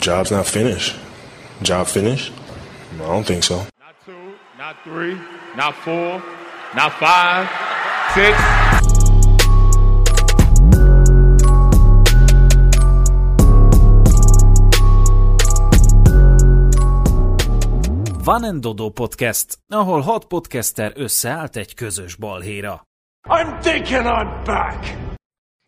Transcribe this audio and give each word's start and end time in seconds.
job's 0.00 0.30
not 0.30 0.46
finished. 0.46 0.96
Job 1.62 1.86
finished? 1.86 2.32
I 2.94 3.06
don't 3.06 3.24
think 3.24 3.44
so. 3.44 3.56
Not 3.78 3.94
two, 4.04 4.34
not 4.58 4.76
three, 4.82 5.16
not 5.56 5.74
four, 5.74 6.22
not 6.74 6.92
five, 6.94 7.48
six. 8.14 8.36
Van 18.22 18.44
and 18.44 18.60
Dodo 18.62 18.90
Podcast, 18.90 19.58
ahol 19.68 20.02
hat 20.02 20.24
podcaster 20.24 20.92
összeállt 20.96 21.56
egy 21.56 21.74
közös 21.74 22.14
balhéra. 22.14 22.86
I'm 23.28 23.60
thinking 23.60 24.06
I'm 24.06 24.44
back. 24.44 24.99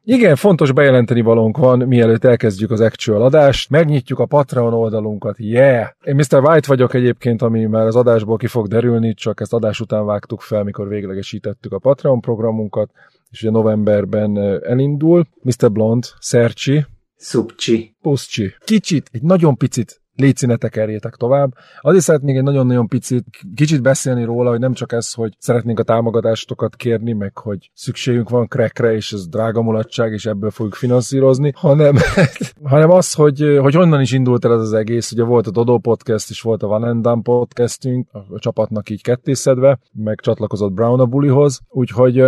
Igen, 0.05 0.37
fontos 0.37 0.73
bejelenteni 0.73 1.21
valónk 1.21 1.57
van, 1.57 1.79
mielőtt 1.79 2.25
elkezdjük 2.25 2.71
az 2.71 2.80
actual 2.80 3.23
adást. 3.23 3.71
Megnyitjuk 3.71 4.19
a 4.19 4.27
Patreon 4.27 4.73
oldalunkat, 4.73 5.37
yeah! 5.39 5.89
Én 6.05 6.15
Mr. 6.15 6.48
White 6.48 6.69
vagyok 6.69 6.95
egyébként, 6.95 7.43
ami 7.43 7.65
már 7.65 7.87
az 7.87 7.97
adásból 7.97 8.37
ki 8.37 8.46
fog 8.46 8.66
derülni, 8.66 9.15
csak 9.15 9.41
ezt 9.41 9.52
adás 9.52 9.80
után 9.80 10.05
vágtuk 10.05 10.41
fel, 10.41 10.65
mikor 10.65 10.88
véglegesítettük 10.88 11.73
a 11.73 11.79
Patreon 11.79 12.20
programunkat, 12.20 12.91
és 13.30 13.43
ugye 13.43 13.51
novemberben 13.51 14.37
elindul. 14.65 15.24
Mr. 15.43 15.73
Blond, 15.73 16.05
Szercsi, 16.19 16.84
Szupcsi. 17.16 17.95
Puszcsi. 18.01 18.55
Kicsit, 18.65 19.09
egy 19.12 19.23
nagyon 19.23 19.57
picit 19.57 20.02
légy 20.16 20.47
ne 20.47 20.57
tekerjétek 20.57 21.15
tovább. 21.15 21.52
Azért 21.80 22.05
szeretnék 22.05 22.37
egy 22.37 22.43
nagyon-nagyon 22.43 22.87
picit, 22.87 23.25
kicsit 23.55 23.83
beszélni 23.83 24.25
róla, 24.25 24.51
hogy 24.51 24.59
nem 24.59 24.73
csak 24.73 24.93
ez, 24.93 25.12
hogy 25.12 25.35
szeretnénk 25.38 25.79
a 25.79 25.83
támogatástokat 25.83 26.77
kérni, 26.77 27.12
meg 27.12 27.38
hogy 27.38 27.71
szükségünk 27.75 28.29
van 28.29 28.48
crackre, 28.48 28.95
és 28.95 29.12
ez 29.12 29.29
drága 29.29 29.62
mulatság, 29.62 30.12
és 30.12 30.27
ebből 30.27 30.51
fogjuk 30.51 30.75
finanszírozni, 30.75 31.52
hanem, 31.57 31.97
hanem 32.62 32.91
az, 32.91 33.12
hogy, 33.12 33.59
hogy 33.61 33.75
honnan 33.75 34.01
is 34.01 34.12
indult 34.12 34.45
el 34.45 34.52
ez 34.52 34.61
az 34.61 34.73
egész. 34.73 35.12
Ugye 35.12 35.25
volt 35.25 35.47
a 35.47 35.51
Dodo 35.51 35.79
Podcast, 35.79 36.30
és 36.30 36.41
volt 36.41 36.63
a 36.63 36.66
Van 36.66 37.02
Done 37.02 37.23
podcastünk, 37.23 38.09
a 38.13 38.38
csapatnak 38.38 38.91
így 38.91 39.02
kettészedve, 39.02 39.79
meg 39.93 40.21
csatlakozott 40.21 40.73
Brown 40.73 41.01
a 41.01 41.07
bulihoz, 41.07 41.60
úgyhogy 41.69 42.19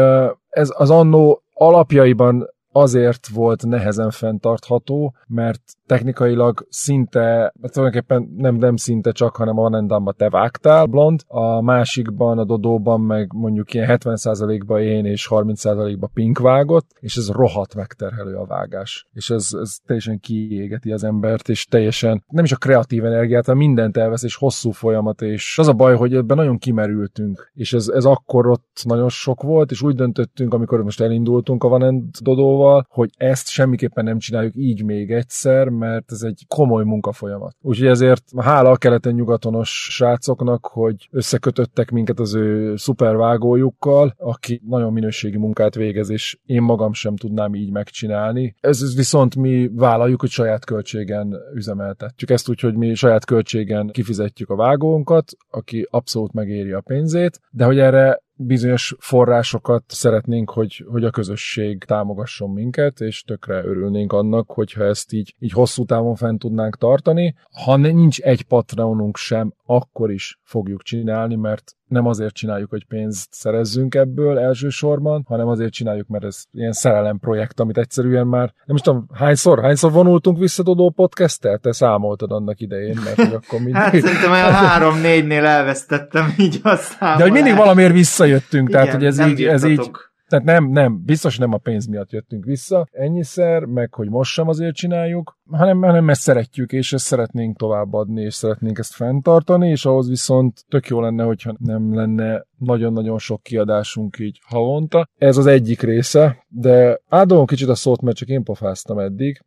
ez 0.48 0.72
az 0.76 0.90
annó 0.90 1.42
alapjaiban 1.52 2.52
azért 2.74 3.28
volt 3.28 3.66
nehezen 3.66 4.10
fenntartható, 4.10 5.14
mert 5.26 5.62
technikailag 5.86 6.66
szinte, 6.68 7.54
tulajdonképpen 7.60 8.34
nem, 8.36 8.54
nem 8.54 8.76
szinte 8.76 9.12
csak, 9.12 9.36
hanem 9.36 9.58
a 9.58 9.62
Vanendamba 9.62 10.12
te 10.12 10.28
vágtál, 10.28 10.86
blond, 10.86 11.20
a 11.26 11.60
másikban, 11.60 12.38
a 12.38 12.44
Dodóban 12.44 13.00
meg 13.00 13.32
mondjuk 13.32 13.74
ilyen 13.74 13.98
70%-ba 14.00 14.80
én 14.80 15.04
és 15.04 15.26
30%-ba 15.30 16.10
Pink 16.14 16.38
vágott, 16.38 16.86
és 17.00 17.16
ez 17.16 17.30
rohadt 17.30 17.74
megterhelő 17.74 18.34
a 18.34 18.46
vágás. 18.46 19.06
És 19.12 19.30
ez, 19.30 19.48
ez 19.60 19.76
teljesen 19.86 20.20
kiégeti 20.20 20.92
az 20.92 21.04
embert, 21.04 21.48
és 21.48 21.66
teljesen 21.66 22.24
nem 22.28 22.44
is 22.44 22.52
a 22.52 22.56
kreatív 22.56 23.04
energiát, 23.04 23.44
hanem 23.44 23.60
mindent 23.60 23.96
elvesz, 23.96 24.22
és 24.22 24.36
hosszú 24.36 24.70
folyamat, 24.70 25.22
és 25.22 25.58
az 25.58 25.68
a 25.68 25.72
baj, 25.72 25.96
hogy 25.96 26.14
ebben 26.14 26.36
nagyon 26.36 26.58
kimerültünk, 26.58 27.50
és 27.54 27.72
ez, 27.72 27.88
ez 27.88 28.04
akkor 28.04 28.46
ott 28.46 28.82
nagyon 28.84 29.08
sok 29.08 29.42
volt, 29.42 29.70
és 29.70 29.82
úgy 29.82 29.94
döntöttünk, 29.94 30.54
amikor 30.54 30.82
most 30.82 31.00
elindultunk 31.00 31.64
a 31.64 31.68
Vanend 31.68 32.04
Dodóval, 32.22 32.86
hogy 32.88 33.10
ezt 33.16 33.48
semmiképpen 33.48 34.04
nem 34.04 34.18
csináljuk 34.18 34.54
így 34.56 34.84
még 34.84 35.10
egyszer, 35.10 35.68
mert 35.74 36.12
ez 36.12 36.22
egy 36.22 36.44
komoly 36.48 36.84
munkafolyamat. 36.84 37.56
Úgyhogy 37.60 37.86
ezért 37.86 38.24
hála 38.36 38.70
a 38.70 38.76
keleten-nyugatonos 38.76 39.88
srácoknak, 39.90 40.66
hogy 40.66 41.08
összekötöttek 41.10 41.90
minket 41.90 42.18
az 42.18 42.34
ő 42.34 42.76
szupervágójukkal, 42.76 44.14
aki 44.18 44.60
nagyon 44.66 44.92
minőségi 44.92 45.36
munkát 45.36 45.74
végez, 45.74 46.10
és 46.10 46.38
én 46.46 46.62
magam 46.62 46.92
sem 46.92 47.16
tudnám 47.16 47.54
így 47.54 47.70
megcsinálni. 47.70 48.54
Ez 48.60 48.96
viszont 48.96 49.36
mi 49.36 49.70
vállaljuk, 49.74 50.20
hogy 50.20 50.30
saját 50.30 50.64
költségen 50.64 51.34
üzemeltetjük. 51.54 52.30
Ezt 52.30 52.48
úgy, 52.48 52.60
hogy 52.60 52.74
mi 52.74 52.94
saját 52.94 53.24
költségen 53.24 53.90
kifizetjük 53.92 54.50
a 54.50 54.56
vágónkat, 54.56 55.32
aki 55.50 55.86
abszolút 55.90 56.32
megéri 56.32 56.72
a 56.72 56.80
pénzét, 56.80 57.40
de 57.50 57.64
hogy 57.64 57.78
erre 57.78 58.22
bizonyos 58.36 58.94
forrásokat 58.98 59.84
szeretnénk, 59.86 60.50
hogy, 60.50 60.84
hogy 60.86 61.04
a 61.04 61.10
közösség 61.10 61.84
támogasson 61.84 62.50
minket, 62.50 63.00
és 63.00 63.22
tökre 63.22 63.64
örülnénk 63.64 64.12
annak, 64.12 64.50
hogyha 64.50 64.84
ezt 64.84 65.12
így, 65.12 65.34
így 65.38 65.52
hosszú 65.52 65.84
távon 65.84 66.14
fent 66.14 66.38
tudnánk 66.38 66.76
tartani. 66.76 67.34
Ha 67.64 67.76
nincs 67.76 68.20
egy 68.20 68.42
patronunk 68.42 69.16
sem, 69.16 69.54
akkor 69.64 70.10
is 70.10 70.38
fogjuk 70.42 70.82
csinálni, 70.82 71.34
mert 71.34 71.76
nem 71.94 72.06
azért 72.06 72.34
csináljuk, 72.34 72.70
hogy 72.70 72.84
pénzt 72.86 73.28
szerezzünk 73.30 73.94
ebből 73.94 74.38
elsősorban, 74.38 75.24
hanem 75.28 75.48
azért 75.48 75.72
csináljuk, 75.72 76.08
mert 76.08 76.24
ez 76.24 76.42
ilyen 76.52 76.72
szerelem 76.72 77.18
projekt, 77.18 77.60
amit 77.60 77.78
egyszerűen 77.78 78.26
már, 78.26 78.52
nem 78.64 78.76
is 78.76 78.82
tudom, 78.82 79.06
hányszor, 79.14 79.62
hányszor 79.62 79.92
vonultunk 79.92 80.38
vissza 80.38 80.62
Dodó 80.62 80.90
podcast 80.90 81.40
Te 81.40 81.72
számoltad 81.72 82.30
annak 82.30 82.60
idején, 82.60 82.98
mert 83.04 83.32
akkor 83.32 83.58
mindig... 83.58 83.74
hát 83.74 84.00
szerintem 84.00 84.30
olyan 84.30 84.52
három-négynél 84.52 85.44
elvesztettem 85.44 86.34
így 86.38 86.60
a 86.62 86.76
számolát. 86.76 87.18
De 87.18 87.22
hogy 87.22 87.32
mindig 87.32 87.56
valamiért 87.56 87.92
visszajöttünk, 87.92 88.68
Igen, 88.68 88.80
tehát 88.80 88.94
hogy 88.94 89.04
ez 89.04 89.18
így, 89.26 89.44
ez 89.44 89.64
így, 89.64 89.90
tehát 90.34 90.60
nem, 90.60 90.70
nem, 90.70 91.02
biztos 91.04 91.38
nem 91.38 91.52
a 91.52 91.56
pénz 91.56 91.86
miatt 91.86 92.10
jöttünk 92.10 92.44
vissza 92.44 92.86
ennyiszer, 92.92 93.64
meg 93.64 93.94
hogy 93.94 94.08
most 94.08 94.32
sem 94.32 94.48
azért 94.48 94.74
csináljuk, 94.74 95.38
hanem, 95.50 95.82
hanem 95.82 96.08
ezt 96.08 96.20
szeretjük, 96.20 96.72
és 96.72 96.92
ezt 96.92 97.04
szeretnénk 97.04 97.56
továbbadni, 97.56 98.22
és 98.22 98.34
szeretnénk 98.34 98.78
ezt 98.78 98.94
fenntartani, 98.94 99.68
és 99.68 99.84
ahhoz 99.84 100.08
viszont 100.08 100.64
tök 100.68 100.86
jó 100.86 101.00
lenne, 101.00 101.24
hogyha 101.24 101.54
nem 101.58 101.94
lenne 101.94 102.46
nagyon-nagyon 102.58 103.18
sok 103.18 103.42
kiadásunk 103.42 104.18
így 104.18 104.40
havonta. 104.44 105.08
Ez 105.18 105.36
az 105.36 105.46
egyik 105.46 105.82
része, 105.82 106.44
de 106.48 107.00
átadom 107.08 107.46
kicsit 107.46 107.68
a 107.68 107.74
szót, 107.74 108.00
mert 108.00 108.16
csak 108.16 108.28
én 108.28 108.42
pofáztam 108.42 108.98
eddig, 108.98 109.44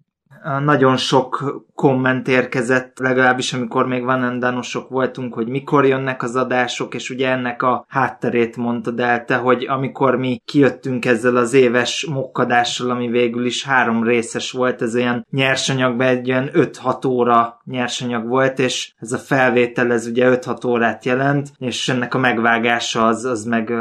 nagyon 0.64 0.98
sok 0.98 1.62
komment 1.76 2.28
érkezett, 2.28 3.00
legalábbis 3.00 3.54
amikor 3.54 3.88
még 3.88 4.04
vanendánosok 4.04 4.90
voltunk, 4.90 5.34
hogy 5.34 5.48
mikor 5.48 5.86
jönnek 5.86 6.24
az 6.24 6.36
adások, 6.36 6.94
és 6.94 7.10
ugye 7.10 7.30
ennek 7.30 7.62
a 7.62 7.86
hátterét 7.88 8.58
mondtad 8.58 9.00
el 9.00 9.26
te, 9.26 9.36
hogy 9.36 9.66
amikor 9.70 10.16
mi 10.16 10.42
kijöttünk 10.46 11.06
ezzel 11.06 11.36
az 11.36 11.54
éves 11.54 12.08
mokkadással, 12.12 12.90
ami 12.90 13.08
végül 13.08 13.46
is 13.46 13.66
három 13.66 14.04
részes 14.04 14.52
volt, 14.52 14.82
ez 14.82 14.96
olyan 14.96 15.26
nyersanyagban 15.32 16.08
egy 16.08 16.32
olyan 16.32 16.50
5-6 16.54 17.08
óra 17.08 17.62
nyersanyag 17.66 18.28
volt, 18.28 18.60
és 18.60 18.94
ez 19.00 19.12
a 19.12 19.18
felvétel, 19.18 19.92
ez 19.92 20.08
ugye 20.08 20.40
5-6 20.42 20.68
órát 20.68 21.06
jelent, 21.06 21.52
és 21.58 21.90
ennek 21.90 22.14
a 22.14 22.18
megvágása 22.18 23.06
az, 23.06 23.26
az 23.26 23.44
meg 23.44 23.74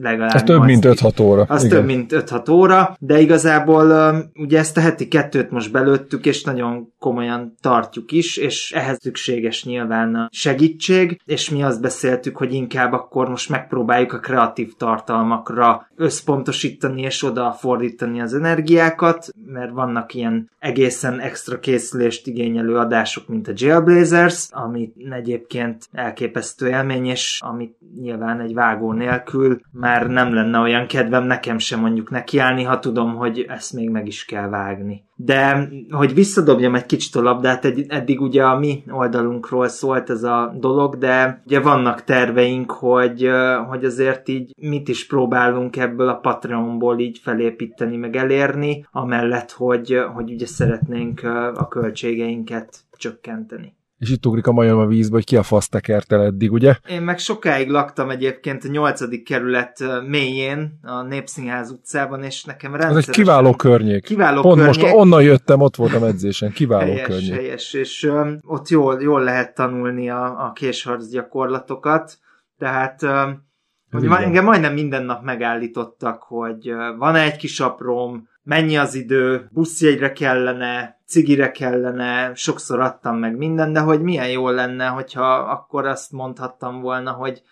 legalább... 0.00 0.34
Ez 0.34 0.42
több 0.42 0.64
mint 0.64 0.84
5-6 0.88 1.20
óra. 1.20 1.44
Az 1.48 1.64
Igen. 1.64 1.76
több 1.76 1.86
mint 1.86 2.12
5-6 2.14 2.50
óra, 2.50 2.96
de 2.98 3.20
igazából 3.20 4.14
ugye 4.34 4.58
ezt 4.58 4.76
a 4.76 4.80
heti 4.80 5.08
kettőt 5.08 5.50
most 5.50 5.70
belőttük, 5.94 6.26
és 6.26 6.44
nagyon 6.44 6.92
komolyan 6.98 7.54
tartjuk 7.60 8.12
is, 8.12 8.36
és 8.36 8.72
ehhez 8.72 8.98
szükséges 9.00 9.64
nyilván 9.64 10.14
a 10.14 10.28
segítség, 10.32 11.20
és 11.24 11.50
mi 11.50 11.62
azt 11.62 11.80
beszéltük, 11.80 12.36
hogy 12.36 12.52
inkább 12.52 12.92
akkor 12.92 13.28
most 13.28 13.48
megpróbáljuk 13.48 14.12
a 14.12 14.18
kreatív 14.18 14.72
tartalmakra 14.76 15.88
összpontosítani 15.96 17.02
és 17.02 17.22
oda 17.22 17.52
fordítani 17.52 18.20
az 18.20 18.34
energiákat, 18.34 19.28
mert 19.46 19.72
vannak 19.72 20.14
ilyen 20.14 20.50
egészen 20.58 21.20
extra 21.20 21.58
készülést 21.58 22.26
igényelő 22.26 22.76
adások, 22.76 23.28
mint 23.28 23.48
a 23.48 23.52
Jailblazers, 23.54 24.48
ami 24.50 24.92
egyébként 25.10 25.88
elképesztő 25.92 26.68
élmény, 26.68 27.06
és 27.06 27.38
amit 27.42 27.76
nyilván 28.00 28.40
egy 28.40 28.54
vágó 28.54 28.92
nélkül 28.92 29.60
már 29.72 30.06
nem 30.06 30.34
lenne 30.34 30.58
olyan 30.58 30.86
kedvem 30.86 31.24
nekem 31.24 31.58
sem 31.58 31.80
mondjuk 31.80 32.10
nekiállni, 32.10 32.62
ha 32.62 32.78
tudom, 32.78 33.14
hogy 33.14 33.46
ezt 33.48 33.72
még 33.72 33.90
meg 33.90 34.06
is 34.06 34.24
kell 34.24 34.48
vágni. 34.48 35.04
De 35.16 35.68
hogy 35.90 36.14
visszadobjam 36.14 36.74
egy 36.74 36.86
kicsit 36.86 37.14
a 37.14 37.22
labdát, 37.22 37.64
eddig 37.88 38.20
ugye 38.20 38.44
a 38.44 38.58
mi 38.58 38.84
oldalunkról 38.90 39.68
szólt 39.68 40.10
ez 40.10 40.22
a 40.22 40.54
dolog, 40.58 40.98
de 40.98 41.42
ugye 41.46 41.60
vannak 41.60 42.04
terveink, 42.04 42.70
hogy, 42.70 43.30
hogy 43.68 43.84
azért 43.84 44.28
így 44.28 44.52
mit 44.60 44.88
is 44.88 45.06
próbálunk 45.06 45.76
ebből 45.76 46.08
a 46.08 46.18
Patreonból 46.18 46.98
így 46.98 47.18
felépíteni, 47.18 47.96
meg 47.96 48.16
elérni, 48.16 48.86
amellett, 48.90 49.50
hogy, 49.50 49.98
hogy 50.14 50.32
ugye 50.32 50.46
szeretnénk 50.46 51.22
a 51.54 51.68
költségeinket 51.68 52.76
csökkenteni 52.96 53.74
és 54.04 54.10
itt 54.10 54.26
ugrik 54.26 54.46
a 54.46 54.52
majom 54.52 54.78
a 54.78 54.86
vízbe, 54.86 55.14
hogy 55.14 55.24
ki 55.24 55.36
a 55.36 55.42
fasz 55.42 55.68
tekert 55.68 56.12
el 56.12 56.22
eddig, 56.22 56.52
ugye? 56.52 56.76
Én 56.88 57.02
meg 57.02 57.18
sokáig 57.18 57.68
laktam 57.68 58.10
egyébként 58.10 58.64
a 58.64 58.68
nyolcadik 58.68 59.24
kerület 59.24 59.84
mélyén, 60.06 60.78
a 60.82 61.02
Népszínház 61.02 61.70
utcában, 61.70 62.22
és 62.22 62.44
nekem 62.44 62.70
rendszeresen... 62.70 63.02
Ez 63.02 63.08
egy 63.08 63.14
kiváló 63.14 63.54
környék. 63.54 64.04
Kiváló 64.04 64.40
Pont 64.40 64.60
környék. 64.60 64.82
most 64.82 64.94
onnan 64.94 65.22
jöttem, 65.22 65.60
ott 65.60 65.76
voltam 65.76 66.02
edzésen. 66.02 66.52
Kiváló 66.52 66.90
helyes, 66.90 67.06
környék. 67.06 67.32
Helyes, 67.32 67.72
és 67.72 68.02
um, 68.02 68.38
ott 68.42 68.68
jól, 68.68 69.02
jól 69.02 69.22
lehet 69.22 69.54
tanulni 69.54 70.10
a, 70.10 70.46
a 70.46 70.52
késharc 70.52 71.08
gyakorlatokat, 71.08 72.18
tehát 72.58 73.02
um, 73.02 73.42
hogy 73.90 74.04
engem 74.04 74.44
majdnem 74.44 74.72
minden 74.72 75.04
nap 75.04 75.22
megállítottak, 75.22 76.22
hogy 76.22 76.72
van-e 76.98 77.22
egy 77.22 77.36
kis 77.36 77.60
aprom, 77.60 78.28
mennyi 78.44 78.76
az 78.76 78.94
idő, 78.94 79.48
buszjegyre 79.52 80.12
kellene, 80.12 81.00
cigire 81.06 81.50
kellene, 81.50 82.34
sokszor 82.34 82.80
adtam 82.80 83.16
meg 83.16 83.36
minden, 83.36 83.72
de 83.72 83.80
hogy 83.80 84.02
milyen 84.02 84.30
jó 84.30 84.48
lenne, 84.48 84.86
hogyha 84.86 85.34
akkor 85.34 85.86
azt 85.86 86.12
mondhattam 86.12 86.80
volna, 86.80 87.12
hogy 87.12 87.42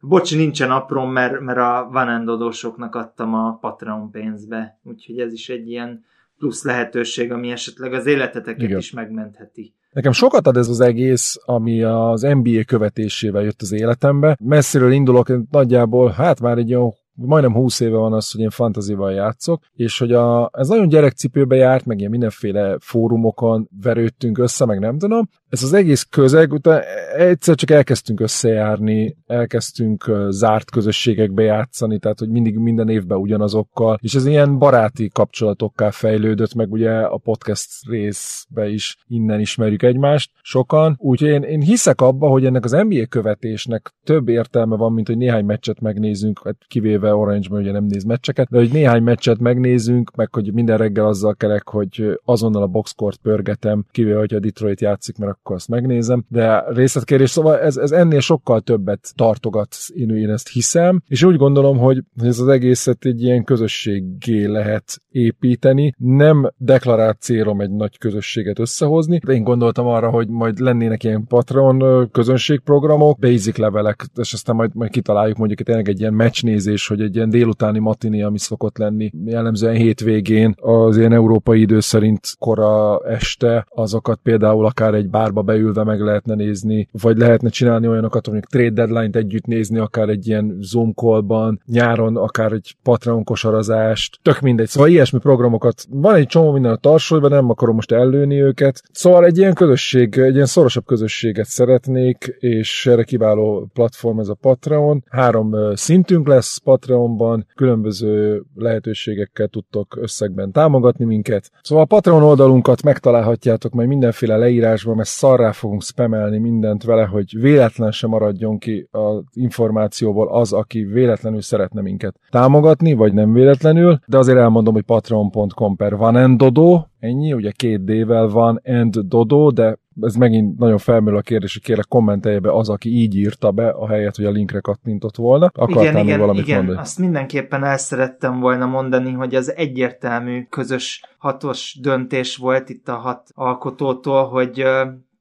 bocs, 0.00 0.36
nincsen 0.36 0.70
aprom, 0.70 1.12
mert, 1.12 1.40
mert 1.40 1.58
a 1.58 1.88
vanendodósoknak 1.90 2.94
adtam 2.94 3.34
a 3.34 3.58
Patreon 3.60 4.10
pénzbe. 4.10 4.78
Úgyhogy 4.82 5.18
ez 5.18 5.32
is 5.32 5.48
egy 5.48 5.68
ilyen 5.68 6.04
plusz 6.38 6.64
lehetőség, 6.64 7.32
ami 7.32 7.50
esetleg 7.50 7.92
az 7.92 8.06
életeteket 8.06 8.62
Igen. 8.62 8.78
is 8.78 8.90
megmentheti. 8.90 9.74
Nekem 9.92 10.12
sokat 10.12 10.46
ad 10.46 10.56
ez 10.56 10.68
az 10.68 10.80
egész, 10.80 11.38
ami 11.44 11.82
az 11.82 12.20
NBA 12.20 12.64
követésével 12.66 13.42
jött 13.42 13.62
az 13.62 13.72
életembe. 13.72 14.36
Messziről 14.44 14.92
indulok, 14.92 15.50
nagyjából, 15.50 16.10
hát 16.10 16.40
már 16.40 16.58
egy 16.58 16.74
olyan 16.74 16.92
majdnem 17.26 17.52
20 17.52 17.80
éve 17.80 17.96
van 17.96 18.12
az, 18.12 18.30
hogy 18.30 18.40
én 18.40 18.50
fantazival 18.50 19.12
játszok, 19.12 19.62
és 19.74 19.98
hogy 19.98 20.12
a, 20.12 20.50
ez 20.52 20.68
nagyon 20.68 20.88
gyerekcipőbe 20.88 21.56
járt, 21.56 21.84
meg 21.84 21.98
ilyen 21.98 22.10
mindenféle 22.10 22.76
fórumokon 22.80 23.68
verődtünk 23.82 24.38
össze, 24.38 24.64
meg 24.64 24.78
nem 24.78 24.98
tudom. 24.98 25.28
Ez 25.48 25.62
az 25.62 25.72
egész 25.72 26.02
közeg, 26.02 26.52
utána 26.52 26.82
egyszer 27.16 27.54
csak 27.54 27.70
elkezdtünk 27.70 28.20
összejárni, 28.20 29.16
elkezdtünk 29.26 30.10
zárt 30.28 30.70
közösségekbe 30.70 31.42
játszani, 31.42 31.98
tehát 31.98 32.18
hogy 32.18 32.28
mindig 32.28 32.58
minden 32.58 32.88
évben 32.88 33.18
ugyanazokkal, 33.18 33.98
és 34.02 34.14
ez 34.14 34.26
ilyen 34.26 34.58
baráti 34.58 35.08
kapcsolatokká 35.08 35.90
fejlődött, 35.90 36.54
meg 36.54 36.72
ugye 36.72 36.90
a 36.90 37.16
podcast 37.16 37.68
részbe 37.88 38.68
is 38.68 38.96
innen 39.06 39.40
ismerjük 39.40 39.82
egymást 39.82 40.30
sokan, 40.42 40.96
úgyhogy 40.98 41.28
én, 41.28 41.42
én 41.42 41.60
hiszek 41.60 42.00
abba, 42.00 42.28
hogy 42.28 42.44
ennek 42.44 42.64
az 42.64 42.70
NBA 42.70 43.06
követésnek 43.08 43.94
több 44.04 44.28
értelme 44.28 44.76
van, 44.76 44.92
mint 44.92 45.06
hogy 45.06 45.16
néhány 45.16 45.44
meccset 45.44 45.80
megnézünk, 45.80 46.40
hát 46.44 46.56
kivéve 46.68 47.09
kivéve 47.10 47.14
Orange, 47.14 47.48
ugye 47.50 47.72
nem 47.72 47.84
néz 47.84 48.04
meccseket, 48.04 48.48
de 48.50 48.58
hogy 48.58 48.72
néhány 48.72 49.02
meccset 49.02 49.38
megnézünk, 49.38 50.10
meg 50.16 50.34
hogy 50.34 50.52
minden 50.52 50.78
reggel 50.78 51.06
azzal 51.06 51.34
kelek, 51.34 51.68
hogy 51.68 52.20
azonnal 52.24 52.62
a 52.62 52.66
boxkort 52.66 53.16
pörgetem, 53.22 53.84
kivéve, 53.90 54.18
hogy 54.18 54.34
a 54.34 54.40
Detroit 54.40 54.80
játszik, 54.80 55.18
mert 55.18 55.32
akkor 55.32 55.56
azt 55.56 55.68
megnézem, 55.68 56.24
de 56.28 56.64
részletkérés, 56.68 57.30
szóval 57.30 57.58
ez, 57.58 57.76
ez 57.76 57.90
ennél 57.90 58.20
sokkal 58.20 58.60
többet 58.60 59.12
tartogat, 59.14 59.76
én, 59.94 60.10
én 60.10 60.30
ezt 60.30 60.48
hiszem, 60.48 61.02
és 61.08 61.22
úgy 61.22 61.36
gondolom, 61.36 61.78
hogy 61.78 62.02
ez 62.22 62.38
az 62.38 62.48
egészet 62.48 63.04
egy 63.04 63.22
ilyen 63.22 63.44
közösségé 63.44 64.44
lehet 64.44 65.00
építeni, 65.10 65.92
nem 65.98 66.50
deklarált 66.56 67.20
célom 67.20 67.60
egy 67.60 67.70
nagy 67.70 67.98
közösséget 67.98 68.58
összehozni, 68.58 69.18
de 69.26 69.32
én 69.32 69.42
gondoltam 69.42 69.86
arra, 69.86 70.10
hogy 70.10 70.28
majd 70.28 70.58
lennének 70.58 71.04
ilyen 71.04 71.26
Patreon 71.26 72.08
közönségprogramok, 72.10 73.18
basic 73.18 73.56
levelek, 73.56 74.04
és 74.14 74.32
aztán 74.32 74.56
majd, 74.56 74.70
majd 74.74 74.90
kitaláljuk 74.90 75.36
mondjuk 75.36 75.60
tényleg 75.60 75.88
egy 75.88 76.00
ilyen 76.00 76.14
meccsnézés, 76.14 76.86
hogy 76.86 76.99
egy 77.02 77.14
ilyen 77.14 77.30
délutáni 77.30 77.78
matiné, 77.78 78.22
ami 78.22 78.38
szokott 78.38 78.78
lenni 78.78 79.12
jellemzően 79.24 79.74
hétvégén, 79.74 80.54
az 80.56 80.96
ilyen 80.96 81.12
európai 81.12 81.60
idő 81.60 81.80
szerint 81.80 82.20
kora 82.38 82.98
este, 82.98 83.66
azokat 83.68 84.20
például 84.22 84.66
akár 84.66 84.94
egy 84.94 85.08
bárba 85.08 85.42
beülve 85.42 85.84
meg 85.84 86.00
lehetne 86.00 86.34
nézni, 86.34 86.88
vagy 87.02 87.18
lehetne 87.18 87.48
csinálni 87.48 87.88
olyanokat, 87.88 88.26
mondjuk 88.26 88.50
trade 88.50 88.70
deadline-t 88.70 89.16
együtt 89.16 89.46
nézni, 89.46 89.78
akár 89.78 90.08
egy 90.08 90.28
ilyen 90.28 90.56
Zoom 90.60 90.92
call-ban, 90.92 91.62
nyáron 91.66 92.16
akár 92.16 92.52
egy 92.52 92.76
Patreon 92.82 93.24
kosarazást, 93.24 94.18
tök 94.22 94.40
mindegy. 94.40 94.68
Szóval 94.68 94.88
ilyesmi 94.88 95.18
programokat, 95.18 95.86
van 95.90 96.14
egy 96.14 96.26
csomó 96.26 96.52
minden 96.52 96.72
a 96.72 96.76
tarsolyban, 96.76 97.30
nem 97.30 97.50
akarom 97.50 97.74
most 97.74 97.92
ellőni 97.92 98.42
őket. 98.42 98.82
Szóval 98.92 99.24
egy 99.24 99.38
ilyen 99.38 99.54
közösség, 99.54 100.18
egy 100.18 100.34
ilyen 100.34 100.46
szorosabb 100.46 100.84
közösséget 100.84 101.46
szeretnék, 101.46 102.36
és 102.38 102.86
erre 102.86 103.02
kiváló 103.02 103.68
platform 103.72 104.18
ez 104.18 104.28
a 104.28 104.34
Patreon. 104.34 105.04
Három 105.08 105.54
szintünk 105.74 106.28
lesz, 106.28 106.58
Patreonban, 106.80 107.46
különböző 107.54 108.42
lehetőségekkel 108.54 109.48
tudtok 109.48 109.96
összegben 110.00 110.52
támogatni 110.52 111.04
minket. 111.04 111.50
Szóval 111.62 111.84
a 111.84 111.86
Patreon 111.86 112.22
oldalunkat 112.22 112.82
megtalálhatjátok 112.82 113.72
majd 113.72 113.88
mindenféle 113.88 114.36
leírásban, 114.36 114.96
mert 114.96 115.08
szarrá 115.08 115.52
fogunk 115.52 115.82
spamelni 115.82 116.38
mindent 116.38 116.84
vele, 116.84 117.04
hogy 117.04 117.40
véletlen 117.40 117.90
sem 117.90 118.10
maradjon 118.10 118.58
ki 118.58 118.88
az 118.90 119.22
információból 119.32 120.28
az, 120.28 120.52
aki 120.52 120.84
véletlenül 120.84 121.40
szeretne 121.40 121.80
minket 121.80 122.16
támogatni, 122.30 122.92
vagy 122.92 123.12
nem 123.12 123.32
véletlenül, 123.32 123.98
de 124.06 124.18
azért 124.18 124.38
elmondom, 124.38 124.74
hogy 124.74 124.82
patreon.com 124.82 125.76
per 125.76 125.96
vanendodo, 125.96 126.82
ennyi, 126.98 127.32
ugye 127.32 127.50
két 127.50 127.84
D-vel 127.84 128.28
van 128.28 128.60
and 128.64 128.98
dodo, 128.98 129.50
de 129.50 129.78
ez 130.00 130.14
megint 130.14 130.58
nagyon 130.58 130.78
felmerül 130.78 131.18
a 131.18 131.22
kérdés, 131.22 131.52
hogy 131.52 131.62
kérlek 131.62 131.86
kommentelje 131.88 132.38
be 132.38 132.52
az, 132.52 132.68
aki 132.68 132.90
így 132.90 133.16
írta 133.16 133.50
be, 133.50 133.68
a 133.68 133.88
helyet, 133.88 134.16
hogy 134.16 134.24
a 134.24 134.30
linkre 134.30 134.60
kattintott 134.60 135.16
volna. 135.16 135.50
Akartál 135.54 135.82
igen, 135.82 136.04
igen, 136.04 136.18
valamit 136.18 136.42
igen, 136.42 136.56
mondani? 136.56 136.78
azt 136.78 136.98
mindenképpen 136.98 137.64
el 137.64 137.78
szerettem 137.78 138.40
volna 138.40 138.66
mondani, 138.66 139.12
hogy 139.12 139.34
az 139.34 139.54
egyértelmű 139.54 140.46
közös 140.50 141.04
hatos 141.18 141.78
döntés 141.82 142.36
volt 142.36 142.68
itt 142.68 142.88
a 142.88 142.96
hat 142.96 143.30
alkotótól, 143.34 144.28
hogy 144.28 144.64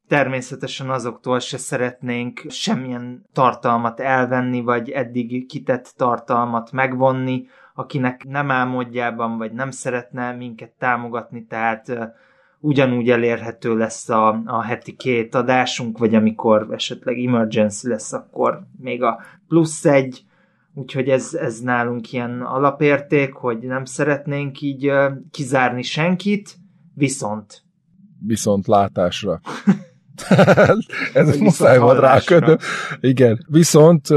természetesen 0.08 0.90
azoktól 0.90 1.40
se 1.40 1.58
szeretnénk 1.58 2.42
semmilyen 2.48 3.26
tartalmat 3.34 4.00
elvenni, 4.00 4.62
vagy 4.62 4.90
eddig 4.90 5.46
kitett 5.46 5.94
tartalmat 5.98 6.72
megvonni, 6.72 7.48
akinek 7.74 8.26
nem 8.28 8.52
álmodjában, 8.52 9.38
vagy 9.38 9.52
nem 9.52 9.72
szeretne 9.72 10.32
minket 10.32 10.72
támogatni, 10.78 11.46
tehát 11.46 11.98
ugyanúgy 12.60 13.10
elérhető 13.10 13.78
lesz 13.78 14.10
a, 14.10 14.42
a 14.46 14.64
heti 14.64 14.96
két 14.96 15.36
adásunk, 15.36 15.98
vagy 15.98 16.16
amikor 16.16 16.68
esetleg 16.72 17.18
emergency 17.18 17.88
lesz, 17.88 18.14
akkor 18.14 18.64
még 18.78 19.04
a 19.04 19.20
plusz 19.48 19.86
egy, 19.86 20.24
úgyhogy 20.74 21.10
ez, 21.10 21.34
ez 21.34 21.60
nálunk 21.60 22.12
ilyen 22.12 22.42
alapérték, 22.42 23.34
hogy 23.34 23.58
nem 23.60 23.86
szeretnénk 23.86 24.62
így 24.62 24.92
kizárni 25.32 25.82
senkit, 25.82 26.56
viszont 26.94 27.64
viszont 28.26 28.68
látásra. 28.68 29.40
Ez 31.14 31.38
muszáj 31.38 31.78
volt 31.78 32.00
rákötni. 32.00 32.56
Igen. 33.00 33.46
Viszont 33.48 34.08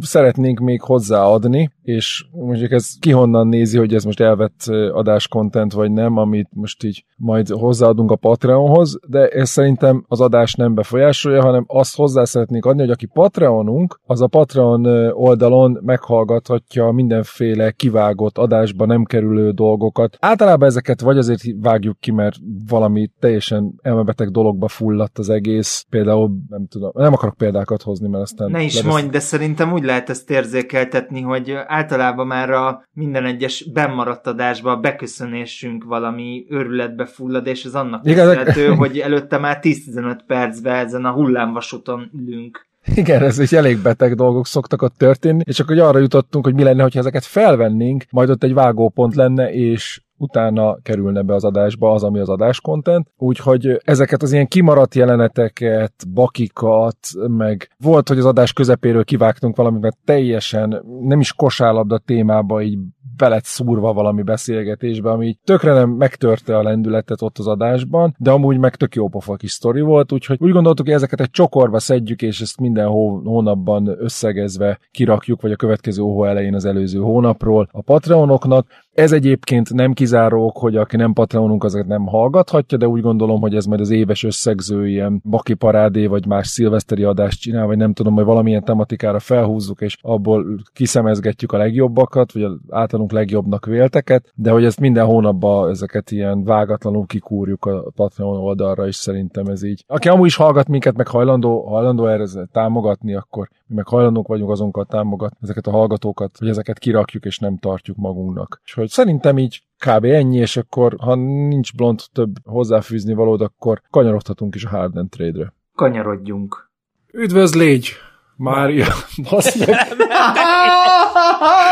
szeretnénk 0.00 0.58
még 0.58 0.80
hozzáadni, 0.80 1.70
és 1.86 2.26
mondjuk 2.32 2.70
ez 2.70 2.98
ki 3.00 3.10
honnan 3.10 3.48
nézi, 3.48 3.78
hogy 3.78 3.94
ez 3.94 4.04
most 4.04 4.20
elvett 4.20 4.66
adás 4.92 5.28
content 5.28 5.72
vagy 5.72 5.92
nem, 5.92 6.16
amit 6.16 6.48
most 6.52 6.84
így 6.84 7.04
majd 7.16 7.48
hozzáadunk 7.48 8.10
a 8.10 8.16
Patreonhoz, 8.16 8.98
de 9.08 9.28
ez 9.28 9.48
szerintem 9.48 10.04
az 10.08 10.20
adás 10.20 10.54
nem 10.54 10.74
befolyásolja, 10.74 11.42
hanem 11.42 11.64
azt 11.66 11.96
hozzá 11.96 12.24
szeretnénk 12.24 12.64
adni, 12.64 12.80
hogy 12.80 12.90
aki 12.90 13.06
Patreonunk, 13.06 14.00
az 14.06 14.20
a 14.20 14.26
Patreon 14.26 14.86
oldalon 15.12 15.78
meghallgathatja 15.82 16.90
mindenféle 16.90 17.70
kivágott 17.70 18.38
adásba 18.38 18.86
nem 18.86 19.04
kerülő 19.04 19.50
dolgokat. 19.50 20.16
Általában 20.20 20.68
ezeket 20.68 21.00
vagy 21.00 21.18
azért 21.18 21.42
vágjuk 21.60 22.00
ki, 22.00 22.10
mert 22.10 22.36
valami 22.68 23.10
teljesen 23.18 23.74
elmebeteg 23.82 24.30
dologba 24.30 24.68
fulladt 24.68 25.18
az 25.18 25.30
egész, 25.30 25.86
például 25.90 26.30
nem 26.48 26.66
tudom, 26.66 26.90
nem 26.94 27.12
akarok 27.12 27.36
példákat 27.36 27.82
hozni, 27.82 28.08
mert 28.08 28.22
aztán... 28.22 28.50
Ne 28.50 28.62
is 28.62 28.82
mondj, 28.82 29.08
de 29.08 29.18
szerintem 29.18 29.72
úgy 29.72 29.84
lehet 29.84 30.10
ezt 30.10 30.30
érzékeltetni, 30.30 31.20
hogy 31.20 31.54
általában 31.76 32.26
már 32.26 32.50
a 32.50 32.82
minden 32.92 33.24
egyes 33.24 33.64
bennmaradt 33.72 34.26
adásban 34.26 34.76
a 34.76 34.80
beköszönésünk 34.80 35.84
valami 35.84 36.46
őrületbe 36.48 37.06
fullad, 37.06 37.46
és 37.46 37.64
ez 37.64 37.74
annak 37.74 38.02
köszönhető, 38.02 38.74
hogy 38.82 38.98
előtte 38.98 39.38
már 39.38 39.58
10-15 39.62 40.18
percben 40.26 40.74
ezen 40.74 41.04
a 41.04 41.12
hullámvasúton 41.12 42.10
ülünk. 42.14 42.66
Igen, 42.94 43.22
ez 43.22 43.38
egy 43.38 43.54
elég 43.54 43.78
beteg 43.78 44.14
dolgok 44.14 44.46
szoktak 44.46 44.82
ott 44.82 44.96
történni, 44.96 45.42
és 45.46 45.60
akkor 45.60 45.78
arra 45.78 45.98
jutottunk, 45.98 46.44
hogy 46.44 46.54
mi 46.54 46.62
lenne, 46.62 46.82
ha 46.82 46.88
ezeket 46.92 47.24
felvennénk, 47.24 48.04
majd 48.10 48.30
ott 48.30 48.42
egy 48.42 48.54
vágópont 48.54 49.14
lenne, 49.14 49.52
és 49.52 50.00
utána 50.16 50.76
kerülne 50.82 51.22
be 51.22 51.34
az 51.34 51.44
adásba 51.44 51.92
az, 51.92 52.02
ami 52.02 52.18
az 52.18 52.28
adás 52.28 52.60
content. 52.60 53.08
Úgyhogy 53.16 53.80
ezeket 53.84 54.22
az 54.22 54.32
ilyen 54.32 54.46
kimaradt 54.46 54.94
jeleneteket, 54.94 55.92
bakikat, 56.14 56.98
meg 57.28 57.68
volt, 57.78 58.08
hogy 58.08 58.18
az 58.18 58.24
adás 58.24 58.52
közepéről 58.52 59.04
kivágtunk 59.04 59.56
valamit, 59.56 59.80
mert 59.80 59.98
teljesen 60.04 60.84
nem 61.00 61.20
is 61.20 61.32
kosárlabda 61.32 61.98
témába 61.98 62.62
így 62.62 62.78
belet 63.16 63.44
szúrva 63.44 63.92
valami 63.92 64.22
beszélgetésbe, 64.22 65.10
ami 65.10 65.38
tökre 65.44 65.72
nem 65.72 65.90
megtörte 65.90 66.56
a 66.56 66.62
lendületet 66.62 67.22
ott 67.22 67.38
az 67.38 67.46
adásban, 67.46 68.14
de 68.18 68.30
amúgy 68.30 68.58
meg 68.58 68.76
tök 68.76 68.94
jó 68.94 69.08
pofa 69.08 69.34
kis 69.34 69.50
sztori 69.50 69.80
volt, 69.80 70.12
úgyhogy 70.12 70.36
úgy 70.40 70.50
gondoltuk, 70.50 70.86
hogy 70.86 70.94
ezeket 70.94 71.20
egy 71.20 71.30
csokorba 71.30 71.78
szedjük, 71.78 72.22
és 72.22 72.40
ezt 72.40 72.60
minden 72.60 72.86
hó, 72.86 73.20
hónapban 73.24 73.96
összegezve 73.98 74.78
kirakjuk, 74.90 75.40
vagy 75.40 75.52
a 75.52 75.56
következő 75.56 76.02
hó 76.02 76.24
elején 76.24 76.54
az 76.54 76.64
előző 76.64 76.98
hónapról 76.98 77.68
a 77.72 77.82
Patreonoknak. 77.82 78.66
Ez 78.96 79.12
egyébként 79.12 79.72
nem 79.72 79.92
kizárók, 79.92 80.56
hogy 80.58 80.76
aki 80.76 80.96
nem 80.96 81.12
Patreonunk, 81.12 81.64
azért 81.64 81.86
nem 81.86 82.06
hallgathatja, 82.06 82.78
de 82.78 82.88
úgy 82.88 83.00
gondolom, 83.00 83.40
hogy 83.40 83.54
ez 83.54 83.64
majd 83.64 83.80
az 83.80 83.90
éves 83.90 84.24
összegző 84.24 84.88
ilyen 84.88 85.20
baki 85.24 85.54
parádé, 85.54 86.06
vagy 86.06 86.26
más 86.26 86.46
szilveszteri 86.46 87.02
adást 87.02 87.40
csinál, 87.40 87.66
vagy 87.66 87.76
nem 87.76 87.92
tudom, 87.92 88.14
hogy 88.14 88.24
valamilyen 88.24 88.64
tematikára 88.64 89.18
felhúzzuk, 89.18 89.80
és 89.80 89.96
abból 90.02 90.46
kiszemezgetjük 90.72 91.52
a 91.52 91.56
legjobbakat, 91.56 92.32
vagy 92.32 92.46
általunk 92.68 93.12
legjobbnak 93.12 93.66
vélteket, 93.66 94.32
de 94.34 94.50
hogy 94.50 94.64
ezt 94.64 94.80
minden 94.80 95.04
hónapban 95.04 95.70
ezeket 95.70 96.10
ilyen 96.10 96.44
vágatlanul 96.44 97.06
kikúrjuk 97.06 97.64
a 97.64 97.90
Patreon 97.94 98.36
oldalra, 98.36 98.86
és 98.86 98.96
szerintem 98.96 99.46
ez 99.46 99.62
így. 99.62 99.84
Aki 99.86 100.08
amúgy 100.08 100.26
is 100.26 100.36
hallgat 100.36 100.68
minket, 100.68 100.96
meg 100.96 101.08
hajlandó, 101.08 101.66
hajlandó 101.66 102.06
erre 102.06 102.26
támogatni, 102.52 103.14
akkor 103.14 103.48
mi 103.66 103.74
meg 103.74 103.86
hajlandók 103.86 104.28
vagyunk 104.28 104.50
azonkat 104.50 104.88
támogatni 104.88 105.38
ezeket 105.42 105.66
a 105.66 105.70
hallgatókat, 105.70 106.38
hogy 106.38 106.48
ezeket 106.48 106.78
kirakjuk 106.78 107.24
és 107.24 107.38
nem 107.38 107.56
tartjuk 107.56 107.96
magunknak. 107.96 108.60
És 108.64 108.72
hogy 108.72 108.85
szerintem 108.90 109.38
így 109.38 109.62
kb. 109.78 110.04
ennyi, 110.04 110.38
és 110.38 110.56
akkor 110.56 110.94
ha 110.98 111.14
nincs 111.48 111.74
blond 111.74 112.00
több 112.12 112.34
hozzáfűzni 112.44 113.14
valód, 113.14 113.40
akkor 113.40 113.82
kanyarodhatunk 113.90 114.54
is 114.54 114.64
a 114.64 114.68
Harden 114.68 115.08
trade-re. 115.08 115.52
Kanyarodjunk. 115.74 116.70
Üdvözlégy! 117.12 117.92
Mária, 118.36 118.86
basz 119.30 119.54
meg. 119.66 119.68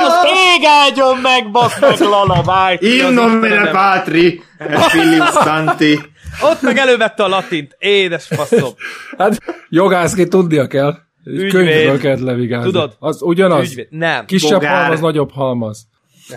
Az 0.04 0.26
ég 0.58 0.64
áldjon 0.66 1.18
meg, 1.18 1.50
basz 1.50 1.80
meg, 1.80 1.98
Lullaby! 1.98 2.96
In 2.98 3.12
nomine 3.12 3.70
patri, 3.70 4.42
filius 4.88 5.30
santi. 5.30 5.98
Ott 6.42 6.62
meg 6.62 6.76
elővette 6.76 7.24
a 7.24 7.28
latint. 7.28 7.76
Édes 7.78 8.26
faszom. 8.26 8.70
Hát 9.18 9.38
jogászként 9.68 10.28
tudnia 10.30 10.66
kell. 10.66 10.94
Ügyvéd. 11.24 11.50
Könyvből 11.50 11.98
kellett 11.98 12.20
levigázni. 12.20 12.70
Tudod? 12.70 12.96
Az 12.98 13.22
ugyanaz. 13.22 13.70
Ügyvéd. 13.70 13.86
Nem. 13.90 14.24
Kisebb 14.24 14.52
Bogár. 14.58 14.80
halmaz, 14.80 15.00
nagyobb 15.00 15.30
halmaz. 15.32 15.86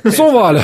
Szóval, 0.04 0.60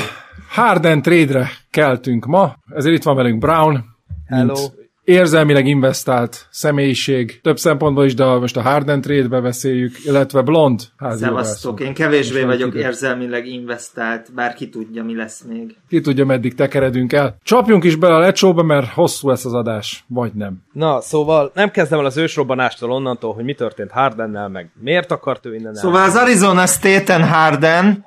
Harden 0.48 1.02
trade-re 1.02 1.50
keltünk 1.70 2.26
ma, 2.26 2.56
ezért 2.74 2.96
itt 2.96 3.02
van 3.02 3.16
velünk 3.16 3.38
Brown, 3.38 3.84
Hello. 4.26 4.52
mint 4.54 4.83
érzelmileg 5.04 5.66
investált 5.66 6.46
személyiség, 6.50 7.40
több 7.42 7.58
szempontból 7.58 8.04
is, 8.04 8.14
de 8.14 8.24
most 8.24 8.56
a 8.56 8.62
Harden 8.62 9.00
trade-be 9.00 9.40
beszéljük, 9.40 10.04
illetve 10.04 10.40
Blond. 10.42 10.80
Szevasztok, 11.10 11.80
én 11.80 11.94
kevésbé 11.94 12.34
Most 12.34 12.46
vagyok 12.46 12.68
van 12.68 12.78
idő. 12.78 12.88
érzelmileg 12.88 13.46
investált, 13.46 14.32
bár 14.34 14.54
ki 14.54 14.68
tudja, 14.68 15.04
mi 15.04 15.16
lesz 15.16 15.42
még. 15.48 15.76
Ki 15.88 16.00
tudja, 16.00 16.24
meddig 16.24 16.54
tekeredünk 16.54 17.12
el. 17.12 17.36
Csapjunk 17.42 17.84
is 17.84 17.96
bele 17.96 18.14
a 18.14 18.18
lecsóba, 18.18 18.62
mert 18.62 18.88
hosszú 18.88 19.28
lesz 19.28 19.44
az 19.44 19.54
adás, 19.54 20.04
vagy 20.08 20.32
nem. 20.32 20.62
Na, 20.72 21.00
szóval 21.00 21.50
nem 21.54 21.70
kezdem 21.70 21.98
el 21.98 22.04
az 22.04 22.16
ősrobbanástól 22.16 22.90
onnantól, 22.92 23.34
hogy 23.34 23.44
mi 23.44 23.54
történt 23.54 23.90
Hardennel, 23.90 24.48
meg 24.48 24.70
miért 24.80 25.10
akart 25.10 25.46
ő 25.46 25.54
innen 25.54 25.74
Szóval 25.74 26.02
az 26.02 26.16
Arizona 26.16 26.66
State-en 26.66 27.28
Harden, 27.28 28.04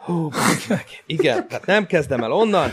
Igen, 1.05 1.47
tehát 1.47 1.65
nem 1.65 1.85
kezdem 1.85 2.23
el 2.23 2.31
onnan. 2.31 2.69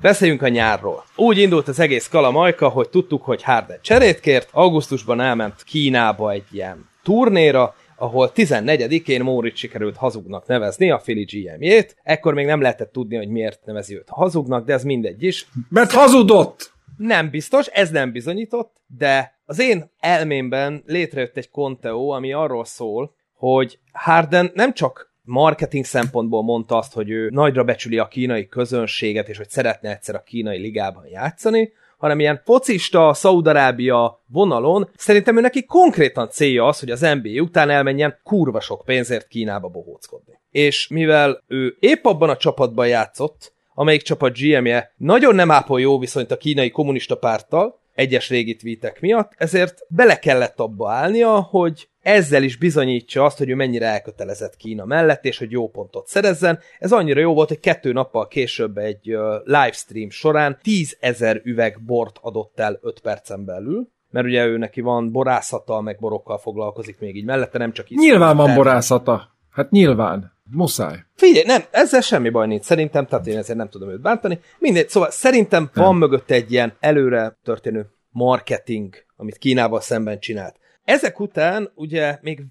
Beszéljünk 0.00 0.42
a 0.42 0.48
nyárról. 0.48 1.04
Úgy 1.16 1.38
indult 1.38 1.68
az 1.68 1.80
egész 1.80 2.08
kalamajka, 2.08 2.68
hogy 2.68 2.88
tudtuk, 2.88 3.22
hogy 3.22 3.42
Harden 3.42 3.78
cserét 3.82 4.20
kért, 4.20 4.48
augusztusban 4.52 5.20
elment 5.20 5.62
Kínába 5.62 6.30
egy 6.30 6.44
ilyen 6.52 6.88
turnéra, 7.02 7.74
ahol 7.96 8.30
14-én 8.34 9.22
Mórit 9.22 9.56
sikerült 9.56 9.96
hazugnak 9.96 10.46
nevezni, 10.46 10.90
a 10.90 10.96
Philly 10.96 11.24
GM-jét. 11.24 11.96
Ekkor 12.02 12.34
még 12.34 12.46
nem 12.46 12.60
lehetett 12.60 12.92
tudni, 12.92 13.16
hogy 13.16 13.28
miért 13.28 13.64
nevezi 13.64 13.96
őt 13.96 14.08
hazugnak, 14.08 14.66
de 14.66 14.72
ez 14.72 14.84
mindegy 14.84 15.22
is. 15.22 15.46
Mert 15.68 15.92
hazudott! 15.92 16.74
Nem 16.96 17.30
biztos, 17.30 17.66
ez 17.66 17.90
nem 17.90 18.12
bizonyított, 18.12 18.76
de 18.98 19.38
az 19.44 19.60
én 19.60 19.90
elmémben 19.98 20.82
létrejött 20.86 21.36
egy 21.36 21.50
konteó, 21.50 22.10
ami 22.10 22.32
arról 22.32 22.64
szól, 22.64 23.14
hogy 23.32 23.78
Harden 23.92 24.50
nem 24.54 24.72
csak 24.72 25.14
marketing 25.26 25.84
szempontból 25.84 26.42
mondta 26.42 26.76
azt, 26.76 26.92
hogy 26.92 27.10
ő 27.10 27.28
nagyra 27.32 27.64
becsüli 27.64 27.98
a 27.98 28.08
kínai 28.08 28.48
közönséget, 28.48 29.28
és 29.28 29.36
hogy 29.36 29.48
szeretne 29.48 29.90
egyszer 29.90 30.14
a 30.14 30.22
kínai 30.22 30.58
ligában 30.58 31.06
játszani, 31.06 31.72
hanem 31.98 32.20
ilyen 32.20 32.40
focista, 32.44 33.14
Szaudarábia 33.14 34.22
vonalon, 34.26 34.88
szerintem 34.96 35.36
ő 35.36 35.40
neki 35.40 35.64
konkrétan 35.64 36.28
célja 36.30 36.66
az, 36.66 36.80
hogy 36.80 36.90
az 36.90 37.00
NBA 37.00 37.42
után 37.42 37.70
elmenjen 37.70 38.18
kurva 38.22 38.60
sok 38.60 38.84
pénzért 38.84 39.28
Kínába 39.28 39.68
bohóckodni. 39.68 40.40
És 40.50 40.88
mivel 40.88 41.42
ő 41.46 41.76
épp 41.80 42.04
abban 42.04 42.28
a 42.28 42.36
csapatban 42.36 42.88
játszott, 42.88 43.52
amelyik 43.74 44.02
csapat 44.02 44.38
GM-je 44.38 44.92
nagyon 44.96 45.34
nem 45.34 45.50
ápol 45.50 45.80
jó 45.80 45.98
viszonyt 45.98 46.30
a 46.30 46.36
kínai 46.36 46.70
kommunista 46.70 47.16
párttal, 47.16 47.78
egyes 47.96 48.28
régi 48.28 48.56
tweetek 48.56 49.00
miatt, 49.00 49.32
ezért 49.36 49.78
bele 49.88 50.18
kellett 50.18 50.60
abba 50.60 50.90
állnia, 50.90 51.40
hogy 51.40 51.88
ezzel 52.00 52.42
is 52.42 52.56
bizonyítsa 52.56 53.24
azt, 53.24 53.38
hogy 53.38 53.48
ő 53.48 53.54
mennyire 53.54 53.86
elkötelezett 53.86 54.56
Kína 54.56 54.84
mellett, 54.84 55.24
és 55.24 55.38
hogy 55.38 55.50
jó 55.50 55.68
pontot 55.68 56.06
szerezzen. 56.06 56.58
Ez 56.78 56.92
annyira 56.92 57.20
jó 57.20 57.34
volt, 57.34 57.48
hogy 57.48 57.60
kettő 57.60 57.92
nappal 57.92 58.28
később 58.28 58.78
egy 58.78 59.16
livestream 59.44 60.10
során 60.10 60.58
10 60.62 60.96
ezer 61.00 61.40
üveg 61.44 61.84
bort 61.86 62.18
adott 62.20 62.60
el 62.60 62.78
5 62.82 63.00
percen 63.00 63.44
belül, 63.44 63.88
mert 64.10 64.26
ugye 64.26 64.46
ő 64.46 64.56
neki 64.56 64.80
van 64.80 65.12
borászata, 65.12 65.80
meg 65.80 65.98
borokkal 66.00 66.38
foglalkozik 66.38 66.98
még 66.98 67.16
így 67.16 67.24
mellette, 67.24 67.58
nem 67.58 67.72
csak 67.72 67.90
iszol, 67.90 68.04
Nyilván 68.04 68.36
van 68.36 68.54
borászata. 68.54 69.35
Hát 69.56 69.70
nyilván. 69.70 70.32
Muszáj. 70.50 71.04
Figyelj, 71.14 71.44
nem, 71.46 71.62
ezzel 71.70 72.00
semmi 72.00 72.30
baj 72.30 72.46
nincs, 72.46 72.62
szerintem, 72.62 73.06
tehát 73.06 73.26
én 73.26 73.38
ezért 73.38 73.58
nem 73.58 73.68
tudom 73.68 73.88
őt 73.88 74.00
bántani. 74.00 74.40
Mindegy, 74.58 74.88
szóval 74.88 75.10
szerintem 75.10 75.70
nem. 75.74 75.84
van 75.84 75.96
mögött 75.96 76.30
egy 76.30 76.52
ilyen 76.52 76.76
előre 76.80 77.38
történő 77.44 77.86
marketing, 78.10 78.94
amit 79.16 79.38
Kínával 79.38 79.80
szemben 79.80 80.18
csinált. 80.18 80.56
Ezek 80.84 81.20
után 81.20 81.70
ugye 81.74 82.18
még 82.20 82.42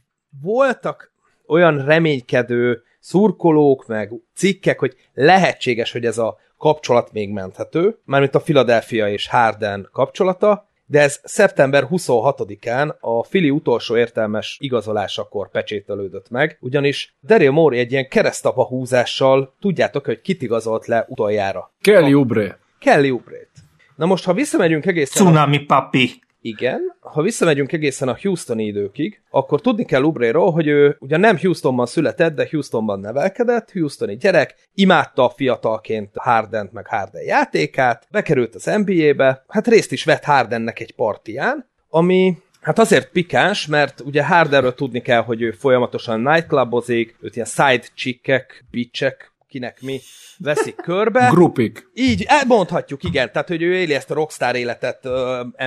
voltak 0.41 1.11
olyan 1.47 1.85
reménykedő 1.85 2.83
szurkolók, 2.99 3.87
meg 3.87 4.11
cikkek, 4.35 4.79
hogy 4.79 4.95
lehetséges, 5.13 5.91
hogy 5.91 6.05
ez 6.05 6.17
a 6.17 6.37
kapcsolat 6.57 7.11
még 7.11 7.29
menthető, 7.31 7.99
mármint 8.05 8.35
a 8.35 8.39
Philadelphia 8.39 9.09
és 9.09 9.27
Harden 9.27 9.89
kapcsolata, 9.91 10.69
de 10.85 11.01
ez 11.01 11.19
szeptember 11.23 11.87
26-án 11.91 12.99
a 12.99 13.23
Fili 13.23 13.49
utolsó 13.49 13.97
értelmes 13.97 14.57
igazolásakor 14.61 15.49
pecsételődött 15.49 16.29
meg, 16.29 16.57
ugyanis 16.61 17.15
Daryl 17.23 17.51
Morey 17.51 17.79
egy 17.79 17.91
ilyen 17.91 18.07
keresztapa 18.07 18.65
húzással 18.65 19.55
tudjátok, 19.61 20.05
hogy 20.05 20.21
kit 20.21 20.41
igazolt 20.41 20.85
le 20.85 21.05
utoljára. 21.07 21.73
Kelly 21.81 22.13
Oubre. 22.13 22.59
Kelly 22.79 23.09
Oubre-t. 23.11 23.49
Na 23.95 24.05
most, 24.05 24.25
ha 24.25 24.33
visszamegyünk 24.33 24.85
egészen... 24.85 25.21
a- 25.21 25.29
Tsunami 25.29 25.57
papi. 25.59 26.23
Igen, 26.45 26.95
ha 26.99 27.21
visszamegyünk 27.21 27.71
egészen 27.71 28.07
a 28.07 28.17
Houstoni 28.21 28.65
időkig, 28.65 29.21
akkor 29.29 29.61
tudni 29.61 29.85
kell 29.85 30.03
Ubréról, 30.03 30.51
hogy 30.51 30.67
ő 30.67 30.97
ugye 30.99 31.17
nem 31.17 31.37
Houstonban 31.37 31.85
született, 31.85 32.35
de 32.35 32.47
Houstonban 32.51 32.99
nevelkedett, 32.99 33.71
Houstoni 33.71 34.17
gyerek, 34.17 34.55
imádta 34.73 35.23
a 35.23 35.29
fiatalként 35.29 36.09
Hardent 36.13 36.71
meg 36.71 36.87
Harden 36.87 37.23
játékát, 37.23 38.07
bekerült 38.11 38.55
az 38.55 38.71
NBA-be, 38.85 39.43
hát 39.47 39.67
részt 39.67 39.91
is 39.91 40.03
vett 40.03 40.23
Hardennek 40.23 40.79
egy 40.79 40.95
partiján, 40.95 41.69
ami 41.89 42.37
Hát 42.61 42.79
azért 42.79 43.11
pikáns, 43.11 43.67
mert 43.67 44.01
ugye 44.05 44.25
Hardenről 44.25 44.73
tudni 44.73 45.01
kell, 45.01 45.21
hogy 45.21 45.41
ő 45.41 45.51
folyamatosan 45.51 46.19
nightclubozik, 46.19 47.17
őt 47.21 47.35
ilyen 47.35 47.47
side 47.47 47.83
chickek, 47.93 48.65
bitchek, 48.71 49.34
kinek 49.55 49.81
mi 49.81 49.99
veszik 50.37 50.75
körbe. 50.75 51.29
Grupik. 51.31 51.89
Így, 51.93 52.23
elmondhatjuk, 52.27 53.03
igen. 53.03 53.31
Tehát, 53.31 53.47
hogy 53.47 53.61
ő 53.61 53.73
éli 53.73 53.93
ezt 53.93 54.11
a 54.11 54.13
rockstar 54.13 54.55
életet 54.55 55.05
uh, 55.05 55.11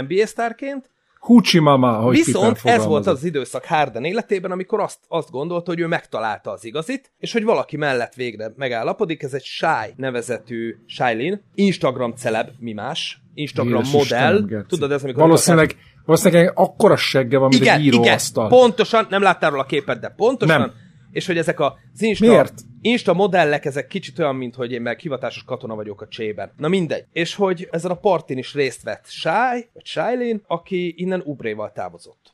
NBA 0.07 0.27
sztárként. 0.27 0.91
Húcsi 1.21 1.59
mama, 1.59 1.93
hogy 1.93 2.17
Viszont 2.17 2.61
ez 2.63 2.85
volt 2.85 3.07
az 3.07 3.25
időszak 3.25 3.65
Harden 3.65 4.05
életében, 4.05 4.51
amikor 4.51 4.81
azt, 4.81 4.99
azt 5.09 5.31
gondolta, 5.31 5.71
hogy 5.71 5.81
ő 5.81 5.87
megtalálta 5.87 6.51
az 6.51 6.65
igazit, 6.65 7.13
és 7.19 7.33
hogy 7.33 7.45
valaki 7.45 7.77
mellett 7.77 8.15
végre 8.15 8.53
megállapodik. 8.57 9.23
Ez 9.23 9.35
egy 9.35 9.45
Shy 9.45 9.93
nevezetű 9.97 10.77
Shailin, 10.87 11.43
Instagram 11.55 12.13
celeb, 12.13 12.49
mi 12.59 12.73
más, 12.73 13.23
Instagram 13.35 13.79
Édes 13.79 13.91
modell. 13.93 14.35
Istenem. 14.35 14.67
Tudod, 14.69 14.93
ez 14.93 15.03
amikor... 15.03 15.23
Valószínűleg, 15.23 15.77
valószínűleg 16.05 16.53
akkora 16.55 16.97
segge 16.97 17.39
van, 17.39 17.49
mint 17.49 17.63
igen, 17.63 17.79
egy 17.79 17.85
igen, 17.85 18.01
íróasztal. 18.01 18.49
pontosan, 18.49 19.07
nem 19.11 19.23
láttál 19.23 19.51
róla 19.51 19.63
a 19.63 19.67
képet, 19.67 20.01
de 20.01 20.09
pontosan. 20.09 20.61
Nem. 20.61 20.87
És 21.19 21.27
hogy 21.27 21.39
ezek 21.39 21.61
az 21.61 21.73
Insta, 21.99 22.27
Miért? 22.27 22.61
Insta 22.81 23.13
modellek, 23.13 23.65
ezek 23.65 23.87
kicsit 23.87 24.19
olyan, 24.19 24.35
mint 24.35 24.55
hogy 24.55 24.73
én 24.73 24.81
meg 24.81 24.99
hivatásos 24.99 25.45
katona 25.45 25.75
vagyok 25.75 26.01
a 26.01 26.09
csében. 26.09 26.53
Na 26.57 26.69
mindegy. 26.69 27.05
És 27.13 27.35
hogy 27.35 27.69
ezen 27.71 27.91
a 27.91 27.95
partin 27.95 28.39
is 28.39 28.55
részt 28.55 28.83
vett 28.83 29.07
Shy, 29.07 29.69
vagy 29.73 29.85
Shailin, 29.85 30.43
aki 30.47 30.95
innen 30.97 31.23
Ubréval 31.25 31.73
távozott. 31.73 32.31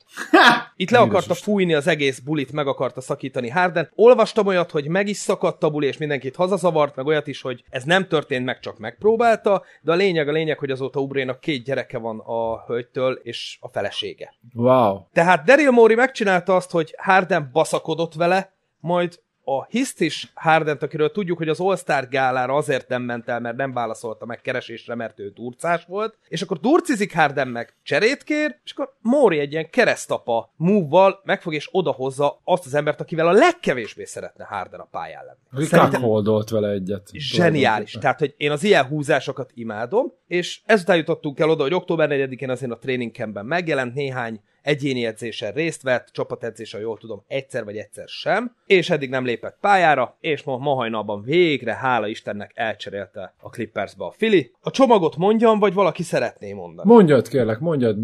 Itt 0.75 0.89
le 0.89 0.99
akarta 0.99 1.33
fújni 1.33 1.73
az 1.73 1.87
egész 1.87 2.19
bulit, 2.19 2.51
meg 2.51 2.67
akarta 2.67 3.01
szakítani 3.01 3.49
Harden. 3.49 3.89
Olvastam 3.95 4.47
olyat, 4.47 4.71
hogy 4.71 4.87
meg 4.87 5.07
is 5.07 5.17
szakadt 5.17 5.63
a 5.63 5.69
buli, 5.69 5.87
és 5.87 5.97
mindenkit 5.97 6.35
hazazavart, 6.35 6.95
meg 6.95 7.05
olyat 7.05 7.27
is, 7.27 7.41
hogy 7.41 7.63
ez 7.69 7.83
nem 7.83 8.07
történt 8.07 8.45
meg, 8.45 8.59
csak 8.59 8.77
megpróbálta, 8.77 9.63
de 9.81 9.91
a 9.91 9.95
lényeg 9.95 10.27
a 10.27 10.31
lényeg, 10.31 10.59
hogy 10.59 10.71
azóta 10.71 10.99
Ubrénak 10.99 11.39
két 11.39 11.63
gyereke 11.63 11.97
van 11.97 12.19
a 12.19 12.65
hölgytől, 12.65 13.19
és 13.23 13.57
a 13.61 13.69
felesége. 13.69 14.33
Wow. 14.53 14.99
Tehát 15.13 15.45
Daryl 15.45 15.71
Morey 15.71 15.95
megcsinálta 15.95 16.55
azt, 16.55 16.71
hogy 16.71 16.95
Harden 16.97 17.49
baszakodott 17.51 18.13
vele, 18.13 18.53
majd 18.85 19.23
a 19.47 19.65
Hiszt 19.65 20.01
is 20.01 20.31
Hardent, 20.33 20.83
akiről 20.83 21.11
tudjuk, 21.11 21.37
hogy 21.37 21.49
az 21.49 21.59
All-Star 21.59 22.07
gálára 22.09 22.53
azért 22.53 22.87
nem 22.87 23.01
ment 23.01 23.27
el, 23.29 23.39
mert 23.39 23.55
nem 23.55 23.73
válaszolta 23.73 24.25
meg 24.25 24.41
keresésre, 24.41 24.95
mert 24.95 25.19
ő 25.19 25.31
turcás 25.31 25.85
volt, 25.85 26.17
és 26.27 26.41
akkor 26.41 26.59
turcizik 26.59 27.15
Harden 27.15 27.47
meg 27.47 27.75
cserét 27.83 28.23
kér, 28.23 28.59
és 28.63 28.71
akkor 28.71 28.93
Morey 29.01 29.39
egy 29.39 29.51
ilyen 29.51 29.69
keresztapa 29.69 30.53
move-val 30.55 31.21
megfog 31.23 31.53
és 31.53 31.69
odahozza 31.71 32.41
azt 32.43 32.65
az 32.65 32.73
embert, 32.73 33.01
akivel 33.01 33.27
a 33.27 33.31
legkevésbé 33.31 34.05
szeretne 34.05 34.45
Harden 34.45 34.79
a 34.79 34.87
pályán 34.91 35.25
lenni. 35.25 35.63
Rikák 35.63 35.95
holdolt 35.95 36.49
vele 36.49 36.69
egyet. 36.69 37.09
Zseniális. 37.11 37.91
Tehát, 37.91 38.19
hogy 38.19 38.33
én 38.37 38.51
az 38.51 38.63
ilyen 38.63 38.85
húzásokat 38.85 39.51
imádom, 39.53 40.13
és 40.27 40.61
ezután 40.65 40.97
jutottunk 40.97 41.39
el 41.39 41.49
oda, 41.49 41.63
hogy 41.63 41.73
október 41.73 42.09
4-én 42.11 42.49
azért 42.49 42.71
a 42.71 42.77
training 42.77 43.11
megjelent 43.43 43.93
néhány 43.93 44.41
egyéni 44.65 45.05
edzésen 45.05 45.51
részt 45.51 45.81
vett, 45.81 46.09
csapatedzésen, 46.11 46.81
jól 46.81 46.97
tudom, 46.97 47.23
egyszer 47.27 47.63
vagy 47.63 47.77
egyszer 47.77 48.07
sem, 48.07 48.55
és 48.65 48.89
eddig 48.89 49.09
nem 49.09 49.25
lépett 49.25 49.57
pályára, 49.61 50.17
és 50.19 50.43
ma, 50.43 50.57
ma 50.57 50.73
hajnalban 50.73 51.21
végre, 51.21 51.73
hála 51.73 52.07
Istennek 52.07 52.51
elcserélte 52.53 53.33
a 53.39 53.49
Clippersbe 53.49 54.05
a 54.05 54.11
Fili. 54.11 54.51
A 54.61 54.71
csomagot 54.71 55.17
mondjam, 55.17 55.59
vagy 55.59 55.73
valaki 55.73 56.03
szeretné 56.03 56.53
mondani? 56.53 56.91
Mondjad 56.93 57.27
kérlek, 57.27 57.59
mondjad, 57.59 57.97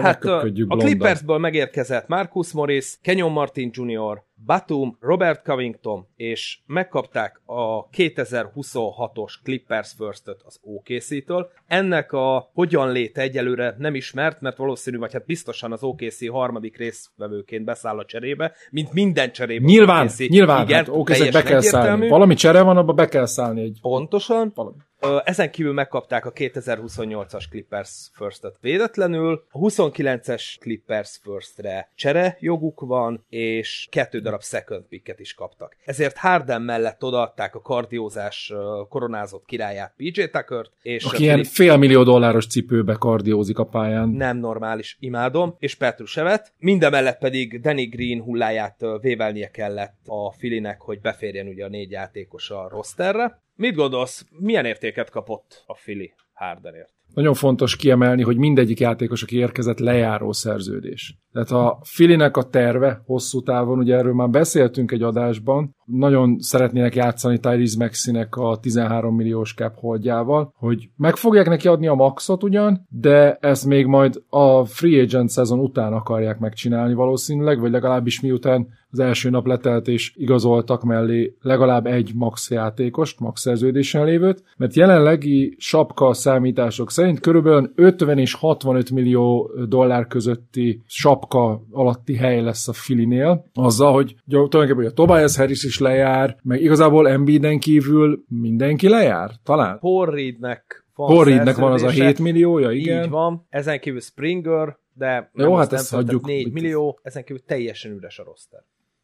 Hát 0.00 0.24
a, 0.24 0.40
a. 0.68 0.76
Clippersből 0.76 1.38
megérkezett 1.38 2.08
Marcus 2.08 2.52
Morris, 2.52 2.98
Kenyon 3.02 3.32
Martin 3.32 3.70
Jr., 3.72 4.22
Batum, 4.46 4.96
Robert 5.00 5.44
Covington, 5.44 6.06
és 6.16 6.58
megkapták 6.66 7.40
a 7.44 7.88
2026-os 7.88 9.32
Clippers 9.42 9.92
First-öt 9.98 10.42
az 10.44 10.58
OKC-től. 10.62 11.50
Ennek 11.66 12.12
a 12.12 12.50
hogyan 12.54 12.92
lét 12.92 13.18
egyelőre 13.18 13.74
nem 13.78 13.94
ismert, 13.94 14.40
mert 14.40 14.56
valószínű, 14.56 14.98
vagy 14.98 15.12
hát 15.12 15.24
biztosan 15.26 15.72
az 15.72 15.82
OKC 15.82 16.28
harmadik 16.28 16.76
részvevőként 16.76 17.64
beszáll 17.64 17.98
a 17.98 18.04
cserébe, 18.04 18.52
mint 18.70 18.92
minden 18.92 19.32
cserébe. 19.32 19.64
Nyilván, 19.64 20.04
OKC. 20.06 20.18
nyilván, 20.28 20.62
Igen, 20.64 20.76
hát 20.78 20.88
OKC 20.88 21.18
be 21.32 21.42
kell 21.42 21.42
szállni. 21.42 21.56
egyértelmű. 21.56 22.08
Valami 22.08 22.34
csere 22.34 22.62
van, 22.62 22.76
abba 22.76 22.92
be 22.92 23.06
kell 23.08 23.26
szállni 23.26 23.62
egy 23.62 23.78
Pontosan. 23.80 24.52
valami. 24.54 24.76
Ezen 25.24 25.50
kívül 25.50 25.72
megkapták 25.72 26.26
a 26.26 26.32
2028-as 26.32 27.48
Clippers 27.50 28.10
First-et 28.12 28.56
védetlenül, 28.60 29.44
a 29.50 29.58
29-es 29.58 30.58
Clippers 30.60 31.20
First-re 31.22 31.90
csere 31.94 32.36
joguk 32.40 32.80
van, 32.80 33.24
és 33.28 33.86
kettő 33.90 34.20
darab 34.20 34.42
second 34.42 34.84
picket 34.84 35.20
is 35.20 35.34
kaptak. 35.34 35.76
Ezért 35.84 36.16
Harden 36.16 36.62
mellett 36.62 37.02
odaadták 37.02 37.54
a 37.54 37.60
kardiózás 37.60 38.52
koronázott 38.88 39.44
királyát 39.44 39.94
PJ 39.96 40.22
Tuckert, 40.24 40.70
és 40.82 41.04
Aki 41.04 41.22
ilyen 41.22 41.44
félmillió 41.44 42.02
dolláros 42.02 42.46
cipőbe 42.46 42.94
kardiózik 42.94 43.58
a 43.58 43.64
pályán. 43.64 44.08
nem 44.08 44.36
normális, 44.36 44.96
imádom, 45.00 45.54
és 45.58 45.74
Petrusevet. 45.74 46.52
Mindemellett 46.58 47.18
pedig 47.18 47.60
Danny 47.60 47.88
Green 47.88 48.22
hulláját 48.22 48.84
vévelnie 49.00 49.50
kellett 49.50 49.96
a 50.06 50.32
Filinek, 50.32 50.80
hogy 50.80 51.00
beférjen 51.00 51.46
ugye 51.46 51.64
a 51.64 51.68
négy 51.68 51.90
játékos 51.90 52.50
a 52.50 52.68
rosterre. 52.68 53.40
Mit 53.62 53.74
gondolsz, 53.74 54.26
milyen 54.38 54.64
értéket 54.64 55.10
kapott 55.10 55.64
a 55.66 55.74
Fili 55.74 56.12
Hardenért? 56.32 56.92
Nagyon 57.14 57.34
fontos 57.34 57.76
kiemelni, 57.76 58.22
hogy 58.22 58.36
mindegyik 58.36 58.80
játékos, 58.80 59.22
aki 59.22 59.36
érkezett, 59.36 59.78
lejáró 59.78 60.32
szerződés. 60.32 61.16
Tehát 61.32 61.50
a 61.50 61.78
Filinek 61.82 62.36
a 62.36 62.42
terve 62.42 63.02
hosszú 63.04 63.42
távon, 63.42 63.78
ugye 63.78 63.96
erről 63.96 64.14
már 64.14 64.28
beszéltünk 64.28 64.90
egy 64.92 65.02
adásban, 65.02 65.76
nagyon 65.84 66.38
szeretnének 66.38 66.94
játszani 66.94 67.38
Tyrese 67.38 67.76
Maxinek 67.78 68.36
a 68.36 68.58
13 68.58 69.14
milliós 69.14 69.54
cap 69.54 69.74
holdjával, 69.78 70.52
hogy 70.56 70.88
meg 70.96 71.16
fogják 71.16 71.46
neki 71.46 71.68
adni 71.68 71.86
a 71.86 71.94
maxot 71.94 72.42
ugyan, 72.42 72.86
de 72.88 73.34
ezt 73.40 73.66
még 73.66 73.86
majd 73.86 74.22
a 74.28 74.64
free 74.64 75.02
agent 75.02 75.28
szezon 75.28 75.58
után 75.58 75.92
akarják 75.92 76.38
megcsinálni 76.38 76.94
valószínűleg, 76.94 77.60
vagy 77.60 77.70
legalábbis 77.70 78.20
miután 78.20 78.68
az 78.92 78.98
első 78.98 79.30
nap 79.30 79.46
letelt 79.46 79.88
és 79.88 80.12
igazoltak 80.16 80.82
mellé 80.82 81.36
legalább 81.40 81.86
egy 81.86 82.10
max 82.14 82.50
játékost, 82.50 83.20
max 83.20 83.40
szerződésen 83.40 84.04
lévőt, 84.04 84.42
mert 84.56 84.74
jelenlegi 84.74 85.54
sapka 85.58 86.12
számítások 86.12 86.90
szerint 86.90 87.20
körülbelül 87.20 87.72
50 87.74 88.18
és 88.18 88.34
65 88.34 88.90
millió 88.90 89.50
dollár 89.68 90.06
közötti 90.06 90.82
sapka 90.86 91.62
alatti 91.70 92.16
hely 92.16 92.42
lesz 92.42 92.68
a 92.68 92.72
Filinél, 92.72 93.44
azzal, 93.54 93.92
hogy 93.92 94.14
tulajdonképpen 94.28 94.86
a 94.86 94.94
Tobias 94.94 95.36
Harris 95.36 95.64
is 95.64 95.78
lejár, 95.78 96.36
meg 96.42 96.62
igazából 96.62 97.08
Embiiden 97.08 97.58
kívül 97.58 98.24
mindenki 98.28 98.88
lejár, 98.88 99.30
talán. 99.42 99.80
Reednek 100.04 100.82
van 100.94 101.24
Reednek 101.24 101.56
van 101.56 101.72
az 101.72 101.82
a 101.82 101.84
szerződése, 101.84 102.06
7 102.06 102.18
milliója, 102.18 102.70
igen. 102.70 103.04
Így 103.04 103.10
van. 103.10 103.46
Ezen 103.48 103.80
kívül 103.80 104.00
Springer, 104.00 104.78
de 104.94 105.30
Jó, 105.34 105.54
hát 105.54 105.72
ezt 105.72 105.90
hagyjuk. 105.90 106.26
tehát 106.26 106.44
4 106.44 106.52
millió, 106.52 106.98
ezen 107.02 107.24
kívül 107.24 107.42
teljesen 107.46 107.92
üres 107.92 108.18
a 108.18 108.24
roster. 108.24 108.60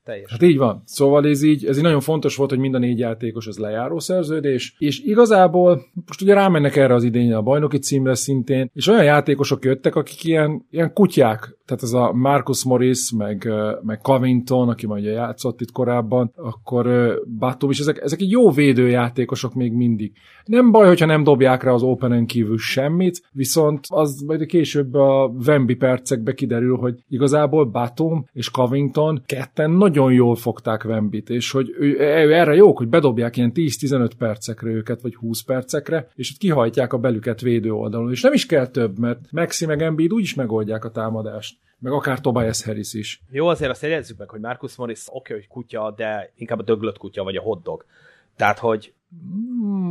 Teljesen. 0.08 0.38
Hát 0.40 0.50
így 0.50 0.56
van. 0.56 0.82
Szóval 0.84 1.26
ez 1.26 1.42
így, 1.42 1.64
ez 1.64 1.76
így 1.76 1.82
nagyon 1.82 2.00
fontos 2.00 2.36
volt, 2.36 2.50
hogy 2.50 2.58
mind 2.58 2.74
a 2.74 2.78
négy 2.78 2.98
játékos 2.98 3.46
az 3.46 3.58
lejáró 3.58 3.98
szerződés, 3.98 4.74
és 4.78 5.00
igazából 5.00 5.82
most 6.06 6.22
ugye 6.22 6.34
rámennek 6.34 6.76
erre 6.76 6.94
az 6.94 7.04
idényre 7.04 7.36
a 7.36 7.42
bajnoki 7.42 7.78
címre 7.78 8.14
szintén, 8.14 8.70
és 8.74 8.86
olyan 8.86 9.04
játékosok 9.04 9.64
jöttek, 9.64 9.94
akik 9.94 10.24
ilyen, 10.24 10.66
ilyen 10.70 10.92
kutyák, 10.92 11.56
tehát 11.68 11.82
ez 11.82 11.92
a 11.92 12.12
Marcus 12.12 12.64
Morris, 12.64 13.12
meg, 13.16 13.52
meg 13.82 14.00
Covington, 14.00 14.68
aki 14.68 14.86
majd 14.86 15.04
játszott 15.04 15.60
itt 15.60 15.72
korábban, 15.72 16.32
akkor 16.36 17.14
Batum 17.38 17.70
is, 17.70 17.78
ezek, 17.78 18.00
ezek 18.02 18.20
egy 18.20 18.30
jó 18.30 18.50
védőjátékosok 18.50 19.54
még 19.54 19.72
mindig. 19.72 20.12
Nem 20.44 20.70
baj, 20.70 20.86
hogyha 20.86 21.06
nem 21.06 21.24
dobják 21.24 21.62
rá 21.62 21.70
az 21.70 21.82
Openen 21.82 22.26
kívül 22.26 22.58
semmit, 22.58 23.22
viszont 23.32 23.86
az 23.88 24.22
majd 24.26 24.46
később 24.46 24.94
a 24.94 25.32
Wemby 25.46 25.74
percekbe 25.74 26.34
kiderül, 26.34 26.76
hogy 26.76 26.94
igazából 27.08 27.64
Batum 27.64 28.26
és 28.32 28.50
Covington 28.50 29.22
ketten 29.26 29.70
nagyon 29.70 29.97
jól 30.06 30.36
fogták 30.36 30.84
Wembit, 30.84 31.30
és 31.30 31.50
hogy 31.50 31.74
ő, 31.78 32.02
erre 32.32 32.54
jók, 32.54 32.78
hogy 32.78 32.88
bedobják 32.88 33.36
ilyen 33.36 33.52
10-15 33.54 34.10
percekre 34.18 34.70
őket, 34.70 35.02
vagy 35.02 35.14
20 35.14 35.42
percekre, 35.42 36.08
és 36.14 36.30
ott 36.30 36.38
kihajtják 36.38 36.92
a 36.92 36.98
belüket 36.98 37.40
védő 37.40 37.72
oldalon. 37.72 38.10
És 38.10 38.20
nem 38.20 38.32
is 38.32 38.46
kell 38.46 38.66
több, 38.66 38.98
mert 38.98 39.18
Maxi 39.30 39.66
meg 39.66 39.82
Embiid 39.82 40.12
úgyis 40.12 40.34
megoldják 40.34 40.84
a 40.84 40.90
támadást. 40.90 41.56
Meg 41.78 41.92
akár 41.92 42.20
Tobias 42.20 42.64
Harris 42.64 42.94
is. 42.94 43.22
Jó, 43.30 43.46
azért 43.46 43.70
azt 43.70 43.82
jegyezzük 43.82 44.18
meg, 44.18 44.30
hogy 44.30 44.40
Marcus 44.40 44.76
Morris 44.76 45.04
oké, 45.06 45.16
okay, 45.18 45.36
hogy 45.36 45.46
kutya, 45.48 45.94
de 45.96 46.32
inkább 46.36 46.58
a 46.58 46.62
döglött 46.62 46.98
kutya, 46.98 47.24
vagy 47.24 47.36
a 47.36 47.42
hotdog. 47.42 47.84
Tehát, 48.36 48.58
hogy 48.58 48.92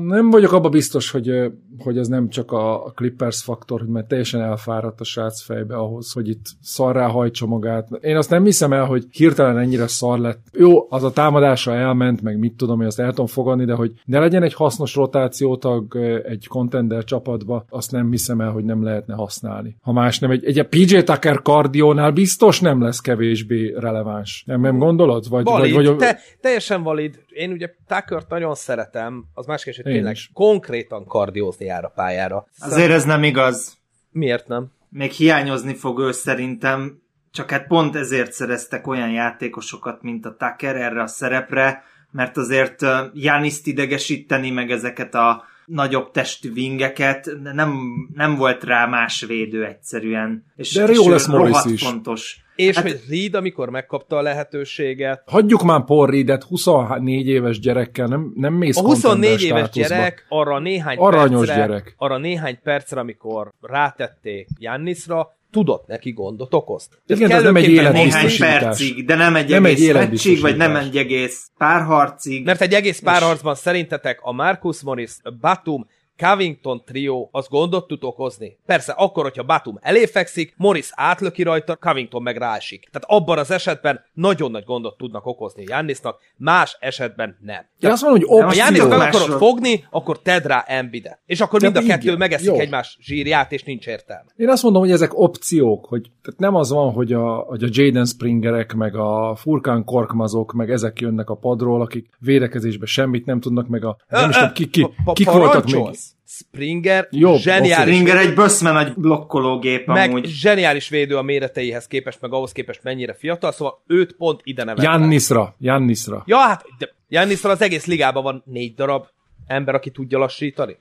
Nem 0.03 0.29
vagyok 0.29 0.51
abba 0.51 0.69
biztos, 0.69 1.11
hogy, 1.11 1.51
hogy 1.77 1.97
ez 1.97 2.07
nem 2.07 2.29
csak 2.29 2.51
a 2.51 2.67
a 2.87 2.91
Clippers 2.91 3.43
faktor, 3.43 3.79
hogy 3.79 3.89
mert 3.89 4.07
teljesen 4.07 4.41
elfáradt 4.41 4.99
a 4.99 5.03
srác 5.03 5.41
fejbe 5.41 5.75
ahhoz, 5.75 6.11
hogy 6.11 6.29
itt 6.29 6.45
szarrá 6.61 7.07
hajtsa 7.07 7.45
magát. 7.45 7.87
Én 8.01 8.17
azt 8.17 8.29
nem 8.29 8.43
hiszem 8.43 8.73
el, 8.73 8.85
hogy 8.85 9.05
hirtelen 9.11 9.57
ennyire 9.57 9.87
szar 9.87 10.19
lett. 10.19 10.39
Jó, 10.53 10.87
az 10.89 11.03
a 11.03 11.11
támadása 11.11 11.75
elment, 11.75 12.21
meg 12.21 12.39
mit 12.39 12.53
tudom, 12.53 12.81
én 12.81 12.87
azt 12.87 12.99
el 12.99 13.09
tudom 13.09 13.25
fogadni, 13.25 13.65
de 13.65 13.73
hogy 13.73 13.91
ne 14.05 14.19
legyen 14.19 14.43
egy 14.43 14.53
hasznos 14.53 14.95
rotációtag 14.95 15.97
egy 16.23 16.45
contender 16.47 17.03
csapatba, 17.03 17.65
azt 17.69 17.91
nem 17.91 18.11
hiszem 18.11 18.41
el, 18.41 18.51
hogy 18.51 18.63
nem 18.63 18.83
lehetne 18.83 19.13
használni. 19.13 19.75
Ha 19.81 19.91
más 19.91 20.19
nem, 20.19 20.31
egy, 20.31 20.45
egy 20.45 20.67
PJ 20.67 20.97
Tucker 20.97 21.41
kardiónál 21.41 22.11
biztos 22.11 22.59
nem 22.59 22.81
lesz 22.81 22.99
kevésbé 22.99 23.73
releváns. 23.77 24.43
Nem, 24.45 24.61
nem 24.61 24.77
gondolod? 24.77 25.29
Vagy, 25.29 25.43
valid, 25.43 25.73
vagy, 25.73 25.85
vagy, 25.85 25.95
te, 25.95 26.19
teljesen 26.41 26.83
valid. 26.83 27.25
Én 27.37 27.51
ugye 27.51 27.69
Tuckert 27.87 28.29
nagyon 28.29 28.55
szeretem, 28.55 29.25
az 29.33 29.45
más 29.45 29.63
kérdés, 29.63 29.83
hogy 29.83 29.91
Én 29.91 29.97
tényleg 29.97 30.15
is. 30.15 30.29
konkrétan 30.33 31.05
kardiózni 31.05 31.65
jár 31.65 31.83
a 31.85 31.91
pályára. 31.95 32.47
Azért 32.59 32.91
ez 32.91 33.03
nem 33.03 33.23
igaz. 33.23 33.77
Miért 34.11 34.47
nem? 34.47 34.71
Még 34.89 35.11
hiányozni 35.11 35.73
fog 35.73 35.99
ő 35.99 36.11
szerintem, 36.11 37.01
csak 37.31 37.51
hát 37.51 37.67
pont 37.67 37.95
ezért 37.95 38.31
szereztek 38.31 38.87
olyan 38.87 39.11
játékosokat, 39.11 40.01
mint 40.01 40.25
a 40.25 40.35
Tucker 40.35 40.75
erre 40.75 41.01
a 41.01 41.07
szerepre, 41.07 41.83
mert 42.11 42.37
azért 42.37 42.85
Janiszt 43.13 43.67
idegesíteni, 43.67 44.49
meg 44.49 44.71
ezeket 44.71 45.15
a 45.15 45.43
nagyobb 45.65 46.11
testű 46.11 46.53
vingeket, 46.53 47.29
nem, 47.53 47.79
nem 48.13 48.35
volt 48.35 48.63
rá 48.63 48.85
más 48.85 49.25
védő 49.27 49.65
egyszerűen. 49.65 50.45
És, 50.55 50.73
De 50.73 50.81
erre 50.81 50.91
és 50.91 50.97
jó 50.97 51.09
lesz 51.09 51.27
Morris 51.27 51.65
is. 51.65 51.81
fontos. 51.83 52.45
És 52.57 52.75
Hát- 52.75 52.83
hogy 52.85 52.99
Reed, 53.09 53.33
amikor 53.33 53.69
megkapta 53.69 54.17
a 54.17 54.21
lehetőséget, 54.21 55.23
Hagyjuk 55.25 55.63
már 55.63 55.83
Paul 55.83 56.07
Reedet, 56.07 56.43
24 56.43 57.27
éves 57.27 57.59
gyerekkel, 57.59 58.07
nem, 58.07 58.31
nem 58.35 58.53
mész 58.53 58.77
a 58.77 58.81
24 58.81 59.29
contender 59.29 59.57
éves 59.57 59.69
státuszba. 59.69 59.95
gyerek 59.95 60.25
arra 60.29 60.59
néhány 60.59 60.97
Aranyos 60.97 61.45
percre, 61.45 61.65
gyerek. 61.65 61.93
arra 61.97 62.17
néhány 62.17 62.59
percre, 62.63 62.99
amikor 62.99 63.51
rátették 63.61 64.47
Jannisra, 64.59 65.35
tudott 65.51 65.87
neki 65.87 66.11
gondot 66.11 66.53
okozni. 66.53 66.95
Igen, 67.07 67.31
ez 67.31 67.43
nem 67.43 67.55
egy 67.55 67.63
Kellőképpen 67.63 67.91
Néhány 67.91 68.07
életbiztosítás. 68.09 68.61
percig, 68.63 69.05
de 69.05 69.15
nem 69.15 69.35
egy 69.35 69.49
Nem 69.49 69.65
egy 69.65 69.71
egész 69.71 69.93
meccsig, 69.93 70.39
vagy 70.41 70.57
nem 70.57 70.69
életbiztosítás. 70.71 70.85
egy 71.03 71.11
egész 71.13 71.47
párharcig. 71.57 72.45
Mert 72.45 72.61
egy 72.61 72.73
egész 72.73 72.99
párharcban 72.99 73.55
szerintetek 73.55 74.19
a 74.21 74.31
Marcus 74.31 74.81
Morris, 74.81 75.11
Batum, 75.41 75.87
Covington 76.17 76.81
trió 76.85 77.29
az 77.31 77.47
gondot 77.49 77.87
tud 77.87 78.03
okozni. 78.03 78.57
Persze, 78.65 78.91
akkor, 78.91 79.23
hogyha 79.23 79.43
Batum 79.43 79.77
eléfekszik, 79.81 80.53
Morris 80.57 80.89
átlöki 80.93 81.43
rajta, 81.43 81.75
Covington 81.75 82.21
meg 82.21 82.37
rásik. 82.37 82.89
Tehát 82.91 83.21
abban 83.21 83.37
az 83.37 83.51
esetben 83.51 84.03
nagyon 84.13 84.51
nagy 84.51 84.63
gondot 84.63 84.97
tudnak 84.97 85.25
okozni 85.25 85.63
Jannisnak, 85.67 86.17
más 86.37 86.77
esetben 86.79 87.37
nem. 87.41 87.65
Én 87.79 87.89
azt 87.91 88.03
mondom, 88.03 88.21
hogy 88.27 88.37
Nem, 88.37 88.47
Ha 88.47 88.53
Jannis 88.55 88.81
másról. 88.81 89.01
akarod 89.01 89.37
fogni, 89.37 89.85
akkor 89.89 90.19
tedd 90.19 90.47
rá 90.47 90.63
Embidet. 90.67 91.19
És 91.25 91.41
akkor 91.41 91.61
mind 91.61 91.75
a 91.75 91.79
Tehát 91.79 91.91
kettő 91.91 92.05
igen, 92.07 92.17
megeszik 92.17 92.47
jó. 92.47 92.59
egymás 92.59 92.97
zsírját, 93.01 93.51
és 93.51 93.63
nincs 93.63 93.87
értelme. 93.87 94.31
Én 94.35 94.49
azt 94.49 94.63
mondom, 94.63 94.81
hogy 94.81 94.91
ezek 94.91 95.19
opciók, 95.19 95.85
hogy 95.85 96.01
tehát 96.21 96.39
nem 96.39 96.55
az 96.55 96.69
van, 96.71 96.91
hogy 96.91 97.13
a, 97.13 97.35
hogy 97.35 97.63
a 97.63 97.67
Jaden 97.71 98.05
Springerek, 98.05 98.73
meg 98.73 98.95
a 98.95 99.35
Furkan 99.35 99.83
Korkmazok, 99.83 100.53
meg 100.53 100.71
ezek 100.71 100.99
jönnek 100.99 101.29
a 101.29 101.35
padról, 101.35 101.81
akik 101.81 102.09
védekezésbe 102.19 102.85
semmit 102.85 103.25
nem 103.25 103.39
tudnak, 103.39 103.67
meg 103.67 103.85
a 103.85 103.97
nem 104.09 104.29
is 104.29 104.35
tudom, 104.35 104.53
ki, 104.53 104.69
ki, 104.69 104.87
kik 105.13 105.31
voltak 105.31 105.65
még. 105.65 105.95
Springer 106.25 107.07
Jó, 107.11 107.37
zseniális, 107.37 107.93
Springer 107.95 108.17
egy 108.17 108.33
böszme 108.33 108.71
nagy 108.71 108.93
blokkológép 108.93 109.85
meg 109.85 110.09
amúgy. 110.09 110.25
zseniális 110.25 110.89
védő 110.89 111.17
a 111.17 111.21
méreteihez 111.21 111.87
képest, 111.87 112.21
meg 112.21 112.33
ahhoz 112.33 112.51
képest 112.51 112.83
mennyire 112.83 113.13
fiatal, 113.13 113.51
szóval 113.51 113.83
őt 113.87 114.11
pont 114.11 114.41
ide 114.43 114.63
nevettem. 114.63 114.91
Jannisra, 114.91 115.55
Jannisra. 115.59 116.23
Ja, 116.25 116.37
hát 116.37 116.65
de 116.77 116.93
Jannisról 117.09 117.51
az 117.51 117.61
egész 117.61 117.85
ligában 117.85 118.23
van 118.23 118.43
négy 118.45 118.73
darab 118.73 119.05
ember, 119.47 119.75
aki 119.75 119.89
tudja 119.89 120.17
lassítani. 120.17 120.77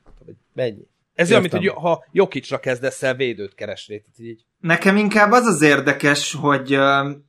Mennyi? 0.54 0.86
Ez 1.14 1.28
olyan, 1.30 1.40
mint 1.40 1.52
hogy 1.52 1.66
ha 1.66 2.04
Jokicsra 2.12 2.58
kezdesz 2.58 3.02
el 3.02 3.14
védőt 3.14 3.54
keresni. 3.54 4.00
Tehát 4.00 4.30
így. 4.32 4.44
Nekem 4.60 4.96
inkább 4.96 5.32
az 5.32 5.46
az 5.46 5.62
érdekes, 5.62 6.34
hogy, 6.40 6.78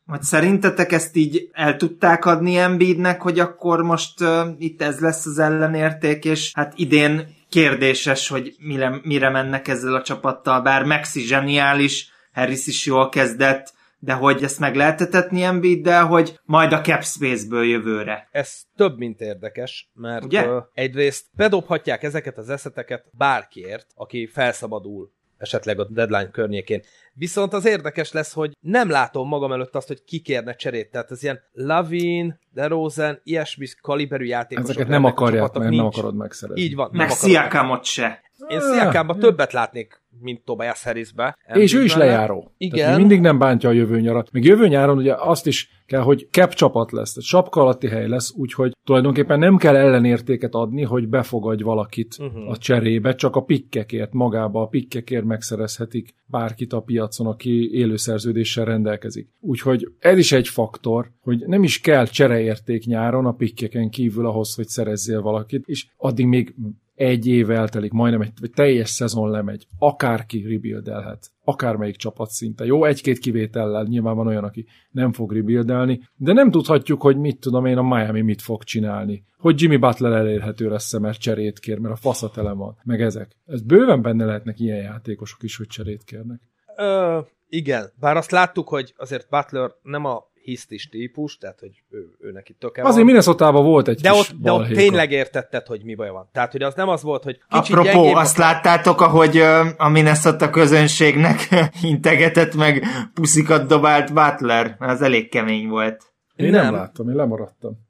hogy 0.06 0.22
szerintetek 0.22 0.92
ezt 0.92 1.16
így 1.16 1.50
el 1.52 1.76
tudták 1.76 2.26
adni 2.26 2.56
Embiidnek, 2.56 3.22
hogy 3.22 3.40
akkor 3.40 3.82
most 3.82 4.22
uh, 4.22 4.30
itt 4.58 4.82
ez 4.82 5.00
lesz 5.00 5.26
az 5.26 5.40
ellenérték, 5.40 6.26
és 6.26 6.52
hát 6.54 6.74
idén 6.76 7.36
kérdéses, 7.50 8.28
hogy 8.28 8.56
mire, 8.60 9.00
mire 9.04 9.30
mennek 9.30 9.68
ezzel 9.68 9.96
a 9.96 10.02
csapattal, 10.02 10.62
bár 10.62 10.84
Maxi 10.84 11.22
zseniális, 11.22 12.12
Harris 12.34 12.68
is 12.68 12.86
jól 12.86 13.10
kezdett, 13.10 13.74
de 14.00 14.14
hogy 14.14 14.44
ezt 14.44 14.60
meg 14.60 14.76
lehetetni 14.76 15.44
Embiiddel, 15.44 16.06
hogy 16.06 16.40
majd 16.44 16.74
a 16.74 16.82
cap 16.82 17.04
space-ből 17.04 17.66
jövőre. 17.66 18.28
Ez 18.32 18.62
több, 18.76 18.98
mint 18.98 19.22
érdekes, 19.22 19.90
mert 19.94 20.24
Ugye? 20.24 20.48
uh, 20.48 20.64
egyrészt 20.74 21.26
bedobhatják 21.36 22.04
ezeket 22.04 22.38
az 22.38 22.50
eszeteket 22.50 23.06
bárkiért, 23.12 23.88
aki 23.96 24.28
felszabadul 24.28 25.12
esetleg 25.38 25.80
a 25.80 25.88
deadline 25.90 26.30
környékén. 26.30 26.82
Viszont 27.18 27.54
az 27.54 27.66
érdekes 27.66 28.12
lesz, 28.12 28.34
hogy 28.34 28.52
nem 28.60 28.90
látom 28.90 29.28
magam 29.28 29.52
előtt 29.52 29.76
azt, 29.76 29.88
hogy 29.88 30.04
ki 30.04 30.20
kérne 30.20 30.56
cserét. 30.56 30.92
Tehát 30.92 31.12
az 31.12 31.24
ilyen 31.24 31.40
Lavin, 31.52 32.40
DeRozan, 32.54 33.20
ilyesmi 33.24 33.68
kaliberű 33.82 34.26
játékosok. 34.26 34.70
Ezeket 34.70 34.88
nem 34.88 35.04
akarják, 35.04 35.42
mert 35.42 35.54
nem 35.54 35.70
nincs. 35.70 35.96
akarod 35.96 36.16
megszerezni. 36.16 36.62
Így 36.62 36.76
van. 36.76 36.90
Meg 36.92 37.08
nem. 37.08 37.18
Sziakamot 37.18 37.84
se. 37.84 38.22
Én 38.48 38.62
Sziakámban 38.62 39.20
többet 39.20 39.54
látnék, 39.54 40.02
mint 40.20 40.42
Tobias 40.44 40.84
Harrisbe. 40.84 41.38
És 41.54 41.74
ő 41.74 41.84
is 41.84 41.96
lejáró. 41.96 42.54
Igen. 42.58 42.78
Tehát 42.78 42.98
mindig 42.98 43.20
nem 43.20 43.38
bántja 43.38 43.70
a 43.70 43.74
jövő 43.74 44.00
nyarat. 44.00 44.32
Még 44.32 44.44
jövő 44.44 44.68
nyáron 44.68 44.98
ugye 44.98 45.14
azt 45.18 45.48
is 45.48 45.70
kell, 45.86 46.02
hogy 46.02 46.28
cap 46.32 46.54
csapat 46.54 46.92
lesz, 46.92 47.14
tehát 47.14 47.30
sapka 47.30 47.62
alatti 47.62 47.88
hely 47.88 48.08
lesz, 48.08 48.34
úgyhogy 48.36 48.72
tulajdonképpen 48.84 49.40
nem 49.40 49.58
kell 49.58 49.76
ellenértéket 49.76 50.54
adni, 50.54 50.84
hogy 50.84 51.08
befogadj 51.08 51.64
valakit 51.64 52.16
uh-huh. 52.20 52.50
a 52.50 52.58
cserébe, 52.58 53.16
csak 53.16 53.36
a 53.36 53.42
pikkekért, 53.42 54.14
magába 54.14 54.62
a 54.62 54.68
pikkekért 54.68 55.24
megszerezhetik 55.24 56.16
bárkit 56.26 56.74
a 56.74 56.80
piacon, 56.80 57.28
aki 57.28 57.70
élőszerződéssel 57.72 58.66
rendelkezik. 58.66 59.30
Úgyhogy 59.40 59.92
ez 60.00 60.18
is 60.18 60.32
egy 60.32 60.48
faktor, 60.48 61.12
hogy 61.22 61.44
nem 61.46 61.64
is 61.64 61.80
kell 61.80 62.06
csereérték 62.06 62.86
nyáron 62.86 63.26
a 63.26 63.32
pikkeken 63.32 63.90
kívül 63.90 64.26
ahhoz, 64.26 64.56
hogy 64.56 64.68
szerezzél 64.68 65.22
valakit, 65.22 65.64
és 65.66 65.88
addig 65.98 66.26
még 66.26 66.56
egy 66.98 67.28
év 67.28 67.52
eltelik, 67.52 67.92
majdnem 67.92 68.22
egy 68.22 68.32
vagy 68.40 68.52
teljes 68.52 68.90
szezon 68.90 69.30
lemegy. 69.30 69.68
Akárki 69.80 70.48
rebuildelhet. 70.48 71.32
Akármelyik 71.44 71.96
csapat 71.96 72.30
szinte. 72.30 72.66
Jó, 72.66 72.86
egy-két 72.86 73.18
kivétellel, 73.18 73.84
nyilván 73.84 74.16
van 74.16 74.28
olyan, 74.28 74.44
aki 74.44 74.66
nem 74.92 75.12
fog 75.12 75.32
rebuildelni, 75.32 76.02
de 76.16 76.34
nem 76.34 76.52
tudhatjuk, 76.52 77.02
hogy 77.02 77.18
mit 77.18 77.40
tudom 77.40 77.66
én, 77.66 77.78
a 77.78 77.82
Miami 77.82 78.22
mit 78.22 78.42
fog 78.42 78.64
csinálni. 78.64 79.24
Hogy 79.38 79.62
Jimmy 79.62 79.78
Butler 79.78 80.12
elérhető 80.12 80.70
lesz 80.70 80.98
mert 80.98 81.20
cserét 81.20 81.60
kér, 81.60 81.78
mert 81.78 81.94
a 81.94 81.98
fasza 81.98 82.30
tele 82.30 82.52
van, 82.52 82.78
meg 82.84 83.02
ezek. 83.02 83.38
Ez 83.46 83.62
bőven 83.62 84.02
benne 84.02 84.26
lehetnek 84.26 84.60
ilyen 84.60 84.82
játékosok 84.82 85.44
is, 85.44 85.58
hogy 85.58 85.68
cserét 85.68 86.04
kérnek. 86.04 86.42
Ö, 86.78 87.20
igen, 87.50 87.92
bár 88.00 88.18
azt 88.18 88.32
láttuk, 88.32 88.68
hogy 88.68 88.94
azért 88.98 89.30
Butler 89.30 89.72
nem 89.84 90.06
a 90.06 90.24
hisztis 90.48 90.90
típus, 90.90 91.38
tehát 91.38 91.60
hogy 91.60 91.84
ő, 91.90 92.16
ő 92.20 92.32
neki 92.32 92.56
töke 92.60 92.84
Azért 92.84 93.06
minnesota 93.06 93.52
volt 93.52 93.88
egy 93.88 94.02
de 94.02 94.10
kis 94.10 94.20
ott, 94.20 94.32
de 94.42 94.52
ott 94.52 94.68
tényleg 94.68 95.12
értetted, 95.12 95.68
hogy 95.68 95.84
mi 95.84 95.96
baj 95.96 96.10
van. 96.10 96.30
Tehát, 96.32 96.52
hogy 96.52 96.62
az 96.62 96.74
nem 96.74 96.90
az 96.90 97.02
volt, 97.02 97.24
hogy 97.24 97.40
kicsit 97.50 97.76
Apropó, 97.76 98.00
gyengébb 98.02 98.16
azt 98.16 98.40
a... 98.40 98.42
láttátok, 98.42 99.02
ahogy 99.02 99.38
a 99.78 99.90
Minnesota 99.90 100.50
közönségnek 100.50 101.48
integetett, 101.82 102.56
meg 102.56 102.84
puszikat 103.14 103.68
dobált 103.68 104.14
Butler? 104.14 104.76
Az 104.80 105.02
elég 105.02 105.30
kemény 105.30 105.68
volt. 105.68 106.04
Én 106.36 106.50
nem. 106.50 106.64
Nem. 106.64 106.74
láttam, 106.74 107.10
én 107.10 107.16
lemaradtam. 107.16 107.86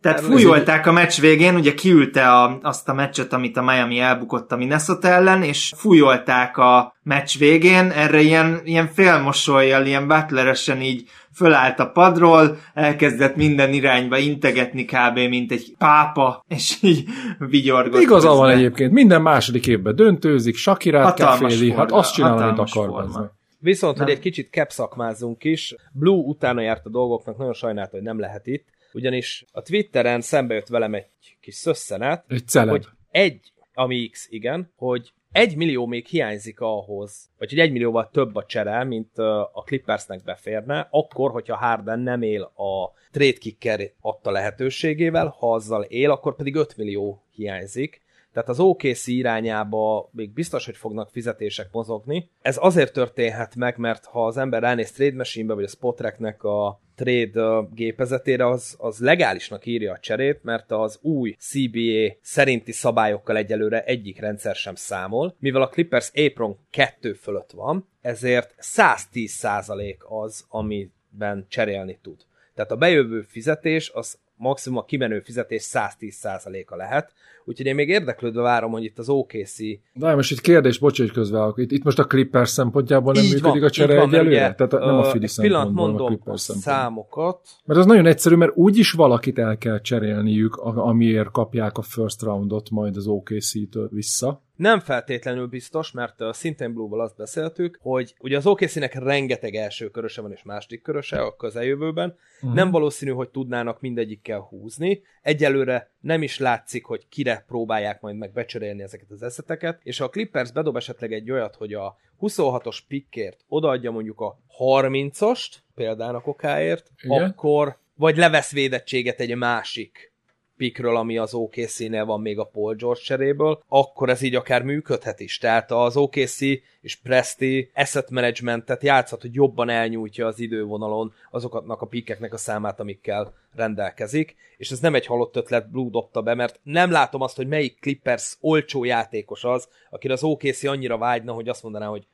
Tehát 0.00 0.18
Erről 0.18 0.30
fújolták 0.30 0.86
a 0.86 0.92
meccs 0.92 1.20
végén, 1.20 1.54
ugye 1.54 1.74
kiülte 1.74 2.28
a, 2.32 2.58
azt 2.62 2.88
a 2.88 2.92
meccset, 2.92 3.32
amit 3.32 3.56
a 3.56 3.62
Miami 3.62 3.98
elbukott 3.98 4.52
a 4.52 4.56
Minnesota 4.56 5.08
ellen, 5.08 5.42
és 5.42 5.72
fújolták 5.76 6.56
a 6.56 6.96
meccs 7.02 7.38
végén, 7.38 7.90
erre 7.90 8.20
ilyen, 8.20 8.60
ilyen 8.64 8.86
félmosolyjal, 8.86 9.86
ilyen 9.86 10.08
butleresen 10.08 10.80
így 10.80 11.08
fölállt 11.36 11.78
a 11.78 11.86
padról, 11.90 12.56
elkezdett 12.74 13.36
minden 13.36 13.72
irányba 13.72 14.18
integetni 14.18 14.84
kb. 14.84 15.18
mint 15.18 15.52
egy 15.52 15.74
pápa, 15.78 16.44
és 16.48 16.78
így 16.82 17.04
vigyorgott. 17.38 18.00
Igaza 18.00 18.34
van 18.34 18.50
egyébként, 18.50 18.92
minden 18.92 19.22
második 19.22 19.66
évben 19.66 19.96
döntőzik, 19.96 20.56
Sakirát 20.56 21.14
keféli, 21.14 21.72
hát 21.72 21.92
azt 21.92 22.12
csinál, 22.12 22.38
amit 22.38 22.58
akar. 22.58 23.30
Viszont, 23.58 23.96
hogy 23.96 24.06
Nem. 24.06 24.14
egy 24.14 24.20
kicsit 24.22 24.50
capszakmázzunk 24.50 25.44
is, 25.44 25.74
Blue 25.92 26.22
utána 26.24 26.60
járt 26.60 26.86
a 26.86 26.90
dolgoknak, 26.90 27.36
nagyon 27.36 27.52
sajnálta, 27.52 27.90
hogy 27.96 28.02
nem 28.02 28.18
lehet 28.18 28.46
itt, 28.46 28.64
ugyanis 28.92 29.44
a 29.52 29.62
Twitteren 29.62 30.20
szembe 30.20 30.54
jött 30.54 30.66
velem 30.68 30.94
egy 30.94 31.06
kis 31.40 31.54
szösszenet, 31.54 32.24
Egy 32.28 32.48
celeb. 32.48 32.70
hogy 32.70 32.86
egy, 33.10 33.52
ami 33.74 34.08
X, 34.08 34.26
igen, 34.30 34.72
hogy 34.76 35.12
egy 35.36 35.56
millió 35.56 35.86
még 35.86 36.06
hiányzik 36.06 36.60
ahhoz, 36.60 37.30
vagy 37.38 37.50
hogy 37.50 37.58
egy 37.58 37.72
millióval 37.72 38.08
több 38.12 38.36
a 38.36 38.44
csere, 38.44 38.84
mint 38.84 39.18
a 39.52 39.62
Clippersnek 39.64 40.22
beférne, 40.24 40.88
akkor, 40.90 41.30
hogyha 41.30 41.56
Harden 41.56 41.98
nem 41.98 42.22
él 42.22 42.42
a 42.42 42.92
trade 43.10 43.38
kicker 43.38 43.80
adta 44.00 44.30
lehetőségével, 44.30 45.34
ha 45.38 45.52
azzal 45.52 45.82
él, 45.82 46.10
akkor 46.10 46.36
pedig 46.36 46.54
5 46.54 46.76
millió 46.76 47.22
hiányzik. 47.30 48.00
Tehát 48.36 48.50
az 48.50 48.60
OKC 48.60 49.06
irányába 49.06 50.10
még 50.12 50.32
biztos, 50.32 50.64
hogy 50.64 50.76
fognak 50.76 51.10
fizetések 51.10 51.68
mozogni. 51.72 52.30
Ez 52.42 52.58
azért 52.60 52.92
történhet 52.92 53.54
meg, 53.54 53.76
mert 53.76 54.04
ha 54.04 54.26
az 54.26 54.36
ember 54.36 54.62
ránéz 54.62 54.92
Trade 54.92 55.16
Machine-be, 55.16 55.54
vagy 55.54 55.64
a 55.64 55.68
Spotracknek 55.68 56.42
a 56.42 56.80
trade 56.94 57.68
gépezetére, 57.72 58.48
az, 58.48 58.76
az 58.78 58.98
legálisnak 58.98 59.66
írja 59.66 59.92
a 59.92 59.98
cserét, 59.98 60.42
mert 60.42 60.70
az 60.70 60.98
új 61.02 61.36
CBA 61.38 62.16
szerinti 62.20 62.72
szabályokkal 62.72 63.36
egyelőre 63.36 63.84
egyik 63.84 64.20
rendszer 64.20 64.54
sem 64.54 64.74
számol. 64.74 65.36
Mivel 65.38 65.62
a 65.62 65.68
Clippers 65.68 66.10
apron 66.14 66.58
2 66.70 67.12
fölött 67.12 67.50
van, 67.50 67.88
ezért 68.00 68.54
110% 68.60 69.96
az, 69.98 70.44
amiben 70.48 71.46
cserélni 71.48 71.98
tud. 72.02 72.20
Tehát 72.54 72.70
a 72.70 72.76
bejövő 72.76 73.20
fizetés 73.20 73.90
az 73.90 74.18
maximum 74.36 74.78
a 74.78 74.84
kimenő 74.84 75.20
fizetés 75.20 75.68
110%-a 75.72 76.76
lehet, 76.76 77.12
úgyhogy 77.44 77.66
én 77.66 77.74
még 77.74 77.88
érdeklődve 77.88 78.42
várom, 78.42 78.70
hogy 78.70 78.84
itt 78.84 78.98
az 78.98 79.08
OKC 79.08 79.56
De 79.92 80.14
most 80.14 80.30
itt 80.30 80.40
kérdés, 80.40 80.78
bocs, 80.78 80.98
hogy 80.98 81.10
közvállok. 81.10 81.58
Itt, 81.58 81.70
itt 81.70 81.84
most 81.84 81.98
a 81.98 82.04
Clippers 82.04 82.50
szempontjából 82.50 83.12
nem 83.12 83.24
Így 83.24 83.32
működik 83.32 83.60
van, 83.60 83.68
a 83.68 83.70
csere 83.70 83.94
van, 83.94 84.08
egyelőre? 84.08 84.28
ugye, 84.28 84.54
Tehát 84.54 84.72
nem 84.72 84.96
a 84.98 85.04
Fili 85.04 85.26
szempontból, 85.26 85.86
mondom 85.86 86.06
a 86.06 86.08
Clippers 86.08 86.40
szempontból. 86.40 86.74
számokat. 86.74 87.48
Mert 87.64 87.80
az 87.80 87.86
nagyon 87.86 88.06
egyszerű, 88.06 88.34
mert 88.34 88.56
úgyis 88.56 88.92
valakit 88.92 89.38
el 89.38 89.58
kell 89.58 89.80
cserélniük, 89.80 90.56
amiért 90.56 91.30
kapják 91.30 91.78
a 91.78 91.82
first 91.82 92.22
roundot 92.22 92.70
majd 92.70 92.96
az 92.96 93.06
OKC-től 93.06 93.88
vissza. 93.92 94.44
Nem 94.56 94.80
feltétlenül 94.80 95.46
biztos, 95.46 95.90
mert 95.90 96.20
uh, 96.20 96.32
szintén 96.32 96.72
Blue-val 96.72 97.00
azt 97.00 97.16
beszéltük, 97.16 97.78
hogy 97.80 98.14
ugye 98.20 98.36
az 98.36 98.46
OKC-nek 98.46 98.94
rengeteg 98.94 99.54
első 99.54 99.90
köröse 99.90 100.20
van 100.20 100.32
és 100.32 100.42
második 100.42 100.82
köröse 100.82 101.20
a 101.20 101.36
közeljövőben. 101.36 102.16
Uh-huh. 102.40 102.54
Nem 102.54 102.70
valószínű, 102.70 103.10
hogy 103.10 103.28
tudnának 103.28 103.80
mindegyikkel 103.80 104.40
húzni. 104.40 105.02
Egyelőre 105.22 105.90
nem 106.00 106.22
is 106.22 106.38
látszik, 106.38 106.84
hogy 106.84 107.08
kire 107.08 107.44
próbálják 107.46 108.00
majd 108.00 108.16
meg 108.16 108.32
becserélni 108.32 108.82
ezeket 108.82 109.10
az 109.10 109.22
eszeteket, 109.22 109.80
és 109.82 109.98
ha 109.98 110.04
a 110.04 110.10
Clippers 110.10 110.52
bedob 110.52 110.76
esetleg 110.76 111.12
egy 111.12 111.30
olyat, 111.30 111.54
hogy 111.54 111.74
a 111.74 111.96
26-os 112.20 112.78
pickért 112.88 113.44
odaadja 113.48 113.90
mondjuk 113.90 114.20
a 114.20 114.38
30-ost, 114.58 115.54
példának 115.74 116.26
okáért, 116.26 116.90
Igen. 117.02 117.22
akkor 117.22 117.78
vagy 117.94 118.16
levesz 118.16 118.52
védettséget 118.52 119.20
egy 119.20 119.36
másik 119.36 120.12
pickről, 120.56 120.96
ami 120.96 121.18
az 121.18 121.34
OKC-nél 121.34 122.04
van 122.04 122.20
még 122.20 122.38
a 122.38 122.44
Paul 122.44 122.74
George 122.74 123.00
cseréből, 123.00 123.62
akkor 123.68 124.08
ez 124.08 124.22
így 124.22 124.34
akár 124.34 124.62
működhet 124.62 125.20
is. 125.20 125.38
Tehát 125.38 125.70
az 125.70 125.96
OKC 125.96 126.40
és 126.80 126.96
Presti 127.02 127.70
asset 127.74 128.10
managementet 128.10 128.82
játszhat, 128.82 129.20
hogy 129.20 129.34
jobban 129.34 129.68
elnyújtja 129.68 130.26
az 130.26 130.38
idővonalon 130.38 131.12
azoknak 131.30 131.80
a 131.80 131.86
pikkeknek 131.86 132.32
a 132.32 132.36
számát, 132.36 132.80
amikkel 132.80 133.34
rendelkezik, 133.54 134.36
és 134.56 134.70
ez 134.70 134.80
nem 134.80 134.94
egy 134.94 135.06
halott 135.06 135.36
ötlet, 135.36 135.70
Blue 135.70 135.90
dobta 135.90 136.22
be, 136.22 136.34
mert 136.34 136.60
nem 136.62 136.90
látom 136.90 137.20
azt, 137.20 137.36
hogy 137.36 137.48
melyik 137.48 137.80
Clippers 137.80 138.36
olcsó 138.40 138.84
játékos 138.84 139.44
az, 139.44 139.68
akire 139.90 140.12
az 140.12 140.22
OKC 140.22 140.64
annyira 140.64 140.98
vágyna, 140.98 141.32
hogy 141.32 141.48
azt 141.48 141.62
mondaná, 141.62 141.86
hogy 141.86 142.06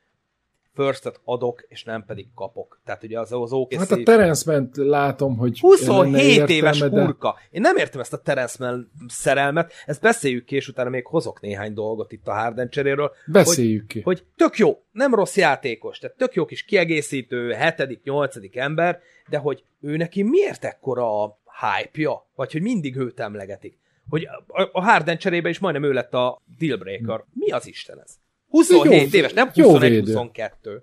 firstet 0.75 1.21
adok, 1.25 1.65
és 1.69 1.85
nem 1.85 2.05
pedig 2.05 2.27
kapok. 2.35 2.81
Tehát 2.85 3.03
ugye 3.03 3.21
az, 3.21 3.33
az 3.33 3.53
OKC... 3.53 3.77
Hát 3.79 3.91
a 3.91 4.03
Terence 4.03 4.53
Ment 4.53 4.77
látom, 4.77 5.37
hogy 5.37 5.59
27 5.61 5.89
lenne 5.89 6.23
éves 6.23 6.51
értelme, 6.51 6.95
de- 6.95 7.05
hurka. 7.05 7.39
Én 7.51 7.61
nem 7.61 7.77
értem 7.77 8.01
ezt 8.01 8.13
a 8.13 8.17
Terence 8.19 8.75
szerelmet, 9.09 9.73
ezt 9.87 10.01
beszéljük 10.01 10.45
ki, 10.45 10.57
és 10.57 10.69
utána 10.69 10.89
még 10.91 11.07
hozok 11.07 11.41
néhány 11.41 11.75
dolgot 11.75 12.13
itt 12.13 12.27
a 12.29 12.33
Harden 12.33 12.69
cseréről. 12.69 13.13
Beszéljük 13.27 13.81
hogy, 13.81 13.89
ki. 13.91 14.01
Hogy 14.01 14.25
tök 14.37 14.57
jó, 14.57 14.83
nem 14.93 15.15
rossz 15.15 15.37
játékos, 15.37 15.99
tehát 15.99 16.17
tök 16.17 16.35
jó 16.35 16.45
kis 16.45 16.63
kiegészítő, 16.65 17.53
hetedik, 17.53 18.03
nyolcadik 18.03 18.57
ember, 18.57 19.01
de 19.29 19.39
hogy 19.39 19.65
ő 19.81 19.97
neki 19.97 20.23
miért 20.23 20.65
ekkora 20.65 21.23
a 21.23 21.39
hype-ja? 21.61 22.27
Vagy 22.35 22.53
hogy 22.53 22.63
mindig 22.63 22.97
őt 22.97 23.21
emlegetik? 23.21 23.79
Hogy 24.09 24.29
a- 24.47 24.69
a 24.73 24.83
Harden 24.83 25.19
cserébe 25.19 25.49
is 25.49 25.59
majdnem 25.59 25.85
ő 25.85 25.93
lett 25.93 26.15
a 26.15 26.41
dealbreaker. 26.59 27.25
Mi 27.33 27.51
az 27.51 27.67
Isten 27.67 28.01
ez? 28.05 28.15
27 28.53 29.12
Jó- 29.12 29.19
éves, 29.19 29.33
nem 29.33 29.51
jó 29.55 29.79
védő. 29.79 30.12
21-22. 30.15 30.83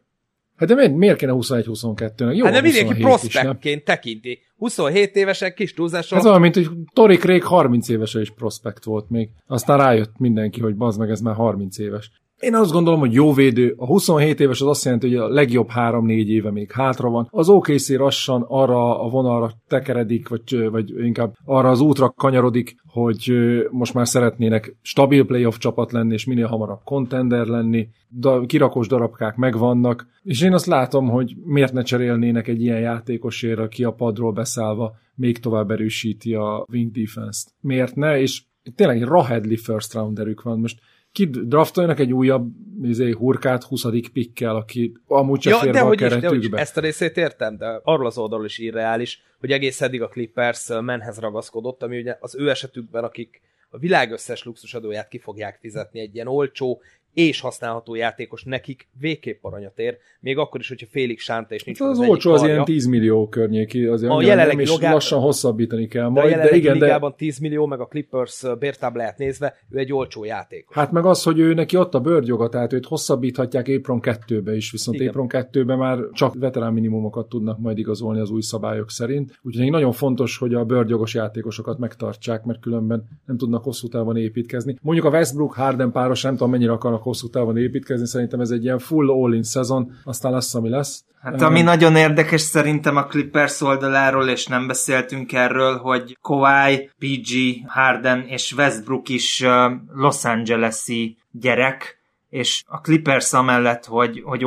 Hát 0.56 0.70
de 0.70 0.76
miért, 0.76 0.96
miért 0.96 1.18
kéne 1.18 1.32
21-22-nek? 1.36 2.36
Jó, 2.36 2.46
Hát 2.46 2.54
van 2.54 2.62
mindenki 2.62 3.02
27 3.04 3.24
is, 3.24 3.34
nem? 3.34 3.44
prospektként 3.44 3.84
tekinti. 3.84 4.40
27 4.58 5.16
évesen 5.16 5.54
kis 5.54 5.74
túlzással. 5.74 6.18
Ez 6.20 6.26
olyan, 6.26 6.42
mint 6.42 6.56
hogy 6.56 6.70
Tori 6.94 7.18
Craig 7.18 7.44
30 7.44 7.90
évesen 7.90 8.22
is 8.22 8.32
prospekt 8.32 8.84
volt 8.84 9.10
még. 9.10 9.30
Aztán 9.48 9.78
rájött 9.78 10.18
mindenki, 10.18 10.60
hogy 10.60 10.76
bazd 10.76 11.00
meg, 11.00 11.10
ez 11.10 11.20
már 11.22 11.36
30 11.36 11.78
éves. 11.78 12.12
Én 12.40 12.56
azt 12.56 12.72
gondolom, 12.72 13.00
hogy 13.00 13.14
jó 13.14 13.34
védő. 13.34 13.74
A 13.78 13.86
27 13.86 14.40
éves 14.40 14.62
az 14.62 14.68
azt 14.68 14.84
jelenti, 14.84 15.08
hogy 15.08 15.18
a 15.18 15.28
legjobb 15.28 15.70
3-4 15.76 16.26
éve 16.26 16.52
még 16.52 16.72
hátra 16.72 17.10
van. 17.10 17.28
Az 17.32 17.50
OKC 17.50 17.90
lassan 17.90 18.46
arra 18.48 19.04
a 19.04 19.10
vonalra 19.10 19.52
tekeredik, 19.68 20.28
vagy, 20.28 20.70
vagy 20.70 21.06
inkább 21.06 21.34
arra 21.46 21.70
az 21.70 21.80
útra 21.80 22.10
kanyarodik, 22.10 22.76
hogy 22.88 23.34
most 23.72 23.94
már 23.94 24.08
szeretnének 24.08 24.76
stabil 24.82 25.26
playoff 25.26 25.58
csapat 25.58 25.92
lenni, 25.92 26.14
és 26.14 26.26
minél 26.26 26.48
hamarabb 26.48 26.80
contender 26.84 27.46
lenni. 27.46 27.88
Da, 28.08 28.46
kirakós 28.46 28.88
darabkák 28.88 29.36
megvannak, 29.36 30.08
és 30.24 30.42
én 30.42 30.54
azt 30.54 30.66
látom, 30.66 31.10
hogy 31.10 31.36
miért 31.44 31.74
ne 31.74 31.82
cserélnének 31.82 32.48
egy 32.48 32.62
ilyen 32.62 32.80
játékosért, 32.80 33.60
aki 33.60 33.84
a 33.84 33.92
padról 33.92 34.32
beszállva 34.32 34.96
még 35.16 35.38
tovább 35.38 35.72
erősíti 35.72 36.34
a 36.34 36.66
wing 36.72 36.92
defense-t. 36.92 37.54
Miért 37.62 37.96
ne? 37.96 38.20
És 38.20 38.42
tényleg 38.76 39.02
egy 39.02 39.08
Rahedli 39.08 39.58
first 39.58 39.94
rounderük 39.94 40.42
van. 40.42 40.60
Most 40.60 40.80
ki 41.12 41.26
draftoljanak 41.26 42.00
egy 42.00 42.14
újabb 42.14 42.52
izé, 42.82 43.12
hurkát 43.12 43.64
20. 43.64 43.86
pikkel, 44.14 44.56
aki 44.56 44.98
amúgy 45.08 45.40
csak 45.40 45.54
ja, 45.54 45.60
fér 45.60 45.72
de 45.72 45.80
a 45.80 45.86
hogy 45.86 46.02
is, 46.02 46.08
de 46.10 46.20
keretükbe. 46.20 46.60
ezt 46.60 46.78
a 46.78 46.82
részét 46.82 47.18
értem, 47.18 47.58
de 47.58 47.80
arról 47.84 48.06
az 48.06 48.18
oldalról 48.18 48.46
is 48.46 48.58
irreális, 48.58 49.22
hogy 49.40 49.52
egész 49.52 49.82
eddig 49.82 50.02
a 50.02 50.08
Clippers 50.08 50.68
menhez 50.82 51.20
ragaszkodott, 51.20 51.84
ami 51.84 52.00
ugye 52.00 52.18
az 52.20 52.36
ő 52.36 52.50
esetükben, 52.50 53.04
akik 53.04 53.42
a 53.70 53.78
világ 53.78 54.12
összes 54.12 54.44
luxusadóját 54.44 55.08
ki 55.08 55.20
fogják 55.20 55.58
fizetni 55.60 56.00
egy 56.00 56.16
ilyen 56.16 56.28
olcsó, 56.28 56.82
és 57.14 57.40
használható 57.40 57.96
játékos 57.96 58.44
nekik 58.44 58.88
végképp 59.00 59.44
aranyat 59.44 59.80
ér, 59.80 59.98
még 60.20 60.38
akkor 60.38 60.60
is, 60.60 60.68
hogyha 60.68 60.88
félig 60.90 61.20
sánta 61.20 61.54
és 61.54 61.64
nincs 61.64 61.80
Hát 61.80 61.90
az 61.90 62.00
az 62.00 62.08
olcsó 62.08 62.32
az 62.32 62.44
ilyen 62.44 62.64
10 62.64 62.86
millió 62.86 63.28
környéki, 63.28 63.86
azért 63.86 64.12
A 64.12 64.22
jelenlegi 64.22 64.56
nem, 64.56 64.60
és 64.60 64.70
logá- 64.70 64.94
lassan 64.94 65.20
hosszabbítani 65.20 65.88
kell 65.88 66.02
De 66.02 66.08
a 66.08 66.24
majd, 66.24 66.36
de, 66.36 66.56
igen, 66.56 66.78
de 66.78 66.86
ligában 66.86 67.16
10 67.16 67.38
millió, 67.38 67.66
meg 67.66 67.80
a 67.80 67.86
Clippers 67.86 68.46
bértábláját 68.60 69.18
nézve, 69.18 69.56
ő 69.70 69.78
egy 69.78 69.94
olcsó 69.94 70.24
játékos. 70.24 70.76
Hát 70.76 70.92
meg 70.92 71.06
az, 71.06 71.24
hogy 71.24 71.40
ő 71.40 71.54
neki 71.54 71.78
ott 71.78 71.94
a 71.94 72.00
bőrjoga, 72.00 72.50
tehát 72.50 72.74
őt 72.74 72.86
hosszabbíthatják 72.86 73.68
Apron 73.68 74.00
2-be 74.04 74.56
is, 74.56 74.72
viszont 74.72 74.98
Igen. 74.98 75.08
Apron 75.08 75.28
2-be 75.30 75.76
már 75.76 75.98
csak 76.12 76.34
veterán 76.34 76.74
minimumokat 76.74 77.30
tudnak 77.30 77.60
majd 77.60 77.78
igazolni 77.78 78.20
az 78.20 78.30
új 78.30 78.42
szabályok 78.42 78.90
szerint. 78.92 79.40
Úgyhogy 79.42 79.70
nagyon 79.70 79.92
fontos, 79.92 80.38
hogy 80.38 80.54
a 80.54 80.66
bőrjogos 80.66 81.14
játékosokat 81.14 81.78
megtartsák, 81.78 82.44
mert 82.44 82.60
különben 82.60 83.08
nem 83.26 83.38
tudnak 83.38 83.64
hosszú 83.64 83.88
távon 83.88 84.18
építkezni. 84.18 84.76
Mondjuk 84.82 85.06
a 85.06 85.10
Westbrook 85.10 85.54
Harden 85.54 85.92
páros 85.92 86.22
nem 86.22 86.34
tudom 86.34 86.50
mennyire 86.50 86.72
akarnak 86.72 86.99
hosszú 87.02 87.30
távon 87.30 87.58
építkezni, 87.58 88.08
szerintem 88.08 88.40
ez 88.40 88.50
egy 88.50 88.64
ilyen 88.64 88.80
full 88.80 89.10
all-in 89.10 89.44
szezon, 89.44 89.92
aztán 90.04 90.32
lesz, 90.32 90.56
ami 90.56 90.70
lesz. 90.70 91.04
Hát 91.22 91.42
ami 91.42 91.62
nagyon 91.62 91.96
érdekes 91.96 92.42
szerintem 92.42 92.96
a 92.96 93.06
Clippers 93.06 93.62
oldaláról, 93.62 94.28
és 94.28 94.48
nem 94.48 94.68
beszéltünk 94.68 95.34
erről, 95.34 95.78
hogy 95.78 96.18
Kawhi, 96.22 96.90
PG, 97.00 97.32
Harden 97.68 98.22
és 98.28 98.54
Westbrook 98.54 99.10
is 99.10 99.46
Los 99.94 100.26
Angeles-i 100.26 101.18
gyerek, 101.32 101.98
és 102.30 102.64
a 102.68 102.78
Clippers 102.82 103.34
amellett, 103.34 103.86
hogy, 103.86 104.22
hogy 104.26 104.46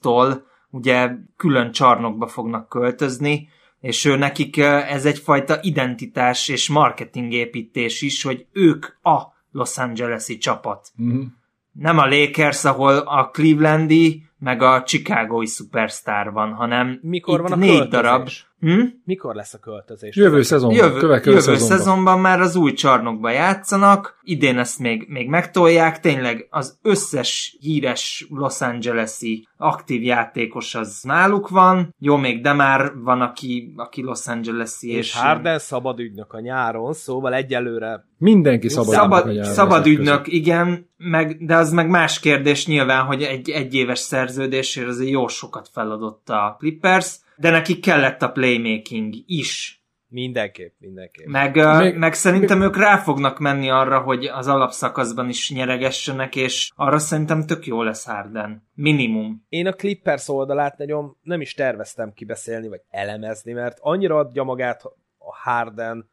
tol, 0.00 0.46
ugye 0.70 1.10
külön 1.36 1.72
csarnokba 1.72 2.26
fognak 2.26 2.68
költözni, 2.68 3.48
és 3.80 4.04
ő 4.04 4.16
nekik 4.16 4.56
ez 4.56 5.04
egyfajta 5.04 5.58
identitás 5.62 6.48
és 6.48 6.68
marketingépítés 6.68 8.02
is, 8.02 8.22
hogy 8.22 8.46
ők 8.52 8.86
a 9.02 9.22
Los 9.50 9.78
Angeles-i 9.78 10.36
csapat. 10.36 10.88
Uh-huh. 10.98 11.24
Nem 11.74 11.98
a 11.98 12.06
Lakers, 12.06 12.64
ahol 12.64 12.96
a 12.96 13.28
Clevelandi, 13.28 14.22
meg 14.38 14.62
a 14.62 14.82
Chicagói 14.82 15.46
szupersztár 15.46 16.30
van, 16.30 16.52
hanem 16.52 16.98
Mikor 17.02 17.40
itt 17.40 17.48
van 17.48 17.52
a 17.52 17.56
négy 17.56 17.68
költözés? 17.68 17.90
darab. 17.90 18.28
Hm? 18.64 18.80
Mikor 19.04 19.34
lesz 19.34 19.54
a 19.54 19.58
költözés? 19.58 20.16
Jövő 20.16 20.42
szezonban, 20.42 20.78
Jövő, 20.78 20.98
következő 20.98 21.36
jövő 21.36 21.42
szezonban. 21.42 21.78
szezonban 21.78 22.20
már 22.20 22.40
az 22.40 22.56
új 22.56 22.72
csarnokba 22.72 23.30
játszanak, 23.30 24.18
idén 24.22 24.58
ezt 24.58 24.78
még, 24.78 25.06
még 25.08 25.28
megtolják, 25.28 26.00
tényleg 26.00 26.46
az 26.50 26.78
összes 26.82 27.56
híres 27.60 28.26
Los 28.30 28.60
Angeles-i 28.60 29.48
aktív 29.56 30.02
játékos 30.02 30.74
az 30.74 31.00
náluk 31.02 31.48
van, 31.48 31.94
jó, 31.98 32.16
még 32.16 32.42
de 32.42 32.52
már 32.52 32.92
van, 32.96 33.20
aki, 33.20 33.72
aki 33.76 34.02
Los 34.02 34.26
Angeles-i, 34.26 34.90
És, 34.90 34.96
és 34.96 35.14
Harden 35.14 35.58
szabad 35.58 35.98
ügynök 35.98 36.32
a 36.32 36.40
nyáron, 36.40 36.92
szóval 36.92 37.34
egyelőre 37.34 38.04
Mindenki 38.18 38.68
szabad, 38.68 38.94
Szabad, 38.94 39.26
ügynök 39.26 39.44
a 39.44 39.46
szabad 39.46 39.86
ügynök, 39.86 40.32
igen, 40.32 40.90
meg, 40.96 41.44
de 41.44 41.56
az 41.56 41.72
meg 41.72 41.88
más 41.88 42.20
kérdés 42.20 42.66
nyilván, 42.66 43.04
hogy 43.04 43.22
egy 43.22 43.50
egyéves 43.50 43.98
szerződésért 43.98 44.88
azért 44.88 45.10
jó 45.10 45.28
sokat 45.28 45.68
feladott 45.72 46.28
a 46.28 46.56
Clippers, 46.58 47.22
de 47.36 47.50
neki 47.50 47.78
kellett 47.80 48.22
a 48.22 48.30
playmaking 48.30 49.14
is. 49.26 49.82
mindenképp, 50.08 50.74
mindenképp. 50.78 51.26
Meg, 51.26 51.54
még, 51.54 51.76
Még- 51.76 51.96
meg 51.96 52.14
szerintem 52.14 52.62
ők 52.62 52.76
rá 52.76 52.96
fognak 52.96 53.38
menni 53.38 53.70
arra, 53.70 54.00
hogy 54.00 54.24
az 54.24 54.48
alapszakaszban 54.48 55.28
is 55.28 55.50
nyeregessenek, 55.50 56.36
és 56.36 56.70
arra 56.74 56.98
szerintem 56.98 57.46
tök 57.46 57.66
jó 57.66 57.82
lesz 57.82 58.04
Harden. 58.06 58.68
Minimum. 58.74 59.46
Én 59.48 59.66
a 59.66 59.72
Clippers 59.72 60.28
oldalát 60.28 60.78
nagyon 60.78 61.16
nem 61.22 61.40
is 61.40 61.54
terveztem 61.54 62.12
kibeszélni, 62.12 62.68
vagy 62.68 62.80
elemezni, 62.90 63.52
mert 63.52 63.78
annyira 63.80 64.18
adja 64.18 64.42
magát 64.42 64.82
a 65.18 65.36
Harden 65.42 66.08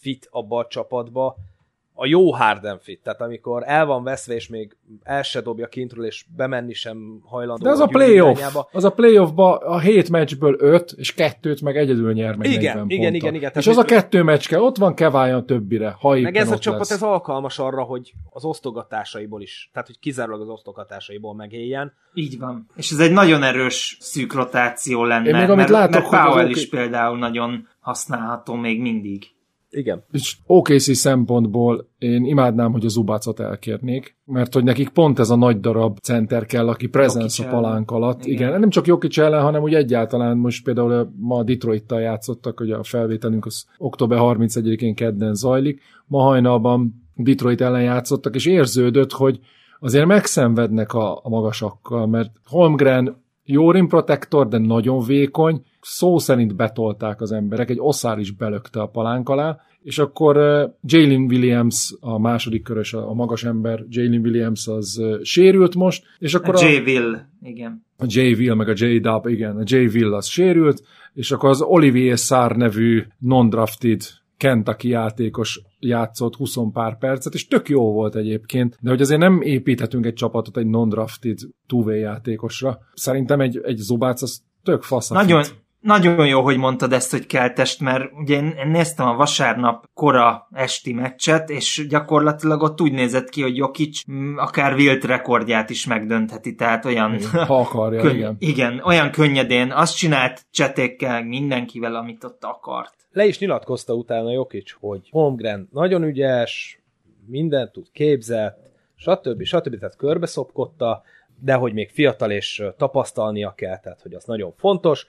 fit 0.00 0.28
abba 0.30 0.58
a 0.58 0.66
csapatba, 0.66 1.36
a 1.98 2.06
jó 2.06 2.32
Harden 2.32 2.78
fit, 2.78 3.00
tehát 3.02 3.20
amikor 3.20 3.62
el 3.66 3.86
van 3.86 4.02
veszve, 4.02 4.34
és 4.34 4.48
még 4.48 4.76
el 5.02 5.22
se 5.22 5.40
dobja 5.40 5.66
kintről, 5.66 6.04
és 6.04 6.24
bemenni 6.36 6.72
sem 6.72 7.20
hajlandó. 7.24 7.64
De 7.64 7.70
az 7.70 7.80
a 7.80 7.86
playoff, 7.86 8.36
irányába. 8.38 8.68
az 8.72 8.84
a 8.84 8.90
playoffba 8.90 9.56
a 9.56 9.78
hét 9.78 10.10
meccsből 10.10 10.56
öt, 10.58 10.92
és 10.96 11.14
kettőt 11.14 11.60
meg 11.62 11.76
egyedül 11.76 12.12
nyer 12.12 12.36
meg 12.36 12.46
Igen, 12.46 12.60
40 12.62 12.70
igen, 12.88 12.88
ponttal. 12.88 13.14
igen, 13.14 13.34
igen, 13.34 13.52
És 13.54 13.66
az 13.66 13.76
a 13.76 13.84
kettő 13.84 14.22
meccs 14.22 14.46
kell, 14.46 14.60
ott 14.60 14.76
van 14.76 14.94
Kevályan 14.94 15.38
a 15.38 15.44
többire, 15.44 15.96
ha 16.00 16.16
éppen 16.16 16.32
Meg 16.32 16.36
ez 16.42 16.50
a 16.50 16.58
csapat, 16.58 16.78
lesz. 16.78 16.90
ez 16.90 17.02
alkalmas 17.02 17.58
arra, 17.58 17.82
hogy 17.82 18.12
az 18.30 18.44
osztogatásaiból 18.44 19.42
is, 19.42 19.70
tehát 19.72 19.88
hogy 19.88 19.98
kizárólag 19.98 20.40
az 20.40 20.48
osztogatásaiból 20.48 21.34
megéljen. 21.34 21.92
Így 22.14 22.38
van. 22.38 22.68
És 22.76 22.90
ez 22.90 22.98
egy 22.98 23.12
nagyon 23.12 23.42
erős 23.42 23.96
szűk 24.00 24.32
rotáció 24.32 25.04
lenne, 25.04 25.28
Én 25.28 25.34
még 25.34 25.42
amit 25.44 25.56
mert, 25.56 25.68
látok, 25.68 26.10
mert 26.10 26.24
Powell 26.26 26.48
is 26.48 26.68
például 26.68 27.18
nagyon 27.18 27.68
használható 27.80 28.54
még 28.54 28.80
mindig. 28.80 29.34
Igen. 29.70 30.04
És 30.10 30.36
OKC 30.46 30.96
szempontból 30.96 31.88
én 31.98 32.24
imádnám, 32.24 32.72
hogy 32.72 32.84
a 32.84 32.88
Zubacot 32.88 33.40
elkérnék, 33.40 34.16
mert 34.24 34.54
hogy 34.54 34.64
nekik 34.64 34.88
pont 34.88 35.18
ez 35.18 35.30
a 35.30 35.36
nagy 35.36 35.60
darab 35.60 35.98
center 35.98 36.46
kell, 36.46 36.68
aki 36.68 36.86
presence 36.86 37.46
a 37.46 37.50
palánk 37.50 37.90
alatt. 37.90 38.20
Igen. 38.20 38.32
Igen. 38.32 38.48
Igen, 38.48 38.60
nem 38.60 38.70
csak 38.70 38.86
Jokic 38.86 39.18
ellen, 39.18 39.42
hanem 39.42 39.62
úgy 39.62 39.74
egyáltalán 39.74 40.36
most 40.36 40.64
például 40.64 41.12
ma 41.16 41.42
Detroit-tal 41.42 42.00
játszottak, 42.00 42.58
hogy 42.58 42.70
a 42.70 42.82
felvételünk 42.82 43.46
az 43.46 43.66
október 43.78 44.18
31-én 44.22 44.94
kedden 44.94 45.34
zajlik, 45.34 45.80
ma 46.06 46.22
hajnalban 46.22 47.06
Detroit 47.14 47.60
ellen 47.60 47.82
játszottak, 47.82 48.34
és 48.34 48.46
érződött, 48.46 49.12
hogy 49.12 49.40
azért 49.80 50.06
megszenvednek 50.06 50.92
a, 50.92 51.20
a 51.22 51.28
magasakkal, 51.28 52.06
mert 52.06 52.30
Holmgren 52.44 53.24
jó 53.46 53.70
rim 53.70 53.88
protector, 53.88 54.48
de 54.48 54.58
nagyon 54.58 55.04
vékony, 55.04 55.62
szó 55.80 56.18
szerint 56.18 56.56
betolták 56.56 57.20
az 57.20 57.32
emberek, 57.32 57.70
egy 57.70 57.78
oszár 57.80 58.18
is 58.18 58.30
belökte 58.30 58.80
a 58.80 58.86
palánk 58.86 59.28
alá, 59.28 59.58
és 59.82 59.98
akkor 59.98 60.36
Jalen 60.82 61.20
Williams, 61.20 61.94
a 62.00 62.18
második 62.18 62.62
körös, 62.62 62.92
a, 62.92 63.14
magas 63.14 63.44
ember, 63.44 63.84
Jalen 63.88 64.20
Williams 64.20 64.66
az 64.66 65.02
sérült 65.22 65.74
most, 65.74 66.04
és 66.18 66.34
akkor 66.34 66.54
A 66.54 66.68
J. 66.68 66.82
Will, 66.84 67.16
igen. 67.42 67.84
a 67.96 68.04
J. 68.08 68.20
Will, 68.20 68.54
meg 68.54 68.68
a 68.68 68.72
J. 68.74 68.98
Dub, 68.98 69.26
igen, 69.26 69.56
a 69.56 69.62
J. 69.64 69.76
Will 69.76 70.14
az 70.14 70.26
sérült, 70.26 70.82
és 71.14 71.30
akkor 71.30 71.48
az 71.48 71.62
Olivier 71.62 72.18
Szár 72.18 72.56
nevű 72.56 73.02
non-drafted 73.18 74.00
Kentucky 74.36 74.88
játékos 74.88 75.60
játszott 75.86 76.36
20 76.36 76.56
pár 76.72 76.98
percet, 76.98 77.34
és 77.34 77.46
tök 77.46 77.68
jó 77.68 77.92
volt 77.92 78.14
egyébként, 78.14 78.78
de 78.80 78.90
hogy 78.90 79.00
azért 79.00 79.20
nem 79.20 79.40
építhetünk 79.42 80.06
egy 80.06 80.14
csapatot 80.14 80.56
egy 80.56 80.66
non-drafted 80.66 81.38
two 81.66 81.90
játékosra. 81.90 82.78
Szerintem 82.94 83.40
egy, 83.40 83.60
egy 83.64 83.76
Zubác 83.76 84.22
az 84.22 84.42
tök 84.62 84.82
fasz. 84.82 85.08
Nagyon, 85.08 85.44
nagyon 85.86 86.26
jó, 86.26 86.42
hogy 86.42 86.56
mondtad 86.56 86.92
ezt, 86.92 87.10
hogy 87.10 87.26
keltest, 87.26 87.80
mert 87.80 88.12
ugye 88.12 88.36
én 88.36 88.54
néztem 88.70 89.06
a 89.06 89.14
vasárnap 89.14 89.84
kora 89.94 90.48
esti 90.52 90.92
meccset, 90.92 91.50
és 91.50 91.86
gyakorlatilag 91.88 92.62
ott 92.62 92.80
úgy 92.80 92.92
nézett 92.92 93.28
ki, 93.28 93.42
hogy 93.42 93.56
Jokic 93.56 94.10
mm, 94.10 94.36
akár 94.36 94.74
Wilt 94.74 95.04
rekordját 95.04 95.70
is 95.70 95.86
megdöntheti, 95.86 96.54
tehát 96.54 96.84
olyan... 96.84 97.18
Ha 97.32 97.60
akarja, 97.60 98.00
könny- 98.04 98.16
igen. 98.16 98.36
igen, 98.38 98.80
olyan 98.84 99.10
könnyedén 99.10 99.72
azt 99.72 99.96
csinált 99.96 100.46
csetékkel, 100.50 101.24
mindenkivel, 101.24 101.94
amit 101.94 102.24
ott 102.24 102.44
akart. 102.44 102.94
Le 103.16 103.26
is 103.26 103.38
nyilatkozta 103.38 103.94
utána 103.94 104.32
Jokic, 104.32 104.72
hogy 104.72 105.08
Holmgren 105.10 105.68
nagyon 105.72 106.02
ügyes, 106.02 106.80
mindent 107.26 107.72
tud, 107.72 107.86
képzett, 107.92 108.70
stb. 108.94 109.42
stb. 109.42 109.78
Tehát 109.78 109.96
körbeszopkodta, 109.96 111.02
de 111.38 111.54
hogy 111.54 111.72
még 111.72 111.90
fiatal 111.90 112.30
és 112.30 112.62
tapasztalnia 112.76 113.54
kell, 113.54 113.78
tehát 113.78 114.02
hogy 114.02 114.14
az 114.14 114.24
nagyon 114.24 114.52
fontos, 114.56 115.06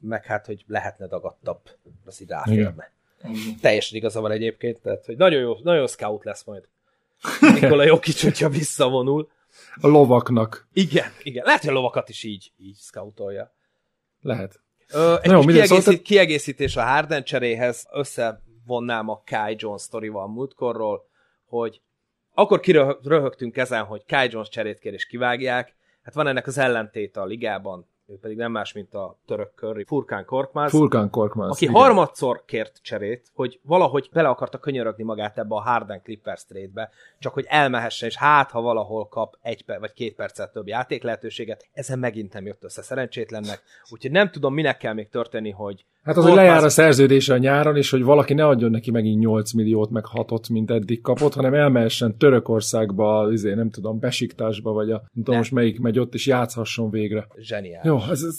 meg 0.00 0.24
hát, 0.24 0.46
hogy 0.46 0.64
lehetne 0.66 1.06
dagadtabb, 1.06 1.60
az 2.04 2.22
így 2.22 2.28
ráférne. 2.28 2.92
Teljesen 3.60 3.98
igaza 3.98 4.20
van 4.20 4.30
egyébként, 4.30 4.80
tehát 4.80 5.06
hogy 5.06 5.16
nagyon 5.16 5.40
jó, 5.40 5.56
nagyon 5.62 5.86
scout 5.86 6.24
lesz 6.24 6.44
majd. 6.44 6.68
Nikola 7.60 7.84
Jokic, 7.84 8.22
hogyha 8.22 8.48
visszavonul. 8.48 9.30
A 9.80 9.86
lovaknak 9.86 10.68
Igen, 10.72 11.10
igen. 11.22 11.44
Lehet, 11.44 11.60
hogy 11.60 11.70
a 11.70 11.72
lovakat 11.72 12.08
is 12.08 12.22
így, 12.22 12.52
így 12.58 12.76
scoutolja. 12.76 13.54
lehet. 14.20 14.60
Ö, 14.92 15.16
egy 15.22 15.30
jó, 15.30 15.40
kiegészít, 15.40 15.66
szóval 15.68 15.94
te- 15.94 16.02
kiegészítés 16.02 16.76
a 16.76 16.82
Harden 16.82 17.24
cseréhez, 17.24 17.86
összevonnám 17.92 19.08
a 19.08 19.22
Kai 19.26 19.54
Jones 19.58 19.82
sztorival 19.82 20.28
múltkorról, 20.28 21.08
hogy 21.44 21.80
akkor 22.34 22.60
kiröhögtünk 22.60 23.56
ezen, 23.56 23.84
hogy 23.84 24.04
Kai 24.06 24.28
Jones 24.30 24.48
cserét 24.48 24.78
kér 24.78 24.92
és 24.92 25.06
kivágják. 25.06 25.74
Hát 26.02 26.14
van 26.14 26.26
ennek 26.26 26.46
az 26.46 26.58
ellentéte 26.58 27.20
a 27.20 27.24
ligában, 27.24 27.88
ő 28.10 28.18
pedig 28.20 28.36
nem 28.36 28.52
más, 28.52 28.72
mint 28.72 28.94
a 28.94 29.16
török 29.26 29.50
curry 29.56 29.84
Furkán 29.84 30.24
Korkmaz, 30.24 30.70
Furkan 30.70 31.10
Korkmaz. 31.10 31.50
aki 31.50 31.64
igen. 31.64 31.76
harmadszor 31.76 32.42
kért 32.44 32.78
cserét, 32.82 33.30
hogy 33.34 33.60
valahogy 33.62 34.08
bele 34.12 34.28
akarta 34.28 34.58
könyörögni 34.58 35.04
magát 35.04 35.38
ebbe 35.38 35.54
a 35.54 35.60
Harden 35.60 36.02
Clippers 36.02 36.44
trade-be, 36.44 36.90
csak 37.18 37.32
hogy 37.32 37.44
elmehessen, 37.48 38.08
és 38.08 38.16
hát, 38.16 38.50
ha 38.50 38.60
valahol 38.60 39.08
kap 39.08 39.36
egy 39.42 39.64
per- 39.64 39.80
vagy 39.80 39.92
két 39.92 40.14
percet 40.14 40.52
több 40.52 40.66
játék 40.66 41.02
lehetőséget, 41.02 41.68
ezen 41.72 41.98
megint 41.98 42.32
nem 42.32 42.46
jött 42.46 42.64
össze 42.64 42.82
szerencsétlennek, 42.82 43.62
úgyhogy 43.90 44.10
nem 44.10 44.30
tudom, 44.30 44.54
minek 44.54 44.76
kell 44.76 44.92
még 44.92 45.08
történni, 45.08 45.50
hogy 45.50 45.84
Hát 46.02 46.16
az, 46.16 46.22
hogy 46.22 46.32
Korkmaz- 46.32 46.48
lejár 46.48 46.64
a 46.64 46.68
szerződése 46.68 47.34
a 47.34 47.38
nyáron, 47.38 47.76
és 47.76 47.90
hogy 47.90 48.02
valaki 48.02 48.34
ne 48.34 48.46
adjon 48.46 48.70
neki 48.70 48.90
megint 48.90 49.18
8 49.18 49.52
milliót, 49.52 49.90
meg 49.90 50.04
6 50.06 50.48
mint 50.48 50.70
eddig 50.70 51.00
kapott, 51.00 51.34
hanem 51.34 51.54
elmehessen 51.54 52.16
Törökországba, 52.16 53.28
izé, 53.32 53.54
nem 53.54 53.70
tudom, 53.70 53.98
Besiktásba, 53.98 54.72
vagy 54.72 54.90
a, 54.90 55.02
nem 55.12 55.24
tudom 55.24 55.36
most 55.36 55.52
melyik 55.52 55.80
megy 55.80 55.98
ott, 55.98 56.14
és 56.14 56.26
játszhasson 56.26 56.90
végre. 56.90 57.26
zseniális. 57.38 57.84
Jó, 57.84 57.96
ez, 58.10 58.22
ez, 58.22 58.36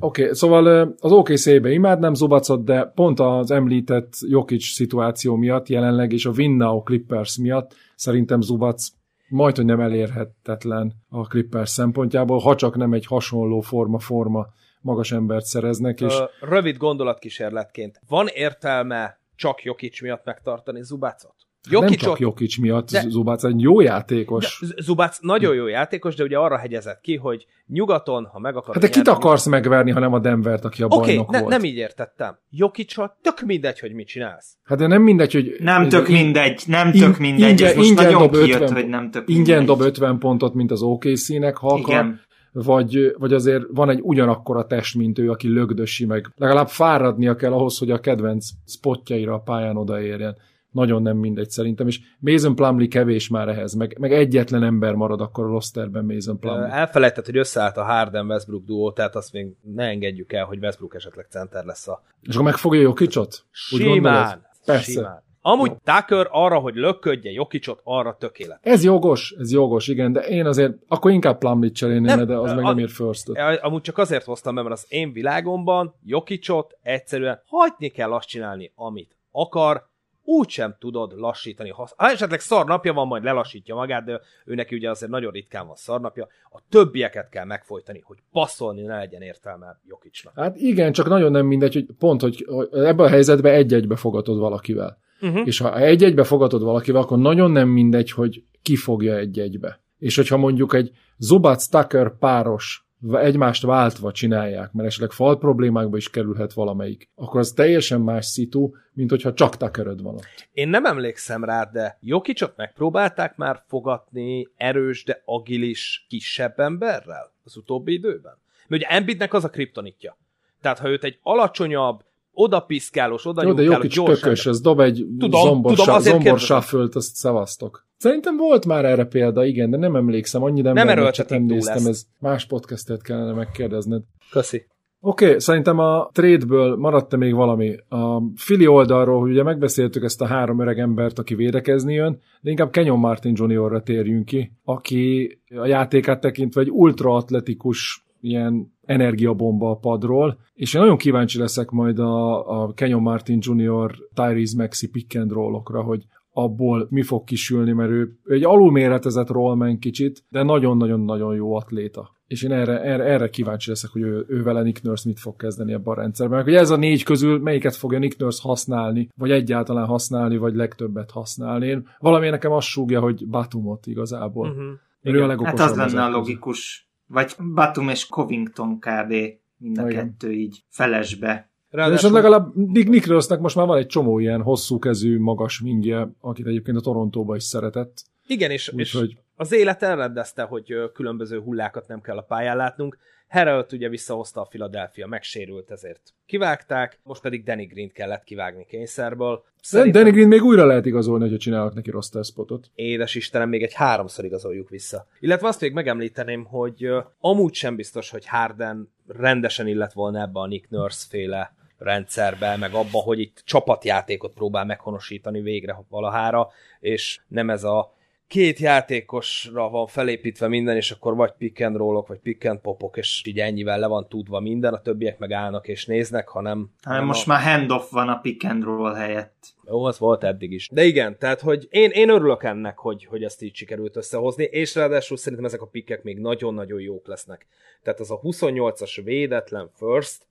Oké, 0.00 0.22
okay, 0.22 0.34
szóval 0.34 0.94
az 1.00 1.12
OKC-be 1.12 1.70
imádnám 1.70 2.14
Zubacot, 2.14 2.64
de 2.64 2.84
pont 2.84 3.20
az 3.20 3.50
említett 3.50 4.12
Jokic 4.28 4.64
szituáció 4.64 5.36
miatt 5.36 5.68
jelenleg, 5.68 6.12
és 6.12 6.26
a 6.26 6.30
Win 6.30 6.50
Now 6.50 6.82
Clippers 6.82 7.38
miatt 7.38 7.74
szerintem 7.94 8.40
Zubac 8.40 8.88
majd, 9.28 9.56
hogy 9.56 9.64
nem 9.64 9.80
elérhetetlen 9.80 10.92
a 11.08 11.26
Clippers 11.26 11.70
szempontjából, 11.70 12.38
ha 12.38 12.54
csak 12.54 12.76
nem 12.76 12.92
egy 12.92 13.06
hasonló 13.06 13.60
forma-forma 13.60 14.46
magas 14.80 15.12
embert 15.12 15.44
szereznek, 15.44 16.00
és 16.00 16.14
Ö, 16.14 16.24
rövid 16.40 16.76
gondolatkísérletként. 16.76 18.00
Van 18.08 18.26
értelme 18.26 19.18
csak 19.36 19.62
Jokic 19.62 20.00
miatt 20.02 20.24
megtartani 20.24 20.82
Zubacot? 20.82 21.34
nem 21.70 21.82
Jokic 21.82 22.00
csak 22.00 22.10
ott- 22.12 22.18
Jokic 22.18 22.56
miatt, 22.58 22.90
De- 22.90 23.02
de... 23.02 23.08
Zubac 23.08 23.44
egy 23.44 23.60
jó 23.60 23.80
játékos. 23.80 24.60
Z- 24.62 24.80
Zubac 24.82 25.18
nagyon 25.20 25.54
jó 25.54 25.66
játékos, 25.66 26.14
de 26.14 26.22
ugye 26.22 26.38
arra 26.38 26.58
hegyezett 26.58 27.00
ki, 27.00 27.16
hogy 27.16 27.46
nyugaton, 27.66 28.24
ha 28.32 28.38
meg 28.38 28.56
akarod 28.56 28.74
Hát 28.74 28.82
de 28.82 28.88
kit 28.98 29.04
nyerni- 29.06 29.20
akarsz 29.22 29.46
megverni, 29.46 29.90
ha 29.90 30.00
nem 30.00 30.12
a 30.12 30.18
Denvert, 30.18 30.64
aki 30.64 30.82
a 30.82 30.86
Oké, 30.86 30.96
bajnok 30.96 31.22
okay, 31.28 31.40
ne, 31.40 31.46
volt? 31.46 31.60
nem 31.60 31.64
így 31.70 31.76
értettem. 31.76 32.38
Jokicsal 32.50 33.18
tök 33.22 33.40
mindegy, 33.40 33.80
hogy 33.80 33.92
mit 33.92 34.06
csinálsz. 34.06 34.56
Hát 34.64 34.78
de 34.78 34.86
nem 34.86 35.02
mindegy, 35.02 35.32
hogy... 35.32 35.56
Nem 35.58 35.88
tök 35.88 36.08
in- 36.08 36.14
mindegy, 36.16 36.62
nem 36.66 36.92
tök 36.92 37.18
mindegy, 37.18 37.48
ingyen- 37.50 37.68
ez 37.70 37.76
most 37.76 37.88
ingyen 37.88 38.04
nagyon 38.04 38.20
dob 38.20 38.32
kijött, 38.42 38.60
50 38.60 38.72
hogy 38.80 38.88
nem 38.88 39.10
tök 39.10 39.28
Ingyen 39.28 39.56
mindegy. 39.58 39.64
dob 39.76 39.80
50 39.80 40.18
pontot, 40.18 40.54
mint 40.54 40.70
az 40.70 40.82
OKC-nek, 40.82 41.56
ha 41.56 41.66
akar, 41.68 41.80
Igen. 41.80 42.20
Vagy, 42.52 43.14
vagy 43.18 43.32
azért 43.32 43.64
van 43.70 43.90
egy 43.90 44.00
ugyanakkora 44.02 44.66
test, 44.66 44.96
mint 44.96 45.18
ő, 45.18 45.30
aki 45.30 45.48
lögdösi, 45.48 46.06
meg 46.06 46.32
legalább 46.36 46.68
fáradnia 46.68 47.36
kell 47.36 47.52
ahhoz, 47.52 47.78
hogy 47.78 47.90
a 47.90 48.00
kedvenc 48.00 48.48
spotjaira 48.66 49.34
a 49.34 49.40
pályán 49.40 49.76
odaérjen. 49.76 50.36
Nagyon 50.70 51.02
nem 51.02 51.16
mindegy 51.16 51.50
szerintem, 51.50 51.86
és 51.86 52.00
Mason 52.18 52.54
Plumlee 52.54 52.88
kevés 52.88 53.28
már 53.28 53.48
ehhez, 53.48 53.74
meg, 53.74 53.96
meg 53.98 54.12
egyetlen 54.12 54.62
ember 54.62 54.94
marad 54.94 55.20
akkor 55.20 55.44
a 55.44 55.48
rosterben 55.48 56.04
Mason 56.04 56.38
Plumlee. 56.38 56.70
Elfelejtett, 56.70 57.26
hogy 57.26 57.36
összeállt 57.36 57.76
a 57.76 57.84
Harden-Westbrook 57.84 58.64
duó, 58.64 58.92
tehát 58.92 59.16
azt 59.16 59.32
még 59.32 59.46
ne 59.74 59.84
engedjük 59.84 60.32
el, 60.32 60.44
hogy 60.44 60.58
Westbrook 60.58 60.94
esetleg 60.94 61.26
center 61.30 61.64
lesz 61.64 61.88
a 61.88 62.02
És 62.22 62.34
akkor 62.34 62.44
megfogja 62.44 62.82
gondolod? 62.82 63.32
Simán. 63.50 64.46
Persze. 64.64 64.90
Simán. 64.90 65.22
Amúgy 65.42 65.72
Tucker 65.84 66.26
arra, 66.30 66.58
hogy 66.58 66.74
lökködje 66.74 67.30
Jokicsot, 67.30 67.80
arra 67.84 68.16
tökélet. 68.18 68.58
Ez 68.62 68.84
jogos, 68.84 69.34
ez 69.38 69.52
jogos, 69.52 69.88
igen, 69.88 70.12
de 70.12 70.20
én 70.20 70.46
azért, 70.46 70.72
akkor 70.88 71.10
inkább 71.10 71.38
Plumlee 71.38 71.70
cserélném, 71.70 72.26
de 72.26 72.36
az 72.36 72.50
a- 72.50 72.54
meg 72.54 72.64
nem 72.64 72.78
ér 72.78 72.88
first 72.88 73.28
Amúgy 73.62 73.82
csak 73.82 73.98
azért 73.98 74.24
hoztam 74.24 74.54
be, 74.54 74.62
mert 74.62 74.74
az 74.74 74.86
én 74.88 75.12
világomban 75.12 75.94
Jokicsot 76.04 76.76
egyszerűen 76.82 77.42
hagyni 77.46 77.88
kell 77.88 78.12
azt 78.12 78.28
csinálni, 78.28 78.72
amit 78.74 79.16
akar, 79.30 79.88
úgysem 80.24 80.76
tudod 80.78 81.12
lassítani. 81.16 81.70
Ha 81.70 81.88
esetleg 81.96 82.40
szar 82.40 82.66
napja 82.66 82.92
van, 82.92 83.06
majd 83.06 83.24
lelassítja 83.24 83.74
magát, 83.74 84.04
de 84.04 84.20
ő 84.44 84.54
neki 84.54 84.74
ugye 84.76 84.90
azért 84.90 85.10
nagyon 85.10 85.32
ritkán 85.32 85.66
van 85.66 85.76
szar 85.76 86.00
napja. 86.00 86.28
A 86.50 86.58
többieket 86.68 87.28
kell 87.28 87.44
megfojtani, 87.44 88.00
hogy 88.04 88.16
passzolni 88.32 88.82
ne 88.82 88.96
legyen 88.96 89.22
értelme 89.22 89.80
Jokicsnak. 89.88 90.32
Hát 90.36 90.56
igen, 90.56 90.92
csak 90.92 91.08
nagyon 91.08 91.30
nem 91.30 91.46
mindegy, 91.46 91.72
hogy 91.72 91.86
pont, 91.98 92.20
hogy, 92.20 92.46
ebben 92.72 93.06
a 93.06 93.08
helyzetben 93.08 93.54
egy-egybe 93.54 93.96
fogatod 93.96 94.38
valakivel. 94.38 94.98
Uh-huh. 95.20 95.46
És 95.46 95.58
ha 95.58 95.78
egy-egybe 95.78 96.24
fogatod 96.24 96.62
valakivel, 96.62 97.02
akkor 97.02 97.18
nagyon 97.18 97.50
nem 97.50 97.68
mindegy, 97.68 98.10
hogy 98.10 98.42
ki 98.62 98.76
fogja 98.76 99.16
egy-egybe. 99.16 99.80
És 99.98 100.16
hogyha 100.16 100.36
mondjuk 100.36 100.74
egy 100.74 100.90
Zubac-Tucker 101.18 102.18
páros 102.18 102.84
egymást 103.12 103.62
váltva 103.62 104.12
csinálják, 104.12 104.72
mert 104.72 104.88
esetleg 104.88 105.10
fal 105.10 105.38
problémákba 105.38 105.96
is 105.96 106.10
kerülhet 106.10 106.52
valamelyik, 106.52 107.08
akkor 107.14 107.40
az 107.40 107.52
teljesen 107.52 108.00
más 108.00 108.26
szitu, 108.26 108.70
mint 108.92 109.10
hogyha 109.10 109.32
csak 109.32 109.56
Tuckeröd 109.56 110.02
van 110.02 110.14
ott. 110.14 110.48
Én 110.52 110.68
nem 110.68 110.84
emlékszem 110.84 111.44
rá, 111.44 111.64
de 111.64 111.98
Jokicsot 112.00 112.56
megpróbálták 112.56 113.36
már 113.36 113.62
fogatni 113.66 114.48
erős, 114.56 115.04
de 115.04 115.22
agilis, 115.24 116.06
kisebb 116.08 116.60
emberrel 116.60 117.32
az 117.44 117.56
utóbbi 117.56 117.92
időben? 117.92 118.38
Mert 118.68 118.82
ugye 118.82 118.92
Embiidnek 118.92 119.34
az 119.34 119.44
a 119.44 119.50
kriptonitja. 119.50 120.18
Tehát 120.60 120.78
ha 120.78 120.88
őt 120.88 121.04
egy 121.04 121.18
alacsonyabb, 121.22 122.04
odapiszkálós, 122.32 123.26
oda 123.26 123.46
Jó, 123.46 123.52
de 123.52 123.62
Jokic 123.62 123.94
gyors 123.94 124.20
kökös, 124.20 124.46
ez 124.46 124.60
dob 124.60 124.80
egy 124.80 125.06
Tudom, 125.18 125.40
zombor, 125.42 125.70
tudom, 125.70 125.86
sa- 125.86 125.94
azért 125.94 126.14
zombor 126.14 126.38
kérdezem. 126.38 126.60
shuffle-t, 126.60 126.94
azt 126.94 127.14
szevasztok. 127.14 127.86
Szerintem 127.96 128.36
volt 128.36 128.66
már 128.66 128.84
erre 128.84 129.04
példa, 129.04 129.44
igen, 129.44 129.70
de 129.70 129.76
nem 129.76 129.96
emlékszem, 129.96 130.42
annyira 130.42 130.72
Nem 130.72 131.14
túl 131.26 131.38
néztem, 131.40 131.76
ezt. 131.76 131.86
ez 131.86 132.06
más 132.18 132.46
podcastet 132.46 133.02
kellene 133.02 133.32
megkérdezned. 133.32 134.02
Köszi. 134.30 134.66
Oké, 135.02 135.26
okay, 135.26 135.38
szerintem 135.40 135.78
a 135.78 136.10
trade-ből 136.12 136.76
maradt 136.76 137.16
még 137.16 137.34
valami. 137.34 137.76
A 137.88 138.22
Fili 138.36 138.66
oldalról, 138.66 139.20
hogy 139.20 139.30
ugye 139.30 139.42
megbeszéltük 139.42 140.04
ezt 140.04 140.20
a 140.20 140.26
három 140.26 140.60
öreg 140.60 140.78
embert, 140.78 141.18
aki 141.18 141.34
védekezni 141.34 141.94
jön, 141.94 142.20
de 142.40 142.50
inkább 142.50 142.70
Kenyon 142.70 142.98
Martin 142.98 143.34
Jr.-ra 143.36 143.82
térjünk 143.82 144.24
ki, 144.24 144.52
aki 144.64 145.38
a 145.56 145.66
játékát 145.66 146.20
tekintve 146.20 146.60
egy 146.60 146.70
ultraatletikus 146.70 148.04
ilyen 148.20 148.72
energiabomba 148.90 149.70
a 149.70 149.76
padról, 149.76 150.38
és 150.54 150.74
én 150.74 150.80
nagyon 150.80 150.96
kíváncsi 150.96 151.38
leszek 151.38 151.70
majd 151.70 151.98
a, 151.98 152.46
a 152.62 152.72
Kenyon 152.72 153.02
Martin 153.02 153.38
Jr. 153.40 153.94
Tyrese 154.14 154.56
Maxi 154.56 154.90
pick 154.90 155.16
and 155.18 155.32
roll-okra, 155.32 155.82
hogy 155.82 156.04
abból 156.32 156.86
mi 156.90 157.02
fog 157.02 157.24
kisülni, 157.24 157.72
mert 157.72 157.90
ő, 157.90 158.18
egy 158.24 158.44
alulméretezett 158.44 159.28
rollman 159.28 159.78
kicsit, 159.78 160.24
de 160.28 160.42
nagyon-nagyon-nagyon 160.42 161.34
jó 161.34 161.54
atléta. 161.54 162.10
És 162.26 162.42
én 162.42 162.52
erre, 162.52 162.80
erre, 162.80 163.04
erre 163.04 163.28
kíváncsi 163.28 163.68
leszek, 163.68 163.90
hogy 163.90 164.02
ő, 164.02 164.24
ő 164.28 164.42
vele 164.42 164.62
Nick 164.62 164.82
Nurse 164.82 165.08
mit 165.08 165.20
fog 165.20 165.36
kezdeni 165.36 165.72
ebben 165.72 165.92
a 165.92 166.00
rendszerben. 166.00 166.36
Meg, 166.36 166.46
hogy 166.46 166.54
ez 166.54 166.70
a 166.70 166.76
négy 166.76 167.02
közül 167.02 167.38
melyiket 167.38 167.76
fogja 167.76 167.98
Nick 167.98 168.18
Nurse 168.18 168.40
használni, 168.42 169.08
vagy 169.16 169.30
egyáltalán 169.30 169.86
használni, 169.86 170.36
vagy 170.36 170.54
legtöbbet 170.54 171.10
használni. 171.10 171.66
Én, 171.66 171.86
valami 171.98 172.28
nekem 172.28 172.52
azt 172.52 172.66
súgja, 172.66 173.00
hogy 173.00 173.28
Batumot 173.28 173.86
igazából. 173.86 174.48
Uh-huh. 174.48 174.64
Mert 175.02 175.16
ő 175.16 175.22
a 175.22 175.44
Hát 175.44 175.60
az 175.60 175.76
lenne 175.76 176.04
a 176.04 176.10
logikus. 176.10 176.89
Vagy 177.12 177.36
Batum 177.54 177.88
és 177.88 178.06
Covington 178.06 178.78
kb. 178.78 179.14
mind 179.56 179.78
a 179.78 179.88
Igen. 179.88 180.04
kettő 180.04 180.32
így 180.32 180.62
felesbe. 180.68 181.48
De 181.70 181.86
és 181.86 182.02
legalább 182.02 182.54
Nick, 182.54 182.88
Nick 182.88 183.06
Nurse-nek 183.06 183.40
most 183.40 183.56
már 183.56 183.66
van 183.66 183.78
egy 183.78 183.86
csomó 183.86 184.18
ilyen 184.18 184.42
hosszú 184.42 184.78
kezű, 184.78 185.18
magas 185.18 185.60
mingje, 185.60 186.10
akit 186.20 186.46
egyébként 186.46 186.76
a 186.76 186.80
Torontóba 186.80 187.36
is 187.36 187.42
szeretett. 187.42 188.02
Igen, 188.26 188.50
és, 188.50 188.72
és 188.76 188.94
Úgyhogy 188.94 189.16
az 189.36 189.52
élet 189.52 189.82
elrendezte, 189.82 190.42
hogy 190.42 190.74
különböző 190.94 191.40
hullákat 191.40 191.88
nem 191.88 192.00
kell 192.00 192.16
a 192.16 192.22
pályán 192.22 192.56
látnunk. 192.56 192.98
Harrelt 193.30 193.72
ugye 193.72 193.88
visszahozta 193.88 194.40
a 194.40 194.44
Philadelphia, 194.44 195.06
megsérült, 195.06 195.70
ezért 195.70 196.00
kivágták, 196.26 196.98
most 197.02 197.20
pedig 197.20 197.44
Danny 197.44 197.66
Green 197.66 197.92
kellett 197.92 198.24
kivágni 198.24 198.66
kényszerből. 198.66 199.44
Szerintem... 199.60 200.02
Danny 200.02 200.12
Green 200.12 200.28
még 200.28 200.42
újra 200.42 200.66
lehet 200.66 200.86
igazolni, 200.86 201.22
hogyha 201.22 201.38
csinálnak 201.38 201.74
neki 201.74 201.90
roster 201.90 202.24
spotot. 202.24 202.70
édes 202.74 203.14
Istenem, 203.14 203.48
még 203.48 203.62
egy 203.62 203.72
háromszor 203.72 204.24
igazoljuk 204.24 204.68
vissza. 204.68 205.06
Illetve 205.20 205.48
azt 205.48 205.60
még 205.60 205.72
megemlíteném, 205.72 206.44
hogy 206.44 206.88
amúgy 207.20 207.54
sem 207.54 207.76
biztos, 207.76 208.10
hogy 208.10 208.26
Harden 208.26 208.92
rendesen 209.06 209.66
illet 209.66 209.92
volna 209.92 210.20
ebbe 210.20 210.40
a 210.40 210.46
Nick 210.46 210.70
Nurse 210.70 211.06
féle 211.08 211.54
rendszerbe, 211.78 212.56
meg 212.56 212.74
abba, 212.74 212.98
hogy 212.98 213.20
itt 213.20 213.42
csapatjátékot 213.44 214.34
próbál 214.34 214.64
meghonosítani 214.64 215.40
végre 215.40 215.84
valahára, 215.88 216.48
és 216.80 217.20
nem 217.28 217.50
ez 217.50 217.64
a 217.64 217.94
két 218.30 218.58
játékosra 218.58 219.68
van 219.68 219.86
felépítve 219.86 220.48
minden, 220.48 220.76
és 220.76 220.90
akkor 220.90 221.14
vagy 221.14 221.32
pick 221.38 221.60
and 221.64 221.76
rollok, 221.76 222.06
vagy 222.06 222.18
pick 222.18 222.44
and 222.44 222.60
popok, 222.60 222.96
és 222.96 223.22
így 223.26 223.38
ennyivel 223.38 223.78
le 223.78 223.86
van 223.86 224.08
tudva 224.08 224.40
minden, 224.40 224.74
a 224.74 224.80
többiek 224.80 225.18
meg 225.18 225.32
állnak 225.32 225.68
és 225.68 225.86
néznek, 225.86 226.28
hanem... 226.28 226.70
Hanem 226.82 227.04
most 227.04 227.26
a... 227.26 227.30
már 227.30 227.42
handoff 227.42 227.90
van 227.90 228.08
a 228.08 228.18
pick 228.18 228.44
and 228.44 228.62
roll 228.62 228.94
helyett. 228.94 229.54
Jó, 229.64 229.84
az 229.84 229.98
volt 229.98 230.24
eddig 230.24 230.52
is. 230.52 230.68
De 230.72 230.84
igen, 230.84 231.18
tehát, 231.18 231.40
hogy 231.40 231.66
én, 231.70 231.90
én 231.90 232.08
örülök 232.08 232.42
ennek, 232.42 232.78
hogy, 232.78 233.04
hogy 233.04 233.22
ezt 233.22 233.42
így 233.42 233.54
sikerült 233.54 233.96
összehozni, 233.96 234.44
és 234.44 234.74
ráadásul 234.74 235.16
szerintem 235.16 235.46
ezek 235.46 235.62
a 235.62 235.66
pikkek 235.66 236.02
még 236.02 236.18
nagyon-nagyon 236.18 236.80
jók 236.80 237.06
lesznek. 237.06 237.46
Tehát 237.82 238.00
az 238.00 238.10
a 238.10 238.20
28-as 238.20 239.00
védetlen 239.04 239.70
first, 239.76 240.22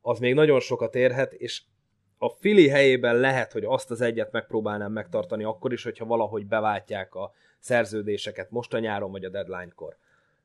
az 0.00 0.18
még 0.18 0.34
nagyon 0.34 0.60
sokat 0.60 0.94
érhet, 0.94 1.32
és 1.32 1.62
a 2.18 2.28
Fili 2.28 2.68
helyében 2.68 3.16
lehet, 3.16 3.52
hogy 3.52 3.64
azt 3.64 3.90
az 3.90 4.00
egyet 4.00 4.32
megpróbálnám 4.32 4.92
megtartani 4.92 5.44
akkor 5.44 5.72
is, 5.72 5.82
hogyha 5.82 6.04
valahogy 6.04 6.46
beváltják 6.46 7.14
a 7.14 7.32
szerződéseket 7.58 8.50
most 8.50 8.74
a 8.74 8.78
nyáron 8.78 9.10
vagy 9.10 9.24
a 9.24 9.28
deadline-kor. 9.28 9.96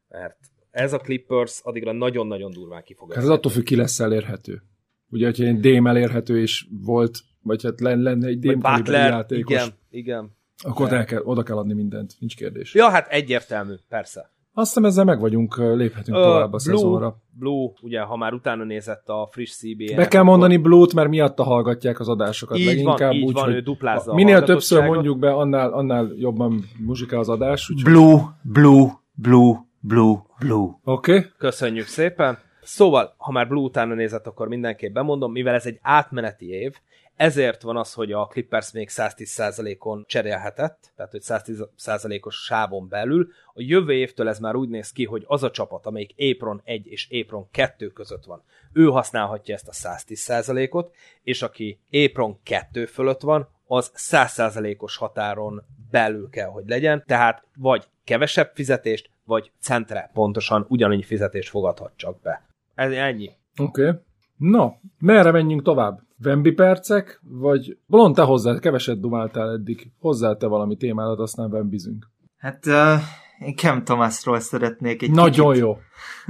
Mert 0.10 0.38
ez 0.72 0.94
a 0.94 0.98
Clippers 0.98 1.60
addigra 1.64 1.92
nagyon-nagyon 1.92 2.52
durván 2.52 2.84
ki 2.84 2.94
fog 2.94 3.14
Hát 3.14 3.24
ez 3.24 3.30
attól 3.30 3.52
függ, 3.52 3.64
ki 3.64 3.76
lesz 3.76 4.00
elérhető. 4.00 4.62
Ugye, 5.10 5.26
hogyha 5.26 5.44
egy 5.44 5.60
Dém 5.60 5.88
elérhető 5.88 6.42
is 6.42 6.68
volt, 6.84 7.20
vagy 7.42 7.64
hát 7.64 7.80
lenne, 7.80 8.28
egy 8.28 8.40
Dém 8.40 8.62
játékos. 8.86 9.54
igen, 9.54 9.74
igen. 9.90 10.38
Akkor 10.64 10.94
el 10.94 11.06
kell, 11.06 11.22
oda 11.22 11.44
kell 11.44 11.58
adni 11.58 11.74
mindent, 11.74 12.16
nincs 12.20 12.36
kérdés. 12.36 12.74
Ja, 12.74 12.90
hát 12.90 13.08
egyértelmű, 13.08 13.74
persze. 13.90 14.32
Azt 14.60 14.68
hiszem 14.74 14.86
ezzel 14.86 15.06
meg 15.06 15.20
vagyunk, 15.20 15.58
léphetünk 15.58 16.18
Ö, 16.18 16.22
tovább 16.22 16.44
a 16.44 16.48
Blue, 16.48 16.60
szezonra. 16.60 17.16
Blue, 17.32 17.72
ugye, 17.82 18.02
ha 18.02 18.18
már 18.18 18.34
utána 18.34 18.64
nézett 18.64 19.08
a 19.08 19.28
friss 19.32 19.52
CBA-nek, 19.52 19.96
Be 19.96 20.08
kell 20.08 20.24
mondani 20.24 20.58
Blue-t, 20.58 20.94
mert 20.94 21.10
miatta 21.10 21.44
hallgatják 21.44 22.00
az 22.00 22.10
adásokat. 22.10 22.58
Így 22.58 22.66
leginkább 22.66 23.10
van, 23.10 23.14
így 23.14 23.24
úgy, 23.24 23.34
van, 23.34 23.44
hogy 23.44 23.54
ő 23.54 23.60
duplázza 23.60 24.12
a 24.12 24.16
Minél 24.16 24.44
többször 24.44 24.84
mondjuk 24.84 25.20
be, 25.20 25.32
annál, 25.32 25.74
annál 25.74 26.12
jobban 26.16 26.64
muzsikál 26.80 27.20
az 27.20 27.30
adás. 27.30 27.70
Úgyhogy... 27.70 27.94
Blue, 27.94 28.22
blue, 28.42 28.88
blue, 29.14 29.56
blue, 29.80 30.18
blue. 30.40 30.68
Oké. 30.84 31.16
Okay. 31.16 31.30
Köszönjük 31.38 31.86
szépen. 31.86 32.38
Szóval, 32.62 33.14
ha 33.18 33.32
már 33.32 33.48
Blue 33.48 33.64
utána 33.64 33.94
nézett, 33.94 34.28
akkor 34.28 34.48
mindenképp 34.48 34.94
bemondom, 34.94 35.32
mivel 35.32 35.54
ez 35.54 35.66
egy 35.66 35.80
átmeneti 35.82 36.50
év, 36.50 36.76
ezért 37.20 37.62
van 37.62 37.78
az, 37.78 37.94
hogy 37.94 38.12
a 38.12 38.28
Clippers 38.28 38.72
még 38.72 38.90
110%-on 38.92 40.04
cserélhetett, 40.08 40.92
tehát 40.96 41.12
hogy 41.12 41.22
110%-os 41.24 42.36
sávon 42.36 42.88
belül. 42.88 43.28
A 43.54 43.62
jövő 43.62 43.94
évtől 43.94 44.28
ez 44.28 44.40
már 44.40 44.56
úgy 44.56 44.70
néz 44.70 44.92
ki, 44.92 45.06
hogy 45.06 45.24
az 45.28 45.44
a 45.44 45.52
csapat, 45.52 45.86
amelyik 45.86 46.15
Apron 46.17 46.62
1 46.63 46.88
és 46.88 47.08
Apron 47.12 47.48
2 47.52 47.88
között 47.88 48.26
van, 48.26 48.44
ő 48.74 48.86
használhatja 48.86 49.56
ezt 49.56 49.67
a 49.67 49.72
110%-ot, 49.72 50.96
és 51.24 51.42
aki 51.42 51.80
Apron 51.92 52.40
2 52.44 52.86
fölött 52.86 53.22
van, 53.22 53.50
az 53.67 53.92
100%-os 53.96 54.98
határon 54.98 55.63
belül 55.92 56.30
kell, 56.30 56.50
hogy 56.50 56.67
legyen, 56.67 57.04
tehát 57.08 57.44
vagy 57.56 57.88
kevesebb 58.04 58.52
fizetést, 58.54 59.10
vagy 59.26 59.52
centre 59.60 60.10
pontosan 60.13 60.65
ugyanannyi 60.70 61.04
fizetést 61.04 61.50
fogadhat 61.50 61.92
csak 61.96 62.22
be. 62.22 62.46
Ez 62.76 62.92
ennyi. 62.92 63.32
Oké. 63.58 63.88
Okay. 63.88 64.02
Na, 64.40 64.73
merre 65.00 65.31
menjünk 65.31 65.62
tovább? 65.62 66.00
Vembi 66.17 66.52
percek, 66.52 67.21
vagy 67.23 67.77
Bolond, 67.85 68.15
te 68.15 68.21
hozzá, 68.21 68.60
keveset 68.60 69.00
dumáltál 69.00 69.52
eddig. 69.52 69.92
Hozzá 70.00 70.35
te 70.35 70.48
valami 70.48 70.75
témádat, 70.75 71.19
aztán 71.19 71.50
vembizünk. 71.50 72.10
Hát 72.37 72.65
uh, 72.65 73.02
én 73.48 73.56
Cam 73.56 73.83
Thomasról 73.83 74.40
szeretnék 74.40 75.02
egy 75.02 75.12
Nagyon 75.12 75.52
kicsit 75.52 75.63
jó. 75.63 75.77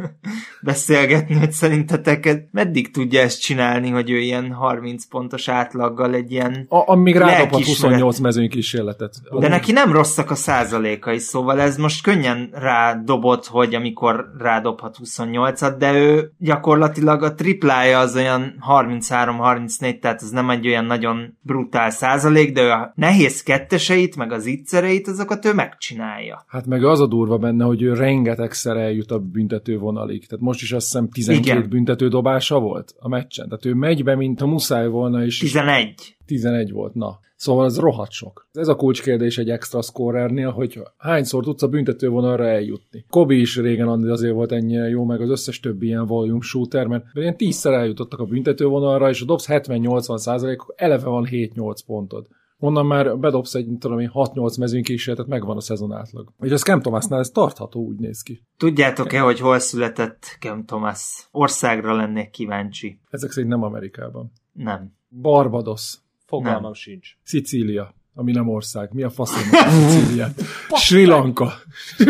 beszélgetni, 0.61 1.35
hogy 1.35 1.51
szerintetek 1.51 2.47
meddig 2.51 2.91
tudja 2.91 3.21
ezt 3.21 3.41
csinálni, 3.41 3.89
hogy 3.89 4.09
ő 4.09 4.17
ilyen 4.17 4.51
30 4.51 5.07
pontos 5.07 5.47
átlaggal 5.47 6.13
egy 6.13 6.31
ilyen... 6.31 6.65
A, 6.69 6.91
amíg 6.91 7.15
rádobhat 7.15 7.51
Lelkiismeret. 7.51 7.99
28 7.99 8.19
mezőny 8.19 8.49
kísérletet. 8.49 9.13
De 9.39 9.47
neki 9.47 9.71
nem 9.71 9.91
rosszak 9.91 10.31
a 10.31 10.35
százalékai, 10.35 11.17
szóval 11.17 11.59
ez 11.61 11.77
most 11.77 12.03
könnyen 12.03 12.49
rádobott, 12.51 13.45
hogy 13.45 13.75
amikor 13.75 14.31
rádobhat 14.37 14.97
28-at, 15.03 15.75
de 15.77 15.93
ő 15.93 16.31
gyakorlatilag 16.37 17.23
a 17.23 17.33
triplája 17.33 17.99
az 17.99 18.15
olyan 18.15 18.53
33-34, 18.69 19.99
tehát 19.99 20.21
ez 20.21 20.29
nem 20.29 20.49
egy 20.49 20.67
olyan 20.67 20.85
nagyon 20.85 21.37
brutál 21.41 21.89
százalék, 21.89 22.53
de 22.53 22.61
ő 22.61 22.69
a 22.69 22.91
nehéz 22.95 23.43
ketteseit, 23.43 24.15
meg 24.15 24.31
az 24.31 24.45
ittszereit, 24.45 25.07
azokat 25.07 25.45
ő 25.45 25.53
megcsinálja. 25.53 26.43
Hát 26.47 26.65
meg 26.65 26.83
az 26.83 26.99
a 26.99 27.07
durva 27.07 27.37
benne, 27.37 27.65
hogy 27.65 27.81
ő 27.81 27.93
rengetegszer 27.93 28.77
eljut 28.77 29.11
a 29.11 29.19
büntető 29.59 29.83
vonalig. 29.83 30.27
Tehát 30.27 30.45
most 30.45 30.61
is 30.61 30.71
azt 30.71 30.85
hiszem 30.85 31.09
12 31.09 31.57
Igen. 31.57 31.69
büntető 31.69 32.07
dobása 32.07 32.59
volt 32.59 32.93
a 32.99 33.07
meccsen. 33.07 33.45
Tehát 33.45 33.65
ő 33.65 33.73
megy 33.73 34.03
be, 34.03 34.15
mint 34.15 34.39
ha 34.39 34.47
muszáj 34.47 34.87
volna, 34.87 35.25
és 35.25 35.37
11. 35.37 36.17
11 36.25 36.71
volt, 36.71 36.93
na. 36.93 37.19
Szóval 37.35 37.65
ez 37.65 37.79
rohadt 37.79 38.11
sok. 38.11 38.47
Ez 38.51 38.67
a 38.67 38.75
kulcskérdés 38.75 39.37
egy 39.37 39.49
extra 39.49 39.81
scorernél, 39.81 40.49
hogy 40.49 40.79
hányszor 40.97 41.43
tudsz 41.43 41.63
a 41.63 41.67
büntetővonalra 41.67 42.47
eljutni. 42.47 43.05
Kobi 43.09 43.39
is 43.39 43.57
régen 43.57 43.87
azért 43.87 44.33
volt 44.33 44.51
ennyire 44.51 44.89
jó, 44.89 45.05
meg 45.05 45.21
az 45.21 45.29
összes 45.29 45.59
többi 45.59 45.85
ilyen 45.85 46.05
volume 46.05 46.41
shooter, 46.41 46.87
mert 46.87 47.05
ilyen 47.13 47.37
tízszer 47.37 47.73
eljutottak 47.73 48.19
a 48.19 48.25
büntetővonalra, 48.25 49.09
és 49.09 49.21
a 49.21 49.25
dobsz 49.25 49.45
70-80 49.49 50.17
százalék, 50.17 50.59
eleve 50.75 51.07
van 51.07 51.27
7-8 51.31 51.75
pontod. 51.85 52.27
Onnan 52.61 52.85
már 52.85 53.17
bedobsz 53.17 53.53
egy, 53.53 53.67
tudom 53.79 53.99
én, 53.99 54.11
6-8 54.13 54.59
mezőnykísérletet, 54.59 55.29
megvan 55.29 55.57
a 55.57 55.61
szezon 55.61 55.93
átlag. 55.93 56.33
És 56.39 56.51
ez 56.51 56.61
Cam 56.61 56.81
Thomasnál 56.81 57.19
ez 57.19 57.29
tartható, 57.29 57.81
úgy 57.81 57.97
néz 57.97 58.21
ki. 58.21 58.43
Tudjátok-e, 58.57 59.19
hogy 59.19 59.39
hol 59.39 59.59
született 59.59 60.37
Cam 60.39 60.65
Thomas? 60.65 61.27
Országra 61.31 61.95
lennék 61.95 62.29
kíváncsi. 62.29 62.99
Ezek 63.09 63.31
szerint 63.31 63.51
nem 63.51 63.63
Amerikában. 63.63 64.31
Nem. 64.51 64.93
Barbados, 65.21 65.93
Fogalmam 66.25 66.61
Nem. 66.61 66.73
sincs. 66.73 67.09
Szicília, 67.23 67.93
ami 68.13 68.31
nem 68.31 68.47
ország. 68.49 68.89
Mi 68.93 69.03
a 69.03 69.09
faszom 69.09 69.49
a 69.51 69.69
Szicíliát? 69.69 70.41
Sri 70.85 71.05
Lanka. 71.05 71.51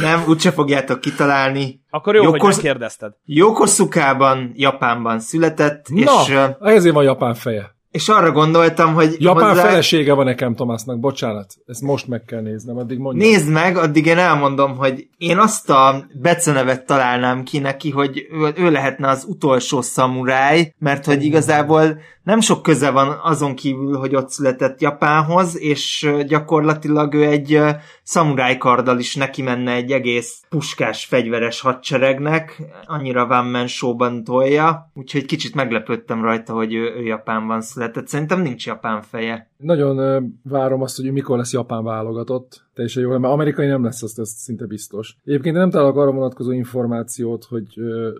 Nem, 0.00 0.24
úgyse 0.28 0.50
fogjátok 0.50 1.00
kitalálni. 1.00 1.82
Akkor 1.90 2.14
jó, 2.14 2.22
Jókor- 2.22 2.40
hogy 2.40 2.54
megkérdezted. 2.54 3.12
Yokosuka-ban, 3.24 4.52
Japánban 4.54 5.20
született, 5.20 5.88
és, 5.88 6.04
Na, 6.04 6.56
ezért 6.60 6.94
van 6.94 7.04
japán 7.04 7.34
feje. 7.34 7.78
És 7.90 8.08
arra 8.08 8.32
gondoltam, 8.32 8.94
hogy 8.94 9.16
Japán 9.18 9.48
hozzá... 9.48 9.62
felesége 9.62 10.12
van 10.12 10.24
nekem 10.24 10.54
Tomásnak, 10.54 10.98
bocsánat. 10.98 11.54
Ezt 11.66 11.82
most 11.82 12.06
meg 12.06 12.24
kell 12.24 12.40
néznem, 12.40 12.76
addig 12.76 12.98
mondja. 12.98 13.26
Nézd 13.26 13.48
meg, 13.48 13.76
addig 13.76 14.06
én 14.06 14.18
elmondom, 14.18 14.76
hogy 14.76 15.08
én 15.18 15.38
azt 15.38 15.70
a 15.70 16.06
becenevet 16.20 16.86
találnám 16.86 17.42
ki 17.42 17.58
neki, 17.58 17.90
hogy 17.90 18.26
ő, 18.30 18.52
ő 18.56 18.70
lehetne 18.70 19.08
az 19.08 19.24
utolsó 19.28 19.80
szamuráj, 19.80 20.74
mert 20.78 21.04
hogy 21.04 21.24
igazából 21.24 22.00
nem 22.22 22.40
sok 22.40 22.62
köze 22.62 22.90
van 22.90 23.18
azon 23.22 23.54
kívül, 23.54 23.96
hogy 23.98 24.14
ott 24.14 24.30
született 24.30 24.80
Japánhoz, 24.80 25.60
és 25.60 26.10
gyakorlatilag 26.26 27.14
ő 27.14 27.24
egy 27.24 27.54
ö, 27.54 27.70
szamuráj 28.02 28.56
karddal 28.56 28.98
is 28.98 29.14
neki 29.14 29.42
menne 29.42 29.72
egy 29.72 29.92
egész 29.92 30.40
puskás 30.48 31.04
fegyveres 31.04 31.60
hadseregnek, 31.60 32.62
annyira 32.86 33.22
One 33.24 33.66
Man 33.80 34.24
tolja, 34.24 34.90
úgyhogy 34.94 35.24
kicsit 35.24 35.54
meglepődtem 35.54 36.22
rajta, 36.22 36.52
hogy 36.52 36.74
ő, 36.74 36.94
ő 36.96 37.02
Japánban 37.02 37.60
született. 37.60 37.79
Szerintem 38.04 38.40
nincs 38.40 38.66
japán 38.66 39.02
feje. 39.02 39.50
Nagyon 39.56 40.24
várom 40.42 40.82
azt, 40.82 40.96
hogy 40.96 41.12
mikor 41.12 41.36
lesz 41.36 41.52
japán 41.52 41.84
válogatott. 41.84 42.64
Teljesen 42.74 43.02
jó, 43.02 43.10
mert 43.10 43.32
amerikai 43.32 43.66
nem 43.66 43.84
lesz, 43.84 44.02
azt, 44.02 44.18
azt 44.18 44.36
szinte 44.36 44.66
biztos. 44.66 45.16
Egyébként 45.24 45.56
nem 45.56 45.70
találok 45.70 45.96
arra 45.96 46.12
vonatkozó 46.12 46.52
információt, 46.52 47.44
hogy 47.44 47.66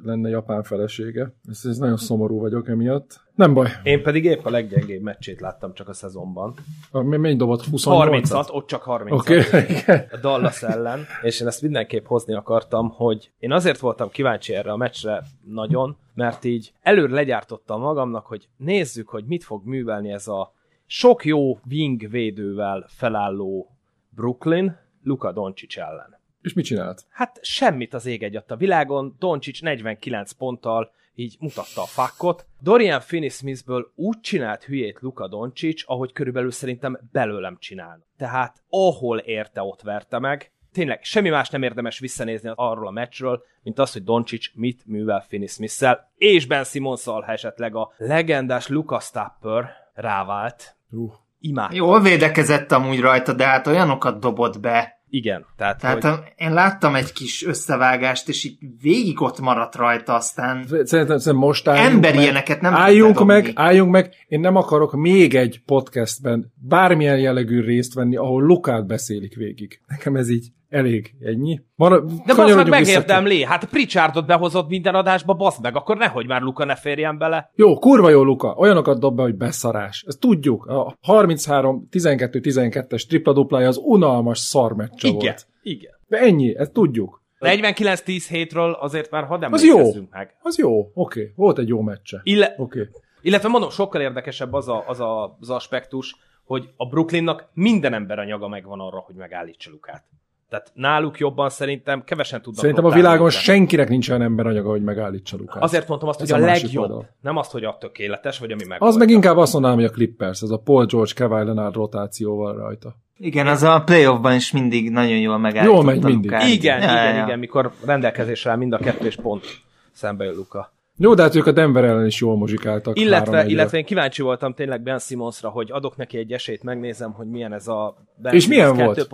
lenne 0.04 0.28
japán 0.28 0.62
felesége. 0.62 1.32
Ez, 1.48 1.61
ez 1.64 1.78
nagyon 1.78 1.96
szomorú 1.96 2.38
vagyok 2.40 2.68
emiatt. 2.68 3.20
Nem 3.41 3.55
baj. 3.55 3.68
Én 3.82 4.03
pedig 4.03 4.24
épp 4.24 4.45
a 4.45 4.51
leggyengébb 4.51 5.03
meccsét 5.03 5.41
láttam 5.41 5.74
csak 5.74 5.88
a 5.88 5.93
szezonban. 5.93 6.55
Mennyi 6.93 7.36
dobott? 7.36 7.64
28 7.64 8.30
30-at, 8.30 8.51
ott 8.51 8.66
csak 8.66 8.82
30 8.82 9.20
Oké, 9.20 9.38
okay. 9.47 9.97
a 10.11 10.16
Dallas 10.20 10.62
ellen, 10.62 11.07
és 11.22 11.41
én 11.41 11.47
ezt 11.47 11.62
mindenképp 11.62 12.07
hozni 12.07 12.34
akartam, 12.34 12.88
hogy 12.88 13.30
én 13.38 13.53
azért 13.53 13.78
voltam 13.78 14.11
kíváncsi 14.11 14.55
erre 14.55 14.72
a 14.72 14.76
meccsre 14.76 15.22
nagyon, 15.45 15.97
mert 16.14 16.45
így 16.45 16.72
előre 16.82 17.14
legyártottam 17.14 17.80
magamnak, 17.80 18.26
hogy 18.26 18.49
nézzük, 18.57 19.09
hogy 19.09 19.24
mit 19.24 19.45
fog 19.45 19.64
művelni 19.64 20.12
ez 20.12 20.28
a 20.28 20.53
sok 20.86 21.24
jó 21.24 21.59
wing 21.70 22.11
védővel 22.11 22.86
felálló 22.88 23.76
Brooklyn 24.09 24.78
Luka 25.03 25.32
Doncic 25.32 25.76
ellen. 25.76 26.18
És 26.43 26.53
mit 26.53 26.64
csinált? 26.64 27.05
Hát 27.11 27.38
semmit 27.43 27.95
az 27.95 28.07
ég 28.07 28.22
egy 28.22 28.43
a 28.47 28.57
világon, 28.57 29.16
Doncic 29.18 29.61
49 29.61 30.32
ponttal 30.32 30.93
így 31.14 31.36
mutatta 31.40 31.82
a 31.82 31.86
fakkot. 31.86 32.46
Dorian 32.61 33.00
Finney-Smithből 33.00 33.92
úgy 33.94 34.20
csinált 34.20 34.64
hülyét 34.64 35.00
Luka 35.00 35.28
Doncic, 35.28 35.82
ahogy 35.86 36.12
körülbelül 36.12 36.50
szerintem 36.50 36.98
belőlem 37.12 37.56
csinál. 37.58 38.06
Tehát 38.16 38.62
ahol 38.68 39.18
érte, 39.18 39.62
ott 39.62 39.82
verte 39.82 40.18
meg. 40.18 40.52
Tényleg 40.72 41.02
semmi 41.02 41.28
más 41.28 41.48
nem 41.48 41.62
érdemes 41.62 41.98
visszanézni 41.98 42.52
arról 42.54 42.86
a 42.86 42.90
meccsről, 42.90 43.42
mint 43.62 43.78
az, 43.78 43.92
hogy 43.92 44.04
Doncic 44.04 44.50
mit 44.54 44.86
művel 44.86 45.24
Finney 45.28 45.46
smith 45.46 45.98
és 46.16 46.46
Ben 46.46 46.64
simmons 46.64 47.04
ha 47.04 47.24
esetleg 47.26 47.74
a 47.74 47.92
legendás 47.96 48.68
Lucas 48.68 49.11
Tapper 49.11 49.70
rávált. 49.94 50.76
Uh. 50.90 51.12
Imád. 51.42 51.72
Jól 51.72 52.00
védekezett 52.00 52.72
amúgy 52.72 53.00
rajta, 53.00 53.32
de 53.32 53.44
hát 53.44 53.66
olyanokat 53.66 54.20
dobott 54.20 54.61
be. 54.61 54.99
Igen, 55.11 55.46
tehát, 55.56 55.80
Tehát 55.80 56.02
hogy... 56.04 56.18
én 56.36 56.52
láttam 56.52 56.94
egy 56.94 57.12
kis 57.12 57.46
összevágást, 57.46 58.28
és 58.28 58.44
így 58.44 58.58
végig 58.82 59.20
ott 59.20 59.40
maradt 59.40 59.74
rajta, 59.74 60.14
aztán 60.14 60.64
Szerintem, 60.66 61.18
szerintem 61.18 61.36
most 61.36 61.68
álljunk 61.68 61.94
Ember 61.94 62.14
meg. 62.14 62.22
ilyeneket 62.22 62.61
nem 62.61 62.74
Álljunk 62.74 63.24
meg, 63.24 63.50
álljunk 63.54 63.90
meg. 63.90 64.14
Én 64.28 64.40
nem 64.40 64.56
akarok 64.56 64.92
még 64.92 65.34
egy 65.34 65.62
podcastben 65.66 66.52
bármilyen 66.54 67.18
jellegű 67.18 67.61
részt 67.61 67.94
venni, 67.94 68.16
ahol 68.16 68.42
Lukát 68.42 68.86
beszélik 68.86 69.34
végig. 69.34 69.80
Nekem 69.86 70.16
ez 70.16 70.30
így 70.30 70.48
elég, 70.71 71.14
ennyi. 71.21 71.61
Mara, 71.75 72.01
De 72.01 72.35
basz 72.35 72.55
meg 72.55 72.68
megérdemli, 72.68 73.45
hát 73.45 73.64
Pritchardot 73.64 74.27
behozott 74.27 74.68
minden 74.68 74.95
adásba, 74.95 75.35
basz 75.35 75.61
meg, 75.61 75.77
akkor 75.77 75.97
nehogy 75.97 76.27
már 76.27 76.43
Luka 76.43 76.64
ne 76.64 76.75
férjen 76.75 77.18
bele. 77.18 77.51
Jó, 77.55 77.79
kurva 77.79 78.11
jó 78.11 78.23
Luka, 78.23 78.55
olyanokat 78.59 79.01
dob 79.01 79.16
be, 79.16 79.23
hogy 79.23 79.35
beszarás. 79.35 80.05
Ezt 80.07 80.21
tudjuk. 80.21 80.66
A 80.66 80.97
33-12-12-es 81.07 83.07
tripla-duplája 83.07 83.68
az 83.68 83.81
unalmas 83.85 84.39
szarmeccse 84.39 85.09
Igen, 85.09 85.21
volt. 85.21 85.47
igen. 85.62 85.93
De 86.09 86.18
ennyi, 86.18 86.57
ezt 86.57 86.73
tudjuk. 86.73 87.23
49-10 87.41 88.25
hétről 88.29 88.73
azért 88.73 89.11
már 89.11 89.25
hadd 89.25 89.45
Az 89.45 89.64
jó. 89.64 89.79
meg. 90.11 90.37
Az 90.43 90.59
jó, 90.59 90.79
oké. 90.79 90.91
Okay. 90.95 91.33
Volt 91.37 91.59
egy 91.59 91.68
jó 91.68 91.81
meccse. 91.81 92.21
Ille-. 92.23 92.55
Okay. 92.57 92.89
illetve 93.23 93.49
mondom, 93.49 93.71
sokkal 93.71 94.01
érdekesebb 94.01 94.53
az, 94.53 94.68
a, 94.68 94.85
az, 94.87 95.01
a, 95.01 95.37
az 95.41 95.51
aspektus, 95.51 96.16
hogy 96.45 96.68
a 96.77 96.87
Brooklynnak 96.87 97.49
minden 97.53 97.93
ember 97.93 98.18
anyaga 98.18 98.49
megvan 98.49 98.81
arra, 98.81 98.99
hogy 98.99 99.14
megállítsa 99.14 99.71
Lukát. 99.71 100.05
Tehát 100.51 100.70
náluk 100.74 101.18
jobban 101.18 101.48
szerintem 101.51 102.05
kevesen 102.05 102.42
tudnak 102.42 102.61
Szerintem 102.61 102.84
a 102.84 102.90
világon 102.90 103.26
utána. 103.26 103.42
senkinek 103.42 103.88
nincs 103.88 104.09
olyan 104.09 104.22
ember 104.22 104.46
anyaga, 104.46 104.68
hogy 104.70 104.82
megállítsa 104.82 105.36
Lukát. 105.36 105.62
Azért 105.62 105.88
mondtam 105.88 106.09
azt, 106.09 106.20
Ez 106.20 106.30
hogy 106.30 106.40
a, 106.40 106.42
a 106.42 106.46
legjobb, 106.46 106.82
oldal. 106.82 107.09
nem 107.20 107.36
azt, 107.36 107.51
hogy 107.51 107.64
a 107.64 107.76
tökéletes, 107.80 108.38
vagy 108.38 108.51
ami 108.53 108.64
meg. 108.68 108.82
Az 108.82 108.96
meg 108.96 109.11
inkább 109.11 109.36
azt 109.36 109.53
mondanám, 109.53 109.76
hogy 109.76 109.86
a 109.86 109.90
Clippers, 109.90 110.42
ez 110.42 110.51
a 110.51 110.59
Paul 110.59 110.84
George 110.86 111.12
Kawhi 111.16 111.44
Leonard 111.44 111.74
rotációval 111.74 112.57
rajta. 112.57 112.94
Igen, 113.18 113.46
az 113.46 113.62
a 113.62 113.82
playoffban 113.84 114.34
is 114.34 114.53
mindig 114.53 114.90
nagyon 114.90 115.18
jól 115.18 115.38
megállította 115.38 115.74
Jól 115.76 115.84
megy 115.84 116.03
mindig. 116.05 116.30
Lukát. 116.30 116.48
Igen, 116.48 116.78
Ja, 116.82 116.84
igen, 116.90 117.14
ja. 117.16 117.24
igen, 117.24 117.38
mikor 117.38 117.70
rendelkezésre 117.84 118.51
áll 118.51 118.57
mind 118.57 118.72
a 118.72 118.78
kettő 118.78 119.07
és 119.07 119.16
pont 119.16 119.44
szembe 119.92 120.24
jön 120.24 120.34
Luka. 120.34 120.72
Jó, 120.96 121.14
de 121.14 121.22
hát 121.22 121.34
ők 121.34 121.46
a 121.46 121.53
Denver 121.53 121.84
ellen 121.84 122.07
is 122.07 122.20
jól 122.20 122.36
muzsikáltak. 122.36 122.98
Illetve, 122.98 123.40
3-1-re. 123.42 123.48
illetve 123.51 123.78
én 123.78 123.84
kíváncsi 123.84 124.22
voltam 124.22 124.55
tényleg 124.55 124.82
Ben 124.82 124.98
Simmonsra, 124.98 125.48
hogy 125.48 125.70
adok 125.72 125.96
neki 125.96 126.18
egy 126.18 126.32
esélyt, 126.32 126.62
megnézem, 126.62 127.12
hogy 127.12 127.26
milyen 127.26 127.53
ez 127.53 127.68
a 127.68 127.96
Ben 128.16 128.34
És 128.34 128.46
milyen 128.48 128.66
Simmons 128.74 128.84
volt? 128.96 129.09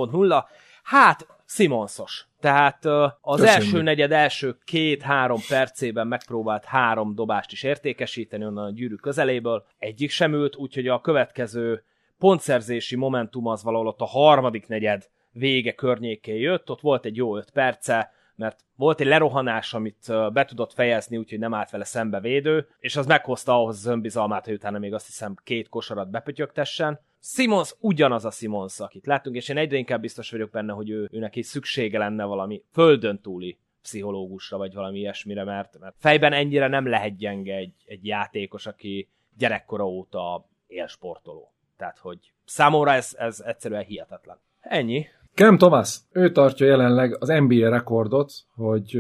2.0. 0.87 0.93
Hát, 0.93 1.27
Simonsos. 1.49 2.27
Tehát 2.41 2.85
az 3.21 3.41
Köszönjük. 3.41 3.55
első 3.55 3.83
negyed 3.83 4.13
első 4.13 4.59
két-három 4.65 5.41
percében 5.49 6.07
megpróbált 6.07 6.65
három 6.65 7.15
dobást 7.15 7.53
is 7.53 7.63
értékesíteni 7.63 8.45
onnan 8.45 8.65
a 8.65 8.71
gyűrű 8.71 8.95
közeléből. 8.95 9.65
Egyik 9.79 10.11
sem 10.11 10.33
ült, 10.33 10.57
úgyhogy 10.57 10.89
a 10.89 11.01
következő 11.01 11.85
pontszerzési 12.19 12.97
momentum 12.97 13.47
az 13.47 13.63
valahol 13.63 13.87
ott 13.87 14.01
a 14.01 14.05
harmadik 14.05 14.67
negyed 14.67 15.09
vége 15.33 15.73
környékén 15.73 16.37
jött, 16.37 16.71
ott 16.71 16.81
volt 16.81 17.05
egy 17.05 17.17
jó 17.17 17.37
öt 17.37 17.51
perce, 17.51 18.13
mert 18.35 18.65
volt 18.77 19.01
egy 19.01 19.07
lerohanás, 19.07 19.75
amit 19.75 20.33
be 20.33 20.45
tudott 20.45 20.73
fejezni, 20.73 21.17
úgyhogy 21.17 21.39
nem 21.39 21.55
állt 21.55 21.71
vele 21.71 21.85
szembe 21.85 22.21
védő, 22.21 22.69
és 22.79 22.97
az 22.97 23.07
meghozta 23.07 23.55
ahhoz 23.55 23.77
az 23.77 23.87
önbizalmát, 23.87 24.45
hogy 24.45 24.55
utána 24.55 24.79
még 24.79 24.95
azt 24.95 25.07
hiszem 25.07 25.35
két 25.45 25.69
kosarat 25.69 26.11
bepötyögtessen. 26.11 27.01
Simons 27.35 27.75
ugyanaz 27.81 28.25
a 28.25 28.31
Simons, 28.31 28.81
akit 28.81 29.07
láttunk, 29.07 29.37
és 29.37 29.49
én 29.49 29.57
egyre 29.57 29.77
inkább 29.77 30.01
biztos 30.01 30.31
vagyok 30.31 30.51
benne, 30.51 30.73
hogy 30.73 30.91
ő, 30.91 31.09
őnek 31.13 31.37
is 31.37 31.47
szüksége 31.47 31.99
lenne 31.99 32.25
valami 32.25 32.63
földön 32.73 33.21
túli 33.21 33.59
pszichológusra, 33.83 34.57
vagy 34.57 34.75
valami 34.75 34.99
ilyesmire, 34.99 35.45
mert, 35.45 35.79
mert 35.79 35.95
fejben 35.99 36.33
ennyire 36.33 36.69
nem 36.69 36.89
lehet 36.89 37.17
gyenge 37.17 37.55
egy, 37.55 37.73
egy 37.85 38.07
játékos, 38.07 38.67
aki 38.67 39.09
gyerekkora 39.39 39.87
óta 39.87 40.47
élsportoló. 40.67 41.53
Tehát, 41.77 41.99
hogy 41.99 42.33
számomra 42.45 42.93
ez, 42.93 43.15
ez 43.19 43.41
egyszerűen 43.41 43.85
hihetetlen. 43.85 44.39
Ennyi. 44.61 45.07
Cam 45.35 45.57
Thomas, 45.57 45.99
ő 46.13 46.33
tartja 46.33 46.67
jelenleg 46.67 47.17
az 47.23 47.29
NBA 47.29 47.69
rekordot, 47.69 48.33
hogy 48.55 48.99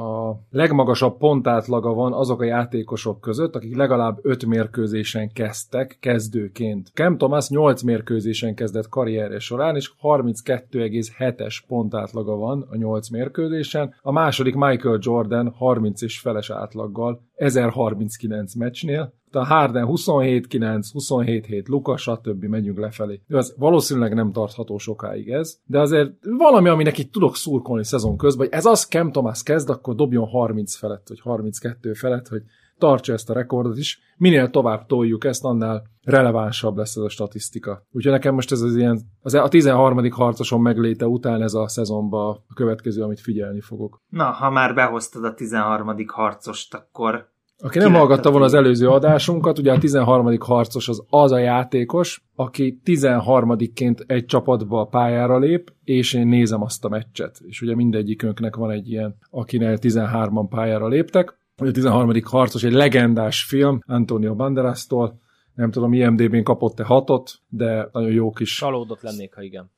a 0.00 0.40
legmagasabb 0.50 1.16
pontátlaga 1.18 1.92
van 1.92 2.12
azok 2.12 2.40
a 2.40 2.44
játékosok 2.44 3.20
között, 3.20 3.54
akik 3.54 3.76
legalább 3.76 4.18
5 4.22 4.46
mérkőzésen 4.46 5.32
kezdtek 5.32 5.96
kezdőként. 6.00 6.90
Cam 6.94 7.16
Thomas 7.16 7.48
8 7.48 7.82
mérkőzésen 7.82 8.54
kezdett 8.54 8.88
karrierje 8.88 9.38
során, 9.38 9.76
és 9.76 9.92
32,7-es 10.02 11.56
pontátlaga 11.66 12.36
van 12.36 12.66
a 12.70 12.76
8 12.76 13.10
mérkőzésen. 13.10 13.94
A 14.02 14.12
második 14.12 14.54
Michael 14.54 14.98
Jordan 15.00 15.52
30 15.56 16.02
és 16.02 16.20
feles 16.20 16.50
átlaggal 16.50 17.20
1039 17.34 18.54
meccsnél, 18.54 19.12
a 19.32 19.44
Harden 19.44 19.86
27-9, 19.88 20.84
27-7, 20.92 21.68
Luka, 21.68 21.96
stb. 21.96 22.44
megyünk 22.44 22.78
lefelé. 22.78 23.20
Az 23.28 23.54
valószínűleg 23.58 24.14
nem 24.14 24.32
tartható 24.32 24.78
sokáig 24.78 25.30
ez, 25.30 25.58
de 25.64 25.80
azért 25.80 26.12
valami, 26.22 26.68
aminek 26.68 26.98
itt 26.98 27.12
tudok 27.12 27.36
szurkolni 27.36 27.84
szezon 27.84 28.16
közben, 28.16 28.46
hogy 28.46 28.56
ez 28.56 28.66
az 28.66 28.84
Cam 28.84 29.12
Thomas 29.12 29.42
kezd, 29.42 29.70
akkor 29.70 29.94
dobjon 29.94 30.26
30 30.26 30.76
felett, 30.76 31.08
vagy 31.08 31.20
32 31.20 31.92
felett, 31.92 32.28
hogy 32.28 32.42
tartsa 32.80 33.12
ezt 33.12 33.30
a 33.30 33.34
rekordot 33.34 33.78
is. 33.78 34.00
Minél 34.16 34.50
tovább 34.50 34.86
toljuk 34.86 35.24
ezt, 35.24 35.44
annál 35.44 35.82
relevánsabb 36.02 36.76
lesz 36.76 36.96
ez 36.96 37.02
a 37.02 37.08
statisztika. 37.08 37.86
Úgyhogy 37.92 38.12
nekem 38.12 38.34
most 38.34 38.52
ez 38.52 38.60
az 38.60 38.76
ilyen, 38.76 39.00
az 39.22 39.34
a 39.34 39.48
13. 39.48 40.10
harcoson 40.10 40.60
megléte 40.60 41.06
után 41.06 41.42
ez 41.42 41.54
a 41.54 41.68
szezonban 41.68 42.44
a 42.48 42.54
következő, 42.54 43.02
amit 43.02 43.20
figyelni 43.20 43.60
fogok. 43.60 44.02
Na, 44.08 44.24
ha 44.24 44.50
már 44.50 44.74
behoztad 44.74 45.24
a 45.24 45.34
13. 45.34 45.94
harcost, 46.06 46.74
akkor 46.74 47.28
Aki 47.62 47.78
nem 47.78 47.92
hallgatta 47.94 48.30
volna 48.30 48.44
az 48.44 48.54
előző 48.54 48.88
adásunkat, 48.88 49.58
ugye 49.58 49.72
a 49.72 49.78
13. 49.78 50.36
harcos 50.40 50.88
az 50.88 51.02
az 51.08 51.32
a 51.32 51.38
játékos, 51.38 52.24
aki 52.34 52.80
13-ként 52.84 53.98
egy 54.06 54.24
csapatba 54.24 54.80
a 54.80 54.84
pályára 54.84 55.38
lép, 55.38 55.72
és 55.84 56.14
én 56.14 56.26
nézem 56.26 56.62
azt 56.62 56.84
a 56.84 56.88
meccset. 56.88 57.40
És 57.46 57.62
ugye 57.62 57.74
mindegyikünknek 57.74 58.56
van 58.56 58.70
egy 58.70 58.90
ilyen, 58.90 59.16
akinél 59.30 59.78
13-an 59.80 60.46
pályára 60.48 60.88
léptek. 60.88 61.38
Ugye 61.60 61.70
A 61.70 61.72
13. 61.72 62.12
harcos 62.24 62.64
egy 62.64 62.72
legendás 62.72 63.44
film 63.44 63.80
Antonio 63.86 64.34
Banderastól, 64.34 65.20
nem 65.54 65.70
tudom, 65.70 65.92
IMDB-n 65.92 66.42
kapott-e 66.42 66.84
hatot, 66.84 67.32
de 67.48 67.88
nagyon 67.92 68.10
jó 68.12 68.30
kis. 68.30 68.56
Csalódott 68.56 69.02
lennék, 69.02 69.34
ha 69.34 69.42
igen. 69.42 69.70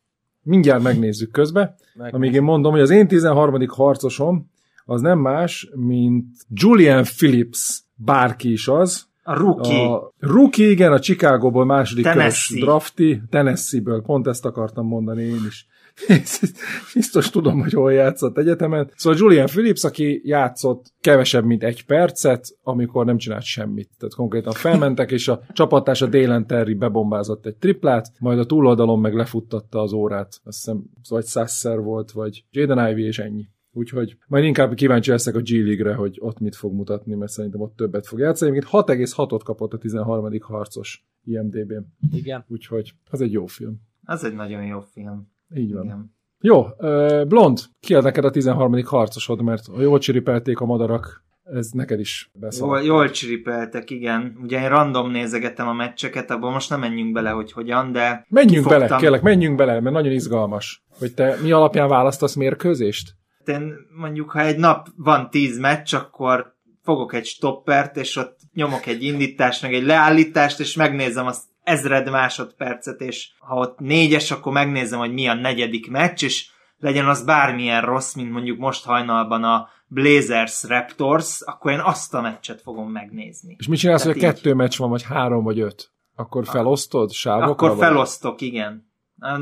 Mindjárt 0.43 0.83
megnézzük 0.83 1.31
közbe. 1.31 1.75
Meg- 1.95 2.15
Amíg 2.15 2.33
én 2.33 2.43
mondom, 2.43 2.73
hogy 2.73 2.81
az 2.81 2.91
én 2.91 3.09
13. 3.09 3.65
harcosom 3.69 4.51
az 4.93 5.01
nem 5.01 5.19
más, 5.19 5.69
mint 5.75 6.27
Julian 6.49 7.03
Phillips, 7.03 7.83
bárki 7.95 8.53
is 8.53 8.69
az. 8.69 9.07
a 9.23 9.35
rookie, 9.39 9.89
A 9.89 10.13
rookie, 10.19 10.71
igen, 10.71 10.93
a 10.93 10.99
Chicagóból 10.99 11.65
második 11.65 12.05
körös 12.05 12.53
drafti, 12.61 13.23
Tennessee-ből, 13.31 14.03
pont 14.03 14.27
ezt 14.27 14.45
akartam 14.45 14.87
mondani 14.87 15.23
én 15.23 15.41
is. 15.49 15.67
Biztos 16.95 17.31
tudom, 17.31 17.61
hogy 17.61 17.73
hol 17.73 17.93
játszott 17.93 18.39
egyetemen. 18.39 18.91
Szóval 18.97 19.19
Julian 19.19 19.47
Phillips, 19.47 19.85
aki 19.85 20.21
játszott 20.25 20.93
kevesebb, 21.01 21.45
mint 21.45 21.63
egy 21.63 21.85
percet, 21.85 22.47
amikor 22.63 23.05
nem 23.05 23.17
csinált 23.17 23.43
semmit. 23.43 23.91
Tehát 23.99 24.15
konkrétan 24.15 24.53
felmentek, 24.53 25.11
és 25.11 25.29
a 25.29 25.41
csapattársa 25.53 26.07
Dalen 26.07 26.47
Terry 26.47 26.75
bebombázott 26.75 27.47
egy 27.47 27.57
triplát, 27.57 28.13
majd 28.19 28.39
a 28.39 28.47
túloldalon 28.47 29.01
meg 29.01 29.15
lefuttatta 29.15 29.81
az 29.81 29.93
órát. 29.93 30.41
Azt 30.45 30.57
hiszem, 30.65 30.83
vagy 31.09 31.27
Sasser 31.27 31.81
volt, 31.81 32.11
vagy 32.11 32.45
Jaden 32.51 32.89
Ivey, 32.89 33.07
és 33.07 33.19
ennyi. 33.19 33.49
Úgyhogy 33.73 34.17
majd 34.27 34.45
inkább 34.45 34.75
kíváncsi 34.75 35.11
leszek 35.11 35.35
a 35.35 35.41
G 35.41 35.49
League-re, 35.51 35.95
hogy 35.95 36.19
ott 36.21 36.39
mit 36.39 36.57
fog 36.57 36.73
mutatni, 36.75 37.15
mert 37.15 37.33
szerintem 37.33 37.61
ott 37.61 37.77
többet 37.77 38.07
fog 38.07 38.19
játszani. 38.19 38.51
Egyébként 38.51 38.87
6,6-ot 38.87 39.41
kapott 39.45 39.73
a 39.73 39.79
13. 39.79 40.29
harcos 40.41 41.05
IMDB-n. 41.25 41.85
Igen. 42.13 42.45
Úgyhogy 42.49 42.93
az 43.11 43.21
egy 43.21 43.33
jó 43.33 43.47
film. 43.47 43.81
az 44.05 44.25
egy 44.25 44.35
nagyon 44.35 44.65
jó 44.65 44.81
film. 44.81 45.29
Így 45.55 45.73
van. 45.73 45.85
Igen. 45.85 46.15
Jó, 46.41 46.67
uh, 46.79 47.25
Blond, 47.27 47.59
ki 47.81 47.95
ad 47.95 48.03
neked 48.05 48.25
a 48.25 48.31
13. 48.31 48.85
harcosod, 48.85 49.43
mert 49.43 49.67
ha 49.67 49.81
jól 49.81 49.99
csiripelték 49.99 50.61
a 50.61 50.65
madarak, 50.65 51.25
ez 51.45 51.71
neked 51.71 52.01
is 52.01 52.31
beszaladt. 52.35 52.85
Jól, 52.85 52.97
jól 52.97 53.11
csiripeltek, 53.11 53.91
igen. 53.91 54.39
Ugye 54.43 54.61
én 54.61 54.69
random 54.69 55.11
nézegetem 55.11 55.69
a 55.69 55.73
meccseket, 55.73 56.31
abban 56.31 56.53
most 56.53 56.71
nem 56.71 56.81
menjünk 56.81 57.13
bele, 57.13 57.31
hogy 57.31 57.53
hogyan, 57.53 57.93
de 57.93 58.27
Menjünk 58.29 58.65
bele, 58.65 58.75
kifogtam. 58.75 58.99
kérlek, 58.99 59.23
menjünk 59.23 59.57
bele, 59.57 59.81
mert 59.81 59.95
nagyon 59.95 60.13
izgalmas. 60.13 60.85
Hogy 60.99 61.15
te 61.15 61.37
mi 61.43 61.53
alapján 61.53 61.89
választasz 61.89 62.35
mérkőzést? 62.35 63.15
Én 63.49 63.75
mondjuk, 63.97 64.31
ha 64.31 64.41
egy 64.41 64.57
nap 64.57 64.89
van 64.97 65.31
tíz 65.31 65.59
meccs, 65.59 65.95
akkor 65.95 66.55
fogok 66.83 67.15
egy 67.15 67.27
stoppert, 67.27 67.97
és 67.97 68.17
ott 68.17 68.39
nyomok 68.55 68.87
egy 68.87 69.03
indítást, 69.03 69.63
meg 69.63 69.75
egy 69.75 69.85
leállítást, 69.85 70.61
és 70.61 70.75
megnézem 70.75 71.27
azt 71.27 71.43
ezred 71.63 72.11
másodpercet, 72.11 73.01
és 73.01 73.31
ha 73.39 73.55
ott 73.55 73.79
négyes, 73.79 74.31
akkor 74.31 74.53
megnézem, 74.53 74.99
hogy 74.99 75.13
mi 75.13 75.29
a 75.29 75.35
negyedik 75.35 75.91
meccs, 75.91 76.23
és 76.23 76.51
legyen 76.79 77.09
az 77.09 77.25
bármilyen 77.25 77.83
rossz, 77.83 78.15
mint 78.15 78.31
mondjuk 78.31 78.59
most 78.59 78.85
hajnalban 78.85 79.45
a 79.45 79.69
Blazers 79.87 80.65
Raptors, 80.65 81.41
akkor 81.45 81.73
én 81.73 81.81
azt 81.81 82.15
a 82.15 82.21
meccset 82.21 82.61
fogom 82.61 82.91
megnézni. 82.91 83.57
És 83.59 83.67
mit 83.67 83.79
csinálsz, 83.79 84.05
hogy 84.05 84.17
Tehát 84.17 84.37
így. 84.37 84.43
kettő 84.43 84.55
meccs 84.55 84.79
van, 84.79 84.91
vagy 84.91 85.03
három, 85.03 85.45
vagy 85.45 85.61
öt? 85.61 85.91
Akkor 86.15 86.47
felosztod 86.47 87.11
sávokra? 87.11 87.51
Akkor 87.51 87.69
vagy? 87.69 87.79
felosztok, 87.79 88.41
igen. 88.41 88.92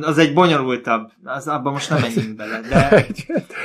Az 0.00 0.18
egy 0.18 0.34
bonyolultabb, 0.34 1.10
az, 1.24 1.48
abban 1.48 1.72
most 1.72 1.90
nem 1.90 2.00
menjünk 2.00 2.36
bele, 2.36 2.60
de 2.60 2.88
Ennél 2.88 3.04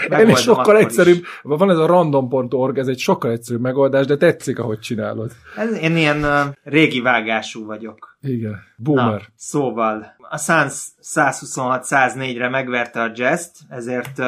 megoldom 0.09 0.36
sokkal 0.36 0.78
egyszerűbb, 0.78 1.18
is. 1.22 1.28
van 1.41 1.70
ez 1.70 1.78
a 1.78 1.86
random.org, 1.86 2.78
ez 2.78 2.88
egy 2.88 2.99
sokkal 2.99 3.32
egyszerűbb 3.32 3.61
megoldás, 3.61 4.05
de 4.05 4.18
tetszik, 4.18 4.59
ahogy 4.59 4.80
csinálod. 4.80 5.32
Ez, 5.55 5.78
én 5.78 5.97
ilyen 5.97 6.24
uh, 6.24 6.53
régi 6.63 7.01
vágású 7.01 7.66
vagyok. 7.66 8.18
Igen, 8.22 8.63
boomer. 8.78 9.20
Na, 9.20 9.22
szóval 9.36 10.16
a 10.30 10.38
Suns 10.38 10.88
126-104-re 11.01 12.49
megverte 12.49 13.01
a 13.01 13.11
jazz 13.16 13.45
ezért 13.70 14.20
uh, 14.20 14.26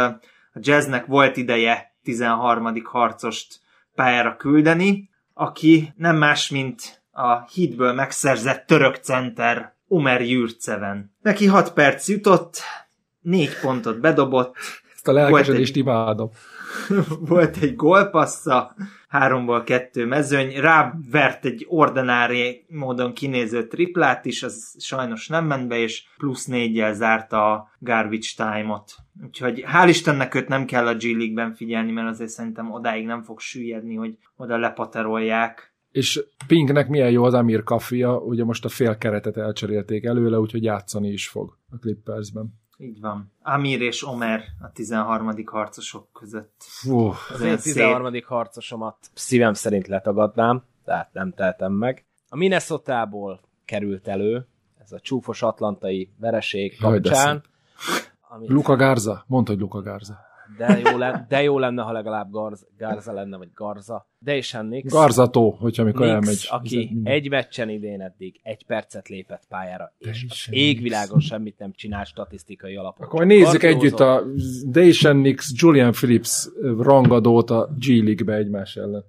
a 0.54 0.60
jazznek 0.60 1.06
volt 1.06 1.38
ideje 1.38 1.96
13. 2.04 2.82
harcost 2.84 3.60
pályára 3.96 4.36
küldeni, 4.36 5.10
aki 5.34 5.94
nem 5.96 6.18
más, 6.18 6.50
mint 6.50 7.02
a 7.12 7.42
hídből 7.42 7.94
megszerzett 7.94 8.66
török 8.66 8.96
center 8.96 9.76
Umer 9.88 10.22
Jürceven. 10.22 11.16
Neki 11.22 11.46
6 11.46 11.74
perc 11.74 12.08
jutott, 12.08 12.58
4 13.22 13.60
pontot 13.62 14.00
bedobott, 14.00 14.56
Ezt 14.96 15.08
a 15.08 15.12
lelkesedést 15.12 15.76
egy- 15.76 15.82
imádom. 15.82 16.30
volt 17.20 17.58
egy 17.58 17.76
gólpassza, 17.76 18.76
háromból 19.08 19.64
kettő 19.64 20.06
mezőny, 20.06 20.60
rávert 20.60 21.46
egy 21.46 21.66
ordinári 21.70 22.66
módon 22.70 23.14
kinéző 23.14 23.68
triplát 23.68 24.26
is, 24.26 24.44
az 24.44 24.76
sajnos 24.80 25.28
nem 25.28 25.46
ment 25.46 25.68
be, 25.68 25.78
és 25.78 26.04
plusz 26.18 26.46
négyel 26.46 26.94
zárta 26.94 27.52
a 27.54 27.72
garbage 27.80 28.28
time-ot. 28.36 28.92
Úgyhogy 29.26 29.64
hál' 29.74 29.86
Istennek 29.88 30.36
őt 30.36 30.48
nem 30.48 30.66
kell 30.66 30.88
a 30.88 30.96
G 30.96 31.04
League-ben 31.04 31.54
figyelni, 31.54 31.92
mert 31.92 32.08
azért 32.08 32.30
szerintem 32.30 32.72
odáig 32.72 33.06
nem 33.06 33.22
fog 33.24 33.40
süllyedni, 33.40 33.96
hogy 33.96 34.18
oda 34.36 34.58
lepaterolják. 34.58 35.76
És 35.98 36.24
Pinknek 36.48 36.88
milyen 36.88 37.12
jó 37.12 37.24
az 37.24 37.34
Amir 37.34 37.64
Kafia, 37.64 38.18
ugye 38.18 38.44
most 38.44 38.66
a 38.66 38.70
fél 38.70 38.98
keretet 38.98 39.38
elcserélték 39.38 40.04
előle, 40.04 40.40
úgyhogy 40.40 40.64
játszani 40.64 41.10
is 41.10 41.28
fog 41.28 41.58
a 41.72 41.78
Clippersben. 41.78 42.60
Így 42.78 43.00
van. 43.00 43.32
Amir 43.42 43.82
és 43.82 44.08
Omer 44.08 44.44
a 44.62 44.72
13. 44.72 45.34
harcosok 45.46 46.08
között. 46.14 46.56
Fú, 46.58 47.14
Az 47.34 47.42
én 47.42 47.58
13. 47.58 48.14
harcosomat 48.26 48.98
szívem 49.14 49.54
szerint 49.54 49.88
letagadnám, 49.88 50.64
tehát 50.86 51.14
nem 51.14 51.34
teltem 51.34 51.74
meg. 51.74 52.06
A 52.30 52.36
Minnesota-ból 52.36 53.42
került 53.66 54.08
elő, 54.08 54.48
ez 54.84 54.92
a 54.92 55.00
csúfos 55.00 55.42
atlantai 55.42 56.14
vereség 56.20 56.78
Jaj, 56.80 57.02
kapcsán. 57.02 57.44
Amit, 58.30 58.50
Luka 58.50 58.76
Garza? 58.76 59.24
Mondd, 59.28 59.48
hogy 59.48 59.60
Luka 59.60 59.82
Garza. 59.82 60.27
De, 60.58 60.80
jó 60.80 60.98
lenne, 60.98 61.26
de 61.30 61.42
jó 61.44 61.60
lenne, 61.60 61.82
ha 61.82 61.92
legalább 61.92 62.32
Garza, 62.32 62.66
Garza 62.78 63.14
lenne, 63.14 63.38
vagy 63.38 63.50
Garza. 63.54 64.08
De 64.20 64.36
is 64.36 64.52
Nix. 64.52 64.92
Garzató, 64.92 65.50
hogyha 65.60 65.82
amikor 65.82 66.06
Nix, 66.06 66.14
elmegy. 66.14 66.48
aki 66.50 66.98
egy 67.04 67.30
meccsen 67.30 67.70
idén 67.70 68.02
eddig 68.02 68.40
egy 68.44 68.66
percet 68.66 69.08
lépett 69.08 69.44
pályára, 69.50 69.94
és 69.98 70.26
az 70.30 70.48
égvilágon 70.50 71.20
semmit 71.20 71.58
nem 71.58 71.72
csinál 71.72 72.04
statisztikai 72.04 72.76
alapon. 72.76 73.08
Akkor 73.08 73.26
nézzük 73.26 73.62
Kardiózott. 73.62 73.84
együtt 73.84 74.00
a 74.00 74.24
Dacian 74.70 75.18
Nix, 75.18 75.52
Julian 75.56 75.92
Phillips 75.92 76.48
rangadót 76.78 77.50
a 77.50 77.70
G 77.80 77.86
League-be 77.88 78.34
egymás 78.34 78.76
ellen. 78.76 79.04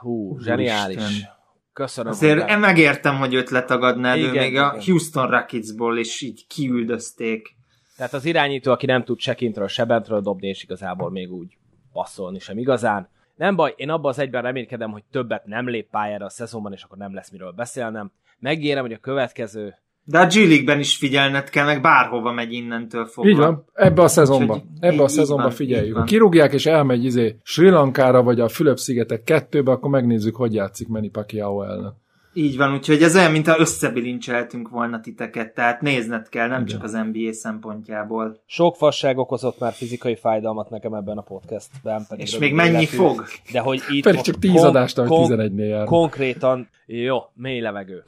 Hú, 0.00 0.38
zseniális. 0.40 0.96
Úristen. 0.96 1.30
Köszönöm. 1.72 2.12
Azért 2.12 2.50
én 2.50 2.58
megértem, 2.58 3.16
hogy 3.16 3.34
őt 3.34 3.50
letagadnád, 3.50 4.18
ő 4.18 4.20
Igen, 4.20 4.32
még 4.32 4.56
a 4.56 4.72
igen. 4.72 4.84
Houston 4.84 5.30
Rocketsból 5.30 5.98
is 5.98 6.20
így 6.20 6.46
kiüldözték. 6.46 7.56
Tehát 8.02 8.16
az 8.16 8.24
irányító, 8.24 8.72
aki 8.72 8.86
nem 8.86 9.04
tud 9.04 9.18
se 9.18 9.34
kintről, 9.34 9.68
se 9.68 9.84
bentről 9.84 10.20
dobni, 10.20 10.48
és 10.48 10.62
igazából 10.62 11.10
még 11.10 11.32
úgy 11.32 11.56
passzolni 11.92 12.38
sem 12.38 12.58
igazán. 12.58 13.08
Nem 13.36 13.56
baj, 13.56 13.74
én 13.76 13.90
abban 13.90 14.10
az 14.10 14.18
egyben 14.18 14.42
reménykedem, 14.42 14.90
hogy 14.90 15.02
többet 15.10 15.46
nem 15.46 15.68
lép 15.68 15.90
pályára 15.90 16.24
a 16.24 16.28
szezonban, 16.28 16.72
és 16.72 16.82
akkor 16.82 16.98
nem 16.98 17.14
lesz 17.14 17.30
miről 17.30 17.52
beszélnem. 17.52 18.12
Megérem, 18.38 18.82
hogy 18.82 18.92
a 18.92 18.98
következő 18.98 19.74
De 20.04 20.18
a 20.18 20.26
G 20.26 20.34
League-ben 20.34 20.78
is 20.78 20.96
figyelned 20.96 21.50
kell, 21.50 21.64
meg 21.64 21.80
bárhova 21.80 22.32
megy 22.32 22.52
innentől 22.52 23.04
fogva. 23.04 23.30
Így 23.30 23.36
van, 23.36 23.64
ebbe 23.74 24.02
a 24.02 24.08
szezonban. 24.08 24.56
Úgyhogy 24.56 24.88
Ebbe 24.92 25.02
a 25.02 25.08
szezonban 25.08 25.46
van, 25.46 25.54
figyeljük. 25.54 25.96
Ha 25.96 26.04
kirúgják 26.04 26.52
és 26.52 26.66
elmegy 26.66 27.04
izé 27.04 27.36
Sri 27.42 27.68
Lankára 27.68 28.22
vagy 28.22 28.40
a 28.40 28.48
Fülöp-szigetek 28.48 29.24
kettőbe, 29.24 29.70
akkor 29.72 29.90
megnézzük, 29.90 30.36
hogy 30.36 30.54
játszik 30.54 30.88
Manny 30.88 31.10
Pacquiao 31.10 31.62
ellen. 31.62 32.00
Így 32.34 32.56
van, 32.56 32.74
úgyhogy 32.74 33.02
ez 33.02 33.16
olyan, 33.16 33.30
mintha 33.30 33.58
összebilincseltünk 33.58 34.68
volna 34.68 35.00
titeket, 35.00 35.54
tehát 35.54 35.80
nézned 35.80 36.28
kell, 36.28 36.48
nem 36.48 36.64
csak 36.64 36.82
az 36.82 36.92
NBA 36.92 37.32
szempontjából. 37.32 38.42
sok 38.46 38.76
fasság 38.76 39.18
okozott 39.18 39.58
már 39.58 39.72
fizikai 39.72 40.16
fájdalmat 40.16 40.70
nekem 40.70 40.94
ebben 40.94 41.18
a 41.18 41.22
podcastben. 41.22 42.04
Pedig 42.08 42.26
És 42.26 42.38
még 42.38 42.54
mennyi 42.54 42.70
életű. 42.70 42.96
fog? 42.96 43.24
De 43.52 43.60
hogy 43.60 43.82
itt 43.90 44.02
Pedig 44.02 44.20
csak 44.20 44.38
10 44.38 44.62
adást, 44.62 44.98
ahogy 44.98 45.28
11-nél 45.30 45.68
jár. 45.68 45.84
Konkrétan, 45.84 46.68
jó, 46.86 47.18
mély 47.34 47.60
levegő. 47.60 48.04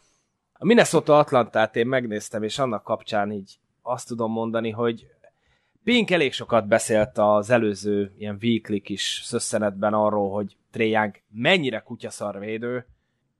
A 0.52 0.64
Minnesota 0.64 1.18
Atlantát 1.18 1.76
én 1.76 1.86
megnéztem, 1.86 2.42
és 2.42 2.58
annak 2.58 2.82
kapcsán 2.82 3.32
így 3.32 3.58
azt 3.82 4.08
tudom 4.08 4.32
mondani, 4.32 4.70
hogy 4.70 5.06
Pink 5.84 6.10
elég 6.10 6.32
sokat 6.32 6.68
beszélt 6.68 7.18
az 7.18 7.50
előző 7.50 8.12
ilyen 8.18 8.38
weekly 8.42 8.78
kis 8.78 9.20
szösszenetben 9.24 9.94
arról, 9.94 10.30
hogy 10.30 10.56
Trae 10.70 10.86
Young 10.86 11.14
mennyire 11.30 11.78
kutyaszarvédő. 11.78 12.86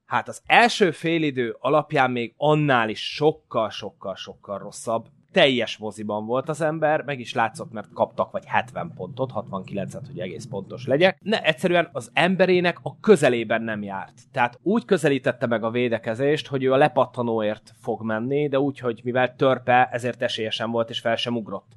Hát 0.06 0.28
az 0.28 0.42
első 0.46 0.90
félidő 0.90 1.56
alapján 1.60 2.10
még 2.10 2.34
annál 2.36 2.88
is 2.88 3.14
sokkal-sokkal-sokkal 3.14 4.58
rosszabb. 4.58 5.06
Teljes 5.32 5.76
moziban 5.76 6.26
volt 6.26 6.48
az 6.48 6.60
ember, 6.60 7.02
meg 7.02 7.20
is 7.20 7.34
látszott, 7.34 7.72
mert 7.72 7.92
kaptak 7.92 8.30
vagy 8.30 8.44
70 8.46 8.92
pontot, 8.94 9.32
69-et, 9.34 10.02
hogy 10.06 10.18
egész 10.18 10.44
pontos 10.44 10.86
legyek. 10.86 11.18
Ne, 11.22 11.42
egyszerűen 11.42 11.88
az 11.92 12.10
emberének 12.12 12.78
a 12.82 13.00
közelében 13.00 13.62
nem 13.62 13.82
járt. 13.82 14.22
Tehát 14.32 14.58
úgy 14.62 14.84
közelítette 14.84 15.46
meg 15.46 15.64
a 15.64 15.70
védekezést, 15.70 16.46
hogy 16.46 16.64
ő 16.64 16.72
a 16.72 16.76
lepattanóért 16.76 17.72
fog 17.80 18.02
menni, 18.02 18.48
de 18.48 18.58
úgy, 18.58 18.78
hogy 18.78 19.00
mivel 19.04 19.36
törpe, 19.36 19.88
ezért 19.92 20.22
esélyesen 20.22 20.70
volt, 20.70 20.90
és 20.90 21.00
fel 21.00 21.16
sem 21.16 21.36
ugrott. 21.36 21.72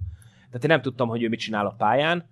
Tehát 0.47 0.63
én 0.63 0.69
nem 0.69 0.81
tudtam, 0.81 1.07
hogy 1.07 1.23
ő 1.23 1.29
mit 1.29 1.39
csinál 1.39 1.65
a 1.65 1.75
pályán, 1.77 2.25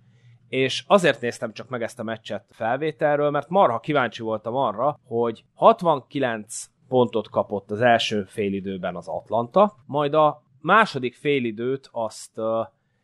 és 0.48 0.84
azért 0.86 1.20
néztem 1.20 1.52
csak 1.52 1.68
meg 1.68 1.82
ezt 1.82 1.98
a 1.98 2.02
meccset 2.02 2.44
felvételről, 2.50 3.30
mert 3.30 3.48
marha 3.48 3.80
kíváncsi 3.80 4.22
voltam 4.22 4.54
arra, 4.54 4.98
hogy 5.06 5.44
69 5.54 6.64
pontot 6.88 7.28
kapott 7.28 7.70
az 7.70 7.80
első 7.80 8.24
félidőben 8.24 8.96
az 8.96 9.08
Atlanta, 9.08 9.76
majd 9.86 10.14
a 10.14 10.42
második 10.60 11.14
félidőt 11.14 11.88
azt 11.92 12.40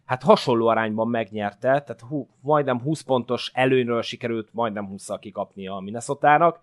hát 0.04 0.22
hasonló 0.22 0.66
arányban 0.66 1.08
megnyerte, 1.08 1.68
tehát 1.68 2.00
hú, 2.08 2.28
majdnem 2.40 2.80
20 2.80 3.00
pontos 3.00 3.50
előnyről 3.54 4.02
sikerült 4.02 4.48
majdnem 4.52 4.88
20-szal 4.92 5.16
kikapni 5.20 5.68
a 5.68 5.78
Minnesota-nak, 5.78 6.60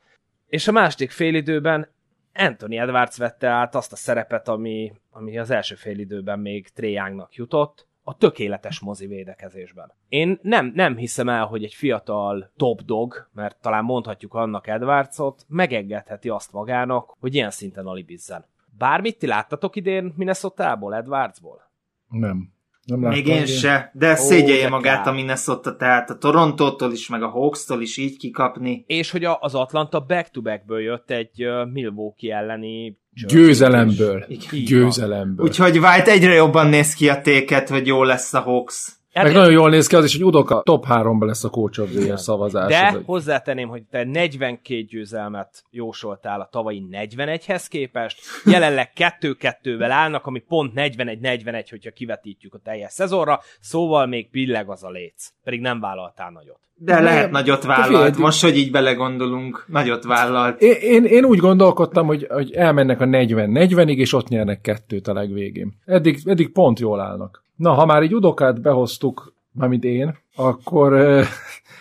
és 0.47 0.67
a 0.67 0.71
második 0.71 1.11
félidőben 1.11 1.88
Anthony 2.34 2.77
Edwards 2.77 3.17
vette 3.17 3.47
át 3.47 3.75
azt 3.75 3.91
a 3.91 3.95
szerepet, 3.95 4.47
ami, 4.47 4.93
ami 5.11 5.38
az 5.38 5.49
első 5.49 5.75
félidőben 5.75 6.39
még 6.39 6.67
Trae 6.67 6.89
Youngnak 6.89 7.36
jutott, 7.36 7.88
a 8.10 8.16
tökéletes 8.18 8.80
mozi 8.80 9.07
védekezésben. 9.07 9.91
Én 10.07 10.39
nem, 10.41 10.72
nem 10.76 10.97
hiszem 10.97 11.30
el, 11.30 11.45
hogy 11.45 11.64
egy 11.64 11.74
fiatal 11.74 12.51
top 12.57 12.82
dog, 12.82 13.28
mert 13.34 13.62
talán 13.62 13.84
mondhatjuk 13.84 14.34
annak 14.34 14.68
Edwardsot, 14.68 15.45
megengedheti 15.47 16.30
azt 16.30 16.51
magának, 16.51 17.16
hogy 17.20 17.36
ilyen 17.36 17.51
szinten 17.51 17.86
alibizzen. 17.86 18.45
Bármit 18.78 19.18
ti 19.18 19.28
láttatok 19.28 19.76
idén 19.76 20.14
Minnesota-ból, 20.16 20.95
Edwardsból? 20.95 21.72
Nem. 22.10 22.51
Nem 22.86 23.01
láttam. 23.01 23.18
Még 23.18 23.28
én 23.28 23.34
ilyen. 23.34 23.45
se, 23.45 23.91
de 23.93 24.12
Ó, 24.12 24.16
szégyelje 24.16 24.64
de 24.64 24.70
magát 24.70 25.03
kár. 25.03 25.07
a 25.14 25.16
Minnesota, 25.16 25.76
tehát 25.76 26.10
a 26.10 26.18
Torontótól 26.18 26.91
is, 26.91 27.10
meg 27.10 27.24
a 27.24 27.28
Hawks-tól 27.30 27.82
is 27.82 27.97
így 27.97 28.18
kikapni. 28.18 28.84
És 28.88 29.12
hogy 29.12 29.24
a- 29.24 29.38
az 29.41 29.55
Atlanta 29.55 29.99
back-to-backből 30.05 30.80
jött 30.80 31.10
egy 31.12 31.45
Milwaukee 31.72 32.36
elleni 32.36 32.99
Győzelemből. 33.28 34.26
Győzelemből. 34.65 35.45
Úgyhogy 35.45 35.78
White 35.78 36.11
egyre 36.11 36.34
jobban 36.34 36.67
néz 36.67 36.93
ki 36.93 37.09
a 37.09 37.22
téket, 37.22 37.70
hogy 37.70 37.88
jó 37.88 38.03
lesz 38.03 38.34
a 38.34 38.39
Hawks. 38.39 38.99
Hát 39.20 39.28
Meg 39.28 39.38
nagyon 39.38 39.53
jól 39.53 39.70
néz 39.70 39.88
ki 39.88 39.95
az 39.95 40.05
is, 40.05 40.13
hogy 40.15 40.26
Udoka 40.26 40.61
top 40.61 40.86
3-ban 40.89 41.26
lesz 41.26 41.43
a 41.43 41.49
Coach 41.49 41.80
of 41.80 41.89
the 41.91 42.17
szavazás. 42.17 42.70
De 42.70 42.89
hogy- 42.89 43.03
hozzátenném, 43.05 43.67
hogy 43.67 43.84
te 43.91 44.03
42 44.03 44.82
győzelmet 44.82 45.63
jósoltál 45.72 46.41
a 46.41 46.47
tavalyi 46.51 46.84
41-hez 46.91 47.65
képest, 47.70 48.20
jelenleg 48.45 48.91
2-2-vel 48.95 49.89
állnak, 49.91 50.26
ami 50.26 50.39
pont 50.39 50.74
41-41, 50.76 51.67
hogyha 51.70 51.91
kivetítjük 51.91 52.53
a 52.53 52.59
teljes 52.63 52.91
szezonra, 52.91 53.39
szóval 53.59 54.05
még 54.05 54.30
billeg 54.32 54.70
az 54.70 54.84
a 54.84 54.89
léc. 54.89 55.30
Pedig 55.43 55.61
nem 55.61 55.80
vállaltál 55.80 56.32
nagyot. 56.32 56.59
De 56.76 56.93
Nem, 56.93 57.03
lehet 57.03 57.32
nagyot 57.32 57.63
vállalt. 57.63 58.17
Most, 58.17 58.41
hogy 58.41 58.57
így 58.57 58.72
belegondolunk, 58.72 59.65
nagyot 59.67 60.03
vállalt. 60.03 60.61
Én, 60.61 60.76
én, 60.82 61.03
én 61.05 61.24
úgy 61.24 61.39
gondolkodtam, 61.39 62.07
hogy, 62.07 62.28
hogy 62.30 62.51
elmennek 62.51 63.01
a 63.01 63.05
40-40-ig, 63.05 63.95
és 63.95 64.13
ott 64.13 64.28
nyernek 64.28 64.61
kettőt 64.61 65.07
a 65.07 65.13
legvégén. 65.13 65.74
Eddig, 65.86 66.20
eddig 66.26 66.51
pont 66.51 66.80
jól 66.80 66.99
állnak. 66.99 67.47
Na, 67.60 67.74
ha 67.74 67.86
már 67.86 68.03
így 68.03 68.16
Udokát 68.16 68.62
behoztuk, 68.62 69.34
mármint 69.51 69.84
én, 69.84 70.18
akkor 70.36 70.93
eh, 70.93 71.28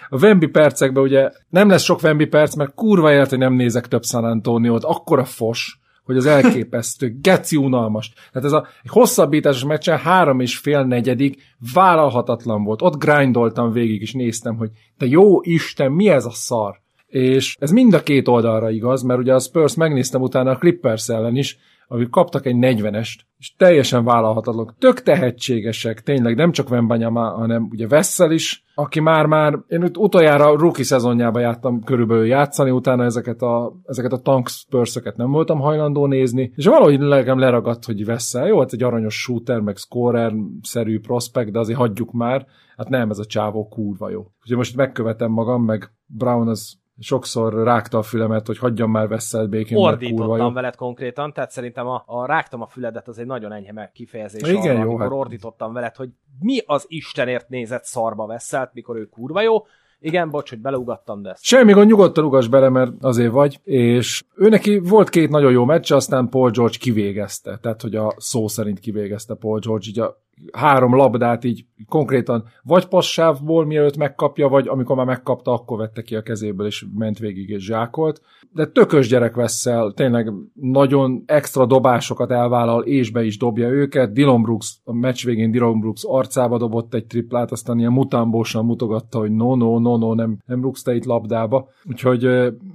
a 0.09 0.16
Wemby 0.16 0.47
percekben 0.47 1.03
ugye 1.03 1.31
nem 1.49 1.68
lesz 1.68 1.83
sok 1.83 2.03
Wemby 2.03 2.26
perc, 2.26 2.55
mert 2.55 2.74
kurva 2.74 3.12
élet, 3.12 3.37
nem 3.37 3.55
nézek 3.55 3.89
több 3.89 4.05
San 4.05 4.24
Antonio-t, 4.24 4.85
akkora 4.85 5.24
fos, 5.24 5.79
hogy 6.05 6.16
az 6.16 6.26
elképesztő, 6.26 7.16
geci 7.22 7.57
unalmas. 7.57 8.12
Tehát 8.33 8.47
ez 8.47 8.53
a 8.53 8.66
egy 8.83 8.91
hosszabbításos 8.91 9.64
meccsen 9.64 9.99
három 9.99 10.41
és 10.41 10.57
fél 10.57 10.85
negyedik 10.85 11.43
vállalhatatlan 11.74 12.64
volt. 12.64 12.83
Ott 12.83 13.05
grindoltam 13.05 13.72
végig, 13.72 14.01
és 14.01 14.12
néztem, 14.12 14.57
hogy 14.57 14.70
te 14.99 15.07
jó 15.07 15.41
Isten, 15.43 15.93
mi 15.93 16.09
ez 16.09 16.24
a 16.24 16.33
szar? 16.33 16.81
És 17.07 17.57
ez 17.59 17.70
mind 17.70 17.95
a 17.95 18.03
két 18.03 18.29
oldalra 18.29 18.70
igaz, 18.70 19.03
mert 19.03 19.20
ugye 19.20 19.35
a 19.35 19.39
Spurs 19.39 19.74
megnéztem 19.74 20.20
utána 20.20 20.51
a 20.51 20.57
Clippers 20.57 21.09
ellen 21.09 21.37
is, 21.37 21.59
akik 21.89 22.11
kaptak 22.11 22.47
egy 22.47 22.57
40-est, 22.61 23.18
és 23.39 23.55
teljesen 23.55 24.05
vállalhatatlan. 24.05 24.74
Tök 24.78 25.03
tehetségesek, 25.03 26.03
tényleg, 26.03 26.36
nem 26.36 26.53
csak 26.53 26.70
Wembanyama, 26.70 27.30
hanem 27.30 27.68
ugye 27.70 27.86
Vessel 27.86 28.30
is, 28.30 28.64
aki 28.74 29.01
már-már, 29.01 29.59
én 29.68 29.82
ut- 29.82 29.97
utoljára 29.97 30.57
rookie 30.57 30.84
szezonjában 30.84 31.43
jártam 31.43 31.82
körülbelül 31.82 32.26
játszani, 32.26 32.70
utána 32.70 33.05
ezeket 33.05 33.43
a, 33.43 33.72
ezeket 33.84 34.12
a 34.12 34.18
tank 34.18 34.49
spurs 34.49 34.99
nem 35.14 35.30
voltam 35.30 35.59
hajlandó 35.59 36.07
nézni, 36.07 36.53
és 36.55 36.66
valahogy 36.66 37.01
legem 37.01 37.39
leragadt, 37.39 37.84
hogy 37.84 38.05
Vessel, 38.05 38.47
jó, 38.47 38.59
hát 38.59 38.72
egy 38.72 38.82
aranyos 38.82 39.20
shooter, 39.20 39.61
meg 39.61 39.76
scorer-szerű 39.76 41.01
prospekt, 41.01 41.53
de 41.53 41.59
azért 41.59 41.78
hagyjuk 41.78 42.12
már, 42.12 42.47
hát 42.76 42.89
nem, 42.89 43.11
ez 43.11 43.18
a 43.18 43.24
csávó 43.24 43.68
kurva 43.68 44.11
jó. 44.11 44.26
Ugye 44.45 44.57
most 44.57 44.76
megkövetem 44.76 45.30
magam, 45.30 45.64
meg 45.64 45.93
Brown 46.07 46.49
az 46.49 46.78
sokszor 47.01 47.55
rágta 47.55 47.99
a 47.99 48.03
fülemet, 48.03 48.46
hogy 48.46 48.59
hagyjam 48.59 48.90
már 48.90 49.09
Vessel 49.09 49.46
békén, 49.46 49.80
mert 49.80 49.99
kurva. 49.99 50.24
Ordítottam 50.24 50.55
veled 50.55 50.76
konkrétan, 50.76 51.32
tehát 51.32 51.51
szerintem 51.51 51.86
a, 51.86 52.03
a 52.07 52.26
rágtam 52.26 52.62
a 52.62 52.66
füledet 52.66 53.09
az 53.09 53.18
egy 53.18 53.26
nagyon 53.26 53.53
enyhe 53.53 53.72
meg 53.72 53.92
kifejezés 53.92 54.49
Igen, 54.49 54.61
arra, 54.61 54.72
jó, 54.72 54.80
amikor 54.80 55.01
hát. 55.01 55.11
ordítottam 55.11 55.72
veled, 55.72 55.96
hogy 55.96 56.09
mi 56.40 56.59
az 56.66 56.84
Istenért 56.88 57.49
nézett 57.49 57.84
szarba 57.84 58.26
veszelt, 58.26 58.70
mikor 58.72 58.96
ő 58.96 59.05
kurva 59.05 59.40
jó. 59.40 59.64
Igen, 60.01 60.30
bocs, 60.30 60.49
hogy 60.49 60.59
beleugattam, 60.59 61.22
de 61.22 61.30
ezt 61.30 61.44
Semmi 61.44 61.72
gond, 61.72 61.88
nyugodtan 61.88 62.24
ugass 62.24 62.46
bele, 62.46 62.68
mert 62.68 62.92
azért 63.01 63.32
vagy, 63.32 63.61
és 63.64 64.24
ő 64.34 64.49
neki 64.49 64.78
volt 64.78 65.09
két 65.09 65.30
nagyon 65.30 65.53
jó 65.53 65.64
meccs, 65.64 65.92
aztán 65.92 66.28
Paul 66.28 66.51
George 66.51 66.76
kivégezte, 66.78 67.59
tehát 67.62 67.82
hogy 67.82 67.94
a 67.94 68.14
szó 68.16 68.49
szerint 68.49 68.78
kivégezte 68.78 69.34
Paul 69.34 69.59
George 69.59 69.86
így 69.88 70.01
a 70.01 70.22
három 70.53 70.95
labdát 70.95 71.45
így 71.45 71.64
konkrétan 71.89 72.45
vagy 72.62 72.86
passzávból 72.86 73.66
mielőtt 73.66 73.97
megkapja, 73.97 74.49
vagy 74.49 74.68
amikor 74.68 74.97
már 74.97 75.07
megkapta, 75.07 75.53
akkor 75.53 75.78
vette 75.78 76.03
ki 76.03 76.14
a 76.14 76.22
kezéből, 76.22 76.66
és 76.66 76.84
ment 76.95 77.18
végig 77.18 77.49
és 77.49 77.64
zsákolt. 77.64 78.20
De 78.53 78.66
tökös 78.66 79.09
gyerek 79.09 79.34
vesszel, 79.34 79.93
tényleg 79.93 80.32
nagyon 80.55 81.22
extra 81.26 81.66
dobásokat 81.66 82.30
elvállal, 82.30 82.82
és 82.82 83.11
be 83.11 83.24
is 83.24 83.39
dobja 83.39 83.68
őket. 83.68 84.12
Dylan 84.12 84.43
Brooks, 84.43 84.76
a 84.84 84.93
meccs 84.93 85.24
végén 85.24 85.51
Dylan 85.51 85.80
Brooks 85.80 86.03
arcába 86.05 86.59
dobott 86.59 86.95
egy 86.95 87.07
triplát, 87.07 87.53
aztán 87.53 87.78
ilyen 87.78 87.93
mutambósan 87.93 88.64
mutogatta, 88.64 89.18
hogy 89.18 89.30
no, 89.30 89.57
no, 89.57 89.78
no, 89.78 89.97
no, 89.97 90.14
nem, 90.14 90.39
nem 90.47 90.62
rúgsz 90.62 90.82
te 90.82 90.95
itt 90.95 91.05
labdába. 91.05 91.68
Úgyhogy 91.84 92.28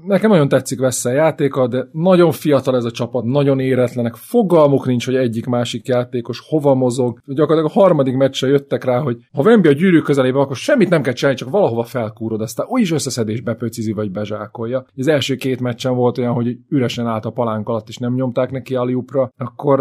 nekem 0.06 0.30
nagyon 0.30 0.48
tetszik 0.48 0.80
vesszel 0.80 1.14
játéka, 1.14 1.68
de 1.68 1.88
nagyon 1.92 2.32
fiatal 2.32 2.76
ez 2.76 2.86
a 2.86 2.92
csapat, 2.92 3.24
nagyon 3.24 3.60
éretlenek, 3.60 4.16
fogalmuk 4.16 4.86
nincs, 4.86 5.06
hogy 5.06 5.16
egyik 5.16 5.46
másik 5.46 5.88
játékos 5.88 6.40
hova 6.48 6.74
mozog. 6.74 7.20
Gyakorlatilag 7.54 7.86
a 7.86 7.88
harmadik 7.88 8.16
meccsen 8.16 8.50
jöttek 8.50 8.84
rá, 8.84 9.00
hogy 9.00 9.18
ha 9.32 9.42
Wemby 9.42 9.68
a 9.68 9.72
gyűrű 9.72 10.00
közelébe, 10.00 10.40
akkor 10.40 10.56
semmit 10.56 10.90
nem 10.90 11.02
kell 11.02 11.14
csinálni, 11.14 11.40
csak 11.40 11.50
valahova 11.50 11.84
felkúrod, 11.84 12.42
aztán 12.42 12.68
úgyis 12.70 12.92
összeszedés 12.92 13.42
bepöcizi 13.42 13.92
vagy 13.92 14.12
bezsákolja. 14.12 14.86
Az 14.98 15.08
első 15.08 15.36
két 15.36 15.62
meccsen 15.62 15.96
volt 15.96 16.18
olyan, 16.18 16.34
hogy 16.34 16.58
üresen 16.70 17.08
állt 17.08 17.26
a 17.26 17.30
palánk 17.30 17.70
alatt, 17.70 17.90
és 17.90 17.98
nem 17.98 18.14
nyomták 18.14 18.52
neki 18.52 18.76
a 18.76 18.92
akkor 19.38 19.80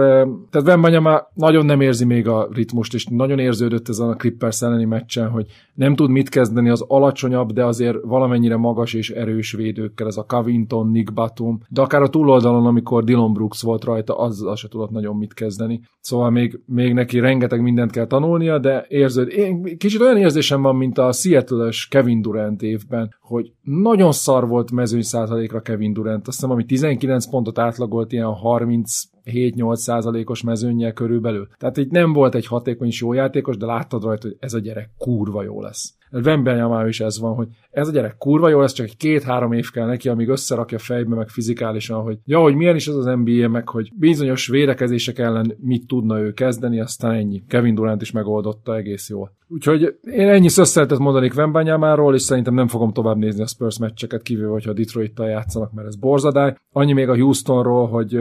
tehát 0.51 0.67
Wembanyama 0.67 1.23
nagyon 1.35 1.67
nem 1.67 1.81
érzi 1.81 2.05
még 2.05 2.29
a 2.29 2.49
ritmust, 2.53 2.95
és 2.95 3.07
nagyon 3.07 3.39
érződött 3.39 3.89
ezen 3.89 4.09
a 4.09 4.17
Clippers 4.17 4.63
elleni 4.63 4.85
meccsen, 4.85 5.29
hogy 5.29 5.47
nem 5.75 5.95
tud 5.95 6.11
mit 6.11 6.29
kezdeni 6.29 6.71
az 6.71 6.85
alacsonyabb, 6.89 7.53
de 7.53 7.65
azért 7.65 7.97
valamennyire 8.03 8.57
magas 8.57 8.95
és 8.95 9.11
erős 9.11 9.53
védőkkel, 9.53 10.07
ez 10.07 10.17
a 10.17 10.25
Covington, 10.25 10.91
Nick 10.91 11.13
Batum, 11.13 11.61
de 11.69 11.81
akár 11.81 12.03
a 12.03 12.09
túloldalon, 12.09 12.67
amikor 12.67 13.05
Dylan 13.05 13.33
Brooks 13.33 13.63
volt 13.63 13.85
rajta, 13.85 14.19
azzal 14.19 14.57
se 14.57 14.69
tudott 14.69 14.91
nagyon 14.91 15.17
mit 15.17 15.35
kezdeni. 15.35 15.81
Szóval 16.01 16.31
még, 16.31 16.61
még 16.67 16.93
neki 16.93 17.19
rengeteg 17.19 17.62
mindent 17.63 17.91
kell 17.91 18.07
tanulnia, 18.07 18.59
de 18.59 18.85
érződ. 18.89 19.29
Én, 19.29 19.79
kicsit 19.79 20.01
olyan 20.01 20.17
érzésem 20.17 20.63
van, 20.63 20.77
mint 20.77 20.99
a 20.99 21.13
seattle 21.13 21.71
Kevin 21.89 22.23
Durant 22.23 22.63
évben, 22.63 23.15
hogy 23.21 23.53
nagyon 23.63 24.13
szar 24.13 24.49
volt 24.49 24.71
mezőny 24.71 25.03
százalékra 25.03 25.61
Kevin 25.61 25.93
Durant. 25.93 26.29
Azt 26.29 26.37
hiszem, 26.37 26.51
ami 26.51 26.65
19 26.65 27.27
pontot 27.27 27.59
átlagolt 27.59 28.13
ilyen 28.13 28.33
30 28.33 29.11
7-8 29.25 29.75
százalékos 29.75 30.43
mezőnnyel 30.43 30.93
körülbelül. 30.93 31.49
Tehát 31.59 31.79
így 31.79 31.91
nem 31.91 32.13
volt 32.13 32.35
egy 32.35 32.47
hatékony 32.47 32.91
jó 33.01 33.13
játékos, 33.13 33.57
de 33.57 33.67
láttad 33.67 34.03
rajta, 34.03 34.27
hogy 34.27 34.37
ez 34.41 34.55
a 34.55 34.59
gyerek 34.59 34.91
kurva 34.99 35.43
jó 35.43 35.61
lesz. 35.61 35.95
Wembenyamá 36.13 36.87
is 36.87 37.01
ez 37.01 37.21
van, 37.21 37.35
hogy 37.35 37.49
ez 37.71 37.89
a 37.89 37.93
gyerek 37.93 38.17
kurva 38.17 38.49
jó 38.49 38.61
lesz, 38.61 38.73
csak 38.73 38.87
egy 38.87 38.97
két-három 38.97 39.53
év 39.53 39.71
kell 39.71 39.87
neki, 39.87 40.09
amíg 40.09 40.29
összerakja 40.29 40.79
fejbe, 40.79 41.15
meg 41.15 41.29
fizikálisan, 41.29 42.03
hogy 42.03 42.19
ja, 42.25 42.41
hogy 42.41 42.55
milyen 42.55 42.77
is 42.77 42.89
az 42.89 42.97
az 42.97 43.05
NBA, 43.05 43.49
meg 43.49 43.69
hogy 43.69 43.91
bizonyos 43.95 44.47
védekezések 44.47 45.19
ellen 45.19 45.57
mit 45.61 45.87
tudna 45.87 46.21
ő 46.21 46.33
kezdeni, 46.33 46.81
aztán 46.81 47.13
ennyi. 47.13 47.43
Kevin 47.49 47.75
Durant 47.75 48.03
is 48.03 48.11
megoldotta 48.11 48.77
egész 48.77 49.09
jól. 49.09 49.33
Úgyhogy 49.49 49.99
én 50.03 50.29
ennyi 50.29 50.49
szösszeltet 50.49 50.99
mondanék 50.99 51.35
Wembanyámáról, 51.37 52.15
és 52.15 52.23
szerintem 52.23 52.55
nem 52.55 52.69
fogom 52.69 52.93
tovább 52.93 53.17
nézni 53.17 53.43
a 53.43 53.47
Spurs 53.47 53.79
meccseket, 53.79 54.23
kivéve, 54.23 54.49
hogyha 54.49 54.71
a 54.71 54.75
Detroit-tal 54.75 55.29
játszanak, 55.29 55.73
mert 55.73 55.87
ez 55.87 55.97
borzadály. 55.97 56.55
Annyi 56.73 56.93
még 56.93 57.09
a 57.09 57.17
Houstonról, 57.17 57.89
hogy 57.89 58.13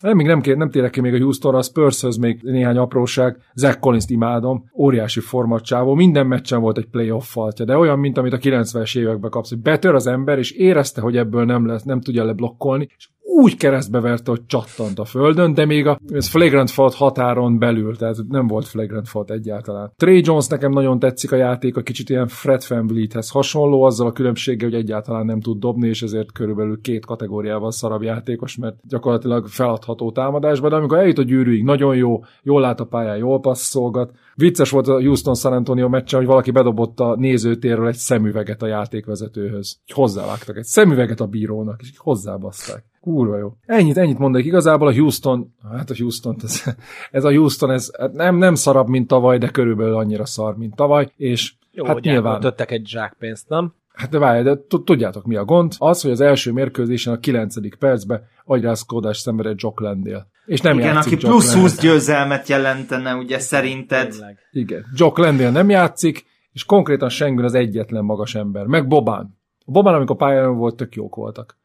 nem, 0.00 0.16
még 0.16 0.26
nem, 0.26 0.40
nem 0.56 0.70
térek 0.70 0.90
ki 0.90 1.00
még 1.00 1.14
a 1.14 1.18
Houstonra, 1.18 1.58
a 1.58 1.62
Spurshöz 1.62 2.16
még 2.16 2.40
néhány 2.42 2.76
apróság. 2.76 3.36
Zach 3.54 3.78
Collins-t 3.78 4.10
imádom, 4.10 4.64
óriási 4.76 5.20
formacsávó, 5.20 5.94
minden 5.94 6.26
meccsen 6.26 6.60
volt 6.60 6.78
egy 6.78 6.88
playoff 6.88 7.36
faltja, 7.38 7.64
de 7.64 7.76
olyan, 7.76 7.98
mint 7.98 8.18
amit 8.18 8.32
a 8.32 8.38
90-es 8.38 8.98
években 8.98 9.30
kapsz, 9.30 9.48
hogy 9.48 9.58
betör 9.58 9.94
az 9.94 10.06
ember, 10.06 10.38
és 10.38 10.50
érezte, 10.50 11.00
hogy 11.00 11.16
ebből 11.16 11.44
nem 11.44 11.66
lesz, 11.66 11.82
nem 11.82 12.00
tudja 12.00 12.24
leblokkolni, 12.24 12.88
és 12.96 13.08
úgy 13.28 13.56
keresztbe 13.56 14.00
verte, 14.00 14.30
hogy 14.30 14.46
csattant 14.46 14.98
a 14.98 15.04
földön, 15.04 15.54
de 15.54 15.64
még 15.64 15.86
a 15.86 15.98
ez 16.08 16.28
flagrant 16.28 16.70
fault 16.70 16.94
határon 16.94 17.58
belül, 17.58 17.96
tehát 17.96 18.16
nem 18.28 18.46
volt 18.46 18.66
flagrant 18.66 19.08
fault 19.08 19.30
egyáltalán. 19.30 19.92
Trey 19.96 20.20
Jones 20.24 20.46
nekem 20.46 20.72
nagyon 20.72 20.98
tetszik 20.98 21.32
a 21.32 21.36
játék, 21.36 21.76
a 21.76 21.82
kicsit 21.82 22.08
ilyen 22.08 22.28
Fred 22.28 22.62
VanVleethez 22.68 23.30
hasonló, 23.30 23.82
azzal 23.82 24.06
a 24.06 24.12
különbséggel, 24.12 24.68
hogy 24.68 24.78
egyáltalán 24.78 25.26
nem 25.26 25.40
tud 25.40 25.58
dobni, 25.58 25.88
és 25.88 26.02
ezért 26.02 26.32
körülbelül 26.32 26.80
két 26.80 27.06
kategóriával 27.06 27.70
szarabb 27.70 28.02
játékos, 28.02 28.56
mert 28.56 28.76
gyakorlatilag 28.88 29.46
feladható 29.46 30.12
támadásban, 30.12 30.70
de 30.70 30.76
amikor 30.76 30.98
eljut 30.98 31.18
a 31.18 31.22
gyűrűig, 31.22 31.64
nagyon 31.64 31.96
jó, 31.96 32.20
jól 32.42 32.60
lát 32.60 32.80
a 32.80 32.84
pályán, 32.84 33.16
jól 33.16 33.40
passzolgat. 33.40 34.12
Vicces 34.34 34.70
volt 34.70 34.88
a 34.88 35.00
Houston 35.00 35.34
San 35.34 35.52
Antonio 35.52 35.88
meccsen, 35.88 36.18
hogy 36.18 36.28
valaki 36.28 36.50
bedobott 36.50 37.00
a 37.00 37.16
nézőtérről 37.16 37.86
egy 37.86 37.94
szemüveget 37.94 38.62
a 38.62 38.66
játékvezetőhöz. 38.66 39.78
Hozzávágtak 39.94 40.56
egy 40.56 40.64
szemüveget 40.64 41.20
a 41.20 41.26
bírónak, 41.26 41.80
és 41.82 41.92
hozzábaszták. 41.96 42.84
Kurva 43.08 43.38
jó. 43.38 43.52
Ennyit, 43.66 43.96
ennyit 43.96 44.18
mondanék. 44.18 44.46
Igazából 44.46 44.88
a 44.88 44.92
Houston, 44.92 45.54
hát 45.70 45.90
a 45.90 45.94
Houston, 45.98 46.36
ez, 46.42 46.62
ez 47.10 47.24
a 47.24 47.30
Houston, 47.30 47.70
ez 47.70 47.90
nem, 48.12 48.36
nem 48.36 48.54
szarabb, 48.54 48.88
mint 48.88 49.08
tavaly, 49.08 49.38
de 49.38 49.48
körülbelül 49.48 49.94
annyira 49.94 50.26
szar, 50.26 50.56
mint 50.56 50.74
tavaly, 50.74 51.12
és 51.16 51.52
jó, 51.72 51.84
hát 51.84 51.94
hogy 51.94 52.04
nyilván... 52.04 52.54
egy 52.56 52.86
zsákpénzt, 52.86 53.48
nem? 53.48 53.74
Hát 53.92 54.10
de 54.10 54.18
várj, 54.18 54.42
de 54.42 54.58
tudjátok 54.84 55.24
mi 55.24 55.36
a 55.36 55.44
gond? 55.44 55.72
Az, 55.78 56.02
hogy 56.02 56.10
az 56.10 56.20
első 56.20 56.52
mérkőzésen 56.52 57.12
a 57.12 57.18
9. 57.18 57.78
percben 57.78 58.22
agyrázkódás 58.44 59.16
szenvedett 59.16 59.60
Jock 59.60 59.80
Landale. 59.80 60.26
És 60.46 60.60
nem 60.60 60.78
Igen, 60.78 60.96
aki 60.96 61.10
Jock 61.10 61.24
plusz 61.24 61.46
Landale. 61.46 61.68
20 61.68 61.80
győzelmet 61.80 62.48
jelentene, 62.48 63.14
ugye 63.14 63.38
szerinted? 63.38 64.10
Tényleg. 64.10 64.38
Igen. 64.50 64.84
Jock 64.94 65.18
Landale 65.18 65.50
nem 65.50 65.70
játszik, 65.70 66.24
és 66.52 66.64
konkrétan 66.64 67.08
Sengun 67.08 67.44
az 67.44 67.54
egyetlen 67.54 68.04
magas 68.04 68.34
ember. 68.34 68.66
Meg 68.66 68.88
Bobán. 68.88 69.38
A 69.64 69.70
Bobán, 69.70 69.94
amikor 69.94 70.16
pályán 70.16 70.56
volt, 70.56 70.76
tök 70.76 70.94
jók 70.94 71.14
voltak. 71.14 71.56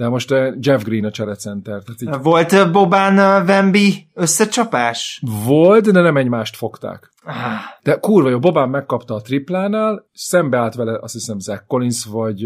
De 0.00 0.08
most 0.08 0.30
uh, 0.30 0.54
Jeff 0.60 0.82
Green 0.82 1.04
a 1.04 1.10
cserecenter. 1.10 1.82
Tehát 1.82 2.02
így 2.02 2.22
Volt 2.22 2.52
uh, 2.52 2.70
Bobán 2.70 3.18
uh, 3.18 3.48
Wemby 3.48 4.06
összecsapás? 4.14 5.22
volt, 5.44 5.90
de 5.92 6.00
nem 6.00 6.16
egymást 6.16 6.56
fogták. 6.56 7.12
De 7.82 7.94
kurva 7.94 8.28
jó, 8.28 8.38
Bobán 8.38 8.68
megkapta 8.68 9.14
a 9.14 9.20
triplánál, 9.20 10.08
szembe 10.12 10.58
állt 10.58 10.74
vele 10.74 10.98
azt 11.00 11.12
hiszem 11.12 11.38
Zach 11.38 11.66
Collins 11.66 12.04
vagy 12.04 12.38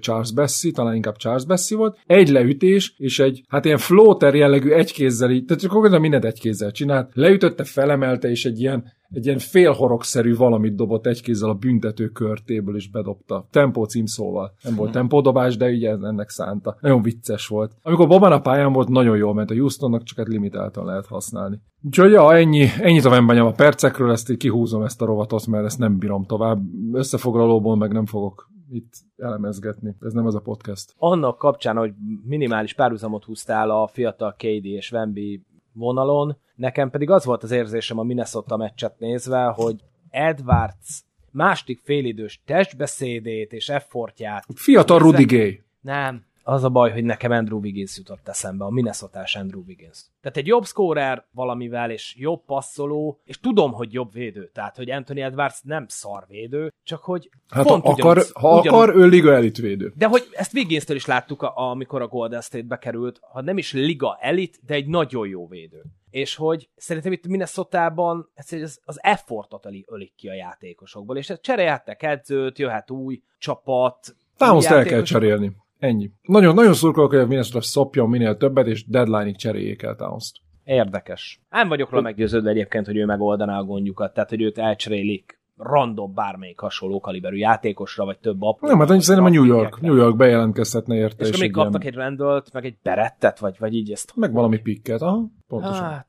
Charles 0.00 0.32
Bessie, 0.32 0.72
talán 0.72 0.94
inkább 0.94 1.16
Charles 1.16 1.44
Bessie 1.44 1.76
volt, 1.76 1.98
egy 2.06 2.28
leütés, 2.28 2.94
és 2.96 3.18
egy, 3.18 3.42
hát 3.48 3.64
ilyen 3.64 3.78
floater 3.78 4.34
jellegű 4.34 4.70
egy 4.70 4.92
kézzel 4.92 5.30
így, 5.30 5.44
tehát 5.44 5.66
konkrétan 5.66 6.00
mindent 6.00 6.24
egy 6.24 6.40
kézzel 6.40 6.70
csinált, 6.70 7.10
leütötte, 7.14 7.64
felemelte, 7.64 8.30
és 8.30 8.44
egy 8.44 8.60
ilyen, 8.60 8.84
egy 9.10 9.26
ilyen 9.26 9.38
félhorogszerű 9.38 10.34
valamit 10.34 10.74
dobott 10.74 11.06
egy 11.06 11.22
kézzel 11.22 11.48
a 11.48 11.54
büntető 11.54 12.06
körtéből, 12.06 12.76
és 12.76 12.90
bedobta. 12.90 13.46
Tempó 13.50 13.84
címszóval. 13.84 14.52
Nem 14.62 14.74
volt 14.74 14.92
tempódobás, 14.92 15.56
de 15.56 15.68
ugye 15.68 15.90
ennek 15.90 16.28
szánta. 16.28 16.76
Nagyon 16.80 17.02
vicces 17.02 17.46
volt. 17.46 17.72
Amikor 17.82 18.08
Bobán 18.08 18.32
a 18.32 18.40
pályán 18.40 18.72
volt, 18.72 18.88
nagyon 18.88 19.16
jól 19.16 19.34
ment 19.34 19.50
a 19.50 19.54
Houstonnak, 19.54 20.02
csak 20.02 20.18
hát 20.18 20.28
limitáltan 20.28 20.84
lehet 20.84 21.06
használni. 21.06 21.60
Úgyhogy 21.82 22.10
ja, 22.10 22.34
ennyi, 22.34 22.66
ennyit 22.80 23.04
a 23.04 23.10
Vembanyam 23.10 23.46
a 23.46 23.52
percekről, 23.52 24.10
ezt 24.16 24.30
így 24.30 24.36
kihúzom 24.36 24.82
ezt 24.82 25.02
a 25.02 25.04
rovatot, 25.04 25.46
mert 25.46 25.64
ezt 25.64 25.78
nem 25.78 25.98
bírom 25.98 26.24
tovább. 26.24 26.62
Összefoglalóból 26.92 27.76
meg 27.76 27.92
nem 27.92 28.06
fogok 28.06 28.50
itt 28.70 28.94
elemezgetni. 29.16 29.94
Ez 30.00 30.12
nem 30.12 30.26
az 30.26 30.34
a 30.34 30.40
podcast. 30.40 30.94
Annak 30.98 31.38
kapcsán, 31.38 31.76
hogy 31.76 31.92
minimális 32.24 32.74
párhuzamot 32.74 33.24
húztál 33.24 33.70
a 33.70 33.86
fiatal 33.86 34.32
KD 34.32 34.64
és 34.64 34.92
Wemby 34.92 35.42
vonalon, 35.72 36.36
nekem 36.54 36.90
pedig 36.90 37.10
az 37.10 37.24
volt 37.24 37.42
az 37.42 37.50
érzésem 37.50 37.98
a 37.98 38.02
Minnesota 38.02 38.56
meccset 38.56 38.98
nézve, 38.98 39.44
hogy 39.44 39.76
Edwards 40.10 41.04
második 41.30 41.80
félidős 41.84 42.42
testbeszédét 42.44 43.52
és 43.52 43.68
effortját 43.68 44.44
Fiatal 44.54 44.98
Rudy 44.98 45.24
Gay. 45.24 45.62
Nem. 45.80 46.24
Az 46.48 46.64
a 46.64 46.68
baj, 46.68 46.90
hogy 46.92 47.04
nekem 47.04 47.30
Andrew 47.30 47.58
Wiggins 47.58 47.96
jutott 47.96 48.28
eszembe, 48.28 48.64
a 48.64 48.70
minnesota 48.70 49.24
Andrew 49.34 49.62
Wiggins. 49.66 50.04
Tehát 50.20 50.36
egy 50.36 50.46
jobb 50.46 50.64
scorer 50.64 51.26
valamivel, 51.30 51.90
és 51.90 52.14
jobb 52.18 52.44
passzoló, 52.44 53.20
és 53.24 53.40
tudom, 53.40 53.72
hogy 53.72 53.92
jobb 53.92 54.12
védő. 54.12 54.50
Tehát, 54.54 54.76
hogy 54.76 54.90
Anthony 54.90 55.20
Edwards 55.20 55.60
nem 55.62 55.84
szar 55.88 56.24
védő, 56.28 56.72
csak 56.82 57.02
hogy 57.02 57.30
Hát 57.48 57.66
pont 57.66 57.82
ha 57.84 57.90
akar, 57.90 58.04
ugyanaz- 58.04 58.32
ha 58.32 58.58
ugyanaz- 58.58 58.82
akar, 58.82 58.96
ő 58.96 59.06
liga 59.06 59.34
elit 59.34 59.56
védő. 59.56 59.92
de 59.96 60.06
hogy 60.06 60.28
ezt 60.32 60.54
Wigginstől 60.54 60.96
is 60.96 61.06
láttuk, 61.06 61.42
a, 61.42 61.52
amikor 61.56 62.02
a 62.02 62.08
Golden 62.08 62.40
State 62.40 62.64
bekerült, 62.66 63.20
ha 63.32 63.40
nem 63.40 63.58
is 63.58 63.72
liga 63.72 64.18
elit, 64.20 64.60
de 64.66 64.74
egy 64.74 64.86
nagyon 64.86 65.28
jó 65.28 65.46
védő. 65.46 65.82
És 66.10 66.34
hogy 66.34 66.68
szerintem 66.76 67.12
itt 67.12 67.26
Minnesota-ban 67.26 68.28
az, 68.34 68.80
az 68.84 68.98
effortot 69.02 69.66
öli, 69.66 69.84
ölik 69.88 70.14
ki 70.16 70.28
a 70.28 70.34
játékosokból, 70.34 71.16
és 71.16 71.32
cserélhetnek 71.40 72.02
edzőt, 72.02 72.58
jöhet 72.58 72.90
új 72.90 73.22
csapat. 73.38 74.16
Támaszt 74.36 74.70
el 74.70 74.84
kell 74.84 75.02
cserélni. 75.02 75.56
Ennyi. 75.78 76.10
Nagyon, 76.22 76.54
nagyon 76.54 76.74
szurkolok, 76.74 77.10
hogy 77.10 77.18
a 77.18 77.26
Minnesota 77.26 77.60
szopjon 77.60 78.08
minél 78.08 78.36
többet, 78.36 78.66
és 78.66 78.86
deadline-ig 78.86 79.36
cseréljék 79.36 79.82
el 79.82 79.94
Towns-t. 79.96 80.36
Érdekes. 80.64 81.40
Nem 81.50 81.68
vagyok 81.68 81.90
róla 81.90 82.02
meggyőződve 82.02 82.50
egyébként, 82.50 82.86
hogy 82.86 82.96
ő 82.96 83.04
megoldaná 83.04 83.58
a 83.58 83.64
gondjukat, 83.64 84.14
tehát 84.14 84.28
hogy 84.30 84.42
őt 84.42 84.58
elcserélik 84.58 85.40
random 85.56 86.14
bármelyik 86.14 86.58
hasonló 86.58 87.00
kaliberű 87.00 87.36
játékosra, 87.36 88.04
vagy 88.04 88.18
több 88.18 88.42
apró. 88.42 88.68
Nem, 88.68 88.78
hát 88.78 88.88
szerintem 88.88 89.24
a 89.24 89.28
New 89.28 89.44
York. 89.44 89.80
New 89.80 89.94
York 89.94 90.16
bejelentkezhetne 90.16 90.94
érte. 90.94 91.24
És 91.24 91.28
akkor 91.28 91.40
még 91.40 91.48
egy 91.48 91.56
ilyen- 91.56 91.70
kaptak 91.70 91.88
egy 91.88 91.94
rendőlt, 91.94 92.52
meg 92.52 92.64
egy 92.64 92.76
berettet, 92.82 93.38
vagy, 93.38 93.56
vagy 93.58 93.74
így 93.74 93.90
ezt. 93.92 94.12
Meg 94.16 94.32
valami 94.32 94.58
pikket, 94.58 95.00
aha, 95.02 95.26
pontosan. 95.48 95.82
Hát, 95.84 96.06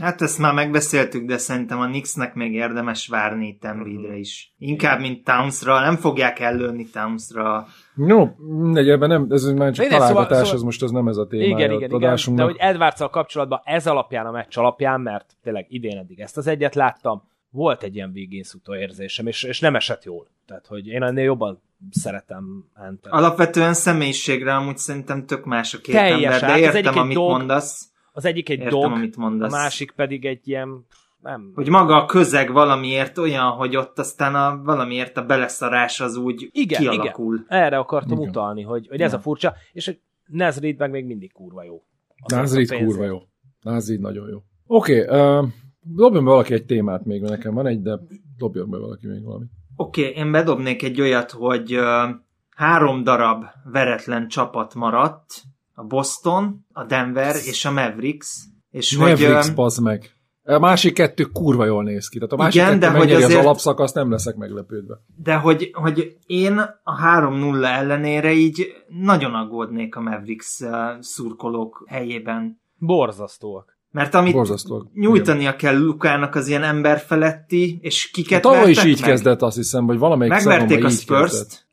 Hát 0.00 0.22
ezt 0.22 0.38
már 0.38 0.54
megbeszéltük, 0.54 1.26
de 1.26 1.38
szerintem 1.38 1.80
a 1.80 1.86
Knicksnek 1.86 2.34
még 2.34 2.54
érdemes 2.54 3.06
várni 3.08 3.46
itt 3.46 3.64
Embiidre 3.64 4.16
is. 4.16 4.54
Inkább, 4.58 5.00
mint 5.00 5.24
Townsra, 5.24 5.80
nem 5.80 5.96
fogják 5.96 6.40
ellőni 6.40 6.86
Townsra. 6.92 7.66
No, 7.94 8.26
mindegy, 8.38 8.88
ebben 8.88 9.08
nem, 9.08 9.26
ez 9.30 9.44
már 9.44 9.72
csak 9.72 9.84
szóval- 9.84 9.98
találgatás, 9.98 10.36
szóval- 10.36 10.54
ez 10.54 10.62
most 10.62 10.82
ez 10.82 10.90
nem 10.90 11.08
ez 11.08 11.16
a 11.16 11.26
témája 11.26 11.48
Igen, 11.48 11.70
igen, 11.70 11.90
igen. 11.90 12.34
De 12.36 12.42
hogy 12.42 12.56
edwards 12.58 13.02
kapcsolatban 13.10 13.60
ez 13.64 13.86
alapján, 13.86 14.26
a 14.26 14.30
meccs 14.30 14.58
alapján, 14.58 15.00
mert 15.00 15.36
tényleg 15.42 15.66
idén 15.68 15.98
eddig 15.98 16.20
ezt 16.20 16.36
az 16.36 16.46
egyet 16.46 16.74
láttam, 16.74 17.28
volt 17.50 17.82
egy 17.82 17.94
ilyen 17.94 18.10
Wiggins 18.14 18.54
érzésem, 18.78 19.26
és, 19.26 19.42
és 19.42 19.60
nem 19.60 19.76
esett 19.76 20.04
jól. 20.04 20.26
Tehát, 20.46 20.66
hogy 20.66 20.86
én 20.86 21.02
ennél 21.02 21.24
jobban 21.24 21.62
szeretem 21.90 22.64
Antet. 22.74 23.12
Alapvetően 23.12 23.74
személyiségre 23.74 24.54
amúgy 24.54 24.76
szerintem 24.76 25.26
tök 25.26 25.44
más 25.44 25.74
a 25.74 25.78
két 25.78 25.94
Teljesen. 25.94 26.22
ember, 26.24 26.40
de 26.40 26.46
Hát 26.46 26.68
az 26.68 26.74
értem, 26.74 26.98
amit 26.98 27.16
dog, 27.16 27.30
mondasz. 27.30 27.89
Az 28.12 28.24
egyik 28.24 28.48
egy 28.48 28.58
Értem, 28.58 28.80
dog, 28.80 28.92
amit 28.92 29.16
a 29.16 29.48
másik 29.50 29.90
pedig 29.90 30.24
egy 30.24 30.48
ilyen, 30.48 30.86
nem, 31.20 31.52
Hogy 31.54 31.68
maga 31.68 32.02
a 32.02 32.04
közeg 32.04 32.52
valamiért 32.52 33.18
olyan, 33.18 33.50
hogy 33.50 33.76
ott 33.76 33.98
aztán 33.98 34.34
a, 34.34 34.62
valamiért 34.62 35.16
a 35.16 35.24
beleszarás 35.24 36.00
az 36.00 36.16
úgy 36.16 36.48
igen, 36.52 36.80
kialakul. 36.80 37.34
igen. 37.34 37.62
Erre 37.62 37.78
akartam 37.78 38.18
Igen. 38.18 38.28
utalni, 38.28 38.62
hogy, 38.62 38.86
hogy 38.88 39.00
ez 39.00 39.12
Ja. 39.12 39.18
a 39.18 39.20
furcsa, 39.20 39.54
és 39.72 39.86
hogy 39.86 40.00
Nezrid 40.26 40.78
meg 40.78 40.90
még 40.90 41.06
mindig 41.06 41.32
kurva 41.32 41.62
jó. 41.62 41.82
Az 42.22 42.54
pénzért. 42.54 42.84
kurva 42.84 43.04
jó. 43.04 43.18
Názrid 43.62 44.00
nagyon 44.00 44.28
jó. 44.28 44.38
Oké, 44.66 45.02
okay, 45.02 45.38
uh, 45.38 45.48
dobjon 45.80 46.24
be 46.24 46.30
valaki 46.30 46.52
egy 46.52 46.64
témát 46.64 47.04
még, 47.04 47.20
mert 47.20 47.32
nekem 47.32 47.54
van 47.54 47.66
egy, 47.66 47.82
de 47.82 47.98
dobjon 48.36 48.70
be 48.70 48.78
valaki 48.78 49.06
még 49.06 49.24
valamit. 49.24 49.48
Oké, 49.76 50.08
okay, 50.08 50.22
én 50.22 50.30
bedobnék 50.30 50.82
egy 50.82 51.00
olyat, 51.00 51.30
hogy 51.30 51.76
uh, 51.76 52.10
három 52.56 53.02
darab 53.02 53.44
veretlen 53.64 54.28
csapat 54.28 54.74
maradt, 54.74 55.42
a 55.80 55.84
Boston, 55.84 56.66
a 56.72 56.84
Denver 56.84 57.36
és 57.44 57.64
a 57.64 57.70
Mavericks, 57.70 58.38
és 58.70 58.96
Mavericks, 58.96 59.46
hogy... 59.46 59.54
bazd 59.54 59.82
meg. 59.82 60.10
A 60.42 60.58
másik 60.58 60.94
kettő 60.94 61.24
kurva 61.24 61.64
jól 61.64 61.82
néz 61.82 62.08
ki. 62.08 62.18
Tehát 62.18 62.32
a 62.32 62.36
másik 62.36 62.54
Igen, 62.54 62.66
kettő 62.66 62.80
de 62.80 62.88
hogy 62.88 62.98
megnyeri 62.98 63.22
az 63.22 63.28
azért- 63.28 63.44
alapszakaszt, 63.44 63.94
nem 63.94 64.10
leszek 64.10 64.36
meglepődve. 64.36 64.94
De 65.16 65.34
hogy, 65.34 65.70
hogy 65.72 66.16
én 66.26 66.58
a 66.84 67.02
3-0 67.04 67.64
ellenére 67.64 68.32
így 68.32 68.66
nagyon 68.88 69.34
aggódnék 69.34 69.96
a 69.96 70.00
Mavericks 70.00 70.60
szurkolók 71.00 71.84
helyében. 71.88 72.60
Borzasztóak. 72.76 73.78
Mert 73.90 74.14
amit 74.14 74.32
Borzasztóak. 74.32 74.86
nyújtania 74.94 75.56
kell 75.56 75.78
Lukának 75.78 76.34
az 76.34 76.48
ilyen 76.48 76.62
emberfeletti, 76.62 77.78
és 77.82 78.10
kiket 78.10 78.42
Tavaly 78.42 78.70
is 78.70 78.84
így 78.84 79.00
meg? 79.00 79.10
kezdett, 79.10 79.42
azt 79.42 79.56
hiszem, 79.56 79.86
vagy 79.86 79.98
valamelyik 79.98 80.32
Megverték 80.32 80.84
a 80.84 80.88
így 80.88 81.06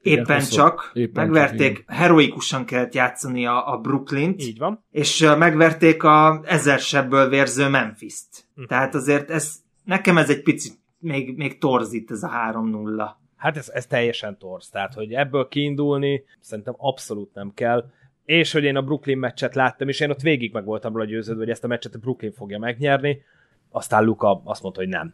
Igen, 0.08 0.20
éppen 0.24 0.36
hosszú- 0.36 0.54
csak, 0.54 0.92
éppen 0.94 1.30
megverték, 1.30 1.78
Csak, 1.78 1.92
heroikusan 1.96 2.66
kellett 2.66 2.94
játszani 2.94 3.46
a, 3.46 3.74
a 3.74 3.78
Brooklyn-t, 3.78 4.42
Így 4.42 4.58
van. 4.58 4.84
és 4.92 5.34
megverték 5.38 6.04
a 6.04 6.42
ezer 6.44 6.80
sebből 6.80 7.30
vérző 7.30 7.70
Memphis-t. 7.70 8.48
Hm. 8.56 8.64
Tehát 8.64 8.96
azért 8.96 9.30
ez, 9.30 9.56
nekem 9.84 10.18
ez 10.18 10.30
egy 10.30 10.42
picit 10.42 10.78
még, 11.00 11.38
még 11.38 11.58
torzít 11.58 12.12
ez 12.12 12.24
a 12.24 12.30
3-0. 12.52 13.10
Hát 13.36 13.58
ez, 13.58 13.70
ez 13.70 13.86
teljesen 13.86 14.38
torz, 14.38 14.70
tehát 14.70 14.94
hogy 14.94 15.14
ebből 15.14 15.48
kiindulni 15.48 16.24
szerintem 16.40 16.74
abszolút 16.78 17.34
nem 17.34 17.52
kell. 17.54 17.90
És 18.26 18.52
hogy 18.52 18.64
én 18.64 18.76
a 18.76 18.82
Brooklyn 18.82 19.18
meccset 19.18 19.56
láttam, 19.56 19.88
és 19.88 20.00
én 20.00 20.10
ott 20.10 20.22
végig 20.22 20.54
meg 20.54 20.66
voltam 20.66 20.94
róla 20.94 21.06
győződve, 21.06 21.42
hogy 21.42 21.52
ezt 21.52 21.64
a 21.64 21.68
meccset 21.68 21.96
a 21.96 22.00
Brooklyn 22.00 22.32
fogja 22.32 22.60
megnyerni, 22.60 23.22
aztán 23.70 24.04
Luka 24.04 24.42
azt 24.44 24.62
mondta, 24.62 24.82
hogy 24.82 24.90
nem. 24.90 25.14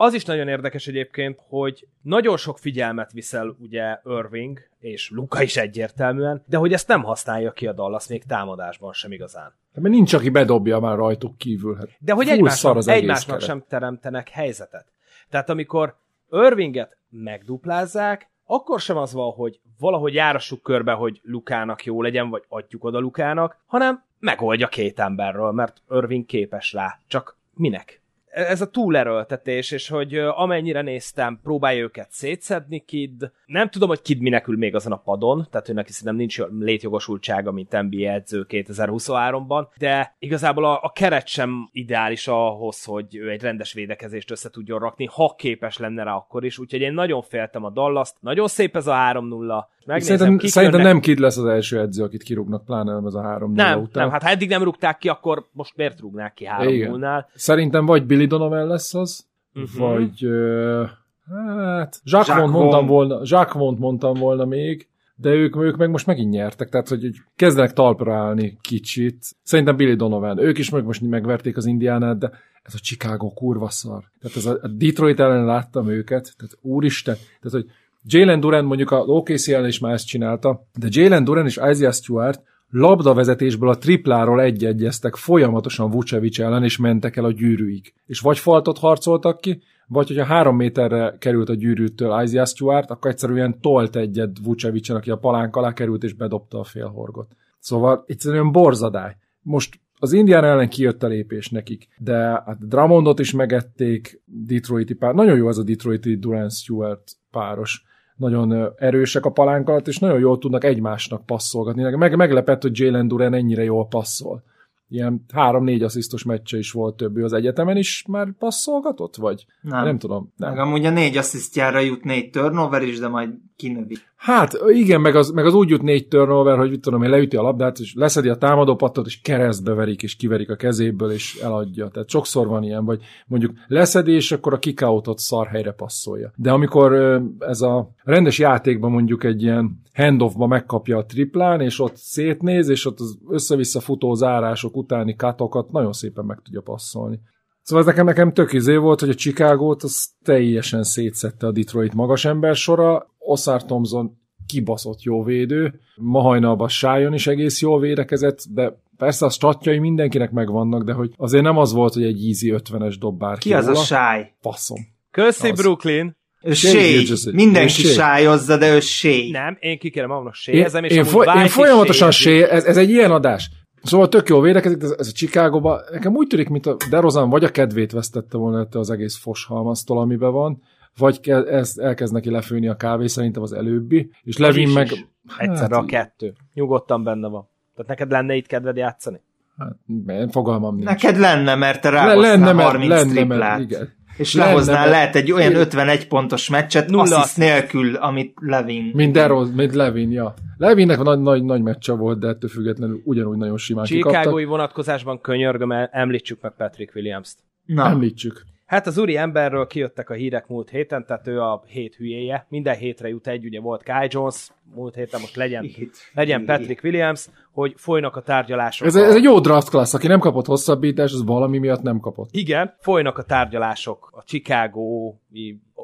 Az 0.00 0.14
is 0.14 0.24
nagyon 0.24 0.48
érdekes 0.48 0.86
egyébként, 0.86 1.40
hogy 1.48 1.86
nagyon 2.02 2.36
sok 2.36 2.58
figyelmet 2.58 3.12
viszel 3.12 3.56
ugye 3.60 3.98
Irving, 4.04 4.60
és 4.78 5.10
Luka 5.10 5.42
is 5.42 5.56
egyértelműen, 5.56 6.42
de 6.46 6.56
hogy 6.56 6.72
ezt 6.72 6.88
nem 6.88 7.02
használja 7.02 7.52
ki 7.52 7.66
a 7.66 7.72
Dallas 7.72 8.06
még 8.08 8.24
támadásban 8.24 8.92
sem 8.92 9.12
igazán. 9.12 9.54
Mert 9.74 9.94
nincs, 9.94 10.12
aki 10.12 10.28
bedobja 10.30 10.78
már 10.78 10.96
rajtuk 10.96 11.38
kívül. 11.38 11.76
Hát 11.76 11.88
De 11.98 12.12
hogy 12.12 12.28
egymásnak, 12.28 12.82
egymásnak 12.86 13.38
keret. 13.38 13.48
sem 13.48 13.64
teremtenek 13.68 14.28
helyzetet. 14.28 14.86
Tehát 15.30 15.50
amikor 15.50 15.96
Irvinget 16.30 16.96
megduplázzák, 17.08 18.30
akkor 18.44 18.80
sem 18.80 18.96
az 18.96 19.12
van, 19.12 19.32
hogy 19.32 19.60
valahogy 19.78 20.14
járassuk 20.14 20.62
körbe, 20.62 20.92
hogy 20.92 21.20
Lukának 21.22 21.84
jó 21.84 22.02
legyen, 22.02 22.30
vagy 22.30 22.44
adjuk 22.48 22.84
oda 22.84 22.98
Lukának, 22.98 23.58
hanem 23.66 24.04
megoldja 24.18 24.68
két 24.68 24.98
emberről, 25.00 25.52
mert 25.52 25.82
Irving 25.90 26.26
képes 26.26 26.72
rá. 26.72 27.00
Csak 27.06 27.36
minek? 27.54 28.02
Ez 28.46 28.60
a 28.60 28.70
túlerőltetés, 28.70 29.70
és 29.70 29.88
hogy 29.88 30.14
amennyire 30.18 30.82
néztem, 30.82 31.40
próbálja 31.42 31.82
őket 31.82 32.10
szétszedni 32.10 32.84
Kid. 32.86 33.30
Nem 33.46 33.68
tudom, 33.68 33.88
hogy 33.88 34.02
Kid 34.02 34.20
minek 34.20 34.48
ül 34.48 34.56
még 34.56 34.74
azon 34.74 34.92
a 34.92 34.96
padon, 34.96 35.46
tehát 35.50 35.66
hogy 35.66 35.74
neki 35.74 35.92
szerintem 35.92 36.16
nincs 36.16 36.40
létjogosultsága, 36.64 37.52
mint 37.52 37.82
NBA 37.82 38.12
edző 38.12 38.46
2023-ban, 38.48 39.66
de 39.78 40.14
igazából 40.18 40.64
a, 40.64 40.78
a 40.82 40.92
keret 40.92 41.26
sem 41.26 41.68
ideális 41.72 42.28
ahhoz, 42.28 42.84
hogy 42.84 43.16
ő 43.16 43.30
egy 43.30 43.42
rendes 43.42 43.72
védekezést 43.72 44.30
össze 44.30 44.50
tudjon 44.50 44.78
rakni, 44.78 45.08
ha 45.12 45.34
képes 45.38 45.78
lenne 45.78 46.02
rá 46.02 46.14
akkor 46.14 46.44
is, 46.44 46.58
úgyhogy 46.58 46.80
én 46.80 46.92
nagyon 46.92 47.22
féltem 47.22 47.64
a 47.64 47.70
Dallas-t. 47.70 48.16
Nagyon 48.20 48.48
szép 48.48 48.76
ez 48.76 48.86
a 48.86 48.94
3-0. 48.94 49.64
Megnézem, 49.86 50.16
Szerintem, 50.16 50.48
szerintem 50.48 50.80
nem 50.80 51.00
Kid 51.00 51.18
lesz 51.18 51.36
az 51.36 51.44
első 51.44 51.80
edző, 51.80 52.02
akit 52.04 52.22
kirúgnak, 52.22 52.64
pláne 52.64 52.92
nem 52.92 53.06
ez 53.06 53.14
a 53.14 53.22
három 53.22 53.52
Nem, 53.52 53.80
után. 53.80 54.02
nem, 54.02 54.10
hát 54.10 54.22
ha 54.22 54.28
eddig 54.28 54.48
nem 54.48 54.62
rúgták 54.62 54.98
ki, 54.98 55.08
akkor 55.08 55.46
most 55.52 55.76
miért 55.76 56.00
rúgnák 56.00 56.34
ki 56.34 56.48
3-0-nál? 56.60 57.24
Szerintem 57.34 57.86
vagy 57.86 58.06
Billy 58.06 58.26
Donovan 58.28 58.66
lesz 58.66 58.94
az, 58.94 59.26
Mhm. 59.52 59.78
vagy 59.78 60.26
uh, 60.26 60.88
hát 61.28 62.00
Jacques 62.04 62.28
Jacques 62.28 62.50
mondtam 62.50 62.86
volna, 62.86 63.20
Jacques 63.22 63.78
mondtam 63.78 64.14
volna 64.14 64.44
még, 64.44 64.88
de 65.16 65.30
ők, 65.30 65.56
ők 65.56 65.76
meg 65.76 65.90
most 65.90 66.06
megint 66.06 66.30
nyertek, 66.30 66.68
tehát 66.68 66.88
hogy, 66.88 67.00
hogy 67.00 67.16
kezdenek 67.36 67.72
talpra 67.72 68.14
állni 68.14 68.58
kicsit. 68.60 69.26
Szerintem 69.42 69.76
Billy 69.76 69.94
Donovan. 69.94 70.38
Ők 70.38 70.58
is 70.58 70.70
meg 70.70 70.84
most 70.84 71.00
megverték 71.00 71.56
az 71.56 71.66
Indiánát, 71.66 72.18
de 72.18 72.30
ez 72.62 72.74
a 72.74 72.78
Chicago 72.78 73.28
kurva 73.28 73.70
szar. 73.70 74.04
Tehát 74.20 74.36
ez 74.36 74.46
a, 74.46 74.58
a 74.62 74.68
Detroit 74.68 75.20
ellen 75.20 75.44
láttam 75.44 75.88
őket, 75.88 76.34
tehát 76.36 76.58
úristen, 76.60 77.14
tehát 77.14 77.64
hogy 77.64 77.66
Jalen 78.04 78.40
Duran 78.40 78.64
mondjuk 78.64 78.90
a 78.90 78.96
OKC 78.98 79.48
ellen 79.48 79.68
is 79.68 79.78
már 79.78 79.92
ezt 79.92 80.06
csinálta, 80.06 80.66
de 80.78 80.86
Jalen 80.90 81.24
Duran 81.24 81.46
és 81.46 81.60
Isaiah 81.70 81.92
Stewart 81.92 82.42
labdavezetésből 82.70 83.68
a 83.68 83.78
tripláról 83.78 84.40
egyegyeztek 84.40 85.16
folyamatosan 85.16 85.90
Vucevic 85.90 86.38
ellen, 86.38 86.64
és 86.64 86.76
mentek 86.76 87.16
el 87.16 87.24
a 87.24 87.32
gyűrűig. 87.32 87.94
És 88.06 88.20
vagy 88.20 88.38
faltot 88.38 88.78
harcoltak 88.78 89.40
ki, 89.40 89.62
vagy 89.86 90.08
hogyha 90.08 90.24
három 90.24 90.56
méterre 90.56 91.16
került 91.18 91.48
a 91.48 91.54
gyűrűtől 91.54 92.22
Isaiah 92.22 92.46
Stewart, 92.46 92.90
akkor 92.90 93.10
egyszerűen 93.10 93.60
tolt 93.60 93.96
egyet 93.96 94.36
Vucevicen, 94.42 94.96
aki 94.96 95.10
a 95.10 95.16
palánk 95.16 95.56
alá 95.56 95.72
került, 95.72 96.02
és 96.02 96.12
bedobta 96.12 96.58
a 96.58 96.64
félhorgot. 96.64 97.36
Szóval 97.58 98.04
egyszerűen 98.06 98.52
borzadály. 98.52 99.16
Most 99.42 99.80
az 99.98 100.12
Indián 100.12 100.44
ellen 100.44 100.68
kijött 100.68 101.02
a 101.02 101.06
lépés 101.06 101.48
nekik, 101.48 101.88
de 101.98 102.16
hát 102.16 102.68
Drummondot 102.68 103.18
is 103.18 103.32
megették, 103.32 104.22
Detroiti 104.24 104.94
pár. 104.94 105.14
Nagyon 105.14 105.36
jó 105.36 105.46
az 105.46 105.58
a 105.58 105.62
Detroiti 105.62 106.16
Durant 106.16 106.52
Stewart 106.52 107.12
páros. 107.30 107.84
Nagyon 108.18 108.72
erősek 108.76 109.24
a 109.24 109.30
palánk 109.30 109.68
alatt, 109.68 109.88
és 109.88 109.98
nagyon 109.98 110.18
jól 110.18 110.38
tudnak 110.38 110.64
egymásnak 110.64 111.26
passzolgatni. 111.26 111.96
Meg, 111.96 112.16
meglepett, 112.16 112.62
hogy 112.62 112.78
Jalen 112.78 113.08
Duran 113.08 113.34
ennyire 113.34 113.64
jól 113.64 113.86
passzol. 113.86 114.42
Ilyen 114.90 115.24
három-négy 115.32 115.82
asszisztos 115.82 116.24
meccse 116.24 116.58
is 116.58 116.72
volt 116.72 116.96
több. 116.96 117.16
Ő 117.16 117.24
az 117.24 117.32
egyetemen 117.32 117.76
is 117.76 118.04
már 118.08 118.28
passzolgatott, 118.38 119.16
vagy? 119.16 119.46
Nem. 119.60 119.84
nem 119.84 119.98
tudom. 119.98 120.32
Nem. 120.36 120.50
Meg 120.50 120.58
amúgy 120.58 120.84
a 120.84 120.90
négy 120.90 121.16
asszisztjára 121.16 121.78
jut 121.78 122.04
négy 122.04 122.30
turnover 122.30 122.82
is, 122.82 122.98
de 122.98 123.08
majd 123.08 123.30
kinövi. 123.56 123.96
Hát 124.16 124.58
igen, 124.68 125.00
meg 125.00 125.16
az, 125.16 125.30
meg 125.30 125.46
az 125.46 125.54
úgy 125.54 125.68
jut 125.68 125.82
négy 125.82 126.08
turnover, 126.08 126.58
hogy 126.58 126.70
mit 126.70 126.80
tudom 126.80 127.02
én, 127.02 127.10
leüti 127.10 127.36
a 127.36 127.42
labdát, 127.42 127.78
és 127.78 127.94
leszedi 127.94 128.28
a 128.28 128.36
támadó 128.36 128.76
pattot, 128.76 129.06
és 129.06 129.20
keresztbe 129.20 129.72
verik, 129.72 130.02
és 130.02 130.16
kiverik 130.16 130.50
a 130.50 130.56
kezéből, 130.56 131.10
és 131.10 131.38
eladja. 131.42 131.88
Tehát 131.88 132.08
sokszor 132.08 132.46
van 132.46 132.62
ilyen, 132.62 132.84
vagy 132.84 133.02
mondjuk 133.26 133.52
leszedi, 133.66 134.12
és 134.12 134.32
akkor 134.32 134.52
a 134.52 134.58
kickoutot 134.58 135.18
szar 135.18 135.46
helyre 135.46 135.72
passzolja. 135.72 136.32
De 136.36 136.50
amikor 136.50 137.20
ez 137.38 137.60
a 137.60 137.90
rendes 138.08 138.38
játékban 138.38 138.90
mondjuk 138.90 139.24
egy 139.24 139.42
ilyen 139.42 139.80
handoffba 139.94 140.46
megkapja 140.46 140.96
a 140.98 141.04
triplán, 141.04 141.60
és 141.60 141.80
ott 141.80 141.96
szétnéz, 141.96 142.68
és 142.68 142.86
ott 142.86 143.00
az 143.00 143.18
össze-vissza 143.28 143.80
futó 143.80 144.14
zárások 144.14 144.76
utáni 144.76 145.14
katokat 145.16 145.70
nagyon 145.70 145.92
szépen 145.92 146.24
meg 146.24 146.40
tudja 146.44 146.60
passzolni. 146.60 147.20
Szóval 147.62 147.84
ez 147.84 147.90
nekem, 147.90 148.06
nekem 148.06 148.32
tök 148.32 148.52
izé 148.52 148.76
volt, 148.76 149.00
hogy 149.00 149.08
a 149.08 149.14
Chicago-t 149.14 149.82
az 149.82 150.10
teljesen 150.24 150.82
szétszette 150.82 151.46
a 151.46 151.52
Detroit 151.52 151.94
magas 151.94 152.24
ember 152.24 152.54
sora. 152.56 153.06
Osar 153.18 153.64
Thompson 153.64 154.18
kibaszott 154.46 155.02
jó 155.02 155.24
védő, 155.24 155.80
ma 155.96 156.20
hajnalban 156.20 156.68
Sájon 156.68 157.14
is 157.14 157.26
egész 157.26 157.60
jól 157.60 157.80
védekezett, 157.80 158.38
de 158.50 158.82
persze 158.96 159.26
a 159.26 159.30
statjai 159.30 159.78
mindenkinek 159.78 160.30
megvannak, 160.30 160.82
de 160.82 160.92
hogy 160.92 161.12
azért 161.16 161.44
nem 161.44 161.56
az 161.56 161.72
volt, 161.72 161.92
hogy 161.92 162.04
egy 162.04 162.26
easy 162.26 162.54
50-es 162.56 162.96
dob 162.98 163.18
bárki 163.18 163.48
Ki 163.48 163.54
az 163.54 163.66
a 163.66 163.68
róla. 163.68 163.84
sáj? 163.84 164.32
Faszom. 164.40 164.78
Köszi, 165.10 165.50
Az. 165.50 165.60
Brooklyn! 165.60 166.17
Gilgeous- 166.42 167.32
Mindenki 167.32 167.82
sájozza, 167.82 168.56
de 168.56 168.74
ő 168.74 168.80
Shea. 168.80 169.30
Nem, 169.30 169.56
én 169.60 169.78
kikérem 169.78 170.08
magamnak 170.08 170.34
séjezem, 170.34 170.84
és 170.84 170.92
én, 170.92 171.04
foly- 171.04 171.26
én 171.38 171.48
folyamatosan 171.48 172.10
sé, 172.10 172.42
ez, 172.42 172.64
ez 172.64 172.76
egy 172.76 172.90
ilyen 172.90 173.10
adás. 173.10 173.50
Szóval 173.82 174.08
tök 174.08 174.28
jól 174.28 174.42
védekezik, 174.42 174.78
de 174.78 174.84
ez, 174.84 174.94
ez 174.98 175.08
a 175.08 175.12
Chicago-ba, 175.12 175.80
nekem 175.90 176.14
úgy 176.14 176.26
tűnik, 176.26 176.48
mint 176.48 176.66
a 176.66 176.76
DeRozan 176.90 177.30
vagy 177.30 177.44
a 177.44 177.48
kedvét 177.50 177.92
vesztette 177.92 178.36
volna 178.36 178.60
ettől 178.60 178.80
az 178.80 178.90
egész 178.90 179.16
foshalmaztól, 179.16 179.98
amiben 179.98 180.32
van, 180.32 180.62
vagy 180.96 181.20
ke, 181.20 181.44
ez, 181.44 181.76
elkezd 181.76 182.12
neki 182.12 182.30
lefőni 182.30 182.68
a 182.68 182.76
kávé, 182.76 183.06
szerintem 183.06 183.42
az 183.42 183.52
előbbi, 183.52 184.10
és 184.22 184.36
Levin 184.36 184.68
meg... 184.68 184.90
is. 184.92 185.04
Egyszerre 185.38 185.76
a 185.76 185.84
kettő. 185.84 186.32
Nyugodtan 186.54 187.04
benne 187.04 187.28
van. 187.28 187.48
Tehát 187.74 187.88
neked 187.90 188.10
lenne 188.10 188.34
itt 188.34 188.46
kedved 188.46 188.76
játszani? 188.76 189.20
Hát, 189.58 190.30
fogalmam 190.30 190.74
nincs. 190.74 190.88
Neked 190.88 191.16
lenne, 191.18 191.54
mert 191.54 191.80
te 191.80 191.90
Le- 191.90 191.96
ráhoztál 191.96 192.20
lenne, 192.38 192.52
mert, 192.52 192.68
30 192.70 192.90
lenne, 192.90 193.10
triplát. 193.12 193.38
mert, 193.38 193.60
igen. 193.60 193.96
És 194.18 194.34
Lenne, 194.34 194.48
lehoznál 194.48 194.88
lehet 194.88 195.16
egy 195.16 195.32
olyan 195.32 195.50
Igen. 195.50 195.60
51 195.60 196.08
pontos 196.08 196.48
meccset, 196.48 196.88
Nulla 196.88 197.02
assziszt 197.02 197.36
nélkül, 197.36 197.94
amit 197.94 198.34
Levin. 198.40 198.90
Mint 198.94 199.12
Deroz, 199.12 199.54
mint 199.54 199.74
Levin, 199.74 200.10
ja. 200.10 200.34
Levinnek 200.56 201.02
nagy, 201.02 201.20
nagy, 201.20 201.42
nagy 201.42 201.62
meccse 201.62 201.92
volt, 201.92 202.18
de 202.18 202.28
ettől 202.28 202.50
függetlenül 202.50 203.00
ugyanúgy 203.04 203.36
nagyon 203.36 203.56
simán 203.56 203.84
kikaptak. 203.84 204.20
Chicagói 204.20 204.44
vonatkozásban 204.44 205.20
könyörgöm, 205.20 205.70
említsük 205.90 206.40
meg 206.40 206.52
Patrick 206.56 206.94
Williams-t. 206.94 207.38
Na, 207.64 207.86
Említsük. 207.86 208.46
Hát 208.66 208.86
az 208.86 208.98
úri 208.98 209.16
emberről 209.16 209.66
kijöttek 209.66 210.10
a 210.10 210.14
hírek 210.14 210.48
múlt 210.48 210.70
héten, 210.70 211.06
tehát 211.06 211.26
ő 211.26 211.40
a 211.40 211.62
hét 211.66 211.94
hülyéje. 211.94 212.46
Minden 212.48 212.76
hétre 212.76 213.08
jut 213.08 213.26
egy, 213.26 213.44
ugye 213.44 213.60
volt 213.60 213.82
Kai 213.82 214.06
Jones, 214.10 214.48
múlt 214.74 214.94
héten 214.94 215.20
most 215.20 215.36
legyen, 215.36 215.70
legyen. 216.14 216.44
Patrick 216.44 216.84
Williams, 216.84 217.26
hogy 217.52 217.74
folynak 217.76 218.16
a 218.16 218.22
tárgyalások. 218.22 218.86
Ez, 218.86 218.96
ez 218.96 219.14
egy 219.14 219.22
jó 219.22 219.40
draft 219.40 219.68
class, 219.68 219.94
aki 219.94 220.06
nem 220.06 220.18
kapott 220.18 220.46
hosszabbítást, 220.46 221.14
az 221.14 221.24
valami 221.24 221.58
miatt 221.58 221.82
nem 221.82 222.00
kapott. 222.00 222.28
Igen, 222.32 222.74
folynak 222.80 223.18
a 223.18 223.22
tárgyalások 223.22 224.10
a 224.12 224.22
Chicago 224.24 225.14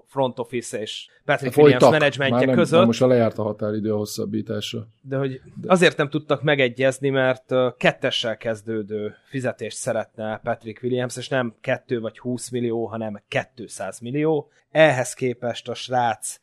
front 0.06 0.38
office 0.38 0.80
és 0.80 1.06
Patrick 1.24 1.56
Williams 1.56 1.82
Folytak. 1.82 2.00
menedzsmentje 2.00 2.36
Már 2.36 2.46
nem, 2.46 2.56
között. 2.56 2.78
Már 2.78 2.86
most 2.86 3.02
a 3.02 3.06
lejárt 3.06 3.38
a 3.38 3.42
határidő 3.42 3.92
a 3.92 3.96
hosszabbításra. 3.96 4.86
de 5.02 5.16
hogy 5.16 5.40
azért 5.66 5.96
nem 5.96 6.08
tudtak 6.08 6.42
megegyezni, 6.42 7.08
mert 7.08 7.54
kettessel 7.76 8.36
kezdődő 8.36 9.14
fizetést 9.24 9.76
szeretne 9.76 10.40
Patrick 10.42 10.82
Williams, 10.82 11.16
és 11.16 11.28
nem 11.28 11.54
2 11.60 12.00
vagy 12.00 12.18
20 12.18 12.50
millió, 12.50 12.86
hanem 12.86 13.22
200 13.54 14.00
millió. 14.00 14.50
Ehhez 14.70 15.14
képest 15.14 15.68
a 15.68 15.74
srác 15.74 16.40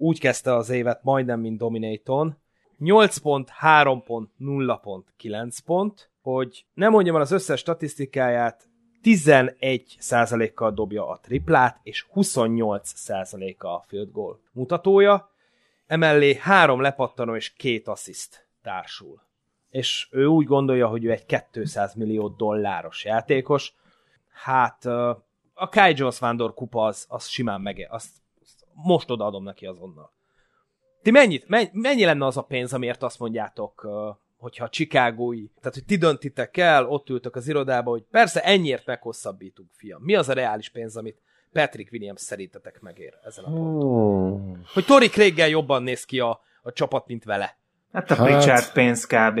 úgy 0.00 0.20
kezdte 0.20 0.54
az 0.54 0.70
évet 0.70 1.02
majdnem, 1.02 1.40
mint 1.40 1.58
Dominaton, 1.58 2.36
8 2.78 3.16
pont, 3.16 3.48
3 3.48 4.02
pont, 4.02 4.30
0 4.36 4.76
pont, 4.76 5.12
9 5.16 5.58
pont, 5.58 6.10
hogy 6.22 6.64
nem 6.74 6.90
mondjam 6.90 7.14
el 7.14 7.20
az 7.20 7.30
összes 7.30 7.60
statisztikáját, 7.60 8.68
11%-kal 9.02 10.72
dobja 10.72 11.08
a 11.08 11.18
triplát, 11.22 11.80
és 11.82 12.06
28%-a 12.14 13.66
a 13.66 13.84
field 13.86 14.12
goal 14.12 14.40
mutatója, 14.52 15.30
emellé 15.86 16.34
három 16.34 16.80
lepattanó 16.80 17.34
és 17.34 17.52
két 17.52 17.88
assziszt 17.88 18.46
társul. 18.62 19.22
És 19.70 20.08
ő 20.10 20.26
úgy 20.26 20.46
gondolja, 20.46 20.88
hogy 20.88 21.04
ő 21.04 21.10
egy 21.10 21.46
200 21.52 21.94
millió 21.94 22.28
dolláros 22.28 23.04
játékos. 23.04 23.74
Hát 24.32 24.84
a 25.54 25.68
Kai 25.70 25.92
Jones 25.96 26.18
Vándor 26.18 26.54
kupa 26.54 26.84
az, 26.84 27.06
az 27.08 27.26
simán 27.26 27.60
meg, 27.60 27.86
azt 27.90 28.19
most 28.74 29.10
odaadom 29.10 29.44
neki 29.44 29.66
azonnal. 29.66 30.12
Ti 31.02 31.10
mennyit, 31.10 31.48
mennyi, 31.48 31.68
mennyi 31.72 32.04
lenne 32.04 32.26
az 32.26 32.36
a 32.36 32.42
pénz, 32.42 32.72
amiért 32.72 33.02
azt 33.02 33.18
mondjátok, 33.18 33.88
hogyha 34.38 34.64
a 34.64 34.68
Chicagói, 34.68 35.46
tehát 35.46 35.74
hogy 35.74 35.84
ti 35.84 35.96
döntitek 35.96 36.56
el, 36.56 36.86
ott 36.86 37.08
ültök 37.08 37.36
az 37.36 37.48
irodába, 37.48 37.90
hogy 37.90 38.04
persze 38.10 38.42
ennyiért 38.44 38.86
meghosszabbítunk, 38.86 39.68
fiam. 39.72 40.02
Mi 40.02 40.14
az 40.14 40.28
a 40.28 40.32
reális 40.32 40.68
pénz, 40.68 40.96
amit 40.96 41.22
Patrick 41.52 41.92
Williams 41.92 42.20
szerintetek 42.20 42.80
megér 42.80 43.14
ezen 43.24 43.44
a 43.44 43.50
ponton? 43.50 44.66
Hogy 44.72 44.84
Tori 44.84 45.08
Craig-gel 45.08 45.48
jobban 45.48 45.82
néz 45.82 46.04
ki 46.04 46.20
a, 46.20 46.40
a 46.62 46.72
csapat, 46.72 47.06
mint 47.06 47.24
vele. 47.24 47.56
hát 47.92 48.10
a 48.10 48.14
Hát- 48.14 48.26
Pritchard 48.26 48.72
pénz 48.72 49.06
kb. 49.06 49.40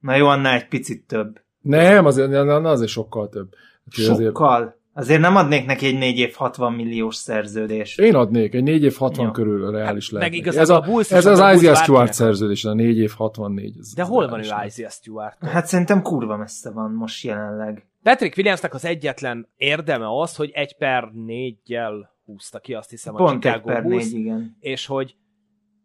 Na 0.00 0.16
jó, 0.16 0.26
annál 0.26 0.54
egy 0.54 0.68
picit 0.68 1.06
több. 1.06 1.42
Nem, 1.60 2.06
azért, 2.06 2.30
na, 2.30 2.70
azért 2.70 2.90
sokkal 2.90 3.28
több. 3.28 3.54
Úgyhogy 3.86 4.04
Azért 4.04 4.26
Sokkal. 4.26 4.78
Azért 4.98 5.20
nem 5.20 5.36
adnék 5.36 5.66
neki 5.66 5.86
egy 5.86 5.98
4 5.98 6.18
év 6.18 6.34
60 6.34 6.72
milliós 6.72 7.14
szerződést. 7.14 8.00
én 8.00 8.14
adnék, 8.14 8.54
egy 8.54 8.62
4 8.62 8.82
év 8.82 8.96
60 8.96 9.24
Jó. 9.24 9.30
körül 9.30 9.70
reális 9.70 10.10
Hát, 10.10 10.12
lehet. 10.12 10.44
meg 10.44 10.56
ez 10.56 10.68
a 10.68 10.84
is 11.00 11.10
ez 11.10 11.26
az 11.26 11.38
a 11.38 11.52
Isaiah 11.52 11.76
Stewart 11.76 12.12
szerződés, 12.12 12.64
a 12.64 12.74
4 12.74 12.98
év 12.98 13.10
64. 13.16 13.76
Ez 13.78 13.94
De 13.94 14.02
hol 14.02 14.28
van 14.28 14.38
ő. 14.38 14.42
Isaiah 14.42 14.90
Stewart? 14.90 15.44
Hát 15.44 15.66
szerintem 15.66 16.02
kurva 16.02 16.36
messze 16.36 16.70
van 16.70 16.90
most 16.90 17.24
jelenleg. 17.24 17.86
Patrick 18.02 18.36
Williamsnek 18.36 18.74
az 18.74 18.84
egyetlen 18.84 19.48
érdeme 19.56 20.20
az, 20.20 20.36
hogy 20.36 20.50
egy 20.54 20.76
per 20.76 21.10
négyel 21.12 22.16
húzta 22.24 22.58
ki, 22.58 22.74
azt 22.74 22.90
hiszem, 22.90 23.14
a 23.14 23.16
Pont 23.18 23.44
egy 23.44 23.52
Chicago 23.52 23.72
per 23.72 23.82
Bulls, 23.82 24.10
négy, 24.10 24.20
igen. 24.20 24.56
és 24.60 24.86
hogy 24.86 25.16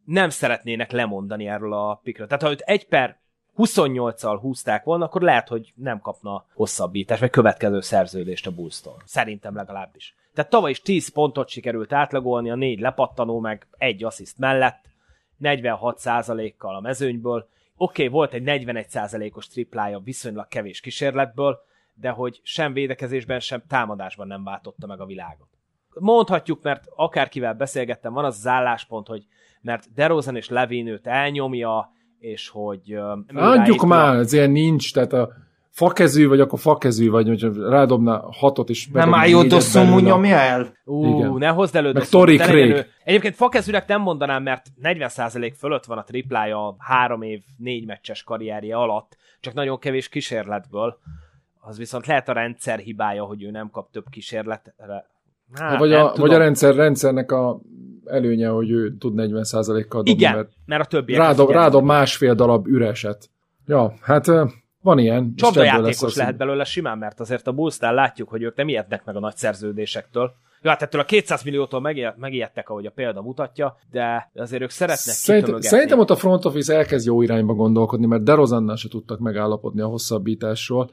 nem 0.05 0.29
szeretnének 0.29 0.91
lemondani 0.91 1.47
erről 1.47 1.73
a 1.73 1.99
pikről. 2.03 2.27
Tehát 2.27 2.43
ha 2.43 2.49
őt 2.49 2.59
egy 2.59 2.87
per 2.87 3.21
28-al 3.57 4.37
húzták 4.41 4.83
volna, 4.83 5.05
akkor 5.05 5.21
lehet, 5.21 5.47
hogy 5.47 5.73
nem 5.75 5.99
kapna 5.99 6.45
hosszabbítást, 6.53 7.19
vagy 7.19 7.29
következő 7.29 7.81
szerződést 7.81 8.47
a 8.47 8.51
Bulls-tól. 8.51 9.01
Szerintem 9.05 9.55
legalábbis. 9.55 10.15
Tehát 10.33 10.51
tavaly 10.51 10.69
is 10.69 10.81
10 10.81 11.09
pontot 11.09 11.49
sikerült 11.49 11.93
átlagolni, 11.93 12.49
a 12.49 12.55
négy 12.55 12.79
lepattanó, 12.79 13.39
meg 13.39 13.67
egy 13.77 14.03
assziszt 14.03 14.37
mellett, 14.37 14.89
46%-kal 15.41 16.75
a 16.75 16.79
mezőnyből. 16.79 17.47
Oké, 17.75 18.05
okay, 18.05 18.07
volt 18.07 18.33
egy 18.33 18.43
41%-os 18.45 19.47
triplája 19.47 19.99
viszonylag 19.99 20.47
kevés 20.47 20.79
kísérletből, 20.79 21.59
de 21.93 22.09
hogy 22.09 22.39
sem 22.43 22.73
védekezésben, 22.73 23.39
sem 23.39 23.63
támadásban 23.67 24.27
nem 24.27 24.43
váltotta 24.43 24.87
meg 24.87 24.99
a 24.99 25.05
világot. 25.05 25.47
Mondhatjuk, 25.93 26.61
mert 26.61 26.85
akárkivel 26.95 27.53
beszélgettem, 27.53 28.13
van 28.13 28.25
az 28.25 28.35
az 28.37 28.47
álláspont, 28.47 29.07
hogy 29.07 29.25
mert 29.61 29.93
DeRozan 29.93 30.35
és 30.35 30.49
Levin 30.49 30.87
őt 30.87 31.07
elnyomja, 31.07 31.91
és 32.23 32.49
hogy... 32.49 32.97
Adjuk 33.33 33.85
már, 33.85 34.15
ez 34.15 34.33
ilyen 34.33 34.51
nincs, 34.51 34.93
tehát 34.93 35.13
a 35.13 35.29
fakezű 35.69 36.27
vagy, 36.27 36.39
akkor 36.39 36.59
fakezű 36.59 37.09
vagy, 37.09 37.27
hogy 37.27 37.43
rádobná 37.57 38.21
hatot 38.31 38.69
is. 38.69 38.87
Nem 38.87 39.13
Ájó 39.13 39.37
négyet 39.37 39.51
Dosszomú 39.51 39.99
nyomja 39.99 40.37
el? 40.37 40.73
Ú, 40.85 41.17
Igen. 41.17 41.33
ne 41.33 41.47
hozd 41.47 41.75
elő 41.75 41.91
Meg 41.91 42.03
legyen 42.11 42.47
Craig. 42.47 42.85
Egyébként 43.03 43.35
fakezűnek 43.35 43.87
nem 43.87 44.01
mondanám, 44.01 44.43
mert 44.43 44.65
40% 44.83 45.53
fölött 45.57 45.85
van 45.85 45.97
a 45.97 46.03
triplája 46.03 46.67
a 46.67 46.75
három 46.77 47.21
év, 47.21 47.41
négy 47.57 47.85
meccses 47.85 48.23
karrierje 48.23 48.75
alatt, 48.75 49.17
csak 49.39 49.53
nagyon 49.53 49.79
kevés 49.79 50.09
kísérletből. 50.09 50.97
Az 51.59 51.77
viszont 51.77 52.05
lehet 52.05 52.29
a 52.29 52.33
rendszer 52.33 52.79
hibája, 52.79 53.23
hogy 53.23 53.43
ő 53.43 53.51
nem 53.51 53.69
kap 53.69 53.91
több 53.91 54.05
kísérletre. 54.09 55.05
Hát, 55.53 55.79
vagy, 55.79 55.93
a, 55.93 56.11
tudom. 56.11 56.27
vagy 56.27 56.35
a 56.35 56.37
rendszer, 56.37 56.75
rendszernek 56.75 57.31
a 57.31 57.59
előnye, 58.05 58.47
hogy 58.47 58.71
ő 58.71 58.97
tud 58.97 59.13
40%-kal 59.17 60.03
dobni, 60.03 60.11
Igen, 60.11 60.35
mert 60.35 60.49
mert 60.65 60.81
a 60.81 60.85
többiek... 60.85 61.19
rádob, 61.19 61.49
rádob 61.49 61.83
másfél 61.83 62.33
darab 62.33 62.67
üreset. 62.67 63.29
Ja, 63.65 63.93
hát 64.01 64.25
van 64.81 64.97
ilyen. 64.97 65.33
Csapdajátékos 65.35 66.15
lehet 66.15 66.37
belőle 66.37 66.63
simán, 66.63 66.97
mert 66.97 67.19
azért 67.19 67.47
a 67.47 67.51
Bullsnál 67.51 67.93
látjuk, 67.93 68.29
hogy 68.29 68.43
ők 68.43 68.55
nem 68.55 68.67
ijednek 68.67 69.05
meg 69.05 69.15
a 69.15 69.19
nagy 69.19 69.35
szerződésektől. 69.35 70.33
Jó, 70.61 70.69
hát 70.69 70.81
ettől 70.81 71.01
a 71.01 71.05
200 71.05 71.43
milliótól 71.43 71.81
megijed- 71.81 72.17
megijedtek, 72.17 72.69
ahogy 72.69 72.85
a 72.85 72.91
példa 72.91 73.21
mutatja, 73.21 73.75
de 73.91 74.31
azért 74.35 74.61
ők 74.61 74.69
szeretnek 74.69 74.97
Szerintem, 74.97 75.35
kitömögetni. 75.39 75.77
szerintem 75.77 75.99
ott 75.99 76.09
a 76.09 76.15
front 76.15 76.45
office 76.45 76.75
elkezd 76.75 77.05
jó 77.05 77.21
irányba 77.21 77.53
gondolkodni, 77.53 78.05
mert 78.05 78.23
DeRozannál 78.23 78.75
se 78.75 78.87
tudtak 78.87 79.19
megállapodni 79.19 79.81
a 79.81 79.87
hosszabbításról, 79.87 80.89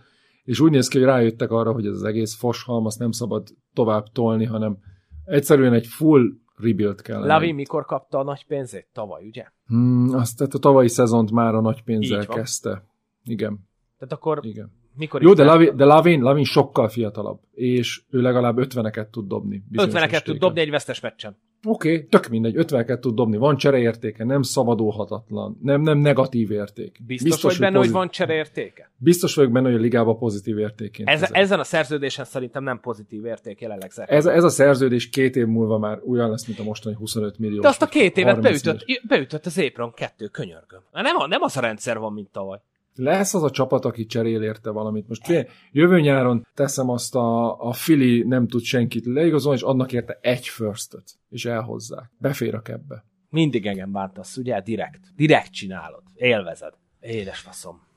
és 0.50 0.60
úgy 0.60 0.70
néz 0.70 0.88
ki, 0.88 0.98
hogy 0.98 1.06
rájöttek 1.06 1.50
arra, 1.50 1.72
hogy 1.72 1.86
ez 1.86 1.94
az 1.94 2.04
egész 2.04 2.34
foshalm, 2.34 2.86
azt 2.86 2.98
nem 2.98 3.10
szabad 3.10 3.48
tovább 3.74 4.06
tolni, 4.12 4.44
hanem 4.44 4.78
egyszerűen 5.24 5.72
egy 5.72 5.86
full 5.86 6.22
rebuild 6.56 7.02
kell. 7.02 7.26
Lavi 7.26 7.52
mikor 7.52 7.84
kapta 7.84 8.18
a 8.18 8.22
nagy 8.22 8.46
pénzét? 8.46 8.88
Tavaly, 8.92 9.26
ugye? 9.26 9.44
Hmm, 9.66 10.14
azt 10.14 10.36
tehát 10.36 10.54
a 10.54 10.58
tavalyi 10.58 10.88
szezont 10.88 11.30
már 11.30 11.54
a 11.54 11.60
nagy 11.60 11.82
pénzzel 11.82 12.26
kezdte. 12.26 12.84
Igen, 13.24 13.68
Tehát 13.98 14.14
akkor 14.14 14.38
igen. 14.42 14.72
mikor 14.94 15.22
Jó, 15.22 15.32
de? 15.32 15.44
Lavin, 15.44 15.76
de 15.76 15.84
Lavin, 15.84 16.22
Lavin 16.22 16.44
sokkal 16.44 16.88
fiatalabb, 16.88 17.40
és 17.50 18.02
ő 18.08 18.20
legalább 18.20 18.56
50-eket 18.58 19.10
tud 19.10 19.28
dobni. 19.28 19.64
bizonyos 19.68 19.94
50-eket 19.94 20.22
tud 20.22 20.38
dobni 20.38 20.60
egy 20.60 20.70
vesztes 20.70 21.00
meccsen. 21.00 21.36
Oké, 21.64 21.94
okay, 21.94 22.06
tök 22.06 22.28
mindegy, 22.28 22.54
50-ket 22.58 23.00
tud 23.00 23.14
dobni, 23.14 23.36
van 23.36 23.56
csereértéke, 23.56 24.24
nem 24.24 24.42
szabadulhatatlan, 24.42 25.58
nem, 25.62 25.80
nem 25.80 25.98
negatív 25.98 26.50
érték. 26.50 27.00
Biztos, 27.06 27.28
Biztos 27.28 27.50
vagy 27.50 27.60
benne, 27.60 27.70
hogy 27.70 27.78
pozit- 27.78 27.94
van 27.94 28.10
csereértéke? 28.10 28.90
Biztos 28.96 29.34
vagyok 29.34 29.52
benne, 29.52 29.66
hogy 29.68 29.78
a 29.78 29.80
ligában 29.80 30.18
pozitív 30.18 30.58
értékén. 30.58 31.06
Ez, 31.08 31.20
kezeli. 31.20 31.40
ezen 31.40 31.58
a 31.58 31.64
szerződésen 31.64 32.24
szerintem 32.24 32.62
nem 32.62 32.80
pozitív 32.80 33.24
érték 33.24 33.60
jelenleg 33.60 33.90
ez, 34.06 34.26
ez, 34.26 34.44
a 34.44 34.48
szerződés 34.48 35.08
két 35.08 35.36
év 35.36 35.46
múlva 35.46 35.78
már 35.78 36.00
olyan 36.08 36.30
lesz, 36.30 36.46
mint 36.46 36.58
a 36.58 36.62
mostani 36.62 36.94
25 36.94 37.38
millió. 37.38 37.60
De 37.60 37.68
azt 37.68 37.82
a 37.82 37.86
két 37.86 38.16
évet 38.16 38.40
beütött, 38.40 38.84
beütött 39.08 39.46
az 39.46 39.58
épron 39.58 39.92
kettő, 39.92 40.26
könyörgöm. 40.26 40.80
Nem, 40.92 41.28
nem 41.28 41.42
az 41.42 41.56
a 41.56 41.60
rendszer 41.60 41.98
van, 41.98 42.12
mint 42.12 42.28
tavaly. 42.28 42.60
Lesz 43.00 43.34
az 43.34 43.42
a 43.42 43.50
csapat, 43.50 43.84
aki 43.84 44.06
cserél 44.06 44.42
érte 44.42 44.70
valamit. 44.70 45.08
Most 45.08 45.26
figyelj, 45.26 45.46
jövő 45.72 46.00
nyáron 46.00 46.46
teszem 46.54 46.88
azt 46.88 47.14
a, 47.14 47.60
a 47.60 47.72
Fili 47.72 48.22
nem 48.22 48.46
tud 48.48 48.62
senkit 48.62 49.06
leigazolni, 49.06 49.58
és 49.58 49.64
adnak 49.64 49.92
érte 49.92 50.18
egy 50.20 50.48
firstöt, 50.48 51.04
és 51.28 51.44
elhozzák. 51.44 52.10
Befér 52.18 52.54
a 52.54 52.60
kebbe. 52.60 53.04
Mindig 53.30 53.66
engem 53.66 53.92
bántasz, 53.92 54.36
ugye? 54.36 54.60
Direkt. 54.60 55.00
Direkt 55.16 55.52
csinálod. 55.52 56.02
Élvezed. 56.14 56.72
Édes 57.00 57.38
faszom. 57.38 57.89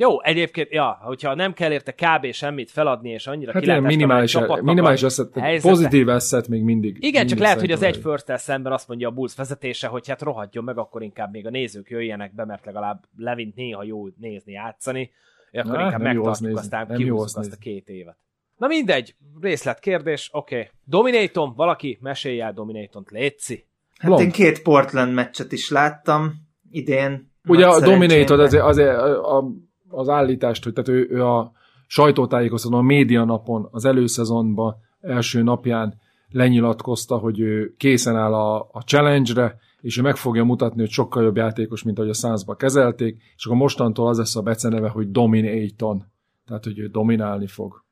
Jó, 0.00 0.22
egyébként, 0.22 0.70
ja, 0.70 0.98
hogyha 1.02 1.34
nem 1.34 1.52
kell 1.52 1.72
érte 1.72 1.92
kb. 1.92 2.32
semmit 2.32 2.70
feladni, 2.70 3.10
és 3.10 3.26
annyira 3.26 3.52
Hát 3.52 3.60
ki 3.60 3.66
lehet 3.66 3.82
ilyen 3.82 3.96
minimális, 3.96 4.30
csapatnak 4.30 4.62
minimális 4.62 5.02
asset, 5.02 5.38
helyzete. 5.38 5.68
pozitív 5.72 6.08
asset 6.08 6.48
még 6.48 6.62
mindig. 6.62 6.96
Igen, 6.96 7.12
mindig 7.12 7.28
csak 7.28 7.38
lehet, 7.38 7.60
hogy 7.60 7.70
az 7.70 7.82
egy 7.82 7.96
first 7.96 8.38
szemben 8.38 8.72
azt 8.72 8.88
mondja 8.88 9.08
a 9.08 9.10
Bulls 9.10 9.34
vezetése, 9.34 9.86
hogy 9.86 10.08
hát 10.08 10.22
rohadjon 10.22 10.64
meg, 10.64 10.78
akkor 10.78 11.02
inkább 11.02 11.32
még 11.32 11.46
a 11.46 11.50
nézők 11.50 11.90
jöjjenek 11.90 12.34
be, 12.34 12.44
mert 12.44 12.64
legalább 12.64 13.04
Levint 13.16 13.54
néha 13.54 13.82
jó 13.82 14.06
nézni, 14.16 14.52
játszani, 14.52 15.10
akkor 15.52 15.78
Á, 15.78 15.84
inkább 15.84 16.00
megtartjuk, 16.00 16.40
nézni, 16.40 16.58
aztán 16.58 16.86
kihúzzuk 16.86 17.24
azt 17.24 17.36
azt 17.36 17.52
a 17.52 17.56
nézni. 17.58 17.64
két 17.64 17.88
évet. 17.88 18.16
Na 18.56 18.66
mindegy, 18.66 19.14
részletkérdés, 19.40 20.28
oké. 20.32 20.54
Okay. 20.54 20.68
Dominaton, 20.84 21.54
valaki 21.54 21.98
mesélj 22.00 22.40
el 22.40 22.52
Dominatont, 22.52 23.10
létszi. 23.10 23.66
Hát 23.98 24.10
Blond. 24.10 24.22
én 24.22 24.30
két 24.30 24.62
Portland 24.62 25.14
meccset 25.14 25.52
is 25.52 25.70
láttam 25.70 26.32
idén. 26.70 27.32
Ugye 27.48 27.66
a 27.66 27.80
Dominator 27.80 28.40
azért, 28.40 28.62
azért 28.62 28.96
a, 28.96 29.36
a 29.36 29.44
az 29.90 30.08
állítást, 30.08 30.64
hogy 30.64 30.72
tehát 30.72 30.88
ő, 30.88 31.08
ő 31.10 31.24
a 31.24 31.52
sajtótájékoztatón, 31.86 32.78
a 32.78 32.82
média 32.82 33.24
napon, 33.24 33.68
az 33.70 33.84
előszezonban 33.84 34.76
első 35.00 35.42
napján 35.42 35.98
lenyilatkozta, 36.30 37.16
hogy 37.16 37.40
ő 37.40 37.74
készen 37.76 38.16
áll 38.16 38.34
a, 38.34 38.58
a 38.72 38.82
challenge-re, 38.86 39.58
és 39.80 39.98
ő 39.98 40.02
meg 40.02 40.16
fogja 40.16 40.44
mutatni, 40.44 40.80
hogy 40.80 40.90
sokkal 40.90 41.22
jobb 41.22 41.36
játékos, 41.36 41.82
mint 41.82 41.98
ahogy 41.98 42.10
a 42.10 42.14
Sunsba 42.14 42.54
kezelték, 42.54 43.22
és 43.36 43.44
akkor 43.44 43.56
mostantól 43.56 44.08
az 44.08 44.18
lesz 44.18 44.36
a 44.36 44.42
beceneve, 44.42 44.88
hogy 44.88 45.10
Dominaton. 45.10 46.04
Tehát, 46.46 46.64
hogy 46.64 46.78
ő 46.78 46.86
dominálni 46.86 47.46
fog. 47.46 47.84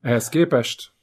Ehhez 0.00 0.28
képest 0.28 0.94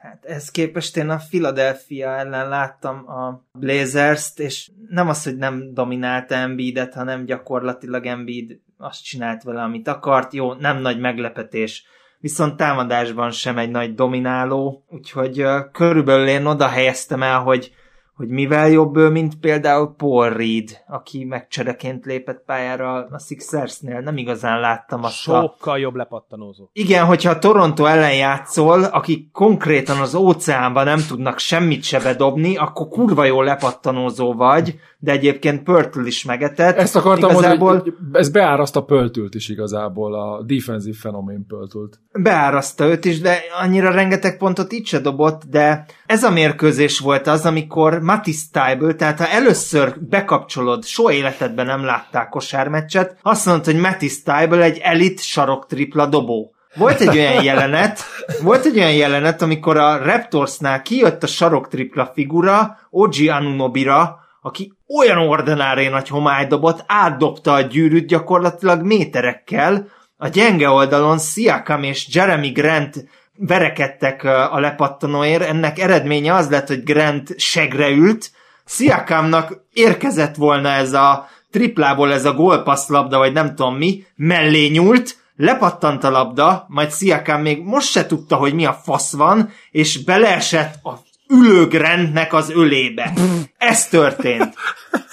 Hát 0.00 0.24
ez 0.24 0.50
képest 0.50 0.96
én 0.96 1.08
a 1.08 1.20
Philadelphia 1.28 2.08
ellen 2.08 2.48
láttam 2.48 3.08
a 3.08 3.44
Blazers-t, 3.52 4.38
és 4.38 4.70
nem 4.88 5.08
az, 5.08 5.24
hogy 5.24 5.36
nem 5.36 5.74
dominálta 5.74 6.34
Embiidet, 6.34 6.94
hanem 6.94 7.24
gyakorlatilag 7.24 8.06
Embiid 8.06 8.60
azt 8.78 9.04
csinált 9.04 9.42
vele, 9.42 9.62
amit 9.62 9.88
akart. 9.88 10.32
Jó, 10.32 10.52
nem 10.52 10.78
nagy 10.78 10.98
meglepetés, 10.98 11.84
viszont 12.18 12.56
támadásban 12.56 13.30
sem 13.30 13.58
egy 13.58 13.70
nagy 13.70 13.94
domináló, 13.94 14.84
úgyhogy 14.88 15.44
körülbelül 15.72 16.28
én 16.28 16.46
oda 16.46 16.68
helyeztem 16.68 17.22
el, 17.22 17.40
hogy 17.40 17.74
hogy 18.18 18.28
mivel 18.28 18.68
jobb 18.68 18.96
ő, 18.96 19.08
mint 19.08 19.34
például 19.40 19.94
Paul 19.96 20.28
Reed, 20.28 20.84
aki 20.88 21.24
megcsereként 21.24 22.04
lépett 22.04 22.42
pályára 22.46 22.94
a 22.94 23.18
Sixersnél. 23.18 24.00
Nem 24.00 24.16
igazán 24.16 24.60
láttam 24.60 25.04
azt 25.04 25.14
Sokkal 25.14 25.72
a... 25.74 25.76
jobb 25.76 25.94
lepattanózó. 25.94 26.68
Igen, 26.72 27.04
hogyha 27.04 27.30
a 27.30 27.38
Toronto 27.38 27.84
ellen 27.84 28.14
játszol, 28.14 28.84
akik 28.84 29.30
konkrétan 29.32 30.00
az 30.00 30.14
óceánban 30.14 30.84
nem 30.84 31.00
tudnak 31.08 31.38
semmit 31.38 31.82
se 31.82 32.00
bedobni, 32.00 32.56
akkor 32.56 32.88
kurva 32.88 33.24
jó 33.24 33.42
lepattanózó 33.42 34.34
vagy, 34.34 34.78
de 34.98 35.12
egyébként 35.12 35.62
Pörtül 35.62 36.06
is 36.06 36.24
megetett. 36.24 36.76
Ezt 36.76 36.96
akartam 36.96 37.30
igazából... 37.30 37.68
mondani, 37.68 37.90
hogy 37.90 38.20
ez 38.20 38.30
beáraszt 38.30 38.76
a 38.76 38.84
Pöltült 38.84 39.34
is 39.34 39.48
igazából, 39.48 40.14
a 40.14 40.42
defensív 40.42 40.96
fenomén 40.96 41.46
Pöltült. 41.46 42.00
Beáraszta 42.12 42.86
őt 42.86 43.04
is, 43.04 43.20
de 43.20 43.38
annyira 43.62 43.90
rengeteg 43.90 44.36
pontot 44.36 44.72
itt 44.72 44.86
se 44.86 44.98
dobott, 44.98 45.42
de 45.50 45.86
ez 46.06 46.24
a 46.24 46.30
mérkőzés 46.30 46.98
volt 46.98 47.26
az, 47.26 47.46
amikor 47.46 48.00
Matty 48.08 48.32
Stybel, 48.32 48.94
tehát 48.96 49.18
ha 49.18 49.28
először 49.28 50.00
bekapcsolod, 50.00 50.84
soha 50.84 51.12
életedben 51.12 51.66
nem 51.66 51.84
látták 51.84 52.28
kosármeccset, 52.28 53.16
azt 53.22 53.46
mondod, 53.46 53.64
hogy 53.64 53.76
Matty 53.76 54.06
Stybel 54.08 54.62
egy 54.62 54.78
elit 54.78 55.22
sarok 55.22 55.66
tripla 55.66 56.06
dobó. 56.06 56.54
Volt 56.74 57.00
egy 57.00 57.16
olyan 57.16 57.42
jelenet, 57.42 58.00
volt 58.42 58.64
egy 58.64 58.76
olyan 58.76 58.92
jelenet, 58.92 59.42
amikor 59.42 59.76
a 59.76 60.04
Raptorsnál 60.04 60.82
kijött 60.82 61.22
a 61.22 61.26
sarok 61.26 61.68
tripla 61.68 62.10
figura, 62.14 62.78
Oji 62.90 63.28
Anunobira, 63.28 64.18
aki 64.42 64.72
olyan 64.98 65.18
ordinári 65.18 65.88
nagy 65.88 66.08
homály 66.08 66.46
dobott, 66.46 66.84
átdobta 66.86 67.52
a 67.52 67.60
gyűrűt 67.60 68.06
gyakorlatilag 68.06 68.82
méterekkel, 68.82 69.86
a 70.16 70.28
gyenge 70.28 70.68
oldalon 70.68 71.18
Siakam 71.18 71.82
és 71.82 72.08
Jeremy 72.14 72.48
Grant 72.48 73.04
verekedtek 73.38 74.24
a 74.24 74.60
lepattanóért, 74.60 75.42
ennek 75.42 75.78
eredménye 75.78 76.34
az 76.34 76.50
lett, 76.50 76.68
hogy 76.68 76.82
Grant 76.82 77.38
segre 77.38 77.88
ült, 77.90 78.30
Siakamnak 78.66 79.64
érkezett 79.72 80.34
volna 80.34 80.68
ez 80.68 80.92
a 80.92 81.28
triplából 81.50 82.12
ez 82.12 82.24
a 82.24 82.32
gólpassz 82.32 82.88
labda, 82.88 83.18
vagy 83.18 83.32
nem 83.32 83.54
tudom 83.54 83.76
mi, 83.76 84.04
mellé 84.16 84.66
nyúlt, 84.66 85.16
lepattant 85.36 86.04
a 86.04 86.10
labda, 86.10 86.64
majd 86.68 86.92
Siakam 86.92 87.40
még 87.40 87.62
most 87.62 87.90
se 87.90 88.06
tudta, 88.06 88.36
hogy 88.36 88.54
mi 88.54 88.64
a 88.64 88.80
fasz 88.84 89.12
van, 89.12 89.50
és 89.70 90.04
beleesett 90.04 90.74
a 90.84 91.06
ülőgrendnek 91.28 92.32
az 92.32 92.50
ölébe. 92.50 93.12
Ez 93.58 93.86
történt. 93.86 94.54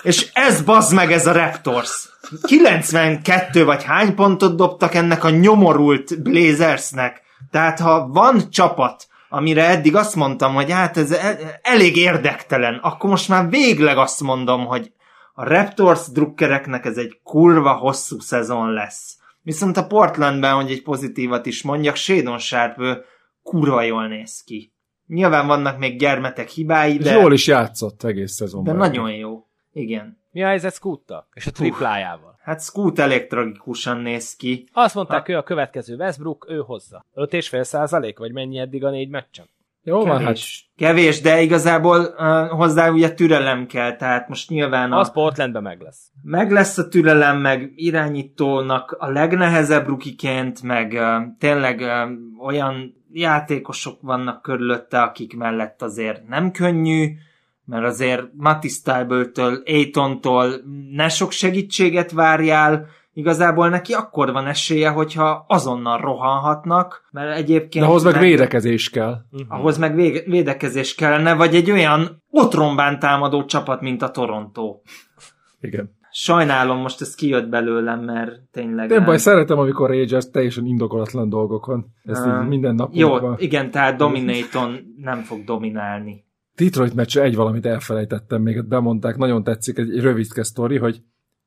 És 0.01 0.29
ez 0.33 0.61
bazd 0.61 0.93
meg 0.93 1.11
ez 1.11 1.27
a 1.27 1.31
Raptors. 1.31 2.09
92 2.47 3.65
vagy 3.65 3.83
hány 3.83 4.15
pontot 4.15 4.55
dobtak 4.55 4.95
ennek 4.95 5.23
a 5.23 5.29
nyomorult 5.29 6.21
Blazersnek. 6.21 7.23
Tehát 7.55 7.79
ha 7.79 8.07
van 8.07 8.49
csapat, 8.49 9.07
amire 9.29 9.69
eddig 9.69 9.95
azt 9.95 10.15
mondtam, 10.15 10.53
hogy 10.53 10.71
hát 10.71 10.97
ez 10.97 11.11
e- 11.11 11.59
elég 11.61 11.95
érdektelen, 11.97 12.75
akkor 12.75 13.09
most 13.09 13.29
már 13.29 13.49
végleg 13.49 13.97
azt 13.97 14.21
mondom, 14.21 14.65
hogy 14.65 14.91
a 15.33 15.43
Raptors 15.43 16.11
drukkereknek 16.11 16.85
ez 16.85 16.97
egy 16.97 17.19
kurva 17.23 17.73
hosszú 17.73 18.19
szezon 18.19 18.71
lesz. 18.71 19.17
Viszont 19.41 19.77
a 19.77 19.87
Portlandben, 19.87 20.53
hogy 20.53 20.71
egy 20.71 20.81
pozitívat 20.83 21.45
is 21.45 21.63
mondjak, 21.63 21.95
Shadon 21.95 22.37
Sharp 22.37 22.81
kurva 23.43 23.81
jól 23.81 24.07
néz 24.07 24.43
ki. 24.45 24.73
Nyilván 25.07 25.47
vannak 25.47 25.77
még 25.77 25.99
gyermetek 25.99 26.49
hibái, 26.49 26.97
de... 26.97 27.11
Jól 27.11 27.33
is 27.33 27.47
játszott 27.47 28.03
egész 28.03 28.33
szezonban. 28.33 28.73
De 28.73 28.79
nagyon 28.79 29.11
jó. 29.11 29.47
Igen. 29.73 30.17
Mi 30.31 30.43
a 30.43 30.47
helyzet 30.47 30.73
Scoottal? 30.73 31.27
És 31.33 31.47
a 31.47 31.51
triplájával? 31.51 32.34
Hát 32.45 32.61
Scoot 32.61 32.99
elég 32.99 33.27
tragikusan 33.27 33.97
néz 33.97 34.35
ki. 34.35 34.67
Azt 34.73 34.95
mondták, 34.95 35.25
ha... 35.25 35.31
ő 35.31 35.37
a 35.37 35.43
következő 35.43 35.95
Westbrook, 35.95 36.45
ő 36.49 36.57
hozza. 36.57 37.05
5,5 37.15 37.63
százalék, 37.63 38.17
vagy 38.17 38.31
mennyi 38.31 38.57
eddig 38.57 38.83
a 38.83 38.89
négy 38.89 39.09
meccsen? 39.09 39.49
Jó, 39.83 39.97
Kevés. 39.97 40.11
van, 40.11 40.25
hát. 40.25 40.37
Kevés, 40.75 41.21
de 41.21 41.41
igazából 41.41 41.99
uh, 41.99 42.49
hozzá 42.49 42.89
ugye 42.89 43.13
türelem 43.13 43.65
kell, 43.65 43.95
tehát 43.95 44.29
most 44.29 44.49
nyilván 44.49 44.91
a... 44.91 44.99
Az 44.99 45.11
Portlandben 45.11 45.61
meg 45.61 45.81
lesz. 45.81 46.11
Meg 46.21 46.51
lesz 46.51 46.77
a 46.77 46.87
türelem, 46.87 47.37
meg 47.37 47.71
irányítónak 47.75 48.91
a 48.91 49.09
legnehezebb 49.09 49.87
rukiként, 49.87 50.61
meg 50.61 50.91
uh, 50.91 51.37
tényleg 51.39 51.79
uh, 51.79 52.45
olyan 52.45 53.03
játékosok 53.11 54.01
vannak 54.01 54.41
körülötte, 54.41 55.01
akik 55.01 55.35
mellett 55.35 55.81
azért 55.81 56.27
nem 56.27 56.51
könnyű, 56.51 57.15
mert 57.65 57.85
azért 57.85 58.23
Matty 58.37 58.67
Styből-től, 58.67 59.63
Aytontól 59.65 60.49
ne 60.91 61.09
sok 61.09 61.31
segítséget 61.31 62.11
várjál, 62.11 62.87
igazából 63.13 63.69
neki 63.69 63.93
akkor 63.93 64.31
van 64.31 64.45
esélye, 64.45 64.89
hogyha 64.89 65.45
azonnal 65.47 65.97
rohanhatnak, 65.97 67.07
mert 67.11 67.37
egyébként... 67.37 67.85
De 67.85 67.91
ahhoz 67.91 68.03
meg 68.03 68.19
védekezés 68.19 68.89
kell. 68.89 69.15
Uh-huh. 69.31 69.59
Ahhoz 69.59 69.77
meg 69.77 69.95
védekezés 70.25 70.95
kellene, 70.95 71.33
vagy 71.33 71.55
egy 71.55 71.71
olyan 71.71 72.23
otrombán 72.29 72.99
támadó 72.99 73.45
csapat, 73.45 73.81
mint 73.81 74.01
a 74.01 74.11
Toronto. 74.11 74.79
Igen. 75.59 75.93
Sajnálom, 76.11 76.77
most 76.77 77.01
ez 77.01 77.15
kijött 77.15 77.49
belőlem, 77.49 77.99
mert 77.99 78.31
tényleg... 78.51 78.89
Nem 78.89 79.05
baj, 79.05 79.17
szeretem, 79.17 79.57
amikor 79.57 79.89
Rangers 79.89 80.29
teljesen 80.29 80.65
indokolatlan 80.65 81.29
dolgokon. 81.29 81.85
Ezt 82.03 82.25
uh, 82.25 82.47
minden 82.47 82.75
nap. 82.75 82.89
Jó, 82.93 83.33
igen, 83.37 83.71
tehát 83.71 83.97
Dominaton 83.97 84.77
nem 84.97 85.21
fog 85.21 85.43
dominálni. 85.43 86.24
Detroit 86.55 86.93
meccs 86.93 87.17
egy 87.17 87.35
valamit 87.35 87.65
elfelejtettem, 87.65 88.41
még 88.41 88.67
bemondták, 88.67 89.17
nagyon 89.17 89.43
tetszik, 89.43 89.77
egy, 89.77 89.91
egy 89.91 90.01
rövidke 90.01 90.43
sztori, 90.43 90.77
hogy 90.77 91.01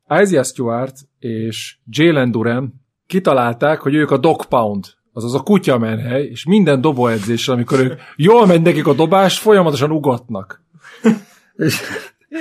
Isaiah 0.08 0.44
Stewart 0.44 0.96
és 1.18 1.76
Jalen 1.90 2.30
Duran 2.30 2.74
kitalálták, 3.06 3.80
hogy 3.80 3.94
ők 3.94 4.10
a 4.10 4.16
dog 4.16 4.44
pound, 4.44 4.84
azaz 5.12 5.34
a 5.34 5.42
kutya 5.42 5.78
menhely, 5.78 6.24
és 6.24 6.44
minden 6.44 6.80
dobóedzéssel, 6.80 7.54
amikor 7.54 7.80
ők 7.80 8.00
jól 8.16 8.46
megy 8.46 8.62
nekik 8.62 8.86
a 8.86 8.94
dobás, 8.94 9.38
folyamatosan 9.38 9.90
ugatnak. 9.90 10.62
és, 11.56 11.80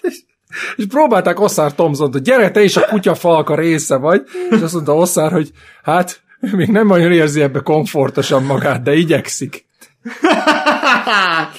és, 0.00 0.22
és 0.76 0.86
próbálták 0.88 1.40
Osszár 1.40 1.74
Thompson 1.74 2.12
hogy 2.12 2.22
gyere, 2.22 2.50
te 2.50 2.62
is 2.62 2.76
a 2.76 2.86
kutya 2.86 3.14
falka 3.14 3.54
része 3.54 3.96
vagy, 3.96 4.22
és 4.50 4.60
azt 4.60 4.72
mondta 4.72 4.96
Osszár, 4.96 5.32
hogy 5.32 5.50
hát 5.82 6.22
még 6.40 6.68
nem 6.68 6.86
nagyon 6.86 7.12
érzi 7.12 7.42
ebbe 7.42 7.60
komfortosan 7.60 8.42
magát, 8.42 8.82
de 8.82 8.94
igyekszik. 8.94 9.66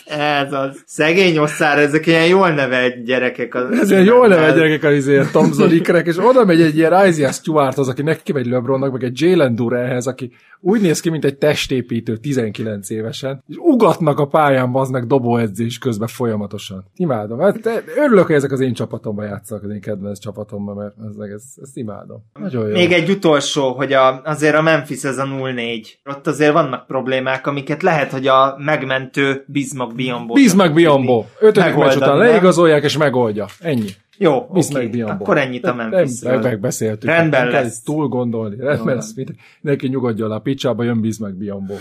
Ez 0.05 0.53
az. 0.53 0.83
Szegény 0.85 1.37
osszár, 1.37 1.79
ezek 1.79 2.05
ilyen 2.05 2.27
jól 2.27 2.49
nevelt 2.49 3.03
gyerekek. 3.03 3.55
Az 3.55 3.79
ez 3.79 3.91
ilyen 3.91 4.03
jól 4.03 4.27
nevelt 4.27 4.55
gyerekek 4.55 4.83
az 4.83 4.93
izé, 4.93 5.21
Tomzon 5.31 5.71
ikrek, 5.71 6.07
és 6.07 6.17
oda 6.17 6.45
megy 6.45 6.61
egy 6.61 6.77
ilyen 6.77 7.07
Isaiah 7.07 7.77
az, 7.77 7.87
aki 7.87 8.01
neki 8.01 8.31
megy 8.31 8.45
LeBronnak, 8.45 8.91
meg 8.91 9.03
egy 9.03 9.21
Jalen 9.21 9.55
Durehez, 9.55 10.07
aki 10.07 10.31
úgy 10.67 10.81
néz 10.81 10.99
ki, 10.99 11.09
mint 11.09 11.25
egy 11.25 11.37
testépítő 11.37 12.17
19 12.17 12.89
évesen, 12.89 13.43
és 13.47 13.55
ugatnak 13.57 14.19
a 14.19 14.27
pályán, 14.27 14.69
az 14.73 14.89
meg 14.89 15.07
dobóedzés 15.07 15.77
közben 15.77 16.07
folyamatosan. 16.07 16.85
Imádom. 16.95 17.39
Hát, 17.39 17.83
örülök, 17.95 18.25
hogy 18.25 18.35
ezek 18.35 18.51
az 18.51 18.59
én 18.59 18.73
csapatomban 18.73 19.25
játszanak, 19.25 19.63
az 19.63 19.69
én 19.69 19.81
kedvenc 19.81 20.19
csapatomban, 20.19 20.75
mert 20.75 20.93
ez, 21.09 21.29
ez, 21.29 21.43
ezt 21.61 21.77
imádom. 21.77 22.23
Nagyon 22.39 22.67
jó. 22.67 22.73
Még 22.73 22.91
egy 22.91 23.09
utolsó, 23.09 23.73
hogy 23.73 23.93
a, 23.93 24.21
azért 24.23 24.55
a 24.55 24.61
Memphis 24.61 25.03
ez 25.03 25.17
a 25.17 25.23
0-4. 25.23 25.87
Ott 26.05 26.27
azért 26.27 26.53
vannak 26.53 26.87
problémák, 26.87 27.47
amiket 27.47 27.83
lehet, 27.83 28.11
hogy 28.11 28.27
a 28.27 28.34
megmentő 28.57 29.43
Bismarck 29.47 29.95
Biombo. 29.95 30.33
Bismarck 30.33 30.73
Biombo. 30.73 31.25
Ötödik 31.39 31.75
meccs 31.75 31.95
után 31.95 32.17
leigazolják 32.17 32.83
és 32.83 32.97
megoldja. 32.97 33.45
Ennyi. 33.59 33.89
Jó, 34.17 34.47
oké, 34.49 34.85
okay. 34.85 35.01
akkor 35.01 35.37
ennyit 35.37 35.65
a 35.65 35.73
memphis 35.73 36.19
Nem, 36.19 36.41
megbeszéltük. 36.41 37.09
Rendben 37.09 37.43
nem 37.43 37.51
lesz. 37.51 37.81
túl 37.81 38.07
gondolni. 38.07 38.55
Rendben 38.59 38.95
lesz. 38.95 39.13
Neki 39.61 39.87
nyugodjon 39.87 40.31
a 40.31 40.39
picsába, 40.39 40.83
jön 40.83 41.01
Bismarck 41.01 41.35
Biombo. 41.35 41.73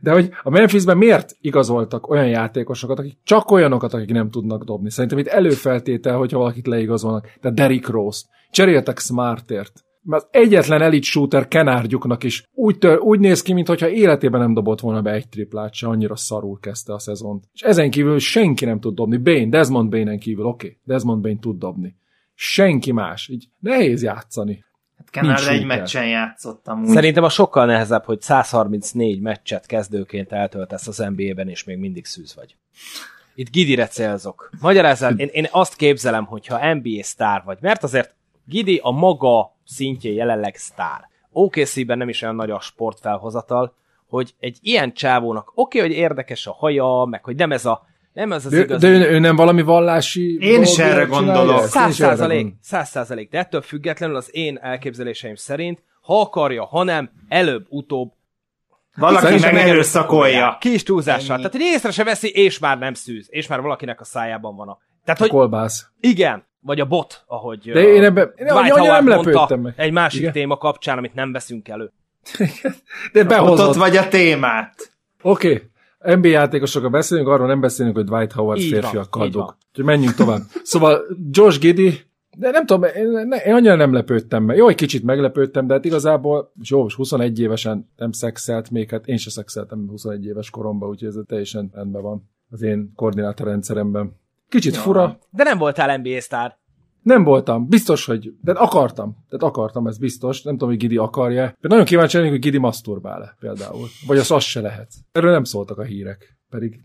De 0.00 0.12
hogy 0.12 0.30
a 0.42 0.50
Memphisben 0.50 0.96
miért 0.96 1.36
igazoltak 1.40 2.08
olyan 2.08 2.28
játékosokat, 2.28 2.98
akik 2.98 3.16
csak 3.24 3.50
olyanokat, 3.50 3.94
akik 3.94 4.10
nem 4.10 4.30
tudnak 4.30 4.64
dobni? 4.64 4.90
Szerintem 4.90 5.18
itt 5.18 5.26
előfeltétel, 5.26 6.16
hogyha 6.16 6.38
valakit 6.38 6.66
leigazolnak. 6.66 7.30
Tehát 7.40 7.56
Derrick 7.56 7.88
Rose. 7.88 8.24
Cseréltek 8.50 8.98
Smartért 8.98 9.84
az 10.06 10.26
egyetlen 10.30 10.82
elit 10.82 11.02
shooter 11.02 11.48
kenárgyuknak 11.48 12.24
is 12.24 12.48
úgy, 12.52 12.78
tör, 12.78 12.98
úgy 12.98 13.20
néz 13.20 13.42
ki, 13.42 13.52
mintha 13.52 13.88
életében 13.88 14.40
nem 14.40 14.54
dobott 14.54 14.80
volna 14.80 15.02
be 15.02 15.10
egy 15.10 15.28
triplát 15.28 15.74
se, 15.74 15.86
annyira 15.86 16.16
szarul 16.16 16.58
kezdte 16.60 16.92
a 16.92 16.98
szezont. 16.98 17.44
És 17.52 17.60
ezen 17.60 17.90
kívül 17.90 18.18
senki 18.18 18.64
nem 18.64 18.80
tud 18.80 18.94
dobni. 18.94 19.16
Bain, 19.16 19.50
Desmond 19.50 19.90
Bain-en 19.90 20.18
kívül, 20.18 20.44
oké, 20.44 20.66
okay. 20.66 20.78
Desmond 20.84 21.22
Bain 21.22 21.40
tud 21.40 21.58
dobni. 21.58 21.96
senki 22.34 22.92
más. 22.92 23.28
Így 23.28 23.48
nehéz 23.58 24.02
játszani. 24.02 24.64
Hát 25.12 25.24
Nincs 25.24 25.48
egy 25.48 25.64
meccsen 25.64 26.08
játszottam 26.08 26.82
úgy. 26.82 26.88
Szerintem 26.88 27.24
a 27.24 27.28
sokkal 27.28 27.66
nehezebb, 27.66 28.04
hogy 28.04 28.20
134 28.20 29.20
meccset 29.20 29.66
kezdőként 29.66 30.32
eltöltesz 30.32 30.86
az 30.86 30.98
NBA-ben, 30.98 31.48
és 31.48 31.64
még 31.64 31.78
mindig 31.78 32.04
szűz 32.04 32.34
vagy. 32.34 32.56
Itt 33.34 33.50
Gidire 33.50 33.86
célzok. 33.86 34.50
Magyarázat, 34.60 35.18
én, 35.18 35.28
én 35.32 35.46
azt 35.50 35.76
képzelem, 35.76 36.24
hogyha 36.24 36.74
NBA 36.74 37.02
sztár 37.02 37.42
vagy, 37.44 37.58
mert 37.60 37.82
azért 37.82 38.14
Gidi 38.46 38.80
a 38.82 38.90
maga 38.90 39.53
szintjén 39.64 40.14
jelenleg 40.14 40.56
sztár. 40.56 41.08
OKC-ben 41.32 41.98
nem 41.98 42.08
is 42.08 42.22
olyan 42.22 42.34
nagy 42.34 42.50
a 42.50 42.60
sportfelhozatal, 42.60 43.74
hogy 44.08 44.34
egy 44.40 44.58
ilyen 44.62 44.92
csávónak 44.92 45.52
oké, 45.54 45.78
okay, 45.78 45.90
hogy 45.90 45.98
érdekes 45.98 46.46
a 46.46 46.52
haja, 46.52 47.06
meg 47.10 47.24
hogy 47.24 47.36
nem 47.36 47.52
ez 47.52 47.66
a 47.66 47.86
nem 48.12 48.32
ez 48.32 48.44
az 48.44 48.50
De, 48.50 48.58
igazi... 48.58 48.86
de 48.86 48.92
ő, 48.92 49.10
ő 49.10 49.18
nem 49.18 49.36
valami 49.36 49.62
vallási 49.62 50.38
Én 50.40 50.62
is 50.62 50.78
erre 50.78 51.04
gondolok. 51.04 51.60
Száz 51.60 51.94
százalék, 51.94 52.54
száz 52.60 52.88
százalék, 52.88 53.30
de 53.30 53.38
ettől 53.38 53.60
függetlenül 53.60 54.16
az 54.16 54.28
én 54.32 54.58
elképzeléseim 54.62 55.34
szerint, 55.34 55.82
ha 56.00 56.20
akarja, 56.20 56.64
ha 56.64 56.82
nem, 56.82 57.10
előbb-utóbb 57.28 58.12
Valaki 58.96 59.24
Szerintem 59.24 59.54
meg 59.54 59.68
erőszakolja. 59.68 60.56
Kis 60.60 60.82
túlzással. 60.82 61.36
Tehát, 61.36 61.52
hogy 61.52 61.60
észre 61.60 61.90
se 61.90 62.04
veszi, 62.04 62.28
és 62.28 62.58
már 62.58 62.78
nem 62.78 62.94
szűz. 62.94 63.26
És 63.30 63.46
már 63.46 63.60
valakinek 63.60 64.00
a 64.00 64.04
szájában 64.04 64.56
van 64.56 64.68
a... 64.68 64.78
Tehát, 65.04 65.20
A 65.20 65.22
hogy 65.22 65.32
kolbász. 65.32 65.88
igen, 66.00 66.46
vagy 66.64 66.80
a 66.80 66.84
bot, 66.86 67.24
ahogy 67.26 67.70
De 67.72 67.80
én 67.80 68.04
ebben- 68.04 68.32
én 68.36 68.46
Dwight 68.46 68.52
annyira 68.56 68.74
Howard 68.78 69.04
nem 69.04 69.14
mondta 69.14 69.30
lepődtem 69.30 69.60
meg. 69.60 69.74
egy 69.76 69.92
másik 69.92 70.20
Igen. 70.20 70.32
téma 70.32 70.56
kapcsán, 70.56 70.98
amit 70.98 71.14
nem 71.14 71.32
veszünk 71.32 71.68
elő. 71.68 71.92
De 73.12 73.20
Ott, 73.20 73.26
behozott. 73.28 73.68
ott 73.68 73.74
vagy 73.74 73.96
a 73.96 74.08
témát. 74.08 74.92
Oké, 75.22 75.68
okay. 75.98 76.14
NBA 76.16 76.28
játékosokról 76.28 76.90
beszélünk, 76.90 77.28
arról 77.28 77.46
nem 77.46 77.60
beszélünk, 77.60 77.96
hogy 77.96 78.04
Dwight 78.04 78.32
Howard 78.32 78.60
Így 78.60 78.78
dug. 78.78 78.82
van. 79.32 79.56
Úgyhogy 79.68 79.84
menjünk 79.84 80.14
tovább. 80.14 80.40
Szóval 80.62 81.00
Josh 81.30 81.58
Giddy, 81.60 82.00
de 82.36 82.50
nem 82.50 82.66
tudom, 82.66 82.82
én, 82.96 83.08
ne- 83.26 83.36
én 83.36 83.54
annyira 83.54 83.74
nem 83.74 83.92
lepődtem 83.92 84.42
meg. 84.42 84.56
Jó, 84.56 84.68
egy 84.68 84.74
kicsit 84.74 85.04
meglepődtem, 85.04 85.66
de 85.66 85.74
hát 85.74 85.84
igazából, 85.84 86.52
jó, 86.68 86.82
most 86.82 86.96
21 86.96 87.40
évesen 87.40 87.90
nem 87.96 88.12
szexelt 88.12 88.70
még, 88.70 88.90
hát 88.90 89.06
én 89.06 89.16
se 89.16 89.30
szexeltem 89.30 89.86
21 89.88 90.24
éves 90.26 90.50
koromban, 90.50 90.88
úgyhogy 90.88 91.08
ez 91.08 91.16
teljesen 91.26 91.70
rendben 91.74 92.02
van 92.02 92.30
az 92.50 92.62
én 92.62 92.92
koordinátorrendszeremben. 92.96 94.22
Kicsit 94.48 94.76
fura, 94.76 95.18
De 95.30 95.42
nem 95.44 95.58
voltál 95.58 95.96
NBA 95.98 96.20
sztár. 96.20 96.56
nem 97.02 97.24
voltam, 97.24 97.68
biztos, 97.68 98.04
hogy, 98.04 98.32
de 98.42 98.52
akartam, 98.52 99.16
tehát 99.28 99.54
akartam, 99.54 99.86
ez 99.86 99.98
biztos, 99.98 100.42
nem 100.42 100.52
tudom, 100.54 100.68
hogy 100.68 100.78
Gidi 100.78 100.96
akarja. 100.96 101.54
De 101.60 101.68
nagyon 101.68 101.84
kíváncsi 101.84 102.16
lennék, 102.16 102.30
hogy 102.32 102.40
Gidi 102.40 102.58
masturbál-e 102.58 103.36
például. 103.40 103.86
Vagy 104.06 104.18
az 104.18 104.30
az 104.30 104.42
se 104.44 104.60
lehet. 104.60 104.88
Erről 105.12 105.30
nem 105.32 105.44
szóltak 105.44 105.78
a 105.78 105.82
hírek, 105.82 106.36
pedig 106.50 106.80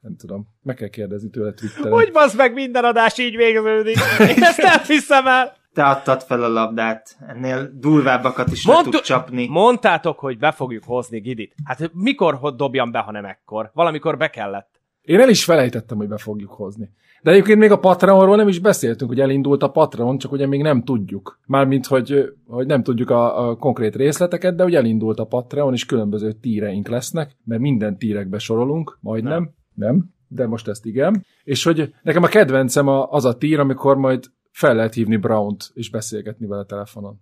nem 0.00 0.16
tudom, 0.16 0.46
meg 0.62 0.74
kell 0.76 0.88
kérdezni 0.88 1.30
tőle 1.30 1.52
Twitteren. 1.52 1.92
Hogy 1.92 2.12
bazd 2.12 2.36
meg 2.36 2.52
minden 2.54 2.84
adás 2.84 3.18
így 3.18 3.36
végződik? 3.36 3.96
Én 4.18 4.42
ezt 4.50 4.62
nem 4.62 4.80
hiszem 4.86 5.26
el. 5.26 5.56
Te 5.72 5.84
adtad 5.84 6.22
fel 6.22 6.42
a 6.42 6.48
labdát. 6.48 7.16
Ennél 7.28 7.70
durvábbakat 7.74 8.52
is 8.52 8.66
le 8.66 8.72
Mondtu- 8.72 8.92
tud 8.94 9.02
csapni. 9.02 9.46
Mondtátok, 9.48 10.18
hogy 10.18 10.38
be 10.38 10.50
fogjuk 10.52 10.84
hozni 10.84 11.18
Gidit. 11.20 11.54
Hát 11.64 11.90
mikor 11.94 12.54
dobjam 12.56 12.90
be, 12.90 12.98
ha 12.98 13.10
nem 13.10 13.24
ekkor? 13.24 13.70
Valamikor 13.74 14.16
be 14.16 14.30
kellett. 14.30 14.71
Én 15.02 15.20
el 15.20 15.28
is 15.28 15.44
felejtettem, 15.44 15.96
hogy 15.96 16.08
be 16.08 16.16
fogjuk 16.16 16.50
hozni. 16.50 16.90
De 17.22 17.30
egyébként 17.30 17.58
még 17.58 17.70
a 17.70 17.78
Patreonról 17.78 18.36
nem 18.36 18.48
is 18.48 18.58
beszéltünk, 18.58 19.10
hogy 19.10 19.20
elindult 19.20 19.62
a 19.62 19.70
Patreon, 19.70 20.18
csak 20.18 20.32
ugye 20.32 20.46
még 20.46 20.62
nem 20.62 20.82
tudjuk. 20.82 21.40
Mármint, 21.46 21.86
hogy, 21.86 22.32
hogy 22.46 22.66
nem 22.66 22.82
tudjuk 22.82 23.10
a, 23.10 23.48
a 23.48 23.56
konkrét 23.56 23.96
részleteket, 23.96 24.54
de 24.54 24.64
ugye 24.64 24.78
elindult 24.78 25.18
a 25.18 25.24
Patreon, 25.24 25.72
és 25.72 25.86
különböző 25.86 26.32
tíreink 26.32 26.88
lesznek, 26.88 27.36
mert 27.44 27.60
minden 27.60 27.98
tírekbe 27.98 28.38
sorolunk, 28.38 28.98
majdnem. 29.00 29.32
Nem. 29.32 29.52
nem, 29.74 30.10
de 30.28 30.46
most 30.46 30.68
ezt 30.68 30.86
igen. 30.86 31.24
És 31.44 31.64
hogy 31.64 31.94
nekem 32.02 32.22
a 32.22 32.28
kedvencem 32.28 32.88
az 32.88 33.24
a 33.24 33.38
tír, 33.38 33.58
amikor 33.58 33.96
majd 33.96 34.24
fel 34.50 34.74
lehet 34.74 34.94
hívni 34.94 35.16
Brown-t, 35.16 35.70
és 35.74 35.90
beszélgetni 35.90 36.46
vele 36.46 36.64
telefonon. 36.64 37.20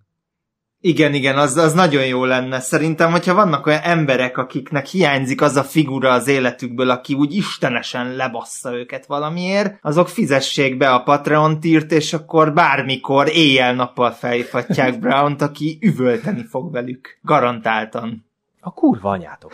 Igen, 0.83 1.13
igen, 1.13 1.37
az, 1.37 1.57
az 1.57 1.73
nagyon 1.73 2.05
jó 2.05 2.25
lenne. 2.25 2.59
Szerintem, 2.59 3.11
hogyha 3.11 3.33
vannak 3.33 3.65
olyan 3.65 3.81
emberek, 3.83 4.37
akiknek 4.37 4.85
hiányzik 4.85 5.41
az 5.41 5.55
a 5.55 5.63
figura 5.63 6.11
az 6.11 6.27
életükből, 6.27 6.89
aki 6.89 7.13
úgy 7.13 7.35
istenesen 7.35 8.15
lebassza 8.15 8.73
őket 8.73 9.05
valamiért, 9.05 9.77
azok 9.81 10.09
fizessék 10.09 10.77
be 10.77 10.93
a 10.93 11.03
Patreon 11.03 11.59
tírt, 11.59 11.91
és 11.91 12.13
akkor 12.13 12.53
bármikor 12.53 13.27
éjjel-nappal 13.27 14.11
felhívhatják 14.11 14.99
Brown-t, 14.99 15.41
aki 15.41 15.77
üvölteni 15.81 16.45
fog 16.49 16.71
velük. 16.71 17.17
Garantáltan. 17.21 18.25
A 18.59 18.73
kurva 18.73 19.09
anyátok. 19.09 19.53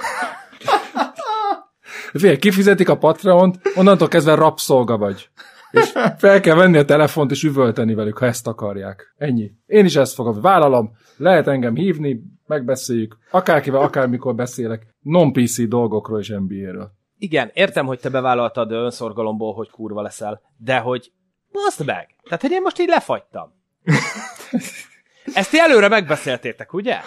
Figyelj, 2.12 2.38
kifizetik 2.38 2.90
a 2.90 2.98
Patreont, 2.98 3.60
onnantól 3.76 4.08
kezdve 4.08 4.36
rabszolga 4.36 4.98
vagy. 4.98 5.30
És 5.72 5.94
fel 6.18 6.40
kell 6.40 6.56
venni 6.56 6.78
a 6.78 6.86
telefont 6.86 7.32
és 7.32 7.44
üvölteni 7.44 7.94
velük, 7.94 8.18
ha 8.18 8.26
ezt 8.26 8.48
akarják. 8.48 9.14
Ennyi. 9.18 9.52
Én 9.66 9.86
is 9.86 9.96
ezt 9.96 10.14
fogom. 10.14 10.42
Vállalom, 10.42 10.92
lehet 11.18 11.48
engem 11.48 11.76
hívni, 11.76 12.22
megbeszéljük. 12.46 13.18
Akárkivel, 13.32 13.82
akármikor 13.82 14.36
beszélek. 14.36 14.96
Non-PC 15.00 15.68
dolgokról 15.68 16.20
és 16.20 16.30
NBA-ről. 16.30 16.92
Igen, 17.18 17.52
értem, 17.54 17.86
hogy 17.86 18.00
te 18.00 18.10
bevállaltad 18.10 18.72
önszorgalomból, 18.72 19.54
hogy 19.54 19.70
kurva 19.70 20.02
leszel, 20.02 20.42
de 20.58 20.78
hogy 20.78 21.12
baszd 21.52 21.86
meg. 21.86 22.16
Tehát, 22.24 22.42
hogy 22.42 22.52
én 22.52 22.62
most 22.62 22.80
így 22.80 22.88
lefagytam. 22.88 23.54
Ezt 25.34 25.52
ti 25.52 25.60
előre 25.60 25.88
megbeszéltétek, 25.88 26.74
ugye? 26.74 26.98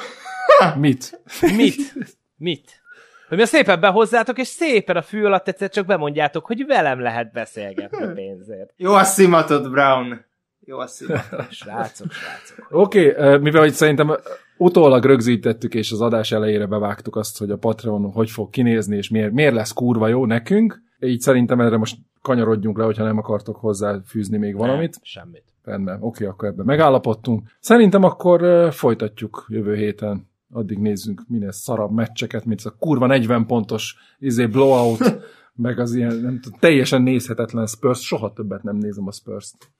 Mit? 0.76 1.20
Mit? 1.56 1.94
Mit? 2.36 2.79
Hogy 3.30 3.38
mi 3.38 3.44
szépen 3.44 3.80
behozzátok, 3.80 4.38
és 4.38 4.46
szépen 4.46 4.96
a 4.96 5.02
fű 5.02 5.24
alatt 5.24 5.48
egyszer 5.48 5.68
csak 5.68 5.86
bemondjátok, 5.86 6.46
hogy 6.46 6.66
velem 6.66 7.00
lehet 7.00 7.32
beszélgetni 7.32 8.12
pénzért. 8.14 8.72
Jó 8.76 8.92
a 8.92 9.04
szimatod, 9.04 9.70
Brown. 9.70 10.24
Jó 10.60 10.78
a 10.78 10.86
szimatod. 10.86 11.50
Srácok, 11.60 12.12
srácok. 12.12 12.66
Oké, 12.70 13.10
okay, 13.10 13.38
mivel 13.38 13.60
hogy 13.60 13.72
szerintem 13.72 14.16
utólag 14.56 15.04
rögzítettük, 15.04 15.74
és 15.74 15.92
az 15.92 16.00
adás 16.00 16.32
elejére 16.32 16.66
bevágtuk 16.66 17.16
azt, 17.16 17.38
hogy 17.38 17.50
a 17.50 17.56
Patreon 17.56 18.12
hogy 18.12 18.30
fog 18.30 18.50
kinézni, 18.50 18.96
és 18.96 19.08
miért, 19.08 19.32
miért 19.32 19.54
lesz 19.54 19.72
kurva 19.72 20.08
jó 20.08 20.26
nekünk, 20.26 20.82
így 21.00 21.20
szerintem 21.20 21.60
erre 21.60 21.76
most 21.76 21.96
kanyarodjunk 22.22 22.78
le, 22.78 22.84
hogyha 22.84 23.04
nem 23.04 23.18
akartok 23.18 23.56
hozzáfűzni 23.56 24.38
még 24.38 24.56
valamit. 24.56 24.94
Nem, 24.94 25.02
semmit. 25.02 25.44
Rendben, 25.64 25.98
oké, 26.00 26.24
akkor 26.24 26.48
ebben 26.48 26.64
megállapodtunk. 26.64 27.48
Szerintem 27.60 28.04
akkor 28.04 28.68
folytatjuk 28.72 29.46
jövő 29.48 29.74
héten. 29.74 30.29
Addig 30.52 30.78
nézzünk 30.78 31.22
minél 31.28 31.52
szarabb 31.52 31.92
meccseket, 31.92 32.44
mint 32.44 32.58
ez 32.58 32.66
a 32.66 32.76
kurva 32.78 33.06
40 33.06 33.46
pontos 33.46 33.96
izé 34.18 34.46
blowout, 34.46 35.20
meg 35.54 35.78
az 35.78 35.94
ilyen 35.94 36.16
nem 36.16 36.40
tudom, 36.40 36.58
teljesen 36.58 37.02
nézhetetlen 37.02 37.66
Spurs. 37.66 38.06
Soha 38.06 38.32
többet 38.32 38.62
nem 38.62 38.76
nézem 38.76 39.06
a 39.06 39.12
Spurs-t. 39.12 39.70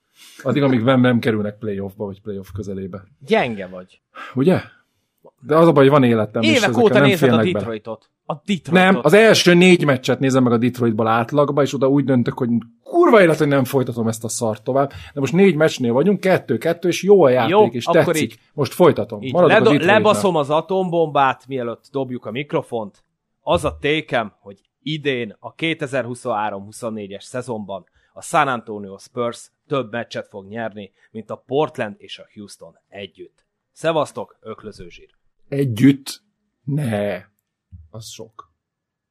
Addig, 0.43 0.61
amíg 0.61 0.81
nem, 0.81 1.01
nem 1.01 1.19
kerülnek 1.19 1.57
playoffba, 1.57 2.05
vagy 2.05 2.21
playoff 2.21 2.51
közelébe. 2.53 3.03
Gyenge 3.19 3.67
vagy. 3.67 4.01
Ugye? 4.33 4.61
De 5.41 5.55
az 5.55 5.67
a 5.67 5.71
baj, 5.71 5.83
hogy 5.83 5.91
van 5.91 6.03
életem. 6.03 6.41
Évek 6.41 6.55
ezeken 6.55 6.81
óta 6.83 6.93
nem 6.93 7.03
nézed 7.03 7.33
a 7.33 7.37
be. 7.37 7.51
Detroitot. 7.51 8.09
A 8.25 8.33
Detroitot. 8.33 8.71
Nem, 8.73 8.99
az 9.01 9.13
első 9.13 9.53
négy 9.53 9.85
meccset 9.85 10.19
nézem 10.19 10.43
meg 10.43 10.53
a 10.53 10.57
Detroitból 10.57 11.07
átlagba, 11.07 11.61
és 11.61 11.73
oda 11.73 11.89
úgy 11.89 12.03
döntök, 12.03 12.37
hogy 12.37 12.49
kurva 12.83 13.21
élet, 13.21 13.37
hogy 13.37 13.47
nem 13.47 13.63
folytatom 13.63 14.07
ezt 14.07 14.23
a 14.23 14.27
szart 14.29 14.63
tovább. 14.63 14.91
De 15.13 15.19
most 15.19 15.33
négy 15.33 15.55
meccsnél 15.55 15.93
vagyunk, 15.93 16.19
kettő-kettő, 16.19 16.87
és 16.87 17.03
jó 17.03 17.23
a 17.23 17.29
játék, 17.29 17.49
Jó, 17.51 17.65
és 17.65 17.85
akkor 17.85 18.03
tetszik. 18.03 18.31
így. 18.31 18.39
Most 18.53 18.73
folytatom. 18.73 19.21
Így, 19.21 19.35
a 19.35 19.41
ledo- 19.41 19.57
Detroitnál. 19.63 19.95
lebaszom 19.95 20.35
az 20.35 20.49
atombombát, 20.49 21.47
mielőtt 21.47 21.83
dobjuk 21.91 22.25
a 22.25 22.31
mikrofont. 22.31 23.03
Az 23.41 23.65
a 23.65 23.77
tékem, 23.79 24.33
hogy 24.39 24.61
idén 24.83 25.35
a 25.39 25.55
2023-24-es 25.55 27.21
szezonban 27.21 27.83
a 28.13 28.21
San 28.21 28.47
Antonio 28.47 28.97
Spurs 28.97 29.51
több 29.67 29.91
meccset 29.91 30.27
fog 30.27 30.47
nyerni, 30.47 30.91
mint 31.11 31.29
a 31.29 31.43
Portland 31.45 31.95
és 31.97 32.19
a 32.19 32.23
Houston 32.33 32.79
együtt. 32.89 33.45
Szevasztok, 33.71 34.37
öklöző 34.41 34.89
zsír. 34.89 35.09
Együtt? 35.51 36.23
Ne. 36.63 37.25
Az 37.89 38.09
sok. 38.09 38.53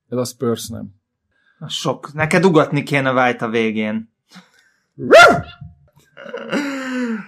Ez 0.09 0.19
a 0.19 0.25
Spurs 0.25 0.69
nem. 0.69 0.95
Az 1.59 1.73
Sok. 1.73 2.13
Neked 2.13 2.45
ugatni 2.45 2.83
kéne 2.83 3.13
White 3.13 3.45
a 3.45 3.49
végén. 3.49 4.13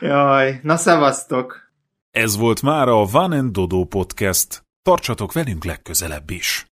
Jaj, 0.00 0.60
na 0.62 0.76
szevasztok! 0.76 1.72
Ez 2.10 2.36
volt 2.36 2.62
már 2.62 2.88
a 2.88 3.04
Van 3.04 3.32
and 3.32 3.52
Dodo 3.52 3.84
Podcast. 3.84 4.64
Tartsatok 4.82 5.32
velünk 5.32 5.64
legközelebb 5.64 6.30
is! 6.30 6.71